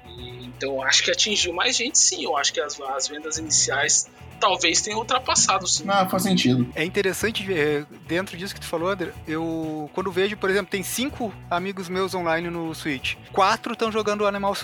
E, 0.07 0.45
então 0.45 0.83
acho 0.83 1.03
que 1.03 1.11
atingiu 1.11 1.53
mais 1.55 1.75
gente 1.77 1.99
sim. 1.99 2.23
Eu 2.25 2.37
acho 2.37 2.53
que 2.53 2.61
as, 2.61 2.79
as 2.81 3.09
vendas 3.09 3.39
iniciais 3.39 4.07
talvez 4.39 4.81
tenham 4.81 4.99
ultrapassado 4.99 5.67
sim. 5.67 5.85
Não, 5.85 6.09
faz 6.09 6.23
sentido. 6.23 6.67
É 6.75 6.85
interessante 6.85 7.43
ver, 7.45 7.87
dentro 8.07 8.37
disso 8.37 8.55
que 8.55 8.61
tu 8.61 8.67
falou, 8.67 8.89
André, 8.91 9.13
eu 9.27 9.91
quando 9.95 10.11
vejo, 10.13 10.37
por 10.37 10.51
exemplo, 10.51 10.71
tem 10.71 10.83
cinco 10.83 11.33
amigos 11.51 11.89
meus 11.89 12.15
online 12.15 12.49
no 12.51 12.75
Switch. 12.75 13.15
Quatro 13.33 13.73
estão 13.73 13.91
jogando 13.91 14.27
Animal, 14.27 14.55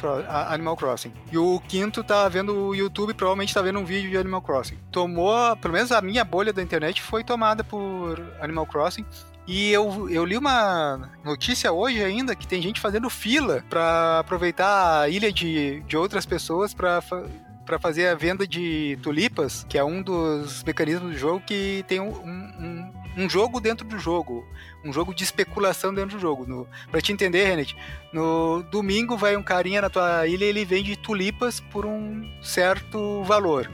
Animal 0.48 0.76
Crossing. 0.76 1.12
E 1.30 1.38
o 1.38 1.60
quinto 1.66 2.02
tá 2.04 2.28
vendo 2.28 2.54
o 2.54 2.74
YouTube, 2.74 3.14
provavelmente 3.14 3.54
tá 3.54 3.62
vendo 3.62 3.78
um 3.78 3.84
vídeo 3.84 4.10
de 4.10 4.16
Animal 4.18 4.42
Crossing. 4.42 4.78
Tomou, 4.90 5.56
pelo 5.56 5.74
menos 5.74 5.92
a 5.92 6.00
minha 6.00 6.24
bolha 6.24 6.52
da 6.52 6.62
internet 6.62 7.00
foi 7.02 7.24
tomada 7.24 7.64
por 7.64 8.20
Animal 8.40 8.66
Crossing. 8.66 9.04
E 9.46 9.70
eu, 9.72 10.08
eu 10.08 10.24
li 10.24 10.36
uma 10.36 11.10
notícia 11.24 11.72
hoje 11.72 12.02
ainda 12.02 12.36
que 12.36 12.46
tem 12.46 12.62
gente 12.62 12.80
fazendo 12.80 13.10
fila 13.10 13.64
pra 13.68 14.20
aproveitar 14.20 15.00
a 15.00 15.08
ilha 15.08 15.32
de, 15.32 15.80
de 15.80 15.96
outras 15.96 16.24
pessoas 16.24 16.72
pra 16.72 17.00
fa- 17.00 17.24
para 17.64 17.78
fazer 17.78 18.08
a 18.08 18.14
venda 18.14 18.46
de 18.46 18.98
tulipas, 19.02 19.64
que 19.68 19.78
é 19.78 19.84
um 19.84 20.02
dos 20.02 20.62
mecanismos 20.64 21.12
do 21.12 21.18
jogo 21.18 21.42
que 21.46 21.84
tem 21.86 22.00
um, 22.00 22.08
um, 22.08 22.92
um 23.16 23.30
jogo 23.30 23.60
dentro 23.60 23.86
do 23.86 23.98
jogo, 23.98 24.46
um 24.84 24.92
jogo 24.92 25.14
de 25.14 25.24
especulação 25.24 25.94
dentro 25.94 26.16
do 26.16 26.20
jogo. 26.20 26.66
Pra 26.90 27.00
te 27.00 27.12
entender, 27.12 27.44
Renet, 27.44 27.76
no 28.12 28.62
domingo 28.64 29.16
vai 29.16 29.36
um 29.36 29.42
carinha 29.42 29.82
na 29.82 29.90
tua 29.90 30.26
ilha 30.26 30.44
e 30.44 30.48
ele 30.48 30.64
vende 30.64 30.96
tulipas 30.96 31.60
por 31.60 31.86
um 31.86 32.28
certo 32.42 33.22
valor. 33.24 33.70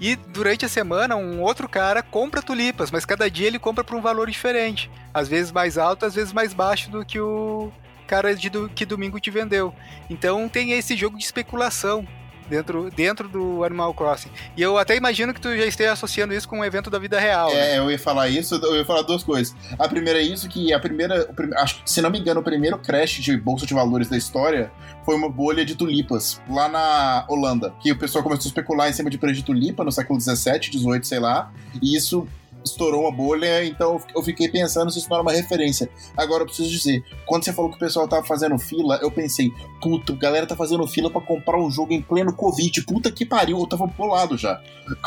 E 0.00 0.16
durante 0.16 0.64
a 0.64 0.68
semana, 0.68 1.14
um 1.14 1.42
outro 1.42 1.68
cara 1.68 2.02
compra 2.02 2.40
tulipas, 2.40 2.90
mas 2.90 3.04
cada 3.04 3.30
dia 3.30 3.46
ele 3.46 3.58
compra 3.58 3.84
por 3.84 3.96
um 3.96 4.00
valor 4.00 4.30
diferente. 4.30 4.90
Às 5.12 5.28
vezes 5.28 5.52
mais 5.52 5.76
alto, 5.76 6.06
às 6.06 6.14
vezes 6.14 6.32
mais 6.32 6.54
baixo 6.54 6.90
do 6.90 7.04
que 7.04 7.20
o 7.20 7.70
cara 8.06 8.34
de 8.34 8.50
que 8.74 8.86
domingo 8.86 9.20
te 9.20 9.30
vendeu. 9.30 9.74
Então 10.08 10.48
tem 10.48 10.72
esse 10.72 10.96
jogo 10.96 11.18
de 11.18 11.24
especulação 11.24 12.08
dentro, 12.50 12.90
dentro 12.90 13.28
do 13.28 13.64
Animal 13.64 13.94
Crossing. 13.94 14.28
E 14.56 14.60
eu 14.60 14.76
até 14.76 14.96
imagino 14.96 15.32
que 15.32 15.40
tu 15.40 15.56
já 15.56 15.64
esteja 15.64 15.92
associando 15.92 16.34
isso 16.34 16.48
com 16.48 16.58
um 16.58 16.64
evento 16.64 16.90
da 16.90 16.98
vida 16.98 17.18
real. 17.18 17.48
né? 17.50 17.74
É, 17.74 17.78
eu 17.78 17.90
ia 17.90 17.98
falar 17.98 18.28
isso, 18.28 18.56
eu 18.56 18.76
ia 18.76 18.84
falar 18.84 19.02
duas 19.02 19.22
coisas. 19.22 19.54
A 19.78 19.88
primeira 19.88 20.18
é 20.18 20.22
isso, 20.22 20.48
que 20.48 20.72
a 20.72 20.80
primeira, 20.80 21.30
acho 21.58 21.80
se 21.86 22.02
não 22.02 22.10
me 22.10 22.18
engano, 22.18 22.40
o 22.40 22.42
primeiro 22.42 22.76
crash 22.78 23.20
de 23.20 23.36
bolsa 23.36 23.64
de 23.64 23.72
valores 23.72 24.08
da 24.08 24.16
história 24.16 24.70
foi 25.04 25.14
uma 25.14 25.30
bolha 25.30 25.64
de 25.64 25.74
tulipas, 25.76 26.40
lá 26.48 26.68
na 26.68 27.24
Holanda. 27.28 27.72
Que 27.80 27.92
o 27.92 27.98
pessoal 27.98 28.22
começou 28.22 28.46
a 28.46 28.48
especular 28.48 28.88
em 28.90 28.92
cima 28.92 29.08
de 29.08 29.16
preço 29.16 29.36
de 29.36 29.44
tulipa 29.44 29.84
no 29.84 29.92
século 29.92 30.18
17, 30.18 30.70
18, 30.70 31.06
sei 31.06 31.20
lá, 31.20 31.52
e 31.80 31.96
isso 31.96 32.26
estourou 32.64 33.02
uma 33.02 33.12
bolha, 33.12 33.64
então 33.64 34.00
eu 34.14 34.22
fiquei 34.22 34.48
pensando 34.48 34.90
se 34.90 34.98
isso 34.98 35.08
não 35.08 35.16
era 35.16 35.22
uma 35.22 35.32
referência. 35.32 35.88
Agora 36.16 36.42
eu 36.42 36.46
preciso 36.46 36.70
dizer, 36.70 37.02
quando 37.26 37.44
você 37.44 37.52
falou 37.52 37.70
que 37.70 37.76
o 37.76 37.80
pessoal 37.80 38.06
tava 38.08 38.24
fazendo 38.26 38.58
fila, 38.58 38.98
eu 39.02 39.10
pensei, 39.10 39.50
puta, 39.80 40.12
a 40.12 40.16
galera 40.16 40.46
tá 40.46 40.56
fazendo 40.56 40.86
fila 40.86 41.10
pra 41.10 41.20
comprar 41.20 41.58
um 41.58 41.70
jogo 41.70 41.92
em 41.92 42.02
pleno 42.02 42.32
Covid, 42.32 42.82
puta 42.82 43.10
que 43.10 43.24
pariu, 43.24 43.58
eu 43.58 43.66
tava 43.66 43.86
bolado 43.86 44.36
já. 44.36 44.60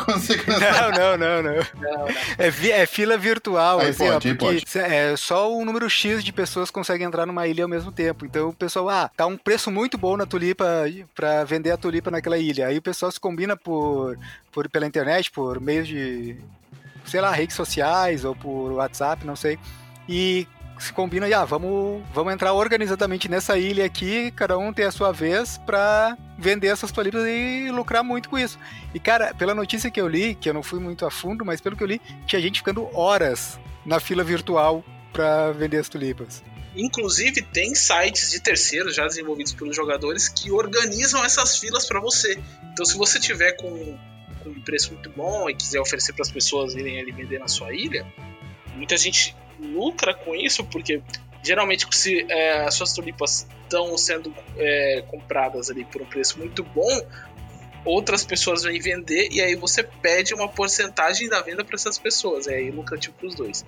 Não, 0.48 0.92
não, 0.92 1.18
não, 1.18 1.44
não. 1.44 1.54
Não, 1.82 2.06
não. 2.06 2.16
É, 2.38 2.50
vi- 2.50 2.72
é 2.72 2.86
fila 2.86 3.18
virtual, 3.18 3.80
Aí 3.80 3.90
assim, 3.90 4.08
ó, 4.08 4.14
pode, 4.14 4.28
aí 4.30 4.36
porque 4.36 4.62
pode. 4.66 4.86
é, 4.94 5.16
só 5.18 5.54
um 5.54 5.66
número 5.66 5.90
X 5.90 6.24
de 6.24 6.32
pessoas 6.32 6.72
consegue 6.72 7.04
entrar 7.04 7.26
numa 7.26 7.46
ilha 7.48 7.64
ao 7.66 7.70
mesmo 7.70 7.92
tempo. 7.92 8.26
Então 8.26 8.50
o 8.50 8.54
pessoal, 8.54 8.90
ah, 8.90 9.10
tá 9.16 9.26
um 9.26 9.38
preço 9.38 9.70
muito 9.70 9.98
bom 9.98 10.16
na 10.16 10.26
tulipa 10.26 10.66
pra 11.14 11.44
vender 11.44 11.72
a 11.72 11.78
tulipa 11.78 12.10
naquela 12.10 12.38
ilha. 12.38 12.68
Aí 12.68 12.78
o 12.78 12.82
pessoal 12.82 13.12
se 13.12 13.20
combina 13.20 13.58
por, 13.58 14.18
por 14.54 14.70
pela 14.70 14.86
internet, 14.88 15.30
por 15.32 15.60
meio 15.60 15.84
de, 15.84 16.38
sei 17.06 17.22
lá, 17.22 17.32
redes 17.32 17.56
sociais 17.56 18.26
ou 18.26 18.36
por 18.36 18.72
WhatsApp, 18.74 19.26
não 19.26 19.36
sei. 19.36 19.58
E 20.08 20.48
se 20.80 20.92
combina 20.92 21.28
ah, 21.36 21.46
vamos, 21.46 22.04
vamos 22.14 22.34
entrar 22.34 22.54
organizadamente 22.54 23.30
nessa 23.30 23.58
ilha 23.58 23.86
aqui, 23.86 24.32
cada 24.32 24.58
um 24.58 24.74
tem 24.74 24.86
a 24.86 24.92
sua 24.92 25.12
vez 25.12 25.58
pra 25.66 26.18
vender 26.38 26.68
essas 26.68 26.92
tulipas 26.92 27.24
e 27.26 27.70
lucrar 27.72 28.04
muito 28.04 28.30
com 28.30 28.38
isso. 28.38 28.60
E 28.94 29.00
cara, 29.00 29.34
pela 29.34 29.56
notícia 29.56 29.90
que 29.90 30.02
eu 30.02 30.08
li, 30.08 30.36
que 30.36 30.50
eu 30.50 30.54
não 30.54 30.64
fui 30.64 30.80
muito 30.80 31.06
a 31.06 31.12
fundo, 31.12 31.46
mas 31.46 31.62
pelo 31.62 31.76
que 31.76 31.84
eu 31.84 31.88
li, 31.88 32.02
tinha 32.26 32.42
gente 32.42 32.60
ficando 32.60 32.90
horas 32.94 33.60
na 33.86 34.00
fila 34.00 34.24
virtual 34.24 34.84
pra 35.12 35.52
vender 35.52 35.78
as 35.78 35.88
tulipas. 35.88 36.44
Inclusive, 36.76 37.44
tem 37.44 37.76
sites 37.76 38.32
de 38.32 38.40
terceiros 38.40 38.96
já 38.96 39.06
desenvolvidos 39.06 39.54
pelos 39.54 39.76
jogadores 39.76 40.28
que 40.28 40.52
organizam 40.52 41.24
essas 41.24 41.58
filas 41.58 41.86
para 41.86 42.00
você. 42.00 42.40
Então, 42.72 42.84
se 42.84 42.98
você 42.98 43.20
tiver 43.20 43.52
com, 43.54 43.98
com 44.44 44.50
um 44.50 44.62
preço 44.62 44.94
muito 44.94 45.10
bom 45.10 45.50
e 45.50 45.56
quiser 45.56 45.80
oferecer 45.80 46.14
para 46.14 46.24
as 46.24 46.32
pessoas 46.32 46.74
irem 46.76 47.00
ali 47.00 47.12
vender 47.12 47.40
na 47.40 47.48
sua 47.48 47.74
ilha, 47.74 48.06
muita 48.76 48.98
gente 48.98 49.36
lucra 49.60 50.14
com 50.14 50.36
isso, 50.36 50.64
porque 50.66 51.02
geralmente 51.44 51.86
se 51.92 52.26
é, 52.30 52.66
as 52.66 52.76
suas 52.76 52.94
tulipas 52.94 53.48
estão 53.64 53.98
sendo 53.98 54.34
é, 54.58 55.04
compradas 55.08 55.70
ali 55.70 55.86
por 55.86 56.02
um 56.02 56.06
preço 56.06 56.38
muito 56.40 56.64
bom, 56.64 57.02
outras 57.86 58.24
pessoas 58.24 58.64
vêm 58.64 58.80
vender 58.80 59.30
e 59.32 59.42
aí 59.42 59.56
você 59.56 59.84
pede 59.84 60.34
uma 60.34 60.48
porcentagem 60.48 61.28
da 61.28 61.42
venda 61.42 61.64
para 61.64 61.76
essas 61.76 61.98
pessoas, 61.98 62.48
é 62.48 62.56
aí 62.56 62.72
lucrativo 62.72 63.16
para 63.16 63.28
os 63.28 63.36
dois. 63.36 63.66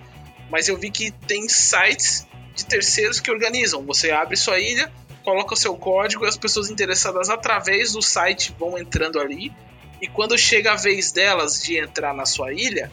mas 0.50 0.68
eu 0.68 0.76
vi 0.76 0.90
que 0.90 1.10
tem 1.10 1.48
sites 1.48 2.26
de 2.56 2.64
terceiros 2.64 3.20
que 3.20 3.30
organizam. 3.30 3.84
Você 3.84 4.10
abre 4.10 4.36
sua 4.36 4.58
ilha, 4.58 4.90
coloca 5.22 5.54
o 5.54 5.56
seu 5.56 5.76
código 5.76 6.24
e 6.24 6.28
as 6.28 6.36
pessoas 6.36 6.70
interessadas 6.70 7.28
através 7.28 7.92
do 7.92 8.00
site 8.00 8.54
vão 8.58 8.78
entrando 8.78 9.20
ali. 9.20 9.52
E 10.00 10.06
quando 10.06 10.36
chega 10.36 10.72
a 10.72 10.76
vez 10.76 11.12
delas 11.12 11.62
de 11.62 11.78
entrar 11.78 12.14
na 12.14 12.26
sua 12.26 12.52
ilha, 12.52 12.90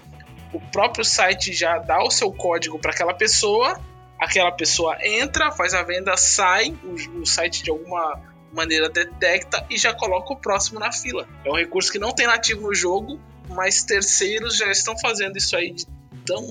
o 0.54 0.60
próprio 0.60 1.04
site 1.04 1.54
já 1.54 1.78
dá 1.78 2.02
o 2.04 2.12
seu 2.12 2.32
código 2.32 2.80
para 2.80 2.92
aquela 2.92 3.14
pessoa, 3.14 3.80
aquela 4.20 4.52
pessoa 4.52 4.98
entra, 5.02 5.52
faz 5.52 5.74
a 5.74 5.84
venda, 5.84 6.16
sai, 6.16 6.76
o, 6.84 7.22
o 7.22 7.26
site 7.26 7.64
de 7.64 7.70
alguma 7.70 8.22
maneira 8.54 8.88
detecta 8.88 9.66
e 9.70 9.78
já 9.78 9.94
coloca 9.94 10.34
o 10.34 10.38
próximo 10.38 10.80
na 10.80 10.92
fila. 10.92 11.28
É 11.44 11.50
um 11.50 11.56
recurso 11.56 11.92
que 11.92 12.00
não 12.00 12.12
tem 12.12 12.28
nativo 12.28 12.62
no 12.62 12.74
jogo, 12.74 13.20
mas 13.50 13.84
terceiros 13.84 14.58
já 14.58 14.72
estão 14.72 14.98
fazendo 14.98 15.38
isso 15.38 15.56
aí 15.56 15.72
de 15.72 15.86
tão, 16.26 16.46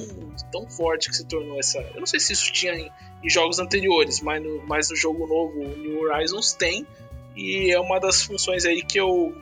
tão 0.50 0.68
forte 0.68 1.09
que 1.09 1.16
se 1.16 1.24
tornou 1.24 1.59
essa. 1.59 1.78
Eu 1.78 2.00
não 2.00 2.07
sei 2.07 2.20
se 2.20 2.32
isso 2.32 2.53
tinha 2.53 2.74
em, 2.74 2.90
em 3.22 3.30
jogos 3.30 3.59
anteriores, 3.59 4.20
mas 4.20 4.42
no, 4.42 4.66
mas 4.66 4.90
no 4.90 4.96
jogo 4.96 5.26
novo, 5.26 5.59
New 5.78 6.03
Horizons, 6.03 6.53
tem. 6.53 6.86
E 7.36 7.72
é 7.72 7.80
uma 7.80 7.98
das 7.98 8.22
funções 8.22 8.66
aí 8.66 8.82
que 8.82 8.98
eu 8.98 9.34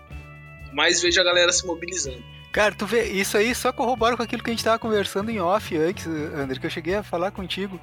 mais 0.72 1.00
vejo 1.00 1.20
a 1.20 1.24
galera 1.24 1.52
se 1.52 1.66
mobilizando. 1.66 2.22
Cara, 2.52 2.74
tu 2.74 2.84
vê, 2.84 3.04
isso 3.04 3.36
aí 3.36 3.54
só 3.54 3.72
corrobora 3.72 4.16
com 4.16 4.22
aquilo 4.22 4.42
que 4.42 4.50
a 4.50 4.52
gente 4.52 4.64
tava 4.64 4.78
conversando 4.78 5.30
em 5.30 5.40
off 5.40 5.76
antes, 5.76 6.06
André, 6.06 6.58
que 6.58 6.66
eu 6.66 6.70
cheguei 6.70 6.96
a 6.96 7.02
falar 7.02 7.30
contigo. 7.30 7.80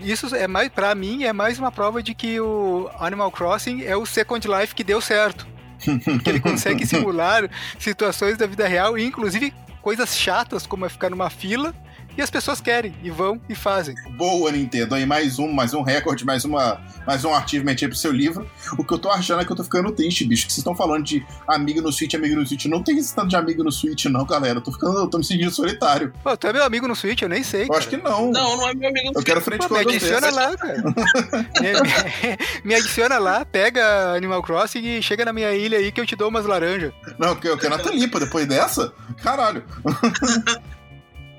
Isso 0.00 0.34
é 0.34 0.48
mais, 0.48 0.68
para 0.70 0.94
mim, 0.94 1.24
é 1.24 1.32
mais 1.32 1.58
uma 1.58 1.70
prova 1.70 2.02
de 2.02 2.14
que 2.14 2.40
o 2.40 2.90
Animal 2.98 3.30
Crossing 3.30 3.84
é 3.84 3.96
o 3.96 4.04
Second 4.06 4.46
Life 4.48 4.74
que 4.74 4.82
deu 4.82 5.00
certo. 5.00 5.46
Porque 6.04 6.30
ele 6.30 6.40
consegue 6.40 6.84
simular 6.86 7.48
situações 7.78 8.36
da 8.36 8.46
vida 8.46 8.66
real, 8.66 8.98
inclusive 8.98 9.54
coisas 9.80 10.16
chatas 10.16 10.66
como 10.66 10.84
é 10.84 10.88
ficar 10.88 11.10
numa 11.10 11.30
fila 11.30 11.74
e 12.20 12.22
as 12.22 12.30
pessoas 12.30 12.60
querem, 12.60 12.94
e 13.02 13.10
vão 13.10 13.40
e 13.48 13.54
fazem. 13.54 13.94
Boa, 14.16 14.52
Nintendo. 14.52 14.94
Aí 14.94 15.06
mais 15.06 15.38
um, 15.38 15.50
mais 15.50 15.72
um 15.72 15.80
recorde, 15.80 16.24
mais, 16.24 16.44
uma, 16.44 16.78
mais 17.06 17.24
um 17.24 17.32
achievement 17.34 17.76
aí 17.80 17.88
pro 17.88 17.96
seu 17.96 18.12
livro. 18.12 18.46
O 18.76 18.84
que 18.84 18.92
eu 18.92 18.98
tô 18.98 19.10
achando 19.10 19.40
é 19.40 19.44
que 19.44 19.50
eu 19.50 19.56
tô 19.56 19.64
ficando 19.64 19.90
triste, 19.90 20.24
bicho. 20.26 20.46
Que 20.46 20.52
vocês 20.52 20.58
estão 20.58 20.76
falando 20.76 21.02
de 21.02 21.24
amigo 21.48 21.80
no 21.80 21.90
Switch, 21.90 22.12
amigo 22.14 22.36
no 22.36 22.46
Switch. 22.46 22.66
Não 22.66 22.82
tem 22.82 22.98
esse 22.98 23.14
tanto 23.14 23.28
de 23.28 23.36
amigo 23.36 23.64
no 23.64 23.72
Switch, 23.72 24.04
não, 24.04 24.24
galera. 24.26 24.58
Eu 24.58 24.62
tô 24.62 24.70
ficando, 24.70 24.98
eu 24.98 25.08
tô 25.08 25.16
me 25.16 25.24
sentindo 25.24 25.50
solitário. 25.50 26.12
Pô, 26.22 26.36
tu 26.36 26.46
é 26.46 26.52
meu 26.52 26.62
amigo 26.62 26.86
no 26.86 26.94
Switch? 26.94 27.22
Eu 27.22 27.28
nem 27.30 27.42
sei. 27.42 27.62
Eu 27.62 27.68
cara. 27.68 27.78
acho 27.78 27.88
que 27.88 27.96
não. 27.96 28.30
Não, 28.30 28.56
não 28.58 28.68
é 28.68 28.74
meu 28.74 28.90
amigo 28.90 29.12
no 29.12 29.18
Eu 29.20 29.24
quero 29.24 29.40
frente 29.40 29.62
Pô, 29.62 29.68
com 29.68 29.74
me 29.74 29.80
adiciona 29.80 30.30
lá, 30.30 30.54
cara. 30.58 30.82
me, 30.82 32.38
me 32.64 32.74
adiciona 32.74 33.18
lá, 33.18 33.46
pega 33.46 34.12
Animal 34.14 34.42
Crossing 34.42 34.84
e 34.84 35.02
chega 35.02 35.24
na 35.24 35.32
minha 35.32 35.54
ilha 35.54 35.78
aí 35.78 35.90
que 35.90 36.00
eu 36.00 36.06
te 36.06 36.14
dou 36.14 36.28
umas 36.28 36.44
laranjas. 36.44 36.92
Não, 37.18 37.28
eu 37.28 37.36
quero- 37.36 37.54
eu 37.54 37.58
quero 37.58 37.74
a 37.76 37.78
Talipa 37.78 38.20
depois 38.20 38.46
dessa. 38.46 38.92
Caralho. 39.22 39.64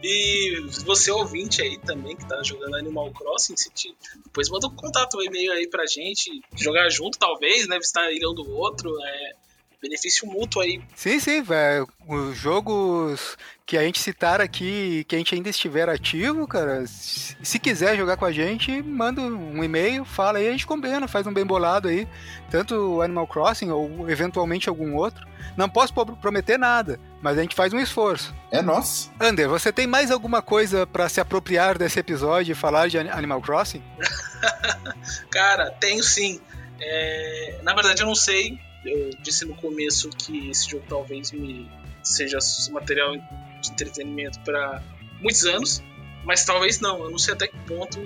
E 0.03 0.65
você 0.85 1.11
ouvinte 1.11 1.61
aí 1.61 1.77
também 1.77 2.15
que 2.15 2.27
tá 2.27 2.41
jogando 2.43 2.75
Animal 2.75 3.11
Crossing, 3.11 3.55
se 3.55 3.69
te... 3.71 3.95
depois 4.23 4.49
manda 4.49 4.67
um 4.67 4.75
contato, 4.75 5.17
um 5.17 5.21
e-mail 5.21 5.51
aí 5.53 5.67
pra 5.67 5.85
gente, 5.85 6.41
jogar 6.55 6.89
junto 6.89 7.17
talvez, 7.19 7.67
né? 7.67 7.77
Visitar 7.77 8.01
a 8.01 8.11
ilha 8.11 8.29
um 8.29 8.33
do 8.33 8.49
outro, 8.49 8.89
é 9.03 9.33
benefício 9.81 10.27
mútuo 10.27 10.61
aí. 10.61 10.79
Sim, 10.95 11.19
sim, 11.19 11.41
velho. 11.41 11.87
Os 12.07 12.37
jogos 12.37 13.35
que 13.65 13.75
a 13.77 13.81
gente 13.83 13.99
citar 13.99 14.39
aqui, 14.41 15.03
que 15.07 15.15
a 15.15 15.17
gente 15.17 15.33
ainda 15.33 15.49
estiver 15.49 15.89
ativo, 15.89 16.47
cara, 16.47 16.85
se 16.85 17.35
se 17.41 17.57
quiser 17.57 17.97
jogar 17.97 18.15
com 18.17 18.25
a 18.25 18.31
gente, 18.31 18.81
manda 18.83 19.21
um 19.21 19.63
e-mail, 19.63 20.05
fala 20.05 20.37
aí, 20.37 20.47
a 20.47 20.51
gente 20.51 20.67
combina, 20.67 21.07
faz 21.07 21.25
um 21.25 21.33
bem 21.33 21.45
bolado 21.45 21.87
aí. 21.87 22.07
Tanto 22.51 23.01
Animal 23.01 23.25
Crossing 23.27 23.71
ou 23.71 24.07
eventualmente 24.09 24.69
algum 24.69 24.95
outro. 24.95 25.25
Não 25.57 25.67
posso 25.69 25.93
pro- 25.93 26.15
prometer 26.17 26.59
nada, 26.59 26.99
mas 27.21 27.37
a 27.37 27.41
gente 27.41 27.55
faz 27.55 27.71
um 27.73 27.79
esforço. 27.79 28.33
É 28.51 28.61
nosso. 28.61 29.11
Ander, 29.19 29.47
você 29.47 29.71
tem 29.71 29.85
mais 29.87 30.11
alguma 30.11 30.41
coisa 30.41 30.85
pra 30.87 31.07
se 31.07 31.19
apropriar 31.21 31.77
desse 31.77 31.99
episódio 31.99 32.51
e 32.51 32.55
falar 32.55 32.87
de 32.87 32.97
Ani- 32.97 33.09
Animal 33.09 33.41
Crossing? 33.41 33.83
Cara, 35.29 35.71
tenho 35.79 36.03
sim. 36.03 36.39
É, 36.79 37.59
Na 37.63 37.73
verdade, 37.73 38.01
eu 38.01 38.07
não 38.07 38.15
sei. 38.15 38.59
Eu 38.83 39.11
disse 39.21 39.45
no 39.45 39.53
começo 39.55 40.09
que 40.09 40.49
esse 40.49 40.67
jogo 40.69 40.83
talvez 40.89 41.31
me 41.31 41.69
seja 42.03 42.39
material 42.71 43.15
de 43.15 43.69
entretenimento 43.71 44.39
para 44.39 44.81
muitos 45.21 45.45
anos, 45.45 45.83
mas 46.25 46.43
talvez 46.43 46.79
não. 46.79 47.03
Eu 47.03 47.11
não 47.11 47.19
sei 47.19 47.35
até 47.35 47.47
que 47.47 47.57
ponto 47.67 47.99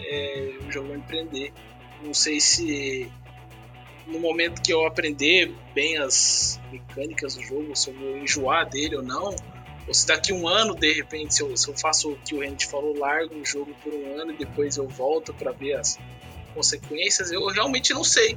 é, 0.00 0.54
o 0.66 0.70
jogo 0.70 0.88
vai 0.88 0.98
empreender. 0.98 1.52
Não 2.02 2.14
sei 2.14 2.40
se 2.40 3.10
no 4.06 4.18
momento 4.18 4.60
que 4.62 4.72
eu 4.72 4.86
aprender 4.86 5.54
bem 5.74 5.96
as 5.98 6.60
mecânicas 6.72 7.34
do 7.34 7.42
jogo, 7.42 7.74
se 7.76 7.90
eu 7.90 7.94
vou 7.94 8.16
enjoar 8.18 8.68
dele 8.68 8.96
ou 8.96 9.02
não. 9.02 9.34
Ou 9.88 9.94
se 9.94 10.06
daqui 10.06 10.32
um 10.32 10.46
ano, 10.46 10.74
de 10.74 10.92
repente, 10.92 11.34
se 11.34 11.42
eu, 11.42 11.56
se 11.56 11.68
eu 11.68 11.76
faço 11.76 12.12
o 12.12 12.16
que 12.16 12.34
o 12.34 12.40
Randy 12.40 12.66
falou, 12.66 12.96
largo 12.96 13.34
o 13.34 13.44
jogo 13.44 13.74
por 13.82 13.92
um 13.92 14.20
ano 14.20 14.32
e 14.32 14.36
depois 14.36 14.76
eu 14.76 14.86
volto 14.86 15.32
para 15.34 15.52
ver 15.52 15.74
as, 15.74 15.98
consequências, 16.54 17.30
eu 17.30 17.46
realmente 17.46 17.92
não 17.92 18.04
sei. 18.04 18.36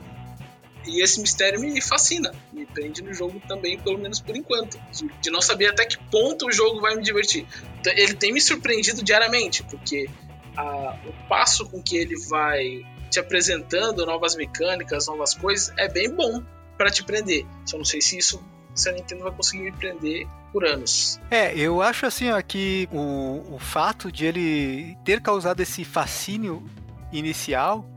E 0.86 1.02
esse 1.02 1.22
mistério 1.22 1.60
me 1.62 1.80
fascina, 1.82 2.34
me 2.52 2.66
prende 2.66 3.02
no 3.02 3.14
jogo 3.14 3.42
também, 3.48 3.80
pelo 3.80 3.98
menos 3.98 4.20
por 4.20 4.36
enquanto, 4.36 4.78
de, 5.22 5.30
não 5.32 5.42
saber 5.42 5.68
até 5.68 5.86
que 5.86 5.98
ponto 6.12 6.48
o 6.48 6.52
jogo 6.52 6.82
vai 6.82 6.96
me 6.96 7.02
divertir. 7.02 7.46
Então, 7.80 7.94
Ele 7.96 8.14
tem 8.14 8.34
me 8.34 8.42
surpreendido 8.42 9.02
diariamente, 9.02 9.64
porque 9.64 10.10
a- 10.58 10.98
o 11.06 11.14
passo 11.28 11.66
com 11.70 11.82
que 11.82 11.96
ele 11.98 12.16
vai 12.28 12.86
te 13.14 13.20
apresentando 13.20 14.06
novas 14.08 14.36
mecânicas, 14.36 15.06
novas 15.06 15.36
coisas, 15.36 15.72
é 15.78 15.88
bem 15.88 16.10
bom 16.10 16.44
para 16.76 16.90
te 16.90 17.04
prender. 17.04 17.46
Só 17.64 17.78
não 17.78 17.86
sei 17.86 18.02
se 18.02 18.18
isso 18.18 18.44
se 18.74 18.90
a 18.90 18.92
Nintendo 18.92 19.24
vai 19.24 19.32
conseguir 19.32 19.64
me 19.66 19.72
prender 19.72 20.28
por 20.52 20.66
anos. 20.66 21.20
É, 21.30 21.56
eu 21.56 21.80
acho 21.80 22.08
assim, 22.08 22.32
ó, 22.32 22.42
que 22.42 22.90
o, 22.92 23.56
o 23.56 23.60
fato 23.60 24.12
de 24.12 24.26
ele 24.26 24.98
ter 25.06 25.22
causado 25.22 25.62
esse 25.62 25.86
fascínio 25.86 26.68
inicial 27.12 27.88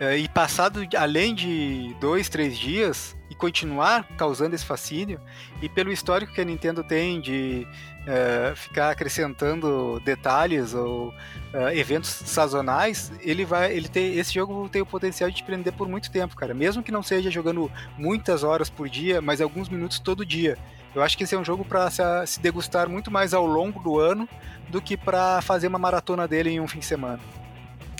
eh, 0.00 0.18
e 0.18 0.28
passado 0.28 0.80
além 0.98 1.36
de 1.36 1.94
dois, 2.00 2.28
três 2.28 2.58
dias 2.58 3.16
continuar 3.42 4.06
causando 4.16 4.54
esse 4.54 4.64
fascínio, 4.64 5.20
e 5.60 5.68
pelo 5.68 5.90
histórico 5.90 6.32
que 6.32 6.40
a 6.40 6.44
Nintendo 6.44 6.84
tem 6.84 7.20
de 7.20 7.66
eh, 8.06 8.52
ficar 8.54 8.90
acrescentando 8.90 10.00
detalhes 10.04 10.74
ou 10.74 11.12
eh, 11.52 11.76
eventos 11.76 12.08
sazonais, 12.08 13.10
ele 13.20 13.44
vai, 13.44 13.72
ele 13.72 13.88
tem, 13.88 14.16
esse 14.16 14.32
jogo 14.32 14.68
tem 14.68 14.80
o 14.80 14.86
potencial 14.86 15.28
de 15.28 15.34
te 15.34 15.42
prender 15.42 15.72
por 15.72 15.88
muito 15.88 16.08
tempo, 16.08 16.36
cara. 16.36 16.54
Mesmo 16.54 16.84
que 16.84 16.92
não 16.92 17.02
seja 17.02 17.32
jogando 17.32 17.68
muitas 17.98 18.44
horas 18.44 18.70
por 18.70 18.88
dia, 18.88 19.20
mas 19.20 19.40
alguns 19.40 19.68
minutos 19.68 19.98
todo 19.98 20.24
dia. 20.24 20.56
Eu 20.94 21.02
acho 21.02 21.18
que 21.18 21.24
esse 21.24 21.34
é 21.34 21.38
um 21.38 21.44
jogo 21.44 21.64
para 21.64 21.90
se 22.24 22.38
degustar 22.38 22.88
muito 22.88 23.10
mais 23.10 23.34
ao 23.34 23.44
longo 23.44 23.82
do 23.82 23.98
ano 23.98 24.28
do 24.68 24.80
que 24.80 24.96
para 24.96 25.42
fazer 25.42 25.66
uma 25.66 25.80
maratona 25.80 26.28
dele 26.28 26.50
em 26.50 26.60
um 26.60 26.68
fim 26.68 26.78
de 26.78 26.86
semana. 26.86 27.41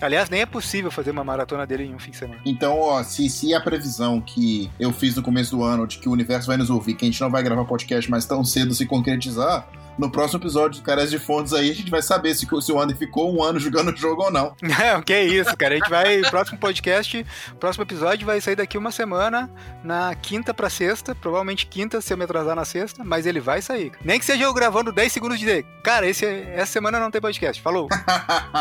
Aliás, 0.03 0.29
nem 0.29 0.41
é 0.41 0.47
possível 0.47 0.91
fazer 0.91 1.13
uma 1.13 1.23
maratona 1.23 1.65
dele 1.65 1.85
em 1.85 1.95
um 1.95 1.99
fim 1.99 2.11
de 2.11 2.17
semana. 2.17 2.41
Então, 2.45 2.77
ó, 2.79 3.03
se, 3.05 3.31
se 3.31 3.55
a 3.55 3.61
previsão 3.61 4.21
que 4.21 4.69
eu 4.79 4.93
fiz 4.93 5.15
no 5.15 5.23
começo 5.23 5.57
do 5.57 5.63
ano 5.63 5.87
de 5.87 5.99
que 5.99 6.09
o 6.09 6.13
universo 6.13 6.49
vai 6.49 6.57
nos 6.57 6.71
ouvir, 6.71 6.95
que 6.95 7.05
a 7.05 7.09
gente 7.09 7.21
não 7.21 7.31
vai 7.31 7.43
gravar 7.43 7.65
podcast 7.65 8.11
mais 8.11 8.27
tão 8.27 8.45
cedo 8.45 8.75
se 8.75 8.85
concretizar, 8.85 9.69
no 9.99 10.11
próximo 10.11 10.41
episódio 10.41 10.81
do 10.81 10.85
Caras 10.85 11.11
de 11.11 11.19
Fontes 11.19 11.53
aí 11.53 11.71
a 11.71 11.75
gente 11.75 11.91
vai 11.91 12.03
saber 12.03 12.35
se, 12.35 12.47
se 12.61 12.73
o 12.73 12.81
Andy 12.81 12.95
ficou 12.95 13.35
um 13.35 13.43
ano 13.43 13.59
jogando 13.61 13.93
o 13.93 13.97
jogo 13.97 14.25
ou 14.25 14.31
não. 14.31 14.55
Não, 14.63 15.03
que 15.03 15.19
isso, 15.19 15.57
cara. 15.57 15.75
A 15.75 15.77
gente 15.79 15.89
vai. 15.89 16.21
Próximo 16.23 16.59
podcast, 16.59 17.25
próximo 17.61 17.85
episódio 17.85 18.27
vai 18.27 18.41
sair 18.41 18.57
daqui 18.57 18.77
uma 18.79 18.91
semana, 18.91 19.51
na 19.85 20.15
quinta 20.15 20.53
pra 20.55 20.71
sexta. 20.71 21.15
Provavelmente 21.15 21.67
quinta, 21.67 22.01
se 22.01 22.13
eu 22.13 22.17
me 22.17 22.25
atrasar 22.25 22.57
na 22.57 22.65
sexta, 22.65 23.05
mas 23.05 23.27
ele 23.27 23.41
vai 23.41 23.61
sair. 23.61 23.93
Nem 24.05 24.19
que 24.19 24.25
seja 24.25 24.45
eu 24.45 24.55
gravando 24.55 24.93
10 24.93 25.13
segundos 25.13 25.39
de 25.39 25.65
cara, 25.83 26.07
esse, 26.09 26.25
essa 26.25 26.73
semana 26.73 26.99
não 26.99 27.11
tem 27.11 27.21
podcast. 27.21 27.61
Falou. 27.63 27.89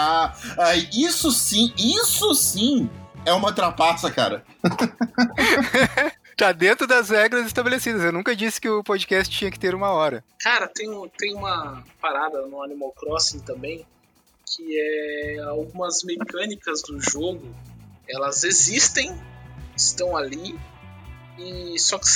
Isso 0.91 1.31
sim, 1.31 1.73
isso 1.77 2.33
sim 2.35 2.89
é 3.25 3.33
uma 3.33 3.53
trapaça, 3.53 4.09
cara. 4.11 4.43
Tá 6.41 6.51
dentro 6.51 6.87
das 6.87 7.11
regras 7.11 7.45
estabelecidas. 7.45 8.01
Eu 8.03 8.11
nunca 8.11 8.35
disse 8.35 8.59
que 8.59 8.67
o 8.67 8.83
podcast 8.83 9.31
tinha 9.31 9.51
que 9.51 9.59
ter 9.59 9.75
uma 9.75 9.91
hora. 9.91 10.23
Cara, 10.39 10.67
tem, 10.67 10.89
tem 11.15 11.35
uma 11.35 11.83
parada 12.01 12.41
no 12.47 12.63
Animal 12.63 12.91
Crossing 12.93 13.41
também, 13.41 13.85
que 14.43 14.75
é 14.75 15.39
algumas 15.41 16.03
mecânicas 16.03 16.81
do 16.81 16.99
jogo, 16.99 17.55
elas 18.09 18.43
existem, 18.43 19.15
estão 19.77 20.17
ali, 20.17 20.59
e 21.37 21.77
só 21.77 21.99
que 21.99 22.07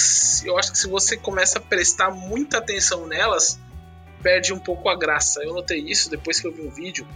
eu 0.44 0.58
acho 0.58 0.72
que 0.72 0.80
se 0.80 0.88
você 0.88 1.16
começa 1.16 1.60
a 1.60 1.62
prestar 1.62 2.10
muita 2.10 2.58
atenção 2.58 3.06
nelas, 3.06 3.60
perde 4.24 4.52
um 4.52 4.60
pouco 4.60 4.90
a 4.90 4.96
graça. 4.98 5.44
Eu 5.44 5.54
notei 5.54 5.82
isso 5.82 6.10
depois 6.10 6.40
que 6.40 6.48
eu 6.48 6.52
vi 6.52 6.64
um 6.64 6.72
vídeo 6.72 7.08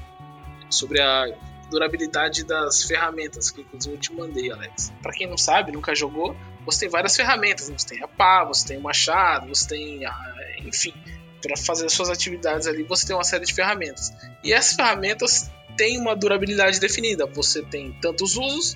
sobre 0.69 1.01
a 1.01 1.25
durabilidade 1.69 2.43
das 2.43 2.83
ferramentas, 2.83 3.51
que 3.51 3.61
inclusive 3.61 3.95
eu 3.95 3.99
te 3.99 4.13
mandei, 4.13 4.51
Alex. 4.51 4.91
Pra 5.01 5.11
quem 5.11 5.27
não 5.27 5.37
sabe, 5.37 5.71
nunca 5.71 5.93
jogou, 5.95 6.35
você 6.65 6.81
tem 6.81 6.89
várias 6.89 7.15
ferramentas. 7.15 7.69
né? 7.69 7.75
Você 7.77 7.87
tem 7.87 8.03
a 8.03 8.07
pá, 8.07 8.43
você 8.43 8.67
tem 8.67 8.77
o 8.77 8.81
machado, 8.81 9.47
você 9.47 9.67
tem, 9.67 10.05
a- 10.05 10.35
enfim, 10.65 10.93
para 11.41 11.55
fazer 11.55 11.85
as 11.85 11.93
suas 11.93 12.09
atividades 12.09 12.67
ali, 12.67 12.83
você 12.83 13.07
tem 13.07 13.15
uma 13.15 13.23
série 13.23 13.45
de 13.45 13.53
ferramentas. 13.53 14.11
E 14.43 14.51
essas 14.51 14.75
ferramentas 14.75 15.49
têm 15.77 15.99
uma 15.99 16.15
durabilidade 16.15 16.79
definida. 16.79 17.25
Você 17.27 17.61
tem 17.63 17.93
tantos 18.01 18.35
usos, 18.35 18.75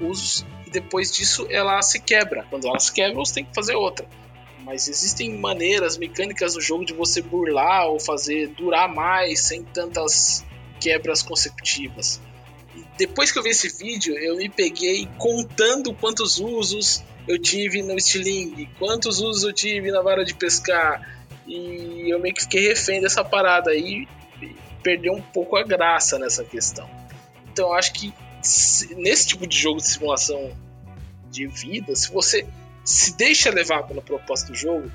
usos, 0.00 0.44
e 0.66 0.70
depois 0.70 1.10
disso 1.12 1.46
ela 1.50 1.80
se 1.82 2.00
quebra. 2.00 2.44
Quando 2.48 2.66
ela 2.66 2.78
se 2.78 2.92
quebra, 2.92 3.14
você 3.16 3.34
tem 3.34 3.44
que 3.44 3.54
fazer 3.54 3.74
outra. 3.74 4.06
mas 4.64 4.88
existem 4.88 5.38
maneiras, 5.38 5.98
mecânicas 5.98 6.54
no 6.54 6.60
jogo 6.62 6.86
de 6.86 6.94
você 6.94 7.20
burlar 7.20 7.86
ou 7.88 8.00
fazer 8.00 8.48
durar 8.48 8.88
mais 8.88 9.40
sem 9.42 9.62
tantas 9.62 10.42
quebras 10.80 11.22
consecutivas. 11.22 12.20
E 12.74 12.84
depois 12.98 13.30
que 13.30 13.38
eu 13.38 13.42
vi 13.42 13.50
esse 13.50 13.68
vídeo, 13.76 14.16
eu 14.16 14.36
me 14.36 14.48
peguei 14.48 15.08
contando 15.18 15.94
quantos 15.94 16.38
usos 16.38 17.02
eu 17.26 17.38
tive 17.38 17.82
no 17.82 17.98
Stiling, 17.98 18.68
quantos 18.78 19.20
usos 19.20 19.44
eu 19.44 19.52
tive 19.52 19.90
na 19.90 20.02
vara 20.02 20.24
de 20.24 20.34
pescar, 20.34 21.00
e 21.46 22.12
eu 22.12 22.18
meio 22.20 22.34
que 22.34 22.42
fiquei 22.42 22.68
refém 22.68 23.00
dessa 23.00 23.24
parada 23.24 23.70
aí 23.70 24.06
perdeu 24.82 25.14
um 25.14 25.22
pouco 25.22 25.56
a 25.56 25.64
graça 25.64 26.18
nessa 26.18 26.44
questão. 26.44 26.88
Então 27.50 27.68
eu 27.68 27.74
acho 27.74 27.92
que 27.94 28.12
nesse 28.96 29.28
tipo 29.28 29.46
de 29.46 29.58
jogo 29.58 29.78
de 29.78 29.88
simulação 29.88 30.54
de 31.30 31.46
vida, 31.46 31.96
se 31.96 32.12
você 32.12 32.46
se 32.84 33.16
deixa 33.16 33.50
levar 33.50 33.84
pela 33.84 34.02
proposta 34.02 34.52
do 34.52 34.54
jogo, 34.54 34.92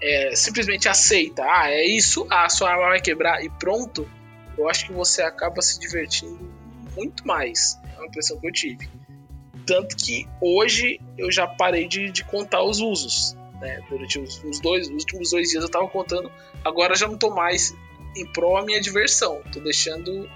é, 0.00 0.34
simplesmente 0.34 0.88
aceita, 0.88 1.44
ah, 1.44 1.70
é 1.70 1.84
isso, 1.84 2.26
a 2.30 2.48
sua 2.48 2.70
arma 2.70 2.88
vai 2.88 3.00
quebrar 3.00 3.44
e 3.44 3.50
pronto, 3.50 4.10
eu 4.56 4.68
acho 4.68 4.86
que 4.86 4.92
você 4.92 5.22
acaba 5.22 5.60
se 5.62 5.78
divertindo 5.78 6.50
muito 6.94 7.26
mais. 7.26 7.78
É 7.94 7.98
uma 7.98 8.06
impressão 8.06 8.38
que 8.38 8.46
eu 8.46 8.52
tive. 8.52 8.88
Tanto 9.66 9.96
que 9.96 10.28
hoje 10.40 11.00
eu 11.16 11.30
já 11.30 11.46
parei 11.46 11.86
de, 11.86 12.10
de 12.10 12.24
contar 12.24 12.62
os 12.62 12.80
usos. 12.80 13.36
Né? 13.60 13.80
Durante 13.88 14.18
os, 14.18 14.42
os, 14.44 14.60
dois, 14.60 14.88
os 14.88 14.94
últimos 14.94 15.30
dois 15.30 15.50
dias 15.50 15.62
eu 15.62 15.70
tava 15.70 15.88
contando, 15.88 16.30
agora 16.64 16.94
já 16.96 17.06
não 17.06 17.16
tô 17.16 17.30
mais 17.30 17.74
em 18.16 18.26
prol 18.32 18.56
a 18.56 18.64
minha 18.64 18.80
diversão. 18.80 19.40
Tô 19.52 19.60
deixando 19.60 20.28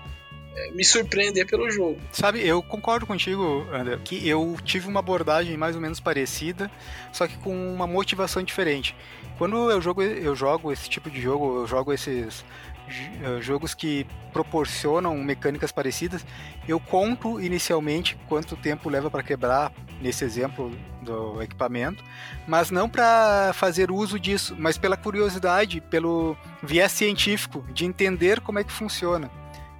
é, 0.54 0.70
me 0.70 0.84
surpreender 0.84 1.46
pelo 1.46 1.70
jogo. 1.70 1.98
Sabe, 2.12 2.46
eu 2.46 2.62
concordo 2.62 3.06
contigo, 3.06 3.66
André, 3.72 3.98
que 4.02 4.26
eu 4.26 4.56
tive 4.64 4.88
uma 4.88 5.00
abordagem 5.00 5.56
mais 5.56 5.74
ou 5.74 5.82
menos 5.82 6.00
parecida, 6.00 6.70
só 7.12 7.26
que 7.26 7.36
com 7.38 7.74
uma 7.74 7.86
motivação 7.86 8.42
diferente. 8.42 8.96
Quando 9.36 9.70
eu 9.70 9.82
jogo, 9.82 10.02
eu 10.02 10.34
jogo 10.34 10.72
esse 10.72 10.88
tipo 10.88 11.10
de 11.10 11.20
jogo, 11.20 11.60
eu 11.60 11.66
jogo 11.66 11.92
esses 11.92 12.42
jogos 13.40 13.74
que 13.74 14.06
proporcionam 14.32 15.16
mecânicas 15.18 15.72
parecidas, 15.72 16.24
eu 16.68 16.78
conto 16.78 17.40
inicialmente 17.40 18.16
quanto 18.28 18.56
tempo 18.56 18.88
leva 18.88 19.10
para 19.10 19.22
quebrar, 19.22 19.72
nesse 20.00 20.24
exemplo 20.24 20.70
do 21.02 21.40
equipamento, 21.42 22.04
mas 22.46 22.70
não 22.70 22.88
para 22.88 23.52
fazer 23.54 23.90
uso 23.90 24.20
disso, 24.20 24.54
mas 24.58 24.76
pela 24.76 24.96
curiosidade, 24.96 25.80
pelo 25.80 26.36
viés 26.62 26.92
científico 26.92 27.64
de 27.72 27.86
entender 27.86 28.40
como 28.40 28.58
é 28.58 28.64
que 28.64 28.72
funciona. 28.72 29.30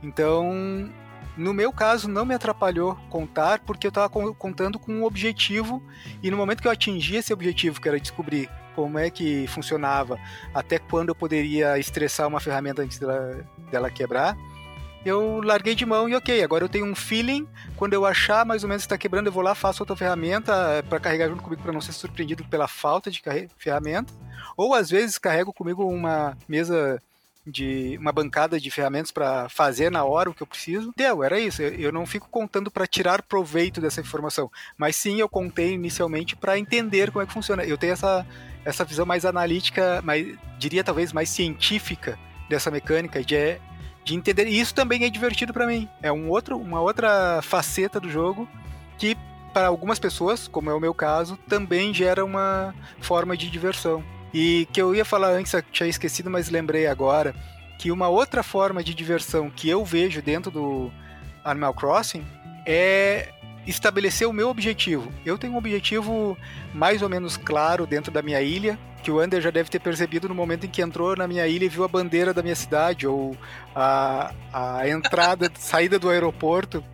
Então, 0.03 0.91
no 1.37 1.53
meu 1.53 1.73
caso, 1.73 2.09
não 2.09 2.25
me 2.25 2.35
atrapalhou 2.35 2.97
contar, 3.11 3.61
porque 3.61 3.87
eu 3.87 3.91
estava 3.91 4.09
contando 4.09 4.79
com 4.79 4.93
um 4.93 5.05
objetivo, 5.05 5.83
e 6.23 6.31
no 6.31 6.37
momento 6.37 6.63
que 6.63 6.69
eu 6.69 6.73
atingi 6.73 7.17
esse 7.17 7.33
objetivo, 7.33 7.81
que 7.81 7.89
era 7.89 8.01
descobrir 8.01 8.49
como 8.77 8.99
é 8.99 9.09
que 9.09 9.47
funcionava, 9.47 10.21
até 10.55 10.79
quando 10.79 11.09
eu 11.09 11.15
poderia 11.15 11.79
estressar 11.79 12.29
uma 12.29 12.39
ferramenta 12.39 12.83
antes 12.83 12.99
dela, 12.99 13.43
dela 13.71 13.91
quebrar, 13.91 14.37
eu 15.03 15.41
larguei 15.43 15.75
de 15.75 15.87
mão 15.87 16.09
e 16.09 16.15
ok, 16.15 16.43
agora 16.43 16.65
eu 16.65 16.69
tenho 16.69 16.85
um 16.85 16.95
feeling, 16.95 17.49
quando 17.75 17.95
eu 17.95 18.05
achar 18.05 18.45
mais 18.45 18.63
ou 18.63 18.69
menos 18.69 18.83
que 18.83 18.87
está 18.87 18.99
quebrando, 18.99 19.29
eu 19.29 19.33
vou 19.33 19.43
lá, 19.43 19.55
faço 19.55 19.83
outra 19.83 19.97
ferramenta 19.97 20.53
eh, 20.53 20.83
para 20.83 21.01
carregar 21.01 21.29
junto 21.29 21.43
comigo 21.43 21.63
para 21.63 21.73
não 21.73 21.81
ser 21.81 21.93
surpreendido 21.93 22.45
pela 22.45 22.69
falta 22.69 23.11
de 23.11 23.23
ferramenta, 23.57 24.13
ou 24.57 24.75
às 24.75 24.91
vezes 24.91 25.17
carrego 25.17 25.53
comigo 25.53 25.85
uma 25.87 26.37
mesa 26.47 27.01
de 27.47 27.97
uma 28.01 28.13
bancada 28.13 28.59
de 28.59 28.71
ferramentas 28.71 29.11
para 29.11 29.49
fazer 29.49 29.91
na 29.91 30.05
hora 30.05 30.31
o 30.31 30.35
que 30.35 30.43
eu 30.43 30.47
preciso. 30.47 30.93
Deu, 30.97 31.23
era 31.23 31.39
isso. 31.39 31.63
Eu 31.63 31.93
não 31.93 32.05
fico 32.05 32.29
contando 32.29 32.71
para 32.71 32.87
tirar 32.87 33.23
proveito 33.23 33.81
dessa 33.81 34.01
informação, 34.01 34.51
mas 34.77 34.97
sim 34.97 35.21
eu 35.21 35.29
contei 35.29 35.75
inicialmente 35.75 36.35
para 36.35 36.59
entender 36.59 37.11
como 37.11 37.23
é 37.23 37.27
que 37.27 37.33
funciona. 37.33 37.65
Eu 37.65 37.79
tenho 37.79 37.93
essa 37.93 38.27
essa 38.67 38.85
visão 38.85 39.07
mais 39.07 39.25
analítica, 39.25 40.03
mais, 40.03 40.27
diria 40.59 40.83
talvez 40.83 41.13
mais 41.13 41.29
científica 41.29 42.19
dessa 42.51 42.69
mecânica 42.69 43.23
de, 43.23 43.61
de 44.05 44.15
entender. 44.17 44.49
E 44.49 44.59
isso 44.59 44.75
também 44.75 45.05
é 45.05 45.09
divertido 45.09 45.53
para 45.53 45.69
mim. 45.69 45.89
É 46.03 46.11
um 46.11 46.29
outro, 46.29 46.59
uma 46.59 46.81
outra 46.81 47.41
faceta 47.43 48.01
do 48.01 48.11
jogo 48.11 48.49
que 48.99 49.17
para 49.53 49.69
algumas 49.69 50.01
pessoas, 50.01 50.49
como 50.49 50.69
é 50.69 50.75
o 50.75 50.81
meu 50.81 50.93
caso, 50.93 51.39
também 51.49 51.95
gera 51.95 52.25
uma 52.25 52.75
forma 53.01 53.37
de 53.37 53.49
diversão. 53.49 54.05
E 54.39 54.69
que 54.71 54.83
eu 54.83 54.95
ia 54.95 55.03
falar 55.03 55.31
antes, 55.31 55.51
eu 55.55 55.63
tinha 55.63 55.89
esquecido, 55.89 56.29
mas 56.29 56.51
lembrei 56.51 56.87
agora, 56.87 57.35
que 57.79 57.91
uma 57.91 58.07
outra 58.07 58.43
forma 58.43 58.85
de 58.85 58.93
diversão 58.93 59.49
que 59.49 59.67
eu 59.67 59.83
vejo 59.83 60.21
dentro 60.21 60.51
do 60.51 60.93
Animal 61.43 61.73
Crossing 61.73 62.23
é 62.67 63.31
estabelecer 63.67 64.29
o 64.29 64.35
meu 64.35 64.51
objetivo. 64.51 65.11
Eu 65.25 65.39
tenho 65.39 65.55
um 65.55 65.57
objetivo 65.57 66.37
mais 66.75 67.01
ou 67.01 67.09
menos 67.09 67.39
claro 67.39 67.87
dentro 67.87 68.13
da 68.13 68.21
minha 68.21 68.43
ilha, 68.43 68.79
que 69.03 69.11
o 69.11 69.21
Ander 69.21 69.41
já 69.41 69.51
deve 69.51 69.71
ter 69.71 69.79
percebido 69.79 70.29
no 70.29 70.35
momento 70.35 70.67
em 70.67 70.69
que 70.69 70.83
entrou 70.83 71.17
na 71.17 71.27
minha 71.27 71.47
ilha 71.47 71.65
e 71.65 71.71
viu 71.71 71.83
a 71.83 71.89
bandeira 71.89 72.35
da 72.35 72.43
minha 72.43 72.55
cidade, 72.55 73.07
ou 73.07 73.35
a, 73.75 74.35
a 74.53 74.87
entrada, 74.87 75.51
saída 75.59 75.99
do 75.99 76.11
aeroporto, 76.11 76.85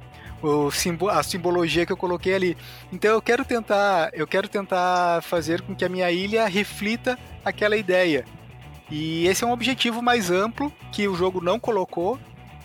o, 0.43 0.71
a 1.09 1.23
simbologia 1.23 1.87
que 1.87 1.93
eu 1.93 1.97
coloquei 1.97 2.35
ali. 2.35 2.57
Então 2.93 3.11
eu 3.13 3.23
quero 3.23 3.45
tentar, 3.45 4.11
eu 4.13 4.27
quero 4.27 4.49
tentar 4.49 5.23
fazer 5.23 5.63
com 5.63 5.75
que 5.75 5.85
a 5.85 5.89
minha 5.89 6.11
ilha 6.11 6.47
reflita 6.47 7.19
aquela 7.45 7.77
ideia. 7.77 8.25
E 8.91 9.27
esse 9.27 9.45
é 9.45 9.47
um 9.47 9.53
objetivo 9.53 10.03
mais 10.03 10.31
amplo 10.31 10.73
que 10.91 11.09
o 11.09 11.15
jogo 11.15 11.43
não 11.43 11.59
colocou, 11.59 12.19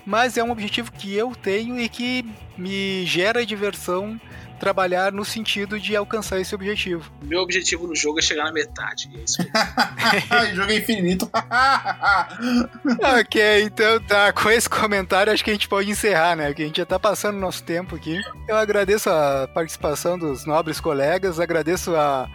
mas 0.04 0.36
é 0.36 0.44
um 0.44 0.50
objetivo 0.50 0.92
que 0.92 1.14
eu 1.14 1.34
tenho 1.34 1.80
e 1.80 1.88
que 1.88 2.24
me 2.56 3.04
gera 3.06 3.46
diversão 3.46 4.20
trabalhar 4.58 5.12
no 5.12 5.24
sentido 5.24 5.78
de 5.78 5.96
alcançar 5.96 6.40
esse 6.40 6.54
objetivo. 6.54 7.10
Meu 7.22 7.40
objetivo 7.40 7.86
no 7.86 7.94
jogo 7.94 8.18
é 8.18 8.22
chegar 8.22 8.44
na 8.44 8.52
metade. 8.52 9.10
É 9.14 9.18
isso 9.20 9.42
o 9.42 10.54
jogo 10.56 10.70
é 10.70 10.76
infinito. 10.76 11.30
ok, 13.20 13.62
então 13.62 14.00
tá. 14.00 14.32
Com 14.32 14.50
esse 14.50 14.68
comentário, 14.68 15.32
acho 15.32 15.44
que 15.44 15.50
a 15.50 15.54
gente 15.54 15.68
pode 15.68 15.90
encerrar, 15.90 16.36
né? 16.36 16.48
Porque 16.48 16.62
a 16.62 16.66
gente 16.66 16.78
já 16.78 16.86
tá 16.86 16.98
passando 16.98 17.38
nosso 17.38 17.62
tempo 17.62 17.94
aqui. 17.96 18.20
Eu 18.46 18.56
agradeço 18.56 19.08
a 19.08 19.48
participação 19.52 20.18
dos 20.18 20.44
nobres 20.44 20.80
colegas, 20.80 21.40
agradeço 21.40 21.94
a 21.94 22.28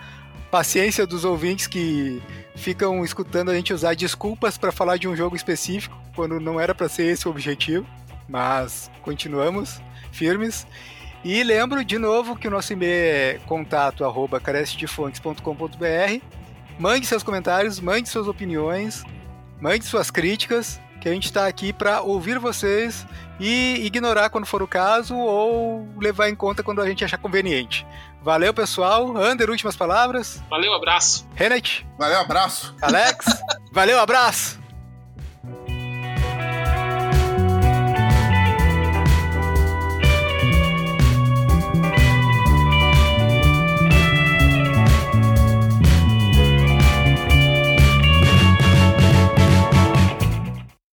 paciência 0.49 1.07
dos 1.07 1.26
ouvintes 1.26 1.65
que 1.65 2.21
ficam 2.55 3.03
escutando 3.03 3.49
a 3.49 3.55
gente 3.55 3.74
usar 3.74 3.95
desculpas 3.95 4.57
para 4.57 4.71
falar 4.71 4.97
de 4.97 5.07
um 5.07 5.15
jogo 5.15 5.36
específico, 5.36 5.99
quando 6.15 6.39
não 6.39 6.59
era 6.59 6.76
para 6.76 6.88
ser 6.88 7.05
esse 7.05 7.28
o 7.28 7.32
objetivo, 7.32 7.88
mas 8.30 8.91
continuamos 9.01 9.82
firmes. 10.11 10.67
E 11.24 11.41
lembro 11.41 11.86
de 11.86 11.97
novo 11.97 12.36
que 12.36 12.47
o 12.47 12.51
nosso 12.51 12.74
e-mail 12.74 12.91
é 12.91 13.39
contato 13.45 14.03
arroba 14.03 14.41
Mande 16.78 17.05
seus 17.05 17.24
comentários, 17.24 17.80
mande 17.80 18.09
suas 18.09 18.28
opiniões, 18.28 19.03
mande 19.61 19.86
suas 19.86 20.11
críticas, 20.11 20.82
que 20.99 21.07
a 21.07 21.13
gente 21.13 21.26
está 21.26 21.47
aqui 21.47 21.71
para 21.71 22.01
ouvir 22.01 22.39
vocês 22.39 23.05
e 23.39 23.86
ignorar 23.86 24.30
quando 24.30 24.45
for 24.45 24.61
o 24.61 24.67
caso 24.67 25.15
ou 25.15 25.88
levar 25.99 26.30
em 26.30 26.36
conta 26.36 26.63
quando 26.63 26.82
a 26.82 26.88
gente 26.88 27.05
achar 27.05 27.17
conveniente. 27.17 27.86
Valeu, 28.21 28.53
pessoal. 28.53 29.15
Ander, 29.17 29.49
últimas 29.49 29.76
palavras. 29.76 30.41
Valeu, 30.49 30.74
abraço. 30.74 31.28
Renet. 31.36 31.86
Valeu, 31.97 32.19
abraço. 32.19 32.74
Alex. 32.82 33.26
valeu, 33.71 33.99
abraço. 33.99 34.62